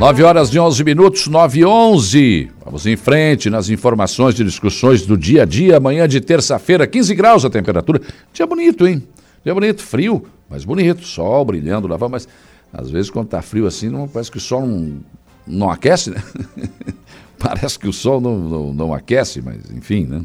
Nove 0.00 0.22
horas 0.22 0.50
de 0.50 0.58
onze 0.58 0.82
minutos, 0.82 1.26
nove 1.26 1.60
e 1.60 1.64
onze. 1.66 2.50
Vamos 2.64 2.86
em 2.86 2.96
frente 2.96 3.50
nas 3.50 3.68
informações 3.68 4.40
e 4.40 4.42
discussões 4.42 5.04
do 5.04 5.14
dia 5.14 5.42
a 5.42 5.44
dia. 5.44 5.76
Amanhã 5.76 6.08
de 6.08 6.22
terça-feira, 6.22 6.86
15 6.86 7.14
graus 7.14 7.44
a 7.44 7.50
temperatura. 7.50 8.00
Dia 8.32 8.46
bonito, 8.46 8.86
hein? 8.86 9.06
Dia 9.44 9.52
bonito, 9.52 9.82
frio, 9.82 10.24
mas 10.48 10.64
bonito. 10.64 11.04
Sol 11.04 11.44
brilhando 11.44 11.86
lá, 11.86 11.98
mas 12.08 12.26
às 12.72 12.90
vezes 12.90 13.10
quando 13.10 13.28
tá 13.28 13.42
frio 13.42 13.66
assim, 13.66 13.90
não, 13.90 14.08
parece 14.08 14.30
que 14.30 14.38
o 14.38 14.40
sol 14.40 14.66
não, 14.66 15.00
não 15.46 15.68
aquece, 15.68 16.08
né? 16.08 16.22
parece 17.38 17.78
que 17.78 17.86
o 17.86 17.92
sol 17.92 18.22
não, 18.22 18.38
não, 18.38 18.72
não 18.72 18.94
aquece, 18.94 19.42
mas 19.42 19.70
enfim, 19.70 20.06
né? 20.06 20.22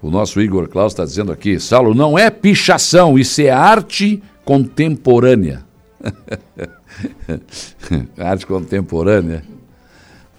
O 0.00 0.12
nosso 0.12 0.40
Igor 0.40 0.68
Klaus 0.68 0.92
está 0.92 1.04
dizendo 1.04 1.32
aqui, 1.32 1.58
Saulo, 1.58 1.92
não 1.92 2.16
é 2.16 2.30
pichação, 2.30 3.18
isso 3.18 3.42
é 3.42 3.50
arte 3.50 4.22
contemporânea. 4.44 5.65
arte 8.18 8.46
contemporânea. 8.46 9.42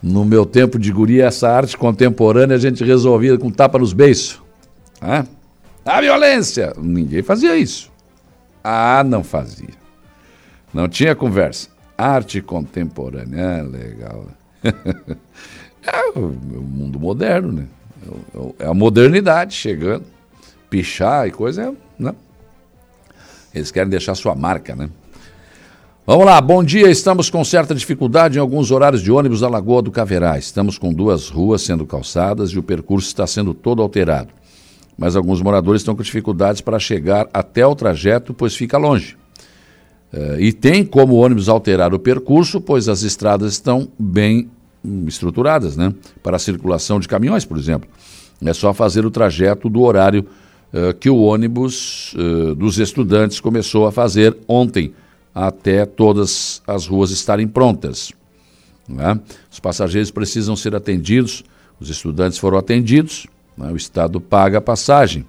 No 0.01 0.23
meu 0.23 0.45
tempo 0.45 0.77
de 0.77 0.91
guria, 0.91 1.25
essa 1.25 1.49
arte 1.49 1.75
contemporânea 1.75 2.55
a 2.55 2.59
gente 2.59 2.83
resolvia 2.83 3.37
com 3.37 3.49
tapa 3.49 3.79
nos 3.79 3.93
beiços. 3.93 4.41
Ah, 5.01 5.25
a 5.85 6.01
violência! 6.01 6.73
Ninguém 6.77 7.23
fazia 7.23 7.55
isso. 7.55 7.91
Ah, 8.63 9.03
não 9.03 9.23
fazia. 9.23 9.73
Não 10.73 10.87
tinha 10.87 11.15
conversa. 11.15 11.69
Arte 11.97 12.41
contemporânea, 12.41 13.59
ah, 13.59 13.63
legal. 13.63 14.27
é 15.81 16.19
o, 16.19 16.19
o 16.19 16.61
mundo 16.61 16.99
moderno, 16.99 17.51
né? 17.51 17.65
É, 18.59 18.65
é 18.65 18.67
a 18.67 18.73
modernidade 18.73 19.55
chegando. 19.55 20.05
Pichar 20.69 21.27
e 21.27 21.31
coisa, 21.31 21.63
é. 21.63 21.73
Né? 21.97 22.13
Eles 23.53 23.71
querem 23.71 23.89
deixar 23.89 24.13
sua 24.13 24.35
marca, 24.35 24.75
né? 24.75 24.89
Vamos 26.09 26.25
lá, 26.25 26.39
bom 26.39 26.63
dia. 26.63 26.89
Estamos 26.89 27.29
com 27.29 27.43
certa 27.43 27.75
dificuldade 27.75 28.37
em 28.37 28.39
alguns 28.39 28.71
horários 28.71 29.01
de 29.01 29.11
ônibus 29.11 29.41
da 29.41 29.49
Lagoa 29.49 29.81
do 29.81 29.91
Caverá. 29.91 30.37
Estamos 30.37 30.77
com 30.77 30.93
duas 30.93 31.27
ruas 31.27 31.63
sendo 31.63 31.85
calçadas 31.85 32.51
e 32.51 32.57
o 32.57 32.63
percurso 32.63 33.09
está 33.09 33.27
sendo 33.27 33.53
todo 33.53 33.81
alterado. 33.81 34.29
Mas 34.97 35.17
alguns 35.17 35.41
moradores 35.41 35.81
estão 35.81 35.97
com 35.97 36.01
dificuldades 36.01 36.61
para 36.61 36.79
chegar 36.79 37.27
até 37.33 37.67
o 37.67 37.75
trajeto, 37.75 38.33
pois 38.33 38.55
fica 38.55 38.77
longe. 38.77 39.17
Uh, 40.13 40.39
e 40.39 40.53
tem 40.53 40.85
como 40.85 41.15
o 41.15 41.17
ônibus 41.17 41.49
alterar 41.49 41.93
o 41.93 41.99
percurso, 41.99 42.61
pois 42.61 42.87
as 42.87 43.03
estradas 43.03 43.51
estão 43.51 43.89
bem 43.99 44.49
hum, 44.85 45.03
estruturadas, 45.09 45.75
né? 45.75 45.93
Para 46.23 46.37
a 46.37 46.39
circulação 46.39 47.01
de 47.01 47.07
caminhões, 47.09 47.43
por 47.43 47.57
exemplo. 47.57 47.89
É 48.41 48.53
só 48.53 48.73
fazer 48.73 49.05
o 49.05 49.11
trajeto 49.11 49.67
do 49.67 49.81
horário 49.81 50.25
uh, 50.73 50.93
que 50.93 51.09
o 51.09 51.17
ônibus 51.17 52.13
uh, 52.13 52.55
dos 52.55 52.79
estudantes 52.79 53.41
começou 53.41 53.85
a 53.85 53.91
fazer 53.91 54.37
ontem 54.47 54.93
até 55.45 55.85
todas 55.85 56.63
as 56.65 56.87
ruas 56.87 57.11
estarem 57.11 57.47
prontas. 57.47 58.11
Né? 58.89 59.19
Os 59.51 59.59
passageiros 59.59 60.09
precisam 60.09 60.55
ser 60.55 60.73
atendidos, 60.73 61.43
os 61.79 61.89
estudantes 61.91 62.39
foram 62.39 62.57
atendidos, 62.57 63.27
né? 63.55 63.71
o 63.71 63.75
Estado 63.75 64.19
paga 64.19 64.57
a 64.57 64.61
passagem. 64.61 65.25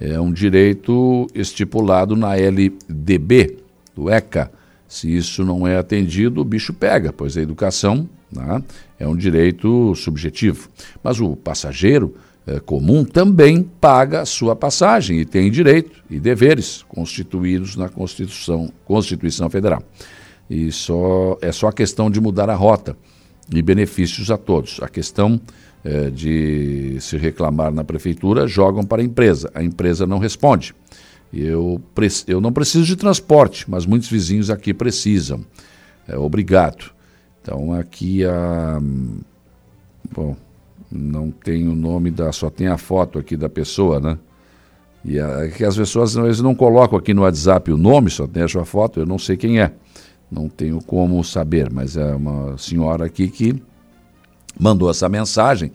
É 0.00 0.18
um 0.18 0.32
direito 0.32 1.28
estipulado 1.32 2.16
na 2.16 2.36
LDB, 2.36 3.58
do 3.94 4.10
ECA. 4.10 4.50
Se 4.88 5.14
isso 5.14 5.44
não 5.44 5.64
é 5.64 5.78
atendido, 5.78 6.40
o 6.40 6.44
bicho 6.44 6.72
pega, 6.72 7.12
pois 7.12 7.36
a 7.36 7.40
educação 7.40 8.08
né? 8.32 8.60
é 8.98 9.06
um 9.06 9.14
direito 9.14 9.94
subjetivo. 9.94 10.68
Mas 11.00 11.20
o 11.20 11.36
passageiro 11.36 12.16
é, 12.46 12.60
comum 12.60 13.04
também 13.04 13.62
paga 13.62 14.20
a 14.20 14.26
sua 14.26 14.54
passagem 14.54 15.18
e 15.20 15.24
tem 15.24 15.50
direito 15.50 16.02
e 16.10 16.20
deveres 16.20 16.84
constituídos 16.88 17.76
na 17.76 17.88
Constituição, 17.88 18.70
Constituição 18.84 19.48
Federal. 19.48 19.82
E 20.48 20.70
só, 20.70 21.38
é 21.40 21.50
só 21.50 21.72
questão 21.72 22.10
de 22.10 22.20
mudar 22.20 22.50
a 22.50 22.54
rota. 22.54 22.96
e 23.52 23.60
benefícios 23.62 24.30
a 24.30 24.36
todos. 24.36 24.78
A 24.82 24.88
questão 24.88 25.40
é, 25.82 26.10
de 26.10 26.96
se 27.00 27.16
reclamar 27.16 27.72
na 27.72 27.84
prefeitura, 27.84 28.46
jogam 28.46 28.84
para 28.84 29.02
a 29.02 29.04
empresa. 29.04 29.50
A 29.54 29.62
empresa 29.62 30.06
não 30.06 30.18
responde. 30.18 30.74
Eu, 31.32 31.80
eu 32.26 32.40
não 32.40 32.52
preciso 32.52 32.84
de 32.84 32.96
transporte, 32.96 33.68
mas 33.68 33.84
muitos 33.84 34.08
vizinhos 34.08 34.50
aqui 34.50 34.72
precisam. 34.72 35.44
É, 36.06 36.16
obrigado. 36.16 36.92
Então 37.42 37.72
aqui 37.72 38.24
a. 38.24 38.80
Bom, 40.10 40.36
não 40.94 41.30
tem 41.30 41.68
o 41.68 41.74
nome 41.74 42.10
da. 42.10 42.32
Só 42.32 42.48
tem 42.48 42.68
a 42.68 42.78
foto 42.78 43.18
aqui 43.18 43.36
da 43.36 43.48
pessoa, 43.48 43.98
né? 43.98 44.18
E 45.04 45.18
a, 45.18 45.44
é 45.44 45.48
que 45.48 45.64
as 45.64 45.76
pessoas 45.76 46.16
às 46.16 46.24
vezes 46.24 46.40
não 46.40 46.54
colocam 46.54 46.98
aqui 46.98 47.12
no 47.12 47.22
WhatsApp 47.22 47.70
o 47.70 47.76
nome, 47.76 48.10
só 48.10 48.26
tem 48.26 48.42
a 48.42 48.64
foto, 48.64 49.00
eu 49.00 49.06
não 49.06 49.18
sei 49.18 49.36
quem 49.36 49.60
é. 49.60 49.72
Não 50.30 50.48
tenho 50.48 50.80
como 50.80 51.22
saber, 51.22 51.70
mas 51.70 51.96
é 51.96 52.14
uma 52.14 52.56
senhora 52.56 53.04
aqui 53.04 53.28
que 53.28 53.62
mandou 54.58 54.90
essa 54.90 55.08
mensagem 55.08 55.72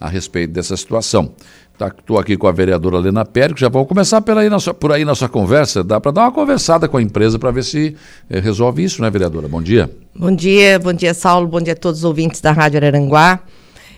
a 0.00 0.08
respeito 0.08 0.52
dessa 0.52 0.76
situação. 0.76 1.32
Estou 1.72 2.16
tá, 2.16 2.20
aqui 2.20 2.36
com 2.36 2.46
a 2.46 2.52
vereadora 2.52 2.98
Helena 2.98 3.24
Pérez, 3.24 3.58
já 3.58 3.68
vou 3.68 3.84
começar 3.84 4.20
por 4.20 4.36
aí, 4.38 4.48
na 4.48 4.58
sua, 4.58 4.72
por 4.72 4.92
aí 4.92 5.04
na 5.04 5.14
sua 5.14 5.28
conversa. 5.28 5.82
Dá 5.82 6.00
para 6.00 6.12
dar 6.12 6.22
uma 6.22 6.32
conversada 6.32 6.88
com 6.88 6.96
a 6.96 7.02
empresa 7.02 7.38
para 7.38 7.50
ver 7.50 7.64
se 7.64 7.96
eh, 8.30 8.38
resolve 8.38 8.84
isso, 8.84 9.02
né, 9.02 9.10
vereadora? 9.10 9.48
Bom 9.48 9.60
dia. 9.60 9.90
Bom 10.14 10.34
dia, 10.34 10.78
bom 10.78 10.92
dia, 10.92 11.12
Saulo, 11.12 11.48
bom 11.48 11.60
dia 11.60 11.72
a 11.72 11.76
todos 11.76 12.00
os 12.00 12.04
ouvintes 12.04 12.40
da 12.40 12.52
Rádio 12.52 12.78
Araranguá. 12.78 13.40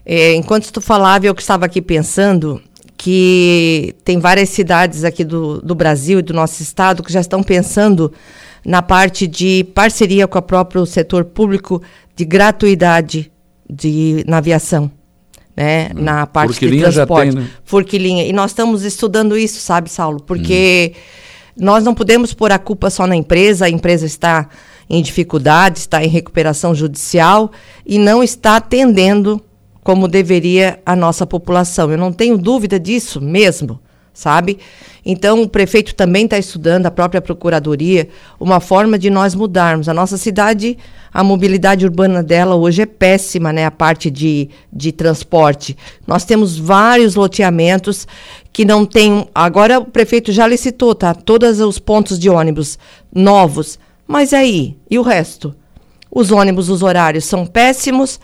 É, 0.07 0.35
enquanto 0.35 0.71
tu 0.71 0.81
falava, 0.81 1.27
eu 1.27 1.35
que 1.35 1.41
estava 1.41 1.65
aqui 1.65 1.81
pensando 1.81 2.61
que 2.97 3.95
tem 4.05 4.19
várias 4.19 4.51
cidades 4.51 5.05
aqui 5.05 5.25
do, 5.25 5.61
do 5.61 5.75
Brasil 5.75 6.19
e 6.19 6.23
do 6.23 6.33
nosso 6.33 6.63
estado 6.63 7.03
que 7.03 7.13
já 7.13 7.21
estão 7.21 7.43
pensando 7.43 8.13
na 8.65 8.81
parte 8.81 9.27
de 9.27 9.65
parceria 9.75 10.27
com 10.27 10.39
o 10.39 10.43
próprio 10.43 10.87
setor 10.87 11.25
público 11.25 11.83
de 12.17 12.25
gratuidade 12.25 13.31
de, 13.69 14.25
na 14.27 14.39
aviação. 14.39 14.91
Né, 15.57 15.91
hum. 15.95 16.03
na 16.03 16.27
parte 16.27 16.49
Forquilinha 16.49 16.89
de 16.89 16.95
transporte. 16.95 17.27
Já 17.27 17.33
tem, 17.33 17.43
né? 17.43 17.51
Forquilinha. 17.63 18.25
E 18.25 18.33
nós 18.33 18.51
estamos 18.51 18.83
estudando 18.83 19.39
isso, 19.39 19.61
sabe, 19.61 19.89
Saulo? 19.89 20.21
Porque 20.21 20.93
hum. 21.57 21.63
nós 21.65 21.85
não 21.85 21.95
podemos 21.95 22.35
pôr 22.35 22.51
a 22.51 22.59
culpa 22.59 22.91
só 22.91 23.07
na 23.07 23.15
empresa, 23.15 23.67
a 23.67 23.71
empresa 23.71 24.05
está 24.05 24.49
em 24.91 25.01
dificuldade, 25.01 25.79
está 25.79 26.05
em 26.05 26.09
recuperação 26.09 26.75
judicial 26.75 27.53
e 27.87 27.99
não 27.99 28.23
está 28.23 28.57
atendendo 28.57 29.41
como 29.85 30.09
deveria 30.09 30.81
a 30.85 30.97
nossa 30.97 31.27
população. 31.27 31.93
Eu 31.93 31.99
não 31.99 32.11
tenho 32.11 32.39
dúvida 32.39 32.81
disso 32.81 33.21
mesmo, 33.21 33.79
sabe? 34.15 34.59
Então, 35.05 35.43
o 35.43 35.49
prefeito 35.49 35.95
também 35.95 36.25
está 36.25 36.39
estudando, 36.39 36.87
a 36.87 36.91
própria 36.91 37.21
procuradoria, 37.21 38.09
uma 38.41 38.59
forma 38.61 38.99
de 38.99 39.11
nós 39.11 39.35
mudarmos. 39.35 39.87
A 39.87 39.93
nossa 39.93 40.17
cidade, 40.17 40.79
a 41.13 41.23
mobilidade 41.23 41.85
urbana 41.85 42.23
dela 42.23 42.55
hoje 42.55 42.81
é 42.81 42.87
péssima, 42.87 43.53
né? 43.53 43.67
A 43.67 43.71
parte 43.71 44.11
de, 44.11 44.49
de 44.73 44.91
transporte. 44.91 45.77
Nós 46.07 46.25
temos 46.25 46.57
vários 46.57 47.15
loteamentos 47.15 48.09
que 48.51 48.65
não 48.65 48.87
tem. 48.87 49.29
Agora 49.35 49.79
o 49.79 49.85
prefeito 49.85 50.33
já 50.33 50.47
licitou, 50.47 50.95
tá? 50.95 51.13
Todos 51.13 51.61
os 51.61 51.79
pontos 51.79 52.19
de 52.19 52.31
ônibus 52.31 52.79
novos. 53.15 53.79
Mas 54.07 54.33
aí, 54.33 54.79
e 54.91 54.99
o 54.99 55.03
resto? 55.03 55.55
Os 56.11 56.31
ônibus, 56.31 56.71
os 56.71 56.83
horários 56.83 57.27
são 57.27 57.45
péssimos. 57.45 58.19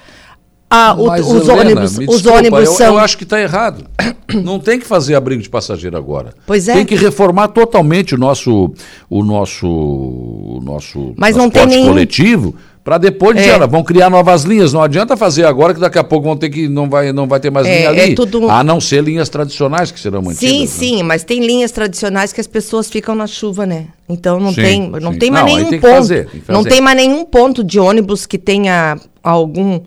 Ah, 0.73 0.95
o, 0.97 1.07
Mas, 1.07 1.27
os 1.27 1.49
Helena, 1.49 1.63
ônibus, 1.63 1.91
os 1.91 1.99
desculpa, 1.99 2.39
ônibus 2.39 2.61
eu, 2.61 2.73
são. 2.75 2.87
Eu 2.95 2.99
acho 3.01 3.19
que 3.19 3.25
está 3.25 3.41
errado. 3.41 3.85
Não 4.45 4.61
tem 4.61 4.79
que 4.79 4.87
fazer 4.87 5.17
abrigo 5.17 5.43
de 5.43 5.51
passageiro 5.51 5.97
agora. 5.97 6.33
Pois 6.47 6.69
é. 6.69 6.75
Tem 6.75 6.87
que 6.87 6.95
reformar 6.95 7.49
totalmente 7.49 8.15
o 8.15 8.19
nosso, 8.19 8.73
o 9.09 9.25
nosso, 9.25 9.67
o 9.67 10.61
nosso 10.63 11.13
Mas 11.17 11.35
não 11.35 11.51
tem 11.51 11.67
nenhum... 11.67 11.89
coletivo 11.89 12.55
para 12.85 12.97
depois 12.97 13.37
é. 13.37 13.43
dizer, 13.43 13.67
vão 13.67 13.83
criar 13.83 14.09
novas 14.09 14.45
linhas. 14.45 14.73
Não 14.73 14.81
adianta 14.81 15.17
fazer 15.17 15.45
agora 15.45 15.75
que 15.75 15.81
daqui 15.81 15.99
a 15.99 16.05
pouco 16.05 16.29
vão 16.29 16.37
ter 16.37 16.49
que 16.49 16.69
não 16.69 16.89
vai, 16.89 17.13
não 17.13 17.27
vai 17.27 17.41
ter 17.41 17.51
mais 17.51 17.67
é, 17.67 17.77
linha 17.77 17.89
ali. 17.89 18.13
É 18.13 18.15
tudo... 18.15 18.49
A 18.49 18.63
não 18.63 18.81
ser 18.81 19.03
linhas 19.03 19.29
tradicionais 19.29 19.91
que 19.91 19.99
serão 19.99 20.23
mantidas. 20.23 20.49
Sim, 20.49 20.61
né? 20.61 20.67
sim, 20.67 21.03
mas 21.03 21.25
tem 21.25 21.45
linhas 21.45 21.73
tradicionais 21.73 22.33
que 22.33 22.41
as 22.41 22.47
pessoas 22.47 22.89
ficam 22.89 23.17
na 23.17 23.27
chuva, 23.27 23.67
né? 23.67 23.89
Então 24.09 24.39
não 24.39 24.55
sim, 24.55 24.63
tem, 24.63 24.91
não 24.91 25.13
sim. 25.13 25.19
tem 25.19 25.31
mais 25.33 25.47
não, 25.47 25.57
nenhum 25.57 25.71
ponto. 25.71 25.93
Fazer, 25.93 26.27
tem 26.29 26.41
fazer. 26.41 26.57
Não 26.57 26.63
tem 26.63 26.81
mais 26.81 26.97
nenhum 26.97 27.25
ponto 27.25 27.65
de 27.65 27.81
ônibus 27.81 28.27
que 28.27 28.39
tenha 28.39 28.97
algum 29.23 29.81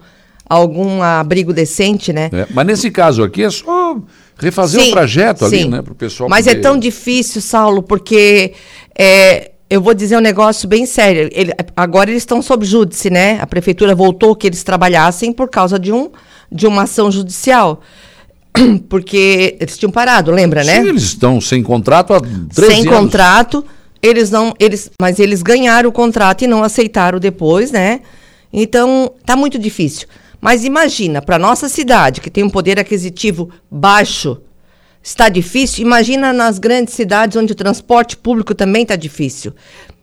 algum 0.49 1.01
abrigo 1.01 1.53
decente, 1.53 2.11
né? 2.11 2.29
É, 2.31 2.47
mas 2.53 2.65
nesse 2.65 2.91
caso 2.91 3.23
aqui 3.23 3.43
é 3.43 3.49
só 3.49 3.97
refazer 4.37 4.81
sim, 4.81 4.89
o 4.89 4.91
trajeto 4.91 5.45
ali, 5.45 5.63
sim. 5.63 5.69
né, 5.69 5.81
para 5.81 5.93
o 5.93 5.95
pessoal. 5.95 6.29
Mas 6.29 6.47
é 6.47 6.51
poder... 6.51 6.59
é 6.59 6.61
tão 6.61 6.77
difícil, 6.77 7.41
Saulo, 7.41 7.81
porque 7.81 8.53
é, 8.97 9.51
eu 9.69 9.81
vou 9.81 9.93
dizer 9.93 10.17
um 10.17 10.21
negócio 10.21 10.67
bem 10.67 10.85
sério. 10.85 11.29
Ele, 11.31 11.51
agora 11.75 12.09
eles 12.09 12.21
estão 12.21 12.41
sob 12.41 12.65
júdice, 12.65 13.09
né? 13.09 13.39
A 13.41 13.47
prefeitura 13.47 13.95
voltou 13.95 14.35
que 14.35 14.47
eles 14.47 14.63
trabalhassem 14.63 15.31
por 15.31 15.49
causa 15.49 15.79
de 15.79 15.91
um 15.91 16.11
de 16.51 16.67
uma 16.67 16.83
ação 16.83 17.11
judicial. 17.11 17.81
Porque 18.87 19.57
eles 19.59 19.77
tinham 19.77 19.91
parado, 19.91 20.29
lembra, 20.31 20.63
né? 20.63 20.81
Sim, 20.81 20.89
eles 20.89 21.03
estão 21.03 21.41
sem 21.41 21.63
contrato 21.63 22.13
há 22.13 22.21
13 22.21 22.51
Sem 22.53 22.87
anos. 22.87 22.99
contrato, 22.99 23.65
eles 24.01 24.29
não, 24.29 24.53
eles, 24.59 24.91
mas 25.01 25.17
eles 25.19 25.41
ganharam 25.41 25.89
o 25.89 25.91
contrato 25.91 26.43
e 26.43 26.47
não 26.47 26.63
aceitaram 26.63 27.19
depois, 27.19 27.71
né? 27.71 28.01
Então, 28.51 29.11
tá 29.25 29.35
muito 29.35 29.57
difícil. 29.57 30.07
Mas 30.43 30.65
imagina, 30.65 31.21
para 31.21 31.39
nossa 31.39 31.69
cidade, 31.69 32.19
que 32.19 32.29
tem 32.29 32.43
um 32.43 32.49
poder 32.49 32.77
aquisitivo 32.77 33.49
baixo, 33.71 34.41
está 35.01 35.29
difícil. 35.29 35.85
Imagina 35.85 36.33
nas 36.33 36.59
grandes 36.59 36.95
cidades 36.95 37.37
onde 37.37 37.53
o 37.53 37.55
transporte 37.55 38.17
público 38.17 38.53
também 38.53 38.81
está 38.81 38.97
difícil. 38.97 39.53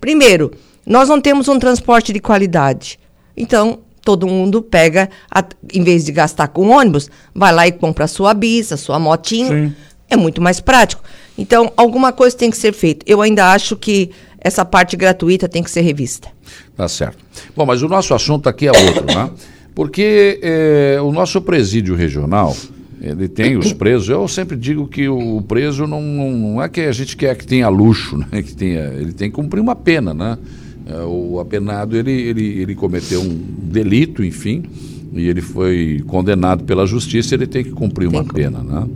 Primeiro, 0.00 0.50
nós 0.86 1.10
não 1.10 1.20
temos 1.20 1.46
um 1.46 1.58
transporte 1.58 2.10
de 2.10 2.20
qualidade. 2.20 2.98
Então, 3.36 3.80
todo 4.00 4.26
mundo 4.26 4.62
pega, 4.62 5.10
a, 5.30 5.44
em 5.74 5.84
vez 5.84 6.06
de 6.06 6.12
gastar 6.12 6.48
com 6.48 6.70
ônibus, 6.70 7.10
vai 7.34 7.52
lá 7.52 7.68
e 7.68 7.72
compra 7.72 8.06
a 8.06 8.08
sua 8.08 8.32
bis, 8.32 8.72
a 8.72 8.78
sua 8.78 8.98
motinha. 8.98 9.48
Sim. 9.48 9.76
É 10.08 10.16
muito 10.16 10.40
mais 10.40 10.58
prático. 10.58 11.04
Então, 11.36 11.70
alguma 11.76 12.14
coisa 12.14 12.34
tem 12.34 12.50
que 12.50 12.56
ser 12.56 12.72
feita. 12.72 13.04
Eu 13.06 13.20
ainda 13.20 13.52
acho 13.52 13.76
que 13.76 14.10
essa 14.38 14.64
parte 14.64 14.96
gratuita 14.96 15.46
tem 15.50 15.62
que 15.62 15.70
ser 15.70 15.82
revista. 15.82 16.28
Tá 16.74 16.88
certo. 16.88 17.18
Bom, 17.54 17.66
mas 17.66 17.82
o 17.82 17.88
nosso 17.88 18.14
assunto 18.14 18.48
aqui 18.48 18.68
é 18.68 18.70
outro, 18.70 19.04
né? 19.04 19.30
Porque 19.74 20.38
é, 20.42 20.98
o 21.02 21.12
nosso 21.12 21.40
presídio 21.40 21.94
regional, 21.94 22.56
ele 23.00 23.28
tem 23.28 23.56
os 23.56 23.72
presos. 23.72 24.08
Eu 24.08 24.28
sempre 24.28 24.56
digo 24.56 24.86
que 24.86 25.08
o 25.08 25.40
preso 25.42 25.86
não, 25.86 26.02
não 26.02 26.62
é 26.62 26.68
que 26.68 26.80
a 26.80 26.92
gente 26.92 27.16
quer 27.16 27.36
que 27.36 27.46
tenha 27.46 27.68
luxo, 27.68 28.18
né? 28.30 28.42
que 28.42 28.54
tenha, 28.54 28.80
ele 28.94 29.12
tem 29.12 29.30
que 29.30 29.36
cumprir 29.36 29.60
uma 29.60 29.74
pena, 29.74 30.12
né? 30.12 30.38
É, 30.86 31.02
o 31.04 31.38
apenado 31.38 31.96
ele, 31.96 32.10
ele, 32.10 32.60
ele 32.60 32.74
cometeu 32.74 33.22
um 33.22 33.28
delito, 33.28 34.24
enfim, 34.24 34.64
e 35.12 35.28
ele 35.28 35.40
foi 35.40 36.02
condenado 36.06 36.64
pela 36.64 36.86
justiça. 36.86 37.34
Ele 37.34 37.46
tem 37.46 37.64
que 37.64 37.70
cumprir 37.70 38.08
uma 38.08 38.24
pena, 38.24 38.62
né? 38.62 38.86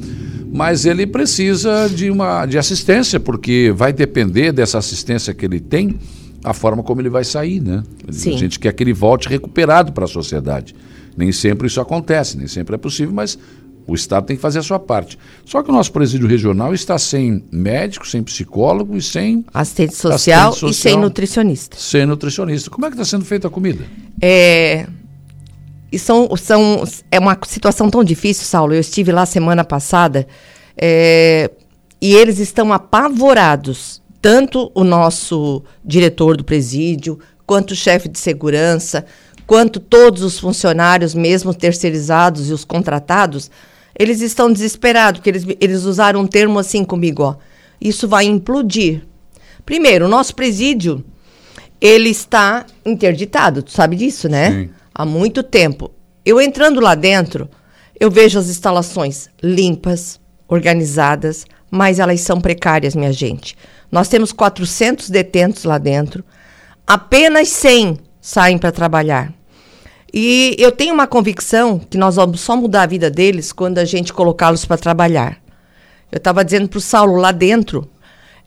Mas 0.53 0.87
ele 0.87 1.07
precisa 1.07 1.89
de 1.89 2.11
uma 2.11 2.47
de 2.47 2.59
assistência, 2.59 3.19
porque 3.19 3.73
vai 3.75 3.93
depender 3.93 4.53
dessa 4.53 4.79
assistência 4.79 5.35
que 5.35 5.45
ele 5.45 5.59
tem 5.59 5.97
a 6.45 6.53
forma 6.53 6.83
como 6.83 7.01
ele 7.01 7.09
vai 7.09 7.25
sair, 7.25 7.61
né? 7.61 7.83
Sim. 8.11 8.35
A 8.35 8.39
gente 8.39 8.61
quer 8.61 8.73
que 8.73 8.83
ele 8.83 8.93
volte 8.93 9.29
recuperado 9.29 9.93
para 9.93 10.05
a 10.05 10.09
sociedade. 10.09 10.75
Nem 11.17 11.33
sempre 11.33 11.67
isso 11.67 11.81
acontece, 11.81 12.37
nem 12.37 12.47
sempre 12.47 12.75
é 12.75 12.79
possível, 12.79 13.15
mas 13.15 13.39
o 13.87 13.95
Estado 13.95 14.27
tem 14.27 14.37
que 14.37 14.43
fazer 14.43 14.59
a 14.59 14.63
sua 14.63 14.79
parte. 14.79 15.19
Só 15.45 15.63
que 15.63 15.71
o 15.71 15.73
nosso 15.73 15.93
presídio 15.93 16.27
regional 16.27 16.75
está 16.75 16.99
sem 16.99 17.45
médico, 17.51 18.07
sem 18.07 18.23
psicólogo 18.23 18.97
e 18.97 19.03
sem 19.03 19.45
assistente 19.53 19.95
social, 19.95 20.51
assistente 20.51 20.61
social 20.61 20.71
e 20.71 20.75
sem 20.75 20.97
nutricionista. 20.99 21.77
Sem 21.79 22.07
nutricionista. 22.07 22.71
Como 22.71 22.85
é 22.87 22.91
que 22.91 22.95
está 22.95 23.05
sendo 23.05 23.25
feita 23.25 23.49
a 23.49 23.51
comida? 23.51 23.85
É, 24.21 24.87
e 25.91 25.99
são, 25.99 26.29
são, 26.37 26.85
é 27.11 27.19
uma 27.19 27.39
situação 27.47 27.89
tão 27.89 28.03
difícil, 28.03 28.45
Saulo. 28.45 28.75
Eu 28.75 28.81
estive 28.81 29.13
lá 29.13 29.25
semana 29.25 29.65
passada 29.65 30.27
é, 30.77 31.51
e 32.01 32.15
eles 32.15 32.39
estão 32.39 32.73
apavorados 32.73 34.03
tanto 34.25 34.73
o 34.75 34.83
nosso 34.85 35.63
diretor 35.85 36.35
do 36.35 36.45
presídio, 36.45 37.19
quanto 37.47 37.73
o 37.73 37.77
chefe 37.77 38.09
de 38.09 38.19
segurança, 38.19 39.05
quanto 39.47 39.79
todos 39.79 40.23
os 40.23 40.39
funcionários, 40.39 41.15
mesmo 41.15 41.53
terceirizados 41.53 42.49
e 42.49 42.53
os 42.55 42.65
contratados, 42.65 43.51
eles 43.95 44.23
estão 44.23 44.51
desesperados, 44.51 45.21
porque 45.21 45.29
eles, 45.29 45.45
eles 45.61 45.83
usaram 45.83 46.23
um 46.23 46.27
termo 46.27 46.59
assim 46.59 46.85
comigo, 46.85 47.23
ó. 47.23 47.37
Isso 47.79 48.09
vai 48.09 48.25
implodir. 48.25 49.03
Primeiro, 49.67 50.07
o 50.07 50.09
nosso 50.09 50.35
presídio, 50.35 51.05
ele 51.79 52.09
está 52.09 52.65
interditado, 52.83 53.63
tu 53.63 53.73
sabe 53.73 53.95
disso, 53.95 54.27
né? 54.27 54.51
Sim. 54.51 54.71
Há 54.95 55.05
muito 55.05 55.43
tempo. 55.43 55.91
Eu 56.25 56.41
entrando 56.41 56.81
lá 56.81 56.95
dentro, 56.95 57.47
eu 58.01 58.11
vejo 58.11 58.39
as 58.39 58.49
instalações 58.49 59.29
limpas, 59.43 60.19
organizadas, 60.49 61.45
mas 61.75 61.99
elas 61.99 62.21
são 62.21 62.41
precárias, 62.41 62.95
minha 62.95 63.13
gente. 63.13 63.57
Nós 63.91 64.07
temos 64.07 64.31
400 64.31 65.11
detentos 65.11 65.65
lá 65.65 65.77
dentro, 65.77 66.25
apenas 66.87 67.49
100 67.49 67.99
saem 68.21 68.59
para 68.59 68.71
trabalhar. 68.71 69.33
E 70.13 70.55
eu 70.57 70.71
tenho 70.71 70.95
uma 70.95 71.09
convicção 71.09 71.81
que 71.81 71.99
nós 71.99 72.15
vamos 72.15 72.41
só 72.41 72.57
mudar 72.57 72.83
a 72.83 72.87
vida 72.87 73.11
deles 73.11 73.53
quando 73.53 73.79
a 73.79 73.85
gente 73.85 74.13
colocá-los 74.13 74.65
para 74.65 74.77
trabalhar. 74.77 75.39
Eu 76.13 76.19
estava 76.19 76.45
dizendo 76.45 76.69
para 76.69 76.79
o 76.79 76.81
Saulo, 76.81 77.17
lá 77.17 77.33
dentro, 77.33 77.91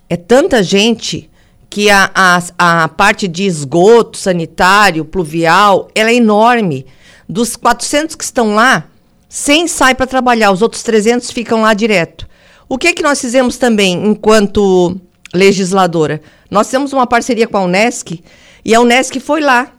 é 0.09 0.15
tanta 0.15 0.63
gente 0.63 1.29
que 1.69 1.89
a, 1.89 2.09
a, 2.15 2.83
a 2.83 2.87
parte 2.87 3.27
de 3.27 3.43
esgoto 3.43 4.17
sanitário, 4.17 5.03
pluvial, 5.03 5.89
ela 5.93 6.11
é 6.11 6.15
enorme. 6.15 6.85
Dos 7.27 7.57
400 7.57 8.15
que 8.15 8.23
estão 8.23 8.55
lá, 8.55 8.85
100 9.27 9.67
saem 9.67 9.95
para 9.95 10.07
trabalhar, 10.07 10.51
os 10.51 10.61
outros 10.61 10.81
300 10.81 11.29
ficam 11.31 11.63
lá 11.63 11.73
direto. 11.73 12.26
O 12.69 12.77
que, 12.77 12.93
que 12.93 13.03
nós 13.03 13.21
fizemos 13.21 13.57
também 13.57 13.93
enquanto 14.07 14.99
legisladora? 15.33 16.21
Nós 16.51 16.69
temos 16.69 16.91
uma 16.91 17.07
parceria 17.07 17.47
com 17.47 17.57
a 17.57 17.63
Unesc 17.63 18.21
e 18.63 18.75
a 18.75 18.81
Unesc 18.81 19.19
foi 19.19 19.41
lá 19.41 19.71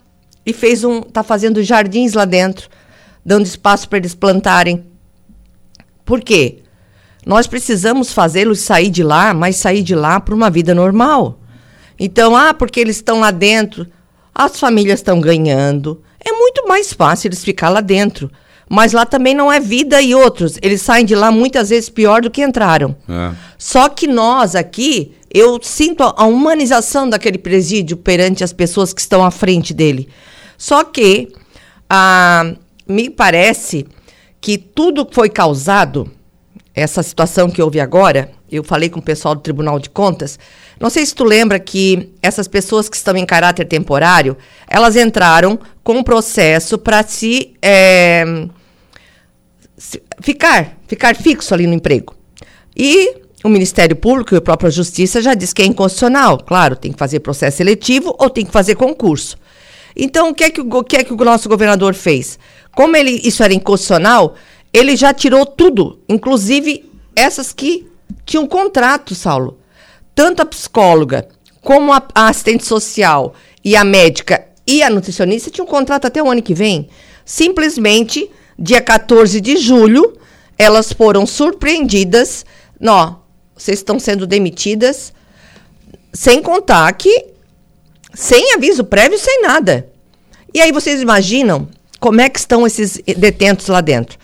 e 0.46 0.52
fez 0.52 0.84
um, 0.84 1.00
está 1.00 1.22
fazendo 1.22 1.62
jardins 1.62 2.14
lá 2.14 2.24
dentro, 2.24 2.68
dando 3.24 3.44
espaço 3.44 3.88
para 3.88 3.98
eles 3.98 4.14
plantarem. 4.14 4.84
Por 6.04 6.22
quê? 6.22 6.60
Nós 7.26 7.46
precisamos 7.46 8.14
fazê-los 8.14 8.60
sair 8.60 8.88
de 8.88 9.02
lá, 9.02 9.34
mas 9.34 9.56
sair 9.56 9.82
de 9.82 9.94
lá 9.94 10.18
para 10.18 10.34
uma 10.34 10.48
vida 10.48 10.74
normal. 10.74 11.38
Então, 11.98 12.34
ah, 12.34 12.54
porque 12.54 12.80
eles 12.80 12.96
estão 12.96 13.20
lá 13.20 13.30
dentro, 13.30 13.86
as 14.34 14.58
famílias 14.58 15.00
estão 15.00 15.20
ganhando. 15.20 16.02
É 16.24 16.32
muito 16.32 16.66
mais 16.66 16.92
fácil 16.92 17.28
eles 17.28 17.44
ficar 17.44 17.68
lá 17.68 17.82
dentro. 17.82 18.30
Mas 18.68 18.92
lá 18.92 19.06
também 19.06 19.34
não 19.34 19.50
é 19.50 19.58
vida 19.58 20.00
e 20.02 20.14
outros. 20.14 20.58
Eles 20.62 20.82
saem 20.82 21.06
de 21.06 21.14
lá 21.14 21.30
muitas 21.30 21.70
vezes 21.70 21.88
pior 21.88 22.20
do 22.20 22.30
que 22.30 22.42
entraram. 22.42 22.94
É. 23.08 23.34
Só 23.56 23.88
que 23.88 24.06
nós 24.06 24.54
aqui, 24.54 25.14
eu 25.32 25.58
sinto 25.62 26.02
a 26.02 26.24
humanização 26.24 27.08
daquele 27.08 27.38
presídio 27.38 27.96
perante 27.96 28.44
as 28.44 28.52
pessoas 28.52 28.92
que 28.92 29.00
estão 29.00 29.24
à 29.24 29.30
frente 29.30 29.72
dele. 29.72 30.08
Só 30.56 30.84
que 30.84 31.32
ah, 31.88 32.52
me 32.86 33.08
parece 33.08 33.86
que 34.40 34.58
tudo 34.58 35.08
foi 35.10 35.28
causado, 35.28 36.10
essa 36.74 37.02
situação 37.02 37.50
que 37.50 37.60
houve 37.60 37.80
agora, 37.80 38.30
eu 38.50 38.62
falei 38.62 38.88
com 38.88 39.00
o 39.00 39.02
pessoal 39.02 39.34
do 39.34 39.40
Tribunal 39.40 39.78
de 39.78 39.90
Contas, 39.90 40.38
não 40.78 40.88
sei 40.88 41.04
se 41.04 41.14
tu 41.14 41.24
lembra 41.24 41.58
que 41.58 42.12
essas 42.22 42.46
pessoas 42.46 42.88
que 42.88 42.96
estão 42.96 43.16
em 43.16 43.26
caráter 43.26 43.64
temporário, 43.64 44.36
elas 44.66 44.94
entraram 44.94 45.58
com 45.82 45.94
um 45.94 46.02
processo 46.02 46.78
para 46.78 47.02
se, 47.02 47.54
é, 47.60 48.24
se, 48.24 48.50
ficar, 50.20 50.76
ficar 50.86 51.16
fixo 51.16 51.54
ali 51.54 51.66
no 51.66 51.74
emprego. 51.74 52.14
E 52.76 53.16
o 53.44 53.48
Ministério 53.48 53.96
Público 53.96 54.34
e 54.34 54.38
a 54.38 54.40
própria 54.40 54.70
Justiça 54.70 55.22
já 55.22 55.34
diz 55.34 55.52
que 55.52 55.62
é 55.62 55.66
inconstitucional. 55.66 56.38
Claro, 56.38 56.76
tem 56.76 56.92
que 56.92 56.98
fazer 56.98 57.20
processo 57.20 57.58
seletivo 57.58 58.14
ou 58.18 58.28
tem 58.28 58.44
que 58.44 58.52
fazer 58.52 58.74
concurso. 58.74 59.36
Então, 59.96 60.30
o 60.30 60.34
que 60.34 60.44
é 60.44 60.50
que 60.50 60.60
o, 60.60 60.84
que 60.84 60.96
é 60.96 61.04
que 61.04 61.12
o 61.12 61.16
nosso 61.16 61.48
governador 61.48 61.94
fez? 61.94 62.38
Como 62.74 62.96
ele, 62.96 63.20
isso 63.24 63.42
era 63.42 63.54
inconstitucional, 63.54 64.34
ele 64.72 64.96
já 64.96 65.12
tirou 65.12 65.44
tudo, 65.44 65.98
inclusive 66.08 66.88
essas 67.16 67.52
que 67.52 67.86
tinham 68.24 68.46
contrato, 68.46 69.14
Saulo 69.14 69.58
tanto 70.18 70.42
a 70.42 70.46
psicóloga 70.46 71.28
como 71.60 71.92
a, 71.92 72.02
a 72.12 72.26
assistente 72.26 72.66
social 72.66 73.34
e 73.64 73.76
a 73.76 73.84
médica 73.84 74.44
e 74.66 74.82
a 74.82 74.90
nutricionista 74.90 75.48
tinham 75.48 75.64
contrato 75.64 76.06
até 76.06 76.20
o 76.20 76.28
ano 76.28 76.42
que 76.42 76.54
vem. 76.54 76.88
Simplesmente, 77.24 78.28
dia 78.58 78.80
14 78.80 79.40
de 79.40 79.56
julho, 79.56 80.18
elas 80.58 80.92
foram 80.92 81.24
surpreendidas. 81.24 82.44
Nó, 82.80 83.16
vocês 83.56 83.78
estão 83.78 83.98
sendo 84.00 84.26
demitidas, 84.26 85.12
sem 86.12 86.42
contar 86.42 86.92
que 86.94 87.26
sem 88.14 88.54
aviso 88.54 88.82
prévio, 88.82 89.18
sem 89.18 89.42
nada. 89.42 89.88
E 90.52 90.60
aí 90.60 90.72
vocês 90.72 91.00
imaginam 91.00 91.68
como 92.00 92.20
é 92.20 92.28
que 92.28 92.38
estão 92.38 92.66
esses 92.66 93.00
detentos 93.16 93.68
lá 93.68 93.80
dentro? 93.80 94.18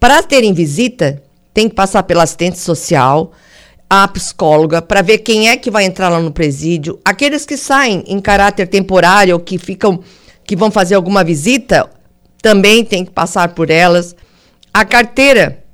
Para 0.00 0.22
terem 0.22 0.54
visita, 0.54 1.22
tem 1.52 1.68
que 1.68 1.74
passar 1.74 2.02
pela 2.04 2.22
assistente 2.22 2.58
social, 2.58 3.32
a 3.88 4.06
psicóloga 4.08 4.82
para 4.82 5.02
ver 5.02 5.18
quem 5.18 5.48
é 5.48 5.56
que 5.56 5.70
vai 5.70 5.84
entrar 5.84 6.08
lá 6.08 6.20
no 6.20 6.32
presídio. 6.32 6.98
Aqueles 7.04 7.44
que 7.46 7.56
saem 7.56 8.04
em 8.06 8.20
caráter 8.20 8.66
temporário 8.66 9.34
ou 9.34 9.40
que 9.40 9.58
ficam 9.58 10.00
que 10.44 10.54
vão 10.54 10.70
fazer 10.70 10.94
alguma 10.94 11.24
visita 11.24 11.90
também 12.46 12.84
tem 12.84 13.04
que 13.04 13.10
passar 13.10 13.48
por 13.56 13.70
elas. 13.70 14.14
A 14.72 14.84
carteira 14.84 15.64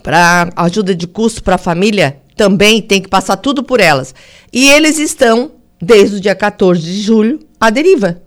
para 0.00 0.48
ajuda 0.54 0.94
de 0.94 1.08
custo 1.08 1.42
para 1.42 1.56
a 1.56 1.58
família 1.58 2.20
também 2.36 2.80
tem 2.80 3.02
que 3.02 3.08
passar 3.08 3.36
tudo 3.36 3.64
por 3.64 3.80
elas. 3.80 4.14
E 4.52 4.70
eles 4.70 4.96
estão 5.00 5.50
desde 5.82 6.18
o 6.18 6.20
dia 6.20 6.36
14 6.36 6.80
de 6.80 7.02
julho 7.02 7.40
à 7.58 7.68
deriva. 7.68 8.22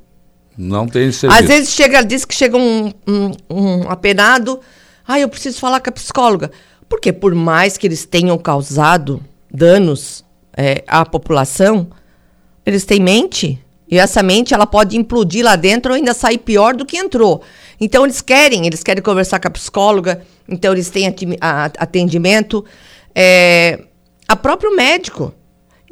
Não 0.57 0.85
tem 0.85 1.13
serviço. 1.13 1.41
Às 1.41 1.47
vezes 1.47 1.69
chega, 1.69 2.03
diz 2.03 2.25
que 2.25 2.35
chega 2.35 2.57
um, 2.57 2.91
um, 3.07 3.31
um 3.49 3.89
apenado, 3.89 4.59
ah, 5.07 5.17
eu 5.17 5.29
preciso 5.29 5.61
falar 5.61 5.79
com 5.79 5.91
a 5.91 5.93
psicóloga. 5.93 6.51
Porque 6.89 7.13
por 7.13 7.33
mais 7.33 7.77
que 7.77 7.87
eles 7.87 8.03
tenham 8.03 8.37
causado 8.37 9.23
danos 9.49 10.25
é, 10.57 10.83
à 10.85 11.05
população, 11.05 11.87
eles 12.65 12.83
têm 12.83 12.99
mente. 12.99 13.62
E 13.93 13.99
essa 13.99 14.23
mente 14.23 14.55
ela 14.55 14.65
pode 14.65 14.97
implodir 14.97 15.45
lá 15.45 15.55
dentro 15.55 15.91
ou 15.91 15.95
ainda 15.95 16.15
sair 16.15 16.39
pior 16.39 16.75
do 16.75 16.83
que 16.83 16.97
entrou. 16.97 17.43
Então 17.79 18.03
eles 18.03 18.21
querem, 18.21 18.65
eles 18.65 18.81
querem 18.81 19.03
conversar 19.03 19.39
com 19.39 19.47
a 19.47 19.51
psicóloga, 19.51 20.23
então 20.49 20.73
eles 20.73 20.89
têm 20.89 21.13
atendimento. 21.77 22.65
É, 23.13 23.81
a 24.27 24.35
próprio 24.35 24.75
médico. 24.75 25.31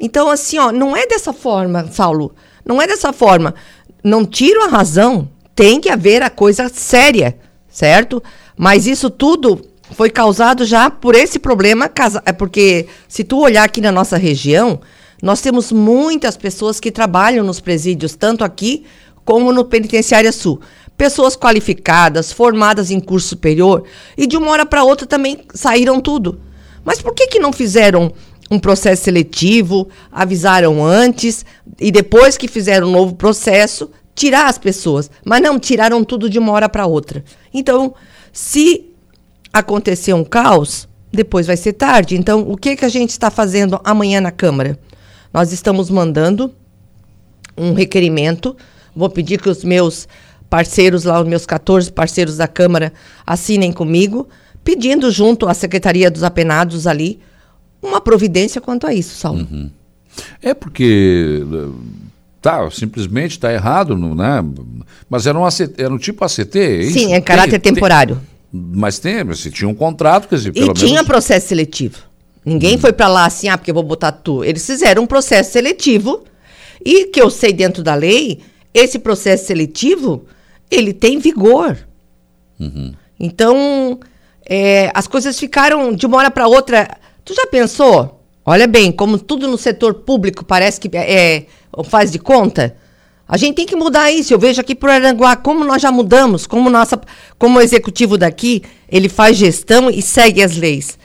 Então, 0.00 0.28
assim, 0.28 0.58
ó, 0.58 0.72
não 0.72 0.96
é 0.96 1.06
dessa 1.06 1.32
forma, 1.32 1.86
Saulo. 1.92 2.34
Não 2.66 2.82
é 2.82 2.88
dessa 2.88 3.12
forma. 3.12 3.54
Não 4.02 4.26
tiro 4.26 4.64
a 4.64 4.66
razão. 4.66 5.28
Tem 5.54 5.80
que 5.80 5.88
haver 5.88 6.24
a 6.24 6.30
coisa 6.30 6.68
séria, 6.68 7.38
certo? 7.68 8.20
Mas 8.56 8.88
isso 8.88 9.08
tudo 9.10 9.60
foi 9.92 10.10
causado 10.10 10.64
já 10.64 10.90
por 10.90 11.14
esse 11.14 11.38
problema, 11.38 11.88
é 12.24 12.32
porque 12.32 12.88
se 13.06 13.22
tu 13.22 13.38
olhar 13.38 13.62
aqui 13.62 13.80
na 13.80 13.92
nossa 13.92 14.16
região, 14.16 14.80
nós 15.22 15.40
temos 15.40 15.70
muitas 15.70 16.36
pessoas 16.36 16.80
que 16.80 16.90
trabalham 16.90 17.44
nos 17.44 17.60
presídios, 17.60 18.16
tanto 18.16 18.42
aqui 18.42 18.84
como 19.24 19.52
no 19.52 19.64
Penitenciária 19.64 20.32
Sul. 20.32 20.60
Pessoas 20.98 21.36
qualificadas, 21.36 22.32
formadas 22.32 22.90
em 22.90 22.98
curso 22.98 23.28
superior, 23.28 23.84
e 24.18 24.26
de 24.26 24.36
uma 24.36 24.50
hora 24.50 24.66
para 24.66 24.82
outra 24.82 25.06
também 25.06 25.38
saíram 25.54 26.00
tudo. 26.00 26.40
Mas 26.84 27.00
por 27.00 27.14
que, 27.14 27.28
que 27.28 27.38
não 27.38 27.52
fizeram 27.52 28.12
um 28.50 28.58
processo 28.58 29.04
seletivo, 29.04 29.88
avisaram 30.10 30.84
antes, 30.84 31.46
e 31.80 31.92
depois 31.92 32.36
que 32.36 32.48
fizeram 32.48 32.88
um 32.88 32.92
novo 32.92 33.14
processo, 33.14 33.90
tirar 34.16 34.48
as 34.48 34.58
pessoas? 34.58 35.08
Mas 35.24 35.40
não, 35.40 35.56
tiraram 35.56 36.02
tudo 36.02 36.28
de 36.28 36.38
uma 36.38 36.50
hora 36.50 36.68
para 36.68 36.86
outra. 36.86 37.24
Então, 37.54 37.94
se 38.32 38.90
acontecer 39.52 40.14
um 40.14 40.24
caos, 40.24 40.88
depois 41.12 41.46
vai 41.46 41.56
ser 41.56 41.74
tarde. 41.74 42.16
Então, 42.16 42.40
o 42.40 42.56
que, 42.56 42.74
que 42.74 42.84
a 42.84 42.88
gente 42.88 43.10
está 43.10 43.30
fazendo 43.30 43.80
amanhã 43.84 44.20
na 44.20 44.32
Câmara? 44.32 44.78
Nós 45.32 45.52
estamos 45.52 45.90
mandando 45.90 46.52
um 47.56 47.72
requerimento. 47.72 48.56
Vou 48.94 49.08
pedir 49.08 49.40
que 49.40 49.48
os 49.48 49.64
meus 49.64 50.06
parceiros 50.50 51.04
lá, 51.04 51.20
os 51.20 51.26
meus 51.26 51.46
14 51.46 51.90
parceiros 51.90 52.36
da 52.36 52.46
Câmara, 52.46 52.92
assinem 53.26 53.72
comigo, 53.72 54.28
pedindo 54.62 55.10
junto 55.10 55.48
à 55.48 55.54
Secretaria 55.54 56.10
dos 56.10 56.22
Apenados 56.22 56.86
ali 56.86 57.20
uma 57.82 58.00
providência 58.00 58.60
quanto 58.60 58.86
a 58.86 58.94
isso, 58.94 59.16
Saulo. 59.16 59.46
Uhum. 59.50 59.70
É 60.42 60.52
porque 60.52 61.42
tá, 62.40 62.70
simplesmente 62.70 63.32
está 63.32 63.52
errado, 63.52 63.96
né? 63.96 64.44
Mas 65.08 65.26
era 65.26 65.38
um, 65.38 65.44
ACT, 65.44 65.74
era 65.78 65.92
um 65.92 65.98
tipo 65.98 66.24
ACT, 66.24 66.58
é 66.58 66.82
Sim, 66.84 67.14
é 67.14 67.20
caráter 67.20 67.58
tem, 67.58 67.72
temporário. 67.72 68.16
Tem, 68.16 68.24
mas 68.52 68.98
tem, 68.98 69.24
você 69.24 69.50
tinha 69.50 69.68
um 69.68 69.74
contrato, 69.74 70.28
quer 70.28 70.36
dizer, 70.36 70.50
e 70.50 70.52
pelo 70.52 70.74
tinha 70.74 70.90
menos... 70.90 71.06
processo 71.06 71.48
seletivo. 71.48 72.11
Ninguém 72.44 72.76
foi 72.76 72.92
para 72.92 73.08
lá 73.08 73.26
assim, 73.26 73.48
ah, 73.48 73.56
porque 73.56 73.70
eu 73.70 73.74
vou 73.74 73.84
botar 73.84 74.12
tu. 74.12 74.44
Eles 74.44 74.66
fizeram 74.66 75.02
um 75.04 75.06
processo 75.06 75.52
seletivo 75.52 76.24
e 76.84 77.06
que 77.06 77.20
eu 77.20 77.30
sei 77.30 77.52
dentro 77.52 77.82
da 77.82 77.94
lei, 77.94 78.40
esse 78.74 78.98
processo 78.98 79.46
seletivo, 79.46 80.26
ele 80.70 80.92
tem 80.92 81.18
vigor. 81.18 81.78
Uhum. 82.58 82.92
Então, 83.18 84.00
é, 84.44 84.90
as 84.94 85.06
coisas 85.06 85.38
ficaram 85.38 85.94
de 85.94 86.06
uma 86.06 86.18
hora 86.18 86.30
para 86.30 86.48
outra. 86.48 86.88
Tu 87.24 87.34
já 87.34 87.46
pensou? 87.46 88.20
Olha 88.44 88.66
bem, 88.66 88.90
como 88.90 89.18
tudo 89.18 89.46
no 89.46 89.56
setor 89.56 89.94
público 89.94 90.44
parece 90.44 90.80
que 90.80 90.96
é, 90.96 91.36
é 91.36 91.46
faz 91.84 92.10
de 92.10 92.18
conta. 92.18 92.74
A 93.28 93.36
gente 93.36 93.54
tem 93.54 93.66
que 93.66 93.76
mudar 93.76 94.10
isso. 94.10 94.34
Eu 94.34 94.38
vejo 94.38 94.60
aqui 94.60 94.74
por 94.74 94.90
Aranguá 94.90 95.36
como 95.36 95.64
nós 95.64 95.80
já 95.80 95.92
mudamos, 95.92 96.46
como 96.46 96.68
nossa, 96.68 97.00
como 97.38 97.58
o 97.58 97.62
executivo 97.62 98.18
daqui, 98.18 98.62
ele 98.88 99.08
faz 99.08 99.36
gestão 99.36 99.88
e 99.88 100.02
segue 100.02 100.42
as 100.42 100.56
leis. 100.56 100.98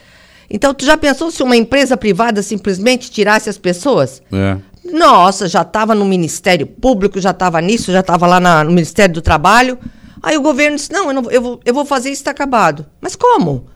Então, 0.49 0.73
tu 0.73 0.85
já 0.85 0.97
pensou 0.97 1.29
se 1.29 1.43
uma 1.43 1.55
empresa 1.55 1.97
privada 1.97 2.41
simplesmente 2.41 3.11
tirasse 3.11 3.49
as 3.49 3.57
pessoas? 3.57 4.21
É. 4.31 4.57
Nossa, 4.91 5.47
já 5.47 5.61
estava 5.61 5.93
no 5.93 6.05
Ministério 6.05 6.65
Público, 6.65 7.19
já 7.19 7.31
estava 7.31 7.59
nisso, 7.59 7.91
já 7.91 7.99
estava 7.99 8.25
lá 8.25 8.39
na, 8.39 8.63
no 8.63 8.71
Ministério 8.71 9.13
do 9.13 9.21
Trabalho. 9.21 9.77
Aí 10.23 10.37
o 10.37 10.41
governo 10.41 10.77
disse: 10.77 10.91
não, 10.91 11.07
eu, 11.07 11.13
não, 11.13 11.31
eu, 11.31 11.41
vou, 11.41 11.59
eu 11.65 11.73
vou 11.73 11.85
fazer 11.85 12.09
isso 12.09 12.21
está 12.21 12.31
acabado. 12.31 12.85
Mas 13.01 13.15
como? 13.15 13.67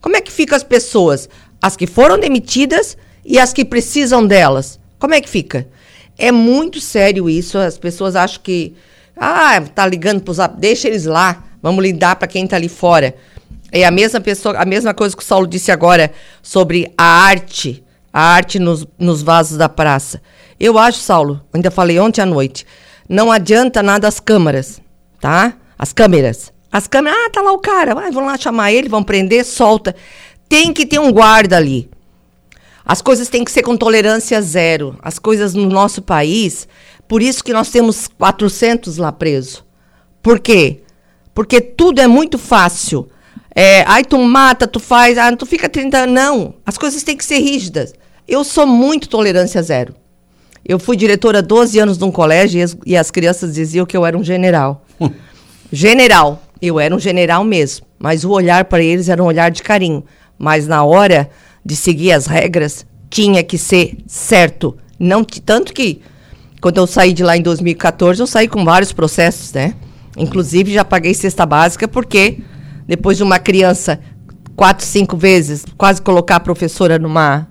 Como 0.00 0.16
é 0.16 0.20
que 0.20 0.30
ficam 0.30 0.56
as 0.56 0.62
pessoas? 0.62 1.28
As 1.60 1.76
que 1.76 1.86
foram 1.86 2.18
demitidas 2.18 2.96
e 3.24 3.38
as 3.38 3.52
que 3.52 3.64
precisam 3.64 4.26
delas. 4.26 4.78
Como 4.98 5.14
é 5.14 5.20
que 5.20 5.28
fica? 5.28 5.66
É 6.18 6.30
muito 6.30 6.80
sério 6.80 7.28
isso. 7.28 7.58
As 7.58 7.78
pessoas 7.78 8.14
acham 8.14 8.40
que. 8.42 8.74
Ah, 9.16 9.60
tá 9.74 9.86
ligando 9.86 10.20
pro 10.20 10.34
zap. 10.34 10.58
Deixa 10.58 10.88
eles 10.88 11.06
lá. 11.06 11.44
Vamos 11.62 11.82
lidar 11.82 12.16
para 12.16 12.28
quem 12.28 12.46
tá 12.46 12.56
ali 12.56 12.68
fora. 12.68 13.14
É 13.72 13.84
a 13.84 13.90
mesma 13.90 14.20
pessoa, 14.20 14.56
a 14.56 14.64
mesma 14.64 14.92
coisa 14.94 15.16
que 15.16 15.22
o 15.22 15.26
Saulo 15.26 15.46
disse 15.46 15.70
agora 15.70 16.12
sobre 16.42 16.92
a 16.96 17.04
arte. 17.04 17.84
A 18.12 18.20
arte 18.20 18.58
nos, 18.58 18.86
nos 18.98 19.22
vasos 19.22 19.56
da 19.56 19.68
praça. 19.68 20.20
Eu 20.58 20.78
acho, 20.78 20.98
Saulo, 20.98 21.40
ainda 21.52 21.70
falei 21.70 21.98
ontem 21.98 22.20
à 22.20 22.26
noite, 22.26 22.66
não 23.08 23.30
adianta 23.30 23.82
nada 23.82 24.08
as 24.08 24.18
câmaras, 24.20 24.80
tá? 25.20 25.54
as 25.80 25.94
câmeras. 25.94 26.52
As 26.70 26.86
câmeras, 26.86 27.18
ah, 27.18 27.30
tá 27.30 27.40
lá 27.40 27.52
o 27.52 27.58
cara, 27.58 27.94
vai, 27.94 28.10
vão 28.10 28.26
lá 28.26 28.36
chamar 28.36 28.70
ele, 28.70 28.86
vão 28.86 29.02
prender, 29.02 29.46
solta. 29.46 29.96
Tem 30.46 30.74
que 30.74 30.84
ter 30.84 30.98
um 30.98 31.10
guarda 31.10 31.56
ali. 31.56 31.90
As 32.84 33.00
coisas 33.00 33.30
têm 33.30 33.42
que 33.42 33.50
ser 33.50 33.62
com 33.62 33.78
tolerância 33.78 34.42
zero. 34.42 34.94
As 35.00 35.18
coisas 35.18 35.54
no 35.54 35.70
nosso 35.70 36.02
país, 36.02 36.68
por 37.08 37.22
isso 37.22 37.42
que 37.42 37.54
nós 37.54 37.70
temos 37.70 38.08
400 38.08 38.98
lá 38.98 39.10
presos. 39.10 39.64
Por 40.22 40.38
quê? 40.38 40.82
Porque 41.32 41.62
tudo 41.62 41.98
é 41.98 42.06
muito 42.06 42.36
fácil. 42.36 43.08
É, 43.54 43.84
aí 43.86 44.04
tu 44.04 44.18
mata, 44.18 44.66
tu 44.66 44.78
faz, 44.78 45.18
ah, 45.18 45.34
tu 45.34 45.44
fica 45.44 45.68
30 45.68 46.06
Não, 46.06 46.54
as 46.64 46.78
coisas 46.78 47.02
têm 47.02 47.16
que 47.16 47.24
ser 47.24 47.38
rígidas. 47.38 47.92
Eu 48.26 48.44
sou 48.44 48.66
muito 48.66 49.08
tolerância 49.08 49.62
zero. 49.62 49.94
Eu 50.64 50.78
fui 50.78 50.96
diretora 50.96 51.42
12 51.42 51.78
anos 51.78 51.98
num 51.98 52.12
colégio 52.12 52.60
e 52.60 52.62
as, 52.62 52.76
e 52.86 52.96
as 52.96 53.10
crianças 53.10 53.54
diziam 53.54 53.86
que 53.86 53.96
eu 53.96 54.06
era 54.06 54.16
um 54.16 54.22
general. 54.22 54.86
general. 55.72 56.42
Eu 56.62 56.78
era 56.78 56.94
um 56.94 56.98
general 56.98 57.42
mesmo. 57.42 57.86
Mas 57.98 58.24
o 58.24 58.30
olhar 58.30 58.66
para 58.66 58.82
eles 58.82 59.08
era 59.08 59.22
um 59.22 59.26
olhar 59.26 59.50
de 59.50 59.62
carinho. 59.62 60.04
Mas 60.38 60.66
na 60.66 60.84
hora 60.84 61.28
de 61.64 61.74
seguir 61.74 62.12
as 62.12 62.26
regras, 62.26 62.86
tinha 63.08 63.42
que 63.42 63.58
ser 63.58 63.96
certo. 64.06 64.76
Não 64.98 65.24
Tanto 65.24 65.72
que, 65.72 66.00
quando 66.60 66.76
eu 66.76 66.86
saí 66.86 67.12
de 67.12 67.24
lá 67.24 67.36
em 67.36 67.42
2014, 67.42 68.20
eu 68.20 68.26
saí 68.26 68.46
com 68.46 68.64
vários 68.64 68.92
processos, 68.92 69.52
né? 69.52 69.74
Inclusive, 70.16 70.72
já 70.72 70.84
paguei 70.84 71.14
cesta 71.14 71.44
básica, 71.44 71.88
porque 71.88 72.38
depois 72.90 73.16
de 73.16 73.22
uma 73.22 73.38
criança 73.38 74.00
quatro, 74.56 74.84
cinco 74.84 75.16
vezes, 75.16 75.64
quase 75.78 76.02
colocar 76.02 76.34
a 76.34 76.40
professora 76.40 76.98
numa, 76.98 77.46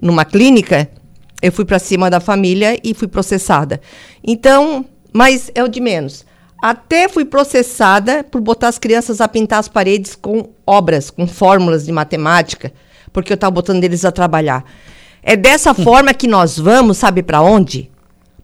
numa 0.00 0.24
clínica, 0.24 0.88
eu 1.42 1.50
fui 1.50 1.64
para 1.64 1.80
cima 1.80 2.08
da 2.08 2.20
família 2.20 2.78
e 2.80 2.94
fui 2.94 3.08
processada. 3.08 3.80
Então, 4.22 4.84
mas 5.12 5.50
é 5.52 5.64
o 5.64 5.68
de 5.68 5.80
menos. 5.80 6.24
Até 6.62 7.08
fui 7.08 7.24
processada 7.24 8.22
por 8.22 8.40
botar 8.40 8.68
as 8.68 8.78
crianças 8.78 9.20
a 9.20 9.26
pintar 9.26 9.58
as 9.58 9.66
paredes 9.66 10.14
com 10.14 10.50
obras, 10.64 11.10
com 11.10 11.26
fórmulas 11.26 11.84
de 11.84 11.90
matemática, 11.90 12.72
porque 13.12 13.32
eu 13.32 13.34
estava 13.34 13.50
botando 13.50 13.82
eles 13.82 14.04
a 14.04 14.12
trabalhar. 14.12 14.64
É 15.24 15.34
dessa 15.34 15.74
forma 15.74 16.14
que 16.14 16.28
nós 16.28 16.56
vamos, 16.56 16.98
sabe 16.98 17.20
para 17.20 17.42
onde? 17.42 17.90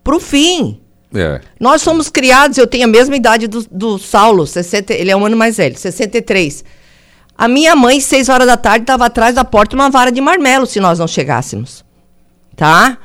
Para 0.02 0.16
o 0.16 0.20
fim. 0.20 0.79
É. 1.14 1.40
Nós 1.58 1.82
somos 1.82 2.08
criados, 2.08 2.56
eu 2.56 2.66
tenho 2.66 2.84
a 2.84 2.88
mesma 2.88 3.16
idade 3.16 3.48
do, 3.48 3.66
do 3.70 3.98
Saulo, 3.98 4.46
60, 4.46 4.94
ele 4.94 5.10
é 5.10 5.16
um 5.16 5.26
ano 5.26 5.36
mais 5.36 5.56
velho, 5.56 5.76
63. 5.76 6.64
A 7.36 7.48
minha 7.48 7.74
mãe, 7.74 8.00
seis 8.00 8.28
horas 8.28 8.46
da 8.46 8.56
tarde, 8.56 8.82
estava 8.82 9.06
atrás 9.06 9.34
da 9.34 9.44
porta 9.44 9.74
uma 9.74 9.90
vara 9.90 10.12
de 10.12 10.20
marmelo 10.20 10.66
se 10.66 10.78
nós 10.78 10.98
não 10.98 11.08
chegássemos. 11.08 11.84
Tá? 12.54 12.98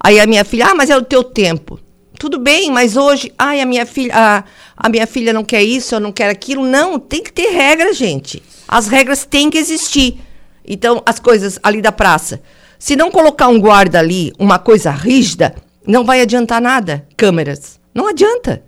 Aí 0.00 0.18
a 0.18 0.26
minha 0.26 0.44
filha, 0.44 0.68
ah, 0.68 0.74
mas 0.74 0.90
é 0.90 0.96
o 0.96 1.02
teu 1.02 1.22
tempo. 1.22 1.78
Tudo 2.18 2.38
bem, 2.38 2.70
mas 2.70 2.96
hoje, 2.96 3.32
ai, 3.38 3.60
a 3.60 3.66
minha 3.66 3.84
filha, 3.84 4.12
a, 4.14 4.44
a 4.76 4.88
minha 4.88 5.06
filha 5.06 5.32
não 5.32 5.44
quer 5.44 5.62
isso, 5.62 5.94
eu 5.94 6.00
não 6.00 6.10
quero 6.10 6.32
aquilo. 6.32 6.64
Não, 6.64 6.98
tem 6.98 7.22
que 7.22 7.32
ter 7.32 7.50
regra, 7.50 7.92
gente. 7.92 8.42
As 8.66 8.86
regras 8.88 9.24
têm 9.24 9.50
que 9.50 9.58
existir. 9.58 10.18
Então, 10.66 11.02
as 11.04 11.20
coisas 11.20 11.58
ali 11.62 11.82
da 11.82 11.92
praça. 11.92 12.40
Se 12.78 12.96
não 12.96 13.10
colocar 13.10 13.48
um 13.48 13.60
guarda 13.60 13.98
ali, 13.98 14.32
uma 14.38 14.58
coisa 14.58 14.90
rígida, 14.90 15.54
não 15.86 16.04
vai 16.04 16.20
adiantar 16.20 16.60
nada, 16.60 17.06
câmeras. 17.16 17.80
Não 17.94 18.08
adianta. 18.08 18.62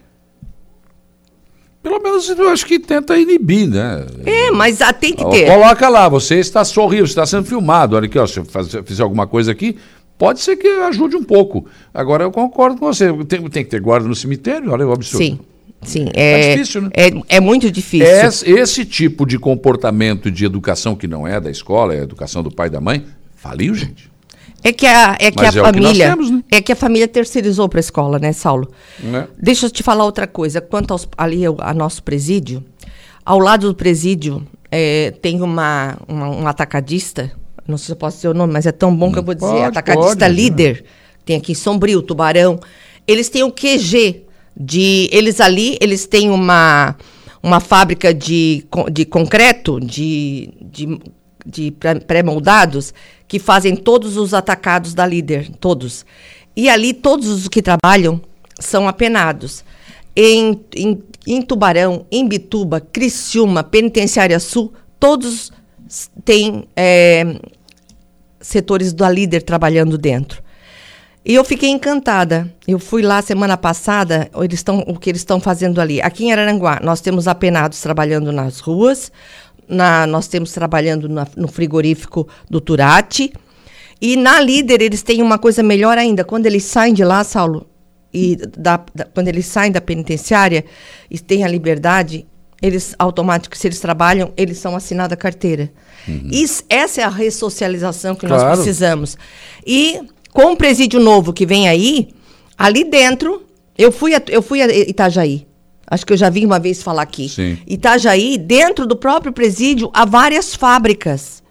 Pelo 1.82 2.00
menos 2.00 2.28
eu 2.30 2.48
acho 2.48 2.64
que 2.64 2.78
tenta 2.78 3.16
inibir, 3.18 3.68
né? 3.68 4.06
É, 4.24 4.50
mas 4.50 4.80
ah, 4.80 4.92
tem 4.92 5.12
que 5.12 5.24
ter. 5.28 5.46
Coloca 5.46 5.86
lá, 5.88 6.08
você 6.08 6.36
está 6.36 6.64
sorrindo, 6.64 7.04
está 7.04 7.26
sendo 7.26 7.44
filmado. 7.44 7.94
Olha 7.94 8.06
aqui, 8.06 8.18
ó, 8.18 8.26
se 8.26 8.38
eu 8.38 8.46
fizer 8.84 9.02
alguma 9.02 9.26
coisa 9.26 9.52
aqui, 9.52 9.76
pode 10.16 10.40
ser 10.40 10.56
que 10.56 10.66
ajude 10.66 11.14
um 11.14 11.22
pouco. 11.22 11.66
Agora 11.92 12.24
eu 12.24 12.30
concordo 12.32 12.78
com 12.78 12.86
você. 12.86 13.12
Tem, 13.24 13.42
tem 13.50 13.64
que 13.64 13.70
ter 13.70 13.80
guarda 13.82 14.08
no 14.08 14.14
cemitério, 14.14 14.72
olha 14.72 14.86
o 14.86 14.92
absurdo. 14.92 15.24
Sim. 15.24 15.38
Sim, 15.82 16.08
é, 16.14 16.52
é 16.52 16.54
difícil, 16.54 16.80
né? 16.80 16.90
É, 16.94 17.36
é 17.36 17.40
muito 17.40 17.70
difícil. 17.70 18.06
Esse, 18.08 18.50
esse 18.50 18.84
tipo 18.86 19.26
de 19.26 19.38
comportamento 19.38 20.30
de 20.30 20.46
educação 20.46 20.96
que 20.96 21.06
não 21.06 21.28
é 21.28 21.38
da 21.38 21.50
escola, 21.50 21.94
é 21.94 22.00
a 22.00 22.04
educação 22.04 22.42
do 22.42 22.50
pai 22.50 22.68
e 22.68 22.70
da 22.70 22.80
mãe, 22.80 23.04
faliu, 23.36 23.74
gente. 23.74 24.10
É 24.66 24.72
que 24.72 24.86
a, 24.86 25.14
é 25.20 25.30
que 25.30 25.44
a 25.44 25.48
é 25.48 25.52
família. 25.52 25.92
Que 25.92 26.10
temos, 26.10 26.30
né? 26.30 26.44
É 26.50 26.60
que 26.62 26.72
a 26.72 26.76
família 26.76 27.06
terceirizou 27.06 27.68
para 27.68 27.78
a 27.78 27.82
escola, 27.82 28.18
né, 28.18 28.32
Saulo? 28.32 28.66
É. 29.04 29.26
Deixa 29.38 29.66
eu 29.66 29.70
te 29.70 29.82
falar 29.82 30.06
outra 30.06 30.26
coisa. 30.26 30.58
Quanto 30.58 30.92
aos, 30.92 31.06
ali 31.18 31.42
a 31.58 31.74
nosso 31.74 32.02
presídio, 32.02 32.64
ao 33.22 33.38
lado 33.38 33.68
do 33.68 33.74
presídio 33.74 34.42
é, 34.70 35.10
tem 35.20 35.42
uma, 35.42 35.98
uma, 36.08 36.30
um 36.30 36.48
atacadista. 36.48 37.30
Não 37.68 37.76
sei 37.76 37.86
se 37.86 37.92
eu 37.92 37.96
posso 37.96 38.16
dizer 38.16 38.28
o 38.28 38.34
nome, 38.34 38.54
mas 38.54 38.64
é 38.64 38.72
tão 38.72 38.94
bom 38.96 39.12
que 39.12 39.18
eu 39.18 39.22
vou 39.22 39.34
dizer. 39.34 39.48
Pode, 39.48 39.64
atacadista 39.64 40.24
pode, 40.24 40.34
líder. 40.34 40.76
Né? 40.76 40.88
Tem 41.26 41.36
aqui 41.36 41.54
Sombrio, 41.54 42.00
Tubarão. 42.00 42.58
Eles 43.06 43.28
têm 43.28 43.42
o 43.42 43.52
QG 43.52 44.24
de. 44.56 45.10
Eles 45.12 45.42
ali, 45.42 45.76
eles 45.78 46.06
têm 46.06 46.30
uma, 46.30 46.96
uma 47.42 47.60
fábrica 47.60 48.14
de, 48.14 48.64
de 48.90 49.04
concreto, 49.04 49.78
de, 49.78 50.48
de, 50.62 50.98
de 51.44 51.70
pré-moldados 52.06 52.94
que 53.26 53.38
fazem 53.38 53.74
todos 53.74 54.16
os 54.16 54.34
atacados 54.34 54.94
da 54.94 55.06
líder, 55.06 55.50
todos. 55.60 56.04
E 56.56 56.68
ali 56.68 56.92
todos 56.92 57.28
os 57.28 57.48
que 57.48 57.62
trabalham 57.62 58.20
são 58.58 58.86
apenados. 58.86 59.64
Em, 60.16 60.60
em, 60.76 61.02
em 61.26 61.42
Tubarão, 61.42 62.06
em 62.10 62.26
Bituba, 62.28 62.80
Criciúma, 62.80 63.64
Penitenciária 63.64 64.38
Sul, 64.38 64.72
todos 65.00 65.52
têm 66.24 66.64
é, 66.76 67.40
setores 68.40 68.92
da 68.92 69.10
líder 69.10 69.42
trabalhando 69.42 69.98
dentro. 69.98 70.44
E 71.26 71.34
eu 71.34 71.44
fiquei 71.44 71.70
encantada. 71.70 72.52
Eu 72.68 72.78
fui 72.78 73.00
lá 73.00 73.22
semana 73.22 73.56
passada, 73.56 74.30
eles 74.36 74.60
estão, 74.60 74.84
o 74.86 74.98
que 74.98 75.08
eles 75.08 75.22
estão 75.22 75.40
fazendo 75.40 75.80
ali. 75.80 76.00
Aqui 76.02 76.26
em 76.26 76.32
Araranguá, 76.32 76.80
nós 76.82 77.00
temos 77.00 77.26
apenados 77.26 77.80
trabalhando 77.80 78.30
nas 78.30 78.60
ruas, 78.60 79.10
na, 79.68 80.06
nós 80.06 80.28
temos 80.28 80.52
trabalhando 80.52 81.08
na, 81.08 81.26
no 81.36 81.48
frigorífico 81.48 82.28
do 82.48 82.60
Turati. 82.60 83.32
E 84.00 84.16
na 84.16 84.40
líder 84.40 84.82
eles 84.82 85.02
têm 85.02 85.22
uma 85.22 85.38
coisa 85.38 85.62
melhor 85.62 85.96
ainda. 85.98 86.24
Quando 86.24 86.46
eles 86.46 86.64
saem 86.64 86.92
de 86.92 87.04
lá, 87.04 87.24
Saulo, 87.24 87.66
e 88.12 88.36
da, 88.36 88.84
da, 88.94 89.04
quando 89.06 89.28
eles 89.28 89.46
saem 89.46 89.72
da 89.72 89.80
penitenciária 89.80 90.64
e 91.10 91.18
têm 91.18 91.42
a 91.42 91.48
liberdade, 91.48 92.26
eles 92.62 92.94
automaticamente, 92.98 93.60
se 93.60 93.66
eles 93.66 93.80
trabalham, 93.80 94.32
eles 94.36 94.58
são 94.58 94.76
assinados 94.76 95.12
a 95.12 95.16
carteira. 95.16 95.70
Uhum. 96.06 96.28
Isso, 96.30 96.62
essa 96.68 97.00
é 97.00 97.04
a 97.04 97.08
ressocialização 97.08 98.14
que 98.14 98.26
claro. 98.26 98.44
nós 98.44 98.58
precisamos. 98.58 99.18
E 99.66 100.00
com 100.32 100.52
o 100.52 100.56
presídio 100.56 101.00
novo 101.00 101.32
que 101.32 101.44
vem 101.44 101.68
aí, 101.68 102.08
ali 102.56 102.84
dentro, 102.84 103.42
eu 103.76 103.90
fui 103.90 104.14
a, 104.14 104.22
eu 104.28 104.42
fui 104.42 104.62
a 104.62 104.68
Itajaí. 104.68 105.46
Acho 105.94 106.04
que 106.04 106.12
eu 106.12 106.16
já 106.16 106.28
vi 106.28 106.44
uma 106.44 106.58
vez 106.58 106.82
falar 106.82 107.02
aqui. 107.02 107.28
Sim. 107.28 107.56
Itajaí, 107.66 108.36
dentro 108.36 108.86
do 108.86 108.96
próprio 108.96 109.32
presídio, 109.32 109.90
há 109.94 110.04
várias 110.04 110.54
fábricas. 110.54 111.42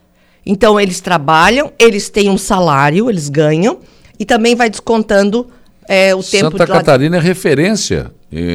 Então, 0.46 0.80
eles 0.80 1.00
trabalham, 1.00 1.72
eles 1.80 2.10
têm 2.10 2.30
um 2.30 2.38
salário, 2.38 3.10
eles 3.10 3.30
ganham, 3.30 3.80
e 4.20 4.26
também 4.26 4.56
vai 4.56 4.70
descontando 4.70 5.48
é, 5.88 6.14
o 6.14 6.22
tempo... 6.22 6.52
Santa 6.52 6.68
Catarina 6.68 7.16
é 7.16 7.20
referência 7.20 8.12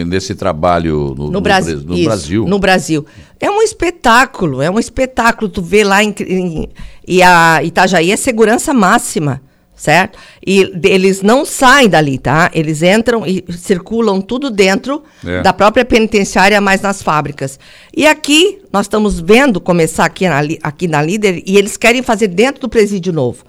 nesse 0.07 0.35
trabalho 0.35 1.15
no, 1.17 1.31
no, 1.31 1.41
Brasil, 1.41 1.81
no, 1.81 1.95
isso, 1.95 2.05
Brasil. 2.05 2.47
No 2.47 2.59
Brasil. 2.59 3.07
É 3.41 3.51
um 3.51 3.63
espetáculo, 3.63 4.61
é 4.61 4.71
um 4.71 4.79
espetáculo. 4.79 5.49
Tu 5.49 5.63
vê 5.63 5.85
lá 5.85 6.03
em, 6.03 6.15
em, 6.21 6.69
e 7.07 7.23
a 7.23 7.63
Itajaí 7.63 8.11
é 8.11 8.17
segurança 8.17 8.75
máxima 8.75 9.41
certo? 9.79 10.19
E 10.45 10.73
eles 10.83 11.23
não 11.23 11.47
saem 11.47 11.89
dali, 11.89 12.19
tá? 12.19 12.51
Eles 12.53 12.83
entram 12.83 13.25
e 13.25 13.45
circulam 13.53 14.21
tudo 14.21 14.51
dentro 14.51 15.05
é. 15.25 15.41
da 15.41 15.53
própria 15.53 15.85
penitenciária, 15.85 16.61
mas 16.61 16.83
nas 16.83 17.01
fábricas. 17.01 17.59
E 17.97 18.07
aqui, 18.07 18.59
nós 18.73 18.87
estamos 18.87 19.21
vendo 19.21 19.61
começar 19.61 20.05
aqui 20.05 20.29
na, 20.29 20.41
aqui 20.63 20.89
na 20.89 21.01
Líder, 21.01 21.43
e 21.47 21.57
eles 21.57 21.77
querem 21.77 22.03
fazer 22.03 22.27
dentro 22.27 22.63
do 22.63 22.69
presídio 22.69 23.13
novo. 23.13 23.45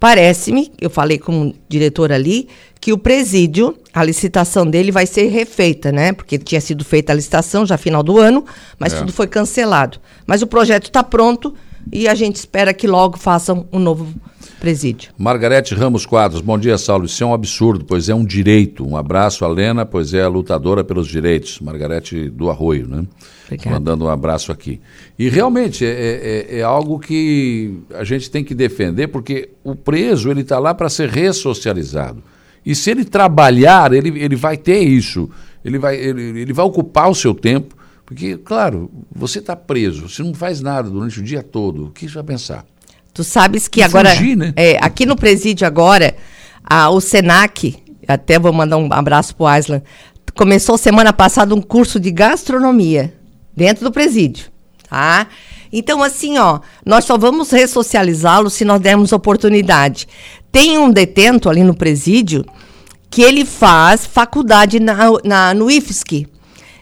Parece-me, 0.00 0.72
eu 0.80 0.88
falei 0.88 1.18
com 1.18 1.48
o 1.48 1.54
diretor 1.68 2.10
ali, 2.10 2.48
que 2.80 2.90
o 2.90 2.96
presídio, 2.96 3.76
a 3.92 4.02
licitação 4.02 4.66
dele 4.66 4.90
vai 4.90 5.06
ser 5.06 5.28
refeita, 5.28 5.92
né? 5.92 6.14
Porque 6.14 6.38
tinha 6.38 6.60
sido 6.62 6.82
feita 6.82 7.12
a 7.12 7.14
licitação 7.14 7.66
já 7.66 7.76
final 7.76 8.02
do 8.02 8.18
ano, 8.18 8.42
mas 8.78 8.94
é. 8.94 8.96
tudo 8.96 9.12
foi 9.12 9.26
cancelado. 9.26 10.00
Mas 10.26 10.40
o 10.40 10.46
projeto 10.46 10.84
está 10.84 11.04
pronto 11.04 11.54
e 11.92 12.08
a 12.08 12.14
gente 12.14 12.36
espera 12.36 12.72
que 12.72 12.86
logo 12.86 13.18
façam 13.18 13.68
um 13.70 13.78
novo 13.78 14.08
presídio. 14.60 15.10
Margarete 15.16 15.74
Ramos 15.74 16.04
Quadros, 16.04 16.42
bom 16.42 16.58
dia, 16.58 16.76
Saulo. 16.76 17.06
Isso 17.06 17.24
é 17.24 17.26
um 17.26 17.32
absurdo, 17.32 17.84
pois 17.84 18.10
é 18.10 18.14
um 18.14 18.24
direito. 18.24 18.86
Um 18.86 18.96
abraço 18.96 19.44
a 19.44 19.48
Lena, 19.48 19.86
pois 19.86 20.12
é 20.12 20.22
a 20.22 20.28
lutadora 20.28 20.84
pelos 20.84 21.08
direitos. 21.08 21.58
Margarete 21.60 22.28
do 22.28 22.50
Arroio, 22.50 22.86
né? 22.86 23.06
Obrigada. 23.46 23.70
Mandando 23.70 24.04
um 24.04 24.08
abraço 24.08 24.52
aqui. 24.52 24.78
E 25.18 25.28
realmente 25.30 25.84
é, 25.84 26.46
é, 26.50 26.58
é 26.58 26.62
algo 26.62 27.00
que 27.00 27.80
a 27.94 28.04
gente 28.04 28.30
tem 28.30 28.44
que 28.44 28.54
defender, 28.54 29.08
porque 29.08 29.48
o 29.64 29.74
preso 29.74 30.30
ele 30.30 30.42
está 30.42 30.58
lá 30.58 30.74
para 30.74 30.90
ser 30.90 31.08
ressocializado. 31.08 32.22
E 32.64 32.74
se 32.74 32.90
ele 32.90 33.04
trabalhar, 33.04 33.92
ele, 33.92 34.20
ele 34.22 34.36
vai 34.36 34.58
ter 34.58 34.80
isso. 34.80 35.30
Ele 35.64 35.78
vai, 35.78 35.96
ele, 35.96 36.40
ele 36.40 36.52
vai 36.52 36.64
ocupar 36.64 37.10
o 37.10 37.14
seu 37.14 37.34
tempo. 37.34 37.74
Porque, 38.04 38.36
claro, 38.36 38.90
você 39.10 39.38
está 39.38 39.54
preso, 39.54 40.08
você 40.08 40.22
não 40.22 40.34
faz 40.34 40.60
nada 40.60 40.90
durante 40.90 41.20
o 41.20 41.22
dia 41.22 41.42
todo. 41.42 41.86
O 41.86 41.90
que 41.90 42.08
você 42.08 42.14
vai 42.16 42.24
pensar? 42.24 42.66
Tu 43.12 43.24
sabes 43.24 43.68
que 43.68 43.80
e 43.80 43.82
agora. 43.82 44.10
Fugir, 44.10 44.36
né? 44.36 44.52
é, 44.56 44.78
aqui 44.80 45.04
no 45.04 45.16
presídio 45.16 45.66
agora, 45.66 46.14
a, 46.64 46.90
o 46.90 47.00
SENAC, 47.00 47.76
até 48.06 48.38
vou 48.38 48.52
mandar 48.52 48.76
um 48.76 48.92
abraço 48.92 49.34
pro 49.34 49.46
Aislan, 49.46 49.82
começou 50.34 50.78
semana 50.78 51.12
passada 51.12 51.54
um 51.54 51.60
curso 51.60 51.98
de 51.98 52.10
gastronomia 52.10 53.12
dentro 53.54 53.84
do 53.84 53.92
presídio, 53.92 54.46
tá? 54.88 55.26
Então, 55.72 56.02
assim, 56.02 56.38
ó, 56.38 56.60
nós 56.84 57.04
só 57.04 57.16
vamos 57.16 57.50
ressocializá-lo 57.50 58.50
se 58.50 58.64
nós 58.64 58.80
dermos 58.80 59.12
oportunidade. 59.12 60.08
Tem 60.50 60.78
um 60.78 60.90
detento 60.90 61.48
ali 61.48 61.62
no 61.62 61.74
presídio 61.74 62.44
que 63.08 63.22
ele 63.22 63.44
faz 63.44 64.06
faculdade 64.06 64.80
na, 64.80 64.96
na, 65.24 65.54
no 65.54 65.70
IFSC. 65.70 66.26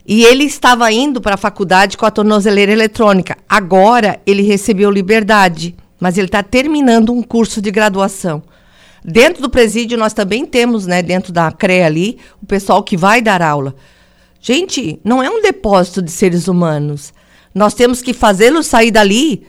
E 0.07 0.25
ele 0.25 0.45
estava 0.45 0.91
indo 0.91 1.21
para 1.21 1.35
a 1.35 1.39
faculdade 1.39 1.97
com 1.99 2.07
a 2.07 2.11
tornozeleira 2.11 2.73
eletrônica. 2.73 3.37
Agora 3.47 4.21
ele 4.27 4.43
recebeu 4.43 4.91
liberdade, 4.91 5.75
mas 6.01 6.16
ele 6.16 6.27
está 6.27 6.43
terminando 6.43 7.12
um 7.12 7.23
curso 7.23 7.61
de 7.61 7.70
graduação. 7.70 8.43
Dentro 9.05 9.43
do 9.43 9.51
presídio, 9.51 9.97
nós 9.97 10.12
também 10.12 10.45
temos, 10.45 10.87
né, 10.87 11.03
dentro 11.03 11.33
da 11.33 11.51
CRE 11.51 11.83
ali, 11.83 12.19
o 12.43 12.47
pessoal 12.47 12.83
que 12.83 12.97
vai 12.97 13.23
dar 13.23 13.43
aula. 13.43 13.75
Gente, 14.41 15.01
não 15.05 15.23
é 15.23 15.31
um 15.31 15.43
depósito 15.43 16.03
de 16.03 16.11
seres 16.11 16.49
humanos. 16.49 17.12
Nós 17.55 17.75
temos 17.75 18.03
que 18.03 18.12
fazê-los 18.12 18.66
sair 18.66 18.91
dali 18.91 19.47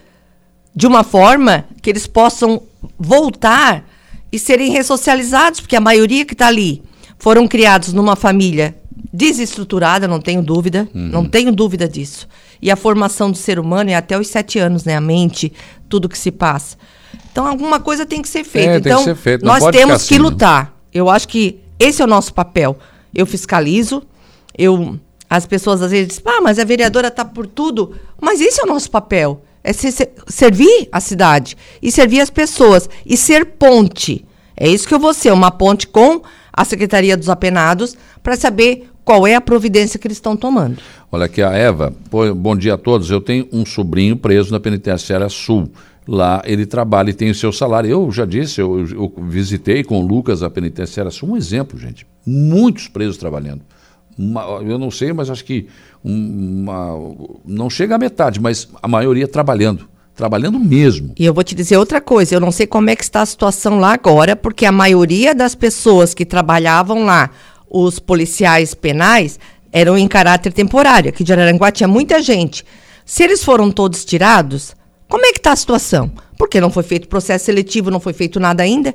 de 0.76 0.88
uma 0.88 1.04
forma 1.04 1.66
que 1.82 1.90
eles 1.90 2.08
possam 2.08 2.62
voltar 2.98 3.84
e 4.32 4.40
serem 4.40 4.72
ressocializados, 4.72 5.60
porque 5.60 5.76
a 5.76 5.82
maioria 5.82 6.26
que 6.26 6.34
está 6.34 6.48
ali 6.48 6.82
foram 7.18 7.48
criados 7.48 7.92
numa 7.94 8.16
família 8.16 8.76
desestruturada, 9.12 10.08
não 10.08 10.20
tenho 10.20 10.42
dúvida, 10.42 10.88
uhum. 10.94 11.10
não 11.10 11.26
tenho 11.26 11.52
dúvida 11.52 11.88
disso. 11.88 12.28
E 12.62 12.70
a 12.70 12.76
formação 12.76 13.32
do 13.32 13.38
ser 13.38 13.60
humano 13.60 13.90
é 13.90 13.96
até 13.96 14.18
os 14.18 14.28
sete 14.28 14.60
anos, 14.60 14.84
né? 14.84 14.96
A 14.96 15.02
mente, 15.02 15.52
tudo 15.88 16.10
que 16.10 16.18
se 16.18 16.32
passa. 16.32 16.78
Então 17.32 17.48
alguma 17.48 17.80
coisa 17.80 18.06
tem 18.06 18.22
que 18.22 18.30
ser 18.30 18.44
feita. 18.44 18.74
É, 18.74 18.78
então 18.78 19.04
ser 19.04 19.16
feito. 19.16 19.46
nós 19.46 19.64
temos 19.72 19.96
assim, 19.96 20.16
que 20.16 20.20
lutar. 20.20 20.76
Eu 20.94 21.10
acho 21.10 21.28
que 21.28 21.60
esse 21.80 22.02
é 22.02 22.06
o 22.06 22.08
nosso 22.08 22.34
papel. 22.34 22.78
Eu 23.14 23.26
fiscalizo, 23.26 24.04
eu 24.58 25.00
as 25.30 25.46
pessoas 25.46 25.82
às 25.82 25.92
vezes 25.92 26.08
dizem, 26.08 26.24
ah, 26.26 26.42
mas 26.42 26.58
a 26.58 26.64
vereadora 26.64 27.08
está 27.08 27.24
por 27.24 27.46
tudo. 27.46 27.96
Mas 28.20 28.42
esse 28.42 28.60
é 28.60 28.64
o 28.64 28.68
nosso 28.68 28.90
papel. 28.90 29.44
É 29.64 29.72
ser, 29.72 29.92
ser, 29.92 30.12
servir 30.28 30.90
a 30.92 31.00
cidade 31.00 31.56
e 31.82 31.92
servir 31.92 32.20
as 32.20 32.30
pessoas 32.30 32.90
e 33.06 33.16
ser 33.16 33.46
ponte. 33.46 34.26
É 34.58 34.68
isso 34.68 34.88
que 34.88 34.94
eu 34.94 35.00
vou 35.00 35.14
ser, 35.14 35.32
uma 35.32 35.52
ponte 35.52 35.88
com 35.88 36.22
a 36.52 36.66
Secretaria 36.66 37.16
dos 37.16 37.30
Apenados 37.30 37.96
para 38.24 38.36
saber 38.36 38.90
qual 39.10 39.26
é 39.26 39.34
a 39.34 39.42
providência 39.42 40.00
que 40.00 40.06
eles 40.06 40.18
estão 40.18 40.38
tomando. 40.38 40.78
Olha 41.12 41.26
aqui 41.26 41.42
a 41.42 41.52
Eva, 41.52 41.92
bom 42.36 42.56
dia 42.56 42.76
a 42.76 42.78
todos. 42.78 43.10
Eu 43.10 43.20
tenho 43.20 43.48
um 43.52 43.66
sobrinho 43.66 44.16
preso 44.16 44.52
na 44.52 44.60
penitenciária 44.60 45.28
Sul. 45.30 45.68
Lá 46.08 46.44
ele 46.46 46.64
trabalha 46.64 47.10
e 47.10 47.14
tem 47.14 47.32
o 47.32 47.34
seu 47.34 47.52
salário. 47.52 47.90
Eu 47.90 48.12
já 48.12 48.24
disse, 48.24 48.62
eu, 48.62 48.86
eu 48.88 49.12
visitei 49.24 49.84
com 49.84 50.00
o 50.00 50.06
Lucas 50.06 50.44
a 50.44 50.50
penitenciária 50.52 51.10
Sul, 51.10 51.32
um 51.32 51.38
exemplo, 51.38 51.80
gente. 51.80 52.06
Muitos 52.24 52.88
presos 52.88 53.18
trabalhando 53.18 53.62
uma, 54.16 54.42
eu 54.62 54.78
não 54.78 54.92
sei, 54.92 55.12
mas 55.12 55.30
acho 55.30 55.44
que 55.44 55.68
uma, 56.04 56.94
não 57.44 57.68
chega 57.68 57.96
à 57.96 57.98
metade, 57.98 58.40
mas 58.40 58.68
a 58.80 58.88
maioria 58.88 59.28
trabalhando. 59.28 59.88
Trabalhando 60.14 60.60
mesmo. 60.60 61.14
E 61.18 61.24
eu 61.24 61.34
vou 61.34 61.46
te 61.46 61.56
dizer 61.56 61.78
outra 61.78 62.02
coisa, 62.02 62.36
eu 62.36 62.42
não 62.42 62.52
sei 62.52 62.68
como 62.68 62.90
é 62.90 62.96
que 62.96 63.04
está 63.04 63.22
a 63.22 63.26
situação 63.26 63.80
lá 63.80 63.94
agora, 63.94 64.36
porque 64.36 64.66
a 64.66 64.72
maioria 64.72 65.34
das 65.34 65.56
pessoas 65.56 66.14
que 66.14 66.26
trabalhavam 66.26 67.06
lá, 67.06 67.30
os 67.70 68.00
policiais 68.00 68.74
penais, 68.74 69.40
eram 69.72 69.98
em 69.98 70.08
caráter 70.08 70.52
temporário. 70.52 71.10
Aqui 71.10 71.24
de 71.24 71.32
Araranguá 71.32 71.72
tinha 71.72 71.88
muita 71.88 72.22
gente. 72.22 72.66
Se 73.06 73.24
eles 73.24 73.44
foram 73.44 73.72
todos 73.72 74.04
tirados, 74.04 74.76
como 75.08 75.26
é 75.26 75.32
que 75.32 75.38
está 75.40 75.52
a 75.52 75.56
situação? 75.56 76.12
Porque 76.38 76.62
não 76.62 76.70
foi 76.70 76.84
feito 76.84 77.08
processo 77.08 77.46
seletivo, 77.46 77.92
não 77.92 78.00
foi 78.00 78.14
feito 78.14 78.40
nada 78.40 78.64
ainda. 78.64 78.94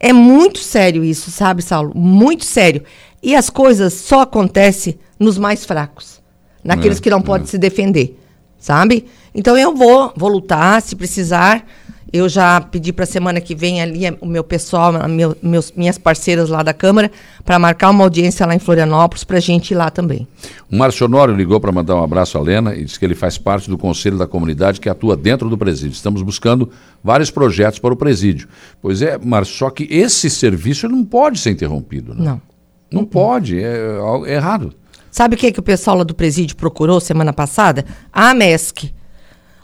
É 0.00 0.12
muito 0.12 0.58
sério 0.60 1.04
isso, 1.04 1.30
sabe, 1.30 1.62
Saulo? 1.62 1.92
Muito 1.94 2.44
sério. 2.44 2.84
E 3.22 3.34
as 3.34 3.50
coisas 3.50 3.94
só 3.94 4.22
acontecem 4.22 4.98
nos 5.18 5.36
mais 5.36 5.64
fracos, 5.64 6.20
naqueles 6.62 6.98
é, 6.98 7.00
que 7.00 7.10
não 7.10 7.18
é. 7.18 7.22
podem 7.22 7.46
se 7.46 7.58
defender, 7.58 8.16
sabe? 8.56 9.06
Então 9.34 9.58
eu 9.58 9.74
vou, 9.74 10.12
vou 10.16 10.28
lutar, 10.30 10.80
se 10.80 10.94
precisar. 10.94 11.66
Eu 12.12 12.28
já 12.28 12.60
pedi 12.60 12.92
para 12.92 13.04
a 13.04 13.06
semana 13.06 13.40
que 13.40 13.54
vem 13.54 13.82
ali 13.82 14.02
o 14.20 14.26
meu 14.26 14.42
pessoal, 14.42 14.92
meu, 15.08 15.36
meus, 15.42 15.72
minhas 15.72 15.98
parceiras 15.98 16.48
lá 16.48 16.62
da 16.62 16.72
Câmara, 16.72 17.10
para 17.44 17.58
marcar 17.58 17.90
uma 17.90 18.04
audiência 18.04 18.46
lá 18.46 18.54
em 18.54 18.58
Florianópolis 18.58 19.24
para 19.24 19.36
a 19.36 19.40
gente 19.40 19.72
ir 19.72 19.74
lá 19.74 19.90
também. 19.90 20.26
O 20.70 20.76
Márcio 20.76 21.06
Honório 21.06 21.34
ligou 21.34 21.60
para 21.60 21.70
mandar 21.70 21.96
um 21.96 22.02
abraço 22.02 22.38
à 22.38 22.40
Lena 22.40 22.74
e 22.74 22.84
disse 22.84 22.98
que 22.98 23.04
ele 23.04 23.14
faz 23.14 23.36
parte 23.36 23.68
do 23.68 23.76
Conselho 23.76 24.16
da 24.16 24.26
Comunidade 24.26 24.80
que 24.80 24.88
atua 24.88 25.16
dentro 25.16 25.50
do 25.50 25.58
presídio. 25.58 25.92
Estamos 25.92 26.22
buscando 26.22 26.70
vários 27.04 27.30
projetos 27.30 27.78
para 27.78 27.92
o 27.92 27.96
presídio. 27.96 28.48
Pois 28.80 29.02
é, 29.02 29.18
Márcio, 29.18 29.56
só 29.56 29.70
que 29.70 29.86
esse 29.90 30.30
serviço 30.30 30.88
não 30.88 31.04
pode 31.04 31.38
ser 31.38 31.50
interrompido. 31.50 32.14
Né? 32.14 32.24
Não. 32.24 32.48
Não 32.90 33.04
pode, 33.04 33.62
é, 33.62 33.98
é 34.26 34.34
errado. 34.34 34.72
Sabe 35.10 35.34
o 35.34 35.38
que, 35.38 35.52
que 35.52 35.60
o 35.60 35.62
pessoal 35.62 35.98
lá 35.98 36.04
do 36.04 36.14
presídio 36.14 36.56
procurou 36.56 37.00
semana 37.00 37.32
passada? 37.32 37.84
A 38.12 38.32
MESC. 38.34 38.94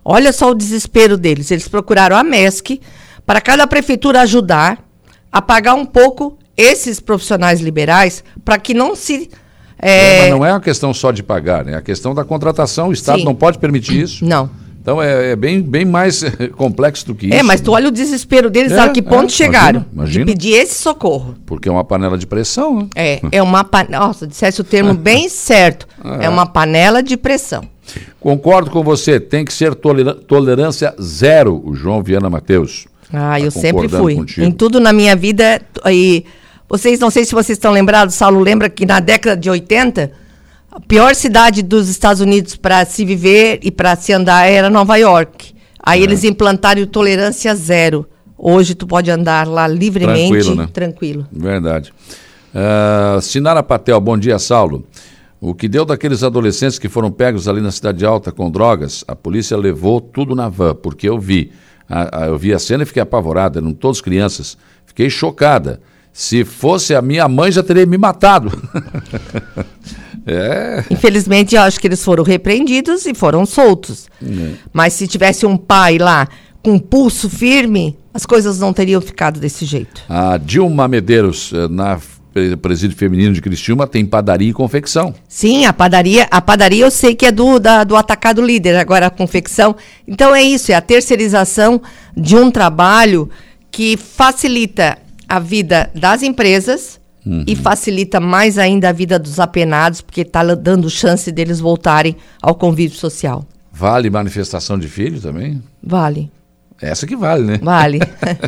Olha 0.04 0.32
só 0.32 0.50
o 0.50 0.54
desespero 0.54 1.16
deles. 1.16 1.50
Eles 1.50 1.66
procuraram 1.66 2.16
a 2.16 2.22
MESC 2.22 2.80
para 3.24 3.40
cada 3.40 3.66
prefeitura 3.66 4.20
ajudar 4.20 4.78
a 5.32 5.40
pagar 5.40 5.74
um 5.74 5.86
pouco 5.86 6.38
esses 6.56 7.00
profissionais 7.00 7.60
liberais 7.60 8.22
para 8.44 8.58
que 8.58 8.74
não 8.74 8.94
se. 8.94 9.30
É... 9.78 10.22
mas 10.22 10.30
não 10.30 10.44
é 10.44 10.52
uma 10.52 10.60
questão 10.60 10.94
só 10.94 11.10
de 11.10 11.22
pagar, 11.22 11.64
né? 11.64 11.72
É 11.72 11.76
a 11.76 11.82
questão 11.82 12.14
da 12.14 12.24
contratação. 12.24 12.88
O 12.88 12.92
Estado 12.92 13.20
Sim. 13.20 13.24
não 13.24 13.34
pode 13.34 13.58
permitir 13.58 14.00
isso. 14.00 14.24
Não. 14.24 14.48
Então 14.84 15.00
é, 15.00 15.30
é, 15.30 15.36
bem, 15.36 15.62
bem 15.62 15.86
mais 15.86 16.22
complexo 16.58 17.06
do 17.06 17.14
que 17.14 17.24
é, 17.24 17.28
isso. 17.30 17.38
É, 17.38 17.42
mas 17.42 17.62
tu 17.62 17.72
olha 17.72 17.88
o 17.88 17.90
desespero 17.90 18.50
deles, 18.50 18.70
é, 18.70 18.78
a 18.78 18.90
que 18.90 19.00
ponto 19.00 19.24
é, 19.24 19.28
chegaram 19.30 19.80
imagina, 19.80 19.94
imagina. 19.94 20.24
de 20.26 20.32
pedir 20.32 20.52
esse 20.52 20.74
socorro. 20.74 21.34
Porque 21.46 21.70
é 21.70 21.72
uma 21.72 21.82
panela 21.82 22.18
de 22.18 22.26
pressão, 22.26 22.80
né? 22.80 22.88
É, 22.94 23.20
é 23.32 23.42
uma 23.42 23.64
panela. 23.64 24.08
Nossa, 24.08 24.26
dissesse 24.26 24.60
o 24.60 24.64
termo 24.64 24.92
bem 24.92 25.26
certo. 25.30 25.88
É. 26.20 26.26
é 26.26 26.28
uma 26.28 26.44
panela 26.44 27.02
de 27.02 27.16
pressão. 27.16 27.64
Concordo 28.20 28.70
com 28.70 28.84
você, 28.84 29.18
tem 29.18 29.42
que 29.42 29.54
ser 29.54 29.74
tolerância 29.74 30.94
zero, 31.00 31.62
o 31.64 31.74
João 31.74 32.02
Viana 32.02 32.28
Mateus. 32.28 32.86
Ah, 33.10 33.30
tá 33.30 33.40
eu 33.40 33.50
sempre 33.50 33.88
fui. 33.88 34.16
Contigo. 34.16 34.46
Em 34.46 34.52
tudo 34.52 34.80
na 34.80 34.92
minha 34.92 35.16
vida. 35.16 35.62
E 35.86 36.26
vocês, 36.68 37.00
não 37.00 37.08
sei 37.08 37.24
se 37.24 37.32
vocês 37.32 37.56
estão 37.56 37.72
lembrados, 37.72 38.14
Saulo 38.14 38.40
lembra 38.40 38.68
que 38.68 38.84
na 38.84 39.00
década 39.00 39.34
de 39.34 39.48
80 39.48 40.12
a 40.74 40.80
pior 40.80 41.14
cidade 41.14 41.62
dos 41.62 41.88
Estados 41.88 42.20
Unidos 42.20 42.56
para 42.56 42.84
se 42.84 43.04
viver 43.04 43.60
e 43.62 43.70
para 43.70 43.94
se 43.94 44.12
andar 44.12 44.46
era 44.46 44.68
Nova 44.68 44.96
York. 44.96 45.54
Aí 45.80 46.00
é. 46.00 46.02
eles 46.02 46.24
implantaram 46.24 46.84
tolerância 46.84 47.54
zero. 47.54 48.04
Hoje 48.36 48.74
tu 48.74 48.84
pode 48.84 49.08
andar 49.08 49.46
lá 49.46 49.68
livremente, 49.68 50.30
tranquilo. 50.30 50.54
Né? 50.56 50.68
tranquilo. 50.72 51.26
Verdade. 51.30 51.94
Uh, 52.52 53.20
Sinara 53.20 53.62
Patel, 53.62 54.00
bom 54.00 54.18
dia, 54.18 54.36
Saulo. 54.38 54.84
O 55.40 55.54
que 55.54 55.68
deu 55.68 55.84
daqueles 55.84 56.24
adolescentes 56.24 56.78
que 56.78 56.88
foram 56.88 57.10
pegos 57.10 57.46
ali 57.46 57.60
na 57.60 57.70
Cidade 57.70 58.04
Alta 58.04 58.32
com 58.32 58.50
drogas, 58.50 59.04
a 59.06 59.14
polícia 59.14 59.56
levou 59.56 60.00
tudo 60.00 60.34
na 60.34 60.48
van, 60.48 60.74
porque 60.74 61.08
eu 61.08 61.18
vi. 61.18 61.52
A, 61.88 62.24
a, 62.24 62.26
eu 62.26 62.38
vi 62.38 62.52
a 62.52 62.58
cena 62.58 62.82
e 62.82 62.86
fiquei 62.86 63.02
apavorada, 63.02 63.60
eram 63.60 63.72
todos 63.72 64.00
crianças. 64.00 64.56
Fiquei 64.86 65.08
chocada. 65.08 65.80
Se 66.12 66.44
fosse 66.44 66.94
a 66.94 67.02
minha 67.02 67.28
mãe, 67.28 67.52
já 67.52 67.62
teria 67.62 67.86
me 67.86 67.98
matado. 67.98 68.50
é. 70.26 70.84
Infelizmente, 70.90 71.54
eu 71.54 71.62
acho 71.62 71.78
que 71.80 71.86
eles 71.86 72.02
foram 72.02 72.24
repreendidos 72.24 73.06
e 73.06 73.14
foram 73.14 73.44
soltos. 73.44 74.08
É. 74.22 74.52
Mas 74.72 74.94
se 74.94 75.06
tivesse 75.06 75.44
um 75.44 75.56
pai 75.56 75.98
lá 75.98 76.28
com 76.62 76.78
pulso 76.78 77.28
firme, 77.28 77.96
as 78.12 78.24
coisas 78.24 78.58
não 78.58 78.72
teriam 78.72 79.00
ficado 79.00 79.38
desse 79.38 79.64
jeito. 79.64 80.02
A 80.08 80.38
Dilma 80.38 80.88
Medeiros, 80.88 81.52
eh, 81.52 81.68
na 81.68 81.98
presídio 82.60 82.96
feminino 82.96 83.32
de 83.32 83.40
Cristina 83.40 83.86
tem 83.86 84.04
padaria 84.04 84.50
e 84.50 84.52
confecção. 84.52 85.14
Sim, 85.28 85.66
a 85.66 85.72
padaria, 85.72 86.26
a 86.30 86.40
padaria 86.40 86.84
eu 86.84 86.90
sei 86.90 87.14
que 87.14 87.26
é 87.26 87.30
do, 87.30 87.60
da, 87.60 87.84
do 87.84 87.94
atacado 87.94 88.42
líder, 88.42 88.76
agora 88.76 89.06
a 89.06 89.10
confecção. 89.10 89.76
Então 90.06 90.34
é 90.34 90.42
isso, 90.42 90.72
é 90.72 90.74
a 90.74 90.80
terceirização 90.80 91.80
de 92.16 92.34
um 92.34 92.50
trabalho 92.50 93.30
que 93.70 93.96
facilita 93.96 94.98
a 95.28 95.38
vida 95.38 95.90
das 95.94 96.22
empresas 96.22 97.00
uhum. 97.26 97.44
e 97.46 97.56
facilita 97.56 98.20
mais 98.20 98.58
ainda 98.58 98.88
a 98.88 98.92
vida 98.92 99.18
dos 99.18 99.40
apenados, 99.40 100.00
porque 100.00 100.22
está 100.22 100.42
dando 100.54 100.88
chance 100.90 101.30
deles 101.30 101.60
voltarem 101.60 102.16
ao 102.42 102.54
convívio 102.54 102.96
social. 102.96 103.46
Vale 103.72 104.08
manifestação 104.10 104.78
de 104.78 104.88
filho 104.88 105.20
também? 105.20 105.62
Vale. 105.82 106.30
Essa 106.80 107.06
que 107.06 107.16
vale, 107.16 107.44
né? 107.44 107.58
Vale. 107.62 108.00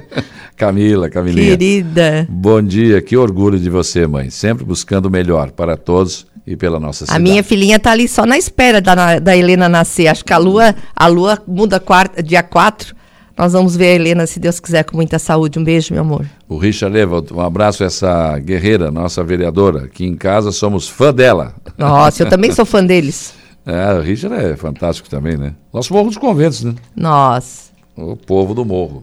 Camila, 0.57 1.09
Camilinha. 1.09 1.57
Querida. 1.57 2.27
Bom 2.29 2.63
dia, 2.63 3.01
que 3.01 3.17
orgulho 3.17 3.59
de 3.59 3.71
você, 3.71 4.07
mãe. 4.07 4.31
Sempre 4.31 4.65
buscando 4.65 5.07
o 5.07 5.11
melhor 5.11 5.51
para 5.53 5.77
todos 5.77 6.27
e 6.47 6.57
pela 6.57 6.79
nossa 6.79 7.07
cidade. 7.07 7.19
A 7.19 7.23
minha 7.23 7.43
filhinha 7.43 7.77
está 7.77 7.93
ali 7.93 8.07
só 8.07 8.27
na 8.27 8.37
espera 8.37 8.81
da, 8.81 9.19
da 9.19 9.37
Helena 9.37 9.69
nascer. 9.69 10.09
Acho 10.09 10.25
que 10.25 10.33
a 10.33 10.39
lua, 10.39 10.75
a 10.95 11.07
lua 11.07 11.43
muda 11.47 11.81
quarta, 11.81 12.23
dia 12.23 12.43
4 12.43 12.95
nós 13.37 13.53
vamos 13.53 13.77
ver 13.77 13.89
a 13.89 13.95
Helena, 13.95 14.27
se 14.27 14.41
Deus 14.41 14.59
quiser, 14.61 14.85
com 14.85 14.97
muita 14.97 15.19
saúde. 15.19 15.59
Um 15.59 15.65
beijo, 15.65 15.93
meu 15.93 16.03
amor. 16.03 16.27
O 16.49 16.57
Richard 16.57 16.97
Leva, 16.97 17.23
um 17.33 17.41
abraço 17.41 17.83
a 17.83 17.87
essa 17.87 18.39
guerreira, 18.39 18.91
nossa 18.91 19.23
vereadora. 19.23 19.85
Aqui 19.85 20.05
em 20.07 20.17
casa 20.17 20.51
somos 20.53 20.89
fã 20.89 21.13
dela. 21.13 21.55
Nossa, 21.77 22.23
eu 22.23 22.29
também 22.29 22.53
sou 22.53 22.65
fã 22.65 22.85
deles. 22.85 23.35
É, 23.69 23.95
o 23.95 24.01
Richard 24.01 24.37
é 24.45 24.57
fantástico 24.57 25.11
também, 25.11 25.37
né? 25.37 25.53
Nosso 25.75 25.93
Morro 25.93 26.07
dos 26.07 26.17
Conventos, 26.17 26.63
né? 26.63 26.73
Nós. 26.95 27.73
O 27.97 28.15
povo 28.15 28.55
do 28.55 28.65
morro. 28.65 29.03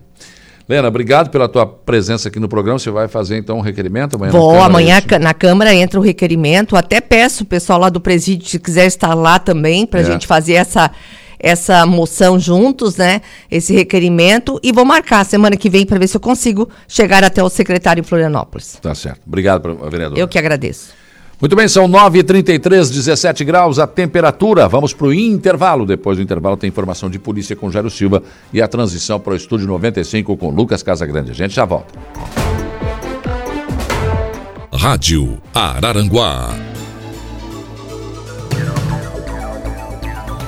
Lena, 0.70 0.88
obrigado 0.88 1.30
pela 1.30 1.50
tua 1.50 1.66
presença 1.66 2.30
aqui 2.30 2.40
no 2.40 2.48
programa. 2.48 2.80
Você 2.80 2.90
vai 2.90 3.10
fazer 3.10 3.36
então 3.38 3.58
um 3.58 3.62
requerimento 3.62 4.16
amanhã? 4.16 4.32
Vou, 4.32 4.54
na 4.54 4.64
amanhã 4.66 4.96
é 4.96 5.00
isso? 5.00 5.20
na 5.22 5.34
Câmara 5.34 5.76
entra 5.76 6.00
o 6.00 6.02
requerimento. 6.04 6.78
Até 6.78 7.02
peço 7.02 7.44
o 7.44 7.46
pessoal 7.46 7.78
lá 7.78 7.90
do 7.90 8.00
presídio, 8.00 8.48
se 8.48 8.58
quiser 8.58 8.86
estar 8.86 9.14
lá 9.14 9.38
também, 9.38 9.86
para 9.86 10.00
a 10.00 10.04
É. 10.04 10.06
gente 10.06 10.26
fazer 10.26 10.54
essa, 10.54 10.90
essa 11.44 11.86
moção 11.86 12.40
juntos, 12.40 12.96
né? 12.96 13.22
Esse 13.52 13.74
requerimento. 13.74 14.60
E 14.64 14.72
vou 14.72 14.86
marcar 14.86 15.26
semana 15.26 15.58
que 15.58 15.70
vem 15.70 15.86
para 15.86 16.00
ver 16.00 16.08
se 16.08 16.16
eu 16.16 16.22
consigo 16.22 16.70
chegar 16.88 17.22
até 17.24 17.44
o 17.44 17.50
secretário 17.50 18.00
em 18.00 18.04
Florianópolis. 18.04 18.80
Tá 18.82 18.96
certo. 18.96 19.20
Obrigado, 19.28 19.78
vereador. 19.90 20.18
Eu 20.18 20.28
que 20.28 20.40
agradeço. 20.40 20.94
Muito 21.42 21.58
bem, 21.58 21.68
são 21.68 21.90
9h33, 21.90 22.90
17 22.90 23.44
graus 23.44 23.78
a 23.78 23.86
temperatura. 23.86 24.70
Vamos 24.70 24.94
para 24.94 25.08
o 25.08 25.14
intervalo. 25.14 25.86
Depois 25.86 26.16
do 26.16 26.24
intervalo 26.24 26.56
tem 26.56 26.70
informação 26.70 27.10
de 27.10 27.20
polícia 27.20 27.54
com 27.54 27.70
Jairo 27.70 27.90
Silva 27.90 28.24
e 28.54 28.62
a 28.62 28.68
transição 28.68 29.20
para 29.20 29.34
o 29.34 29.36
estúdio 29.36 29.68
95 29.68 30.38
com 30.38 30.50
Lucas 30.50 30.82
Casagrande. 30.82 31.32
A 31.32 31.36
gente 31.36 31.54
já 31.54 31.66
volta. 31.66 31.94
Rádio 34.72 35.38
Araranguá. 35.54 36.73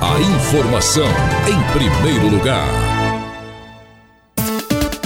A 0.02 0.20
informação 0.20 1.08
em 1.48 1.72
primeiro 1.72 2.28
lugar. 2.28 2.68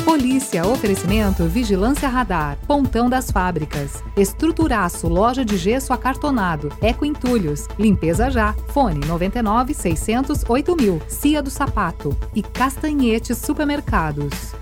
Polícia, 0.03 0.65
oferecimento, 0.67 1.45
vigilância 1.45 2.09
radar, 2.09 2.57
pontão 2.67 3.09
das 3.09 3.29
fábricas, 3.29 4.03
estruturaço, 4.17 5.07
loja 5.07 5.45
de 5.45 5.57
gesso 5.57 5.93
acartonado, 5.93 6.71
eco 6.81 7.05
entulhos, 7.05 7.67
limpeza 7.77 8.31
já, 8.31 8.53
fone 8.69 9.05
99 9.05 9.73
600 9.73 10.43
8000, 10.49 11.01
Cia 11.07 11.41
do 11.41 11.49
Sapato. 11.49 12.17
E 12.33 12.41
Castanhetes 12.41 13.37
Supermercados. 13.37 14.55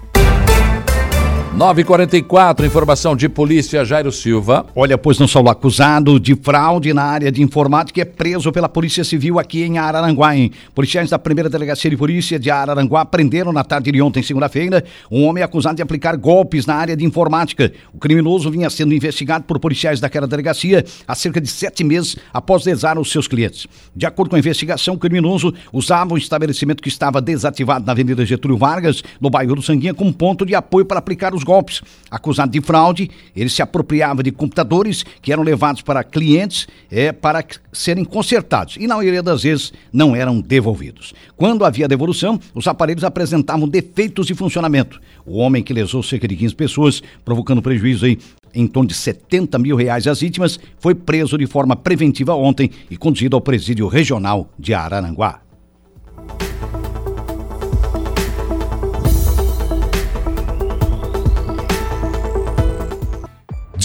9h44, 1.57 2.67
informação 2.67 3.15
de 3.15 3.27
polícia 3.27 3.83
Jairo 3.83 4.11
Silva. 4.11 4.63
Olha, 4.75 4.95
pois 4.95 5.17
não 5.17 5.27
só 5.27 5.41
o 5.41 5.49
acusado 5.49 6.19
de 6.19 6.35
fraude 6.35 6.93
na 6.93 7.01
área 7.01 7.31
de 7.31 7.41
informática 7.41 7.99
é 7.99 8.05
preso 8.05 8.51
pela 8.51 8.69
Polícia 8.69 9.03
Civil 9.03 9.39
aqui 9.39 9.63
em 9.63 9.79
Araranguá, 9.79 10.37
hein? 10.37 10.51
Policiais 10.75 11.09
da 11.09 11.17
primeira 11.17 11.49
delegacia 11.49 11.89
de 11.89 11.97
polícia 11.97 12.37
de 12.37 12.51
Araranguá 12.51 13.03
prenderam 13.05 13.51
na 13.51 13.63
tarde 13.63 13.91
de 13.91 13.99
ontem, 13.99 14.21
segunda-feira, 14.21 14.85
um 15.09 15.25
homem 15.25 15.43
acusado 15.43 15.77
de 15.77 15.81
aplicar 15.81 16.15
golpes 16.15 16.67
na 16.67 16.75
área 16.75 16.95
de 16.95 17.03
informática. 17.03 17.73
O 17.91 17.97
criminoso 17.97 18.51
vinha 18.51 18.69
sendo 18.69 18.93
investigado 18.93 19.45
por 19.45 19.57
policiais 19.57 19.99
daquela 19.99 20.27
delegacia 20.27 20.85
há 21.07 21.15
cerca 21.15 21.41
de 21.41 21.47
sete 21.47 21.83
meses 21.83 22.17
após 22.31 22.65
lesar 22.65 22.99
os 22.99 23.11
seus 23.11 23.27
clientes. 23.27 23.65
De 23.95 24.05
acordo 24.05 24.29
com 24.29 24.35
a 24.35 24.39
investigação, 24.39 24.93
o 24.93 24.99
criminoso 24.99 25.51
usava 25.73 26.13
um 26.13 26.17
estabelecimento 26.17 26.83
que 26.83 26.89
estava 26.89 27.19
desativado 27.19 27.83
na 27.83 27.93
Avenida 27.93 28.23
Getúlio 28.23 28.57
Vargas, 28.57 29.01
no 29.19 29.31
bairro 29.31 29.55
do 29.55 29.63
Sanguinha, 29.63 29.95
como 29.95 30.13
ponto 30.13 30.45
de 30.45 30.53
apoio 30.53 30.85
para 30.85 30.99
aplicar 30.99 31.33
os 31.33 31.46
golpes. 31.47 31.81
Acusado 32.11 32.51
de 32.51 32.59
fraude, 32.59 33.09
ele 33.33 33.49
se 33.49 33.61
apropriava 33.61 34.21
de 34.21 34.31
computadores 34.31 35.03
que 35.21 35.31
eram 35.31 35.43
levados 35.43 35.81
para 35.81 36.03
clientes 36.03 36.67
é, 36.91 37.13
para 37.13 37.43
serem 37.71 38.03
consertados 38.03 38.75
e, 38.77 38.85
na 38.85 38.97
maioria 38.97 39.23
das 39.23 39.43
vezes, 39.43 39.71
não 39.91 40.15
eram 40.15 40.41
devolvidos. 40.41 41.13
Quando 41.37 41.63
havia 41.63 41.87
devolução, 41.87 42.39
os 42.53 42.67
aparelhos 42.67 43.05
apresentavam 43.05 43.67
defeitos 43.67 44.27
de 44.27 44.33
funcionamento. 44.33 44.99
O 45.25 45.37
homem 45.37 45.63
que 45.63 45.73
lesou 45.73 46.03
cerca 46.03 46.27
de 46.27 46.35
15 46.35 46.55
pessoas, 46.55 47.03
provocando 47.23 47.61
prejuízo 47.61 48.05
aí 48.05 48.17
em 48.53 48.67
torno 48.67 48.87
de 48.87 48.95
70 48.95 49.57
mil 49.59 49.75
reais 49.75 50.07
às 50.07 50.19
vítimas, 50.19 50.59
foi 50.79 50.95
preso 50.95 51.37
de 51.37 51.45
forma 51.45 51.75
preventiva 51.75 52.33
ontem 52.33 52.69
e 52.89 52.97
conduzido 52.97 53.35
ao 53.35 53.41
presídio 53.41 53.87
regional 53.87 54.49
de 54.57 54.73
Araranguá. 54.73 55.46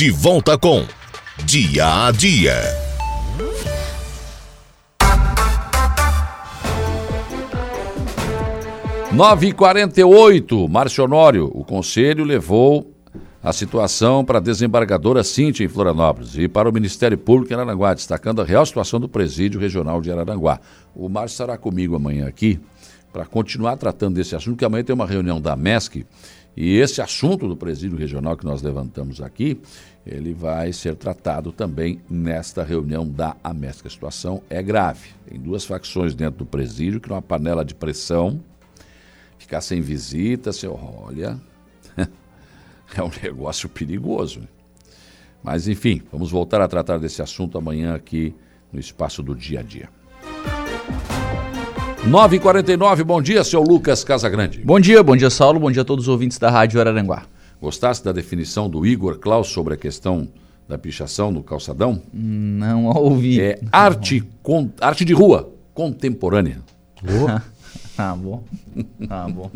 De 0.02 0.10
volta 0.10 0.58
com 0.58 0.84
Dia 1.44 2.06
a 2.06 2.10
Dia. 2.10 2.56
Nove 9.12 9.46
e 9.46 9.52
48 9.52 10.68
Márcio 10.68 11.04
Honório, 11.04 11.48
o 11.54 11.62
conselho 11.62 12.24
levou 12.24 12.92
a 13.40 13.52
situação 13.52 14.24
para 14.24 14.38
a 14.38 14.40
desembargadora 14.40 15.22
Cíntia 15.22 15.64
em 15.64 15.68
Florianópolis 15.68 16.36
e 16.36 16.48
para 16.48 16.68
o 16.68 16.72
Ministério 16.72 17.16
Público 17.16 17.52
em 17.52 17.54
Araranguá, 17.54 17.94
destacando 17.94 18.42
a 18.42 18.44
real 18.44 18.66
situação 18.66 18.98
do 18.98 19.08
presídio 19.08 19.60
regional 19.60 20.00
de 20.00 20.10
Araranguá. 20.10 20.58
O 20.96 21.08
Márcio 21.08 21.34
estará 21.34 21.56
comigo 21.56 21.94
amanhã 21.94 22.26
aqui 22.26 22.58
para 23.12 23.24
continuar 23.24 23.76
tratando 23.76 24.16
desse 24.16 24.34
assunto, 24.34 24.56
que 24.56 24.64
amanhã 24.64 24.82
tem 24.82 24.94
uma 24.94 25.06
reunião 25.06 25.40
da 25.40 25.54
MESC 25.54 26.04
e 26.56 26.76
esse 26.76 27.00
assunto 27.00 27.48
do 27.48 27.56
presídio 27.56 27.96
regional 27.96 28.36
que 28.36 28.44
nós 28.44 28.60
levantamos 28.62 29.20
aqui, 29.22 29.58
ele 30.06 30.34
vai 30.34 30.72
ser 30.72 30.94
tratado 30.96 31.50
também 31.50 32.00
nesta 32.10 32.62
reunião 32.62 33.08
da 33.08 33.36
AMESC. 33.42 33.86
A 33.86 33.90
situação 33.90 34.42
é 34.50 34.62
grave. 34.62 35.10
Tem 35.26 35.40
duas 35.40 35.64
facções 35.64 36.14
dentro 36.14 36.40
do 36.40 36.46
presídio, 36.46 37.00
que 37.00 37.10
é 37.10 37.14
uma 37.14 37.22
panela 37.22 37.64
de 37.64 37.74
pressão, 37.74 38.42
ficar 39.38 39.60
sem 39.60 39.80
visita, 39.80 40.52
sem 40.52 40.68
olha, 40.68 41.40
é 42.94 43.02
um 43.02 43.10
negócio 43.22 43.68
perigoso. 43.68 44.46
Mas 45.42 45.66
enfim, 45.66 46.02
vamos 46.12 46.30
voltar 46.30 46.60
a 46.60 46.68
tratar 46.68 46.98
desse 46.98 47.22
assunto 47.22 47.56
amanhã 47.56 47.94
aqui 47.94 48.34
no 48.72 48.78
espaço 48.78 49.22
do 49.22 49.34
dia 49.34 49.60
a 49.60 49.62
dia. 49.62 49.88
9h49, 52.08 53.04
bom 53.04 53.22
dia, 53.22 53.44
seu 53.44 53.62
Lucas 53.62 54.02
Casagrande. 54.02 54.60
Bom 54.64 54.80
dia, 54.80 55.02
bom 55.02 55.16
dia, 55.16 55.30
Saulo. 55.30 55.60
Bom 55.60 55.70
dia 55.70 55.82
a 55.82 55.84
todos 55.84 56.06
os 56.06 56.08
ouvintes 56.08 56.36
da 56.36 56.50
Rádio 56.50 56.80
Araranguá. 56.80 57.22
Gostasse 57.60 58.04
da 58.04 58.10
definição 58.10 58.68
do 58.68 58.84
Igor 58.84 59.18
Klaus 59.18 59.48
sobre 59.48 59.74
a 59.74 59.76
questão 59.76 60.26
da 60.68 60.76
pichação 60.76 61.30
no 61.30 61.42
calçadão? 61.44 62.02
Não 62.12 62.86
ouvi. 62.86 63.40
É 63.40 63.60
arte, 63.70 64.24
con- 64.42 64.68
arte 64.80 65.04
de 65.04 65.12
rua 65.12 65.50
contemporânea. 65.74 66.58
Ah, 67.98 68.16
bom. 68.16 68.42
Ah, 69.08 69.26
bom. 69.28 69.50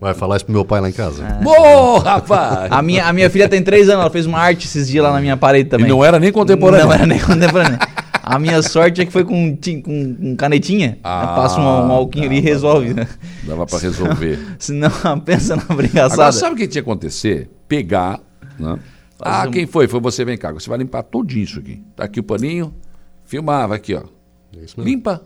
Vai 0.00 0.14
falar 0.14 0.36
isso 0.36 0.46
pro 0.46 0.54
meu 0.54 0.64
pai 0.64 0.80
lá 0.80 0.88
em 0.88 0.92
casa. 0.92 1.22
Bom, 1.42 1.98
rapaz! 1.98 2.72
A 2.72 2.80
minha, 2.80 3.04
a 3.06 3.12
minha 3.12 3.28
filha 3.28 3.46
tem 3.50 3.62
três 3.62 3.88
anos, 3.90 4.00
ela 4.00 4.10
fez 4.10 4.24
uma 4.24 4.38
arte 4.38 4.66
esses 4.66 4.88
dias 4.88 5.04
lá 5.04 5.12
na 5.12 5.20
minha 5.20 5.36
parede 5.36 5.68
também. 5.68 5.86
E 5.86 5.88
não 5.90 6.02
era 6.02 6.18
nem 6.18 6.32
contemporânea. 6.32 6.86
Não 6.86 6.92
era 6.92 7.04
nem 7.06 7.20
contemporânea. 7.20 7.78
A 8.26 8.40
minha 8.40 8.60
sorte 8.60 9.00
é 9.00 9.06
que 9.06 9.12
foi 9.12 9.24
com, 9.24 9.56
com, 9.56 9.82
com 9.82 10.36
canetinha. 10.36 10.98
Ah, 11.04 11.28
Passa 11.36 11.60
um, 11.60 11.62
um 11.62 11.92
alquinho 11.92 12.26
ali 12.26 12.38
e 12.38 12.40
resolve, 12.40 12.92
né? 12.92 13.06
Dava 13.44 13.64
pra 13.64 13.78
resolver. 13.78 14.36
Senão, 14.58 14.90
pensa 15.24 15.54
na 15.54 15.62
brigaçada. 15.62 16.14
Agora, 16.14 16.32
sabe 16.32 16.54
o 16.54 16.58
que 16.58 16.66
tinha 16.66 16.82
que 16.82 16.90
acontecer? 16.90 17.48
Pegar, 17.68 18.18
né? 18.58 18.80
Ah, 19.20 19.44
um- 19.46 19.52
quem 19.52 19.64
foi? 19.64 19.86
Foi 19.86 20.00
você, 20.00 20.24
vem 20.24 20.36
cá. 20.36 20.52
Você 20.52 20.68
vai 20.68 20.76
limpar 20.76 21.04
todinho 21.04 21.44
isso 21.44 21.60
aqui. 21.60 21.80
Tá 21.94 22.02
aqui 22.02 22.18
o 22.18 22.22
paninho, 22.24 22.74
filmava 23.24 23.76
aqui, 23.76 23.94
ó. 23.94 24.02
Limpa. 24.76 25.22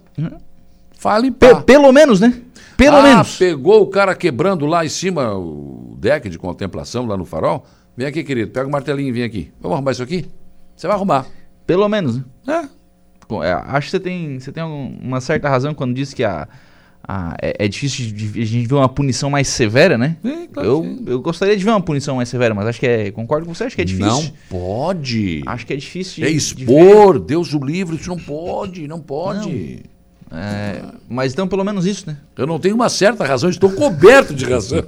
Fala 0.99 1.21
limpar. 1.21 1.57
Pe- 1.57 1.63
pelo 1.65 1.91
menos, 1.93 2.21
né? 2.21 2.39
Pelo 2.77 2.99
ah, 2.99 3.03
menos. 3.03 3.37
pegou 3.39 3.81
o 3.81 3.87
cara 3.87 4.15
quebrando 4.15 4.67
lá 4.67 4.85
em 4.85 4.91
cima 4.91 5.35
o 5.35 5.97
deck 5.99 6.29
de 6.29 6.39
contemplação 6.39 7.07
lá 7.07 7.17
no 7.17 7.25
farol. 7.25 7.65
Vem 7.97 8.07
aqui, 8.07 8.23
querido, 8.23 8.51
pega 8.51 8.69
o 8.69 8.71
martelinho 8.71 9.09
e 9.09 9.13
vem 9.13 9.23
aqui. 9.23 9.51
Vamos 9.59 9.77
arrumar 9.77 9.93
isso 9.93 10.03
aqui? 10.03 10.27
Você 10.77 10.87
vai 10.87 10.97
arrumar. 10.97 11.27
Pelo 11.67 11.89
menos, 11.89 12.19
né? 12.19 12.25
É. 12.49 12.80
É, 13.43 13.53
acho 13.53 13.87
que 13.87 13.91
você 13.93 14.01
tem, 14.01 14.39
você 14.41 14.51
tem 14.53 14.63
uma 14.63 15.21
certa 15.21 15.49
razão 15.49 15.73
quando 15.75 15.95
diz 15.95 16.13
que 16.13 16.25
a, 16.25 16.49
a- 17.07 17.37
é, 17.41 17.65
é 17.65 17.69
difícil 17.69 18.07
de, 18.13 18.41
a 18.43 18.45
gente 18.45 18.67
ver 18.67 18.75
uma 18.75 18.89
punição 18.89 19.31
mais 19.31 19.47
severa, 19.49 19.97
né? 19.97 20.17
É, 20.25 20.47
claro 20.53 20.69
eu, 20.69 21.03
eu 21.07 21.21
gostaria 21.21 21.57
de 21.57 21.65
ver 21.65 21.71
uma 21.71 21.81
punição 21.81 22.17
mais 22.17 22.29
severa, 22.29 22.55
mas 22.55 22.67
acho 22.67 22.81
que 22.81 22.87
é. 22.87 23.11
Concordo 23.11 23.47
com 23.47 23.55
você, 23.55 23.65
acho 23.65 23.77
que 23.77 23.83
é 23.83 23.85
difícil. 23.85 24.11
Não 24.11 24.33
pode. 24.49 25.43
Acho 25.47 25.67
que 25.67 25.73
é 25.73 25.77
difícil. 25.77 26.25
É 26.25 26.29
de- 26.29 26.33
de 26.33 26.39
expor, 26.39 27.19
Deus 27.19 27.53
o 27.55 27.59
livre, 27.65 27.97
isso 27.97 28.09
não 28.11 28.19
pode, 28.19 28.87
não 28.89 29.01
pode. 29.01 29.83
É, 30.33 30.83
mas 31.09 31.33
então, 31.33 31.49
pelo 31.49 31.65
menos 31.65 31.85
isso, 31.87 32.07
né? 32.07 32.17
Eu 32.37 32.47
não 32.47 32.59
tenho 32.61 32.75
uma 32.77 32.89
certa 32.89 33.25
razão, 33.25 33.51
estou 33.51 33.71
coberto 33.73 34.33
de 34.33 34.45
razão. 34.45 34.79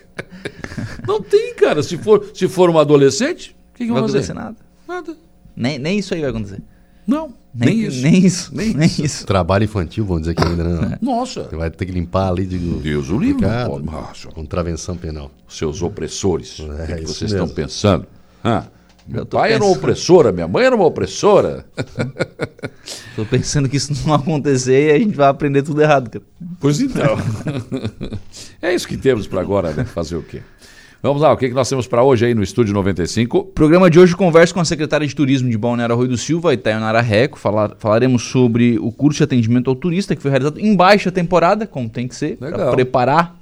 não 1.06 1.22
tem, 1.22 1.54
cara. 1.54 1.82
Se 1.82 1.96
for, 1.98 2.30
se 2.34 2.48
for 2.48 2.68
uma 2.70 2.82
adolescente, 2.82 3.56
o 3.72 3.78
que, 3.78 3.84
que 3.84 3.86
Não 3.86 3.94
vai 3.94 4.02
vai 4.02 4.10
fazer? 4.12 4.32
acontecer 4.32 4.34
nada. 4.34 4.56
Nada. 4.86 5.16
Nem, 5.56 5.78
nem 5.78 5.98
isso 5.98 6.14
aí 6.14 6.20
vai 6.20 6.30
acontecer. 6.30 6.60
Não, 7.06 7.34
Nem, 7.54 7.76
nem, 7.78 7.86
isso. 7.86 8.02
Nem 8.02 8.24
isso. 8.24 8.50
Nem 8.54 8.74
Nem, 8.74 8.88
isso. 8.88 9.26
Trabalho 9.26 9.64
infantil, 9.64 10.04
vamos 10.04 10.22
dizer 10.22 10.34
que 10.34 10.44
ainda 10.44 10.64
não. 10.64 10.98
Nossa, 11.02 11.44
Você 11.44 11.56
vai 11.56 11.70
ter 11.70 11.86
que 11.86 11.92
limpar 11.92 12.28
ali 12.28 12.46
de. 12.46 12.58
Deus 12.58 13.10
o 13.10 13.18
livre, 13.18 13.44
Contravenção 14.32 14.96
penal. 14.96 15.30
seus 15.48 15.82
opressores. 15.82 16.58
o 16.60 16.68
que, 16.86 16.94
que 16.94 17.02
isso 17.02 17.14
vocês 17.14 17.32
mesmo. 17.32 17.46
estão 17.46 17.48
pensando? 17.64 18.06
Ah, 18.44 18.64
meu 19.08 19.26
pai 19.26 19.52
era 19.52 19.62
uma 19.64 19.68
pensando. 19.70 19.78
opressora, 19.78 20.32
minha 20.32 20.46
mãe 20.46 20.64
era 20.64 20.76
uma 20.76 20.84
opressora. 20.86 21.66
Tô 23.16 23.24
pensando 23.24 23.68
que 23.68 23.76
isso 23.76 23.92
não 24.06 24.14
acontecer 24.14 24.88
e 24.90 24.92
a 24.94 24.98
gente 24.98 25.16
vai 25.16 25.28
aprender 25.28 25.62
tudo 25.62 25.82
errado, 25.82 26.08
cara. 26.10 26.24
Pois 26.60 26.80
então. 26.80 27.16
é 28.62 28.72
isso 28.74 28.86
que 28.86 28.96
temos 28.96 29.26
para 29.26 29.40
agora, 29.40 29.72
né? 29.72 29.84
Fazer 29.84 30.16
o 30.16 30.22
quê? 30.22 30.42
Vamos 31.02 31.22
lá, 31.22 31.32
o 31.32 31.36
que, 31.38 31.48
que 31.48 31.54
nós 31.54 31.66
temos 31.66 31.86
para 31.86 32.02
hoje 32.02 32.26
aí 32.26 32.34
no 32.34 32.42
Estúdio 32.42 32.74
95? 32.74 33.38
O 33.38 33.44
programa 33.44 33.88
de 33.88 33.98
hoje 33.98 34.14
conversa 34.14 34.52
com 34.52 34.60
a 34.60 34.64
secretária 34.66 35.06
de 35.06 35.16
Turismo 35.16 35.48
de 35.48 35.56
Balneário 35.56 35.94
Arroio 35.94 36.10
do 36.10 36.18
Silva, 36.18 36.52
Itaionara 36.52 37.00
Reco. 37.00 37.38
Falar, 37.38 37.74
falaremos 37.78 38.24
sobre 38.24 38.78
o 38.78 38.92
curso 38.92 39.16
de 39.16 39.24
atendimento 39.24 39.70
ao 39.70 39.74
turista 39.74 40.14
que 40.14 40.20
foi 40.20 40.30
realizado 40.30 40.60
em 40.60 40.76
baixa 40.76 41.10
temporada, 41.10 41.66
como 41.66 41.88
tem 41.88 42.06
que 42.06 42.14
ser, 42.14 42.36
para 42.36 42.70
preparar 42.72 43.34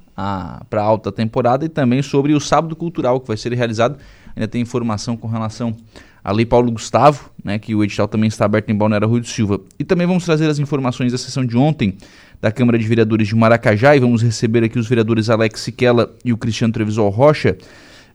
para 0.69 0.81
a 0.81 0.85
alta 0.85 1.11
temporada 1.11 1.65
e 1.65 1.69
também 1.69 2.01
sobre 2.01 2.33
o 2.33 2.39
sábado 2.39 2.77
cultural 2.77 3.19
que 3.19 3.27
vai 3.27 3.35
ser 3.35 3.51
realizado. 3.51 3.97
Ainda 4.37 4.47
tem 4.47 4.61
informação 4.61 5.17
com 5.17 5.27
relação 5.27 5.75
à 6.23 6.31
Lei 6.31 6.45
Paulo 6.45 6.71
Gustavo, 6.71 7.29
né, 7.43 7.59
que 7.59 7.75
o 7.75 7.83
edital 7.83 8.07
também 8.07 8.29
está 8.29 8.45
aberto 8.45 8.69
em 8.69 8.75
Balneário 8.75 9.05
Rui 9.05 9.19
do 9.19 9.27
Silva. 9.27 9.59
E 9.77 9.83
também 9.83 10.07
vamos 10.07 10.23
trazer 10.23 10.49
as 10.49 10.59
informações 10.59 11.11
da 11.11 11.17
sessão 11.17 11.45
de 11.45 11.57
ontem 11.57 11.97
da 12.41 12.51
Câmara 12.51 12.77
de 12.77 12.87
Vereadores 12.87 13.27
de 13.27 13.35
Maracajá 13.35 13.95
e 13.95 13.99
vamos 13.99 14.21
receber 14.21 14.63
aqui 14.63 14.79
os 14.79 14.87
vereadores 14.87 15.29
Alex 15.29 15.61
Siquela 15.61 16.15
e 16.23 16.31
o 16.31 16.37
Cristiano 16.37 16.73
Trevisol 16.73 17.09
Rocha. 17.09 17.57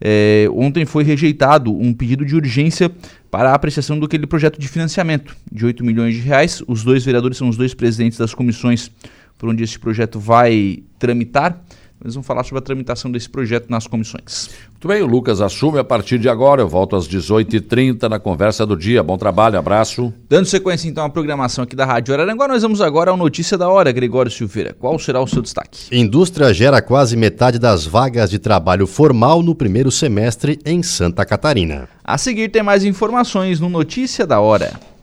É, 0.00 0.48
ontem 0.52 0.84
foi 0.84 1.04
rejeitado 1.04 1.72
um 1.72 1.92
pedido 1.92 2.24
de 2.24 2.34
urgência 2.34 2.90
para 3.30 3.50
a 3.50 3.54
apreciação 3.54 3.98
do 3.98 4.06
aquele 4.06 4.26
projeto 4.26 4.58
de 4.58 4.68
financiamento 4.68 5.36
de 5.50 5.64
8 5.64 5.84
milhões 5.84 6.14
de 6.14 6.20
reais. 6.20 6.62
Os 6.66 6.82
dois 6.82 7.04
vereadores 7.04 7.36
são 7.36 7.48
os 7.48 7.56
dois 7.56 7.74
presidentes 7.74 8.18
das 8.18 8.34
comissões 8.34 8.90
por 9.38 9.48
onde 9.48 9.62
esse 9.62 9.78
projeto 9.78 10.18
vai 10.18 10.82
tramitar. 10.98 11.62
Eles 12.04 12.14
vão 12.14 12.22
falar 12.22 12.44
sobre 12.44 12.58
a 12.58 12.62
tramitação 12.62 13.10
desse 13.10 13.30
projeto 13.30 13.70
nas 13.70 13.86
comissões. 13.86 14.50
Muito 14.70 14.86
bem, 14.86 15.00
o 15.00 15.06
Lucas 15.06 15.40
assume 15.40 15.78
a 15.78 15.84
partir 15.84 16.18
de 16.18 16.28
agora. 16.28 16.60
Eu 16.60 16.68
volto 16.68 16.94
às 16.94 17.08
18h30 17.08 18.02
na 18.10 18.18
conversa 18.18 18.66
do 18.66 18.76
dia. 18.76 19.02
Bom 19.02 19.16
trabalho, 19.16 19.58
abraço. 19.58 20.12
Dando 20.28 20.44
sequência 20.44 20.86
então 20.86 21.02
à 21.02 21.08
programação 21.08 21.64
aqui 21.64 21.74
da 21.74 21.86
Rádio 21.86 22.12
Araranguá, 22.12 22.46
nós 22.46 22.60
vamos 22.60 22.82
agora 22.82 23.10
ao 23.10 23.16
Notícia 23.16 23.56
da 23.56 23.70
Hora, 23.70 23.90
Gregório 23.90 24.30
Silveira. 24.30 24.76
Qual 24.78 24.98
será 24.98 25.18
o 25.22 25.26
seu 25.26 25.40
destaque? 25.40 25.88
Indústria 25.90 26.52
gera 26.52 26.82
quase 26.82 27.16
metade 27.16 27.58
das 27.58 27.86
vagas 27.86 28.28
de 28.28 28.38
trabalho 28.38 28.86
formal 28.86 29.42
no 29.42 29.54
primeiro 29.54 29.90
semestre 29.90 30.58
em 30.66 30.82
Santa 30.82 31.24
Catarina. 31.24 31.88
A 32.04 32.18
seguir 32.18 32.50
tem 32.50 32.62
mais 32.62 32.84
informações 32.84 33.60
no 33.60 33.70
Notícia 33.70 34.26
da 34.26 34.40
Hora. 34.40 34.93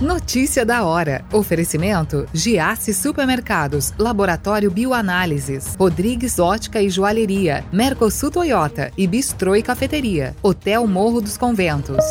Notícia 0.00 0.64
da 0.64 0.84
hora. 0.84 1.24
Oferecimento: 1.32 2.24
Giasse 2.32 2.94
Supermercados, 2.94 3.92
Laboratório 3.98 4.70
Bioanálises, 4.70 5.74
Rodrigues 5.76 6.38
Ótica 6.38 6.80
e 6.80 6.88
Joalheria, 6.88 7.64
Mercosul 7.72 8.30
Toyota 8.30 8.92
e 8.96 9.08
Bistrô 9.08 9.56
e 9.56 9.62
Cafeteria, 9.62 10.36
Hotel 10.40 10.86
Morro 10.86 11.20
dos 11.20 11.36
Conventos. 11.36 12.04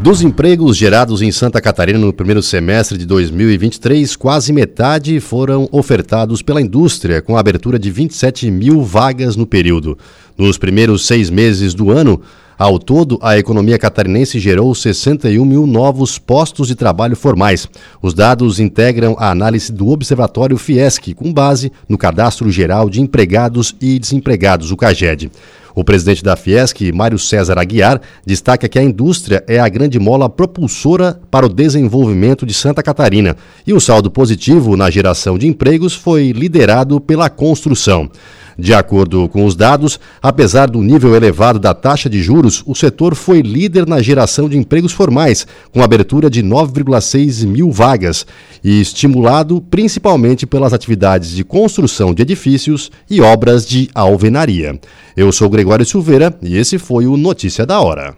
Dos 0.00 0.22
empregos 0.22 0.76
gerados 0.76 1.22
em 1.22 1.30
Santa 1.30 1.60
Catarina 1.60 1.98
no 1.98 2.12
primeiro 2.12 2.42
semestre 2.42 2.98
de 2.98 3.06
2023, 3.06 4.14
quase 4.16 4.52
metade 4.52 5.18
foram 5.20 5.68
ofertados 5.70 6.42
pela 6.42 6.60
indústria, 6.60 7.22
com 7.22 7.36
a 7.36 7.40
abertura 7.40 7.78
de 7.78 7.88
27 7.90 8.50
mil 8.50 8.82
vagas 8.82 9.36
no 9.36 9.46
período. 9.46 9.96
Nos 10.36 10.58
primeiros 10.58 11.06
seis 11.06 11.30
meses 11.30 11.72
do 11.72 11.92
ano, 11.92 12.20
ao 12.58 12.78
todo, 12.78 13.18
a 13.22 13.38
economia 13.38 13.78
catarinense 13.78 14.38
gerou 14.38 14.74
61 14.74 15.44
mil 15.44 15.66
novos 15.66 16.18
postos 16.18 16.68
de 16.68 16.74
trabalho 16.74 17.16
formais. 17.16 17.68
Os 18.00 18.14
dados 18.14 18.60
integram 18.60 19.16
a 19.18 19.30
análise 19.30 19.72
do 19.72 19.88
Observatório 19.88 20.56
Fiesc, 20.56 21.14
com 21.14 21.32
base 21.32 21.72
no 21.88 21.98
Cadastro 21.98 22.50
Geral 22.50 22.88
de 22.88 23.00
Empregados 23.00 23.74
e 23.80 23.98
Desempregados, 23.98 24.70
o 24.70 24.76
CAGED. 24.76 25.30
O 25.74 25.82
presidente 25.82 26.22
da 26.22 26.36
Fiesc, 26.36 26.92
Mário 26.92 27.18
César 27.18 27.58
Aguiar, 27.58 28.00
destaca 28.26 28.68
que 28.68 28.78
a 28.78 28.82
indústria 28.82 29.42
é 29.48 29.58
a 29.58 29.68
grande 29.68 29.98
mola 29.98 30.28
propulsora 30.28 31.18
para 31.30 31.46
o 31.46 31.48
desenvolvimento 31.48 32.44
de 32.44 32.52
Santa 32.52 32.82
Catarina 32.82 33.36
e 33.66 33.72
o 33.72 33.80
saldo 33.80 34.10
positivo 34.10 34.76
na 34.76 34.90
geração 34.90 35.38
de 35.38 35.46
empregos 35.46 35.94
foi 35.94 36.32
liderado 36.32 37.00
pela 37.00 37.30
construção. 37.30 38.10
De 38.58 38.74
acordo 38.74 39.28
com 39.28 39.44
os 39.44 39.54
dados, 39.54 39.98
apesar 40.20 40.68
do 40.68 40.82
nível 40.82 41.14
elevado 41.14 41.58
da 41.58 41.74
taxa 41.74 42.08
de 42.08 42.22
juros, 42.22 42.62
o 42.66 42.74
setor 42.74 43.14
foi 43.14 43.40
líder 43.40 43.86
na 43.86 44.02
geração 44.02 44.48
de 44.48 44.58
empregos 44.58 44.92
formais, 44.92 45.46
com 45.72 45.82
abertura 45.82 46.28
de 46.28 46.42
9,6 46.42 47.46
mil 47.46 47.70
vagas, 47.70 48.26
e 48.62 48.80
estimulado 48.80 49.60
principalmente 49.60 50.46
pelas 50.46 50.72
atividades 50.72 51.30
de 51.30 51.44
construção 51.44 52.14
de 52.14 52.22
edifícios 52.22 52.90
e 53.08 53.20
obras 53.20 53.66
de 53.66 53.88
alvenaria. 53.94 54.78
Eu 55.16 55.32
sou 55.32 55.50
Gregório 55.50 55.84
Silveira 55.84 56.34
e 56.42 56.56
esse 56.56 56.78
foi 56.78 57.06
o 57.06 57.16
Notícia 57.16 57.66
da 57.66 57.80
Hora. 57.80 58.14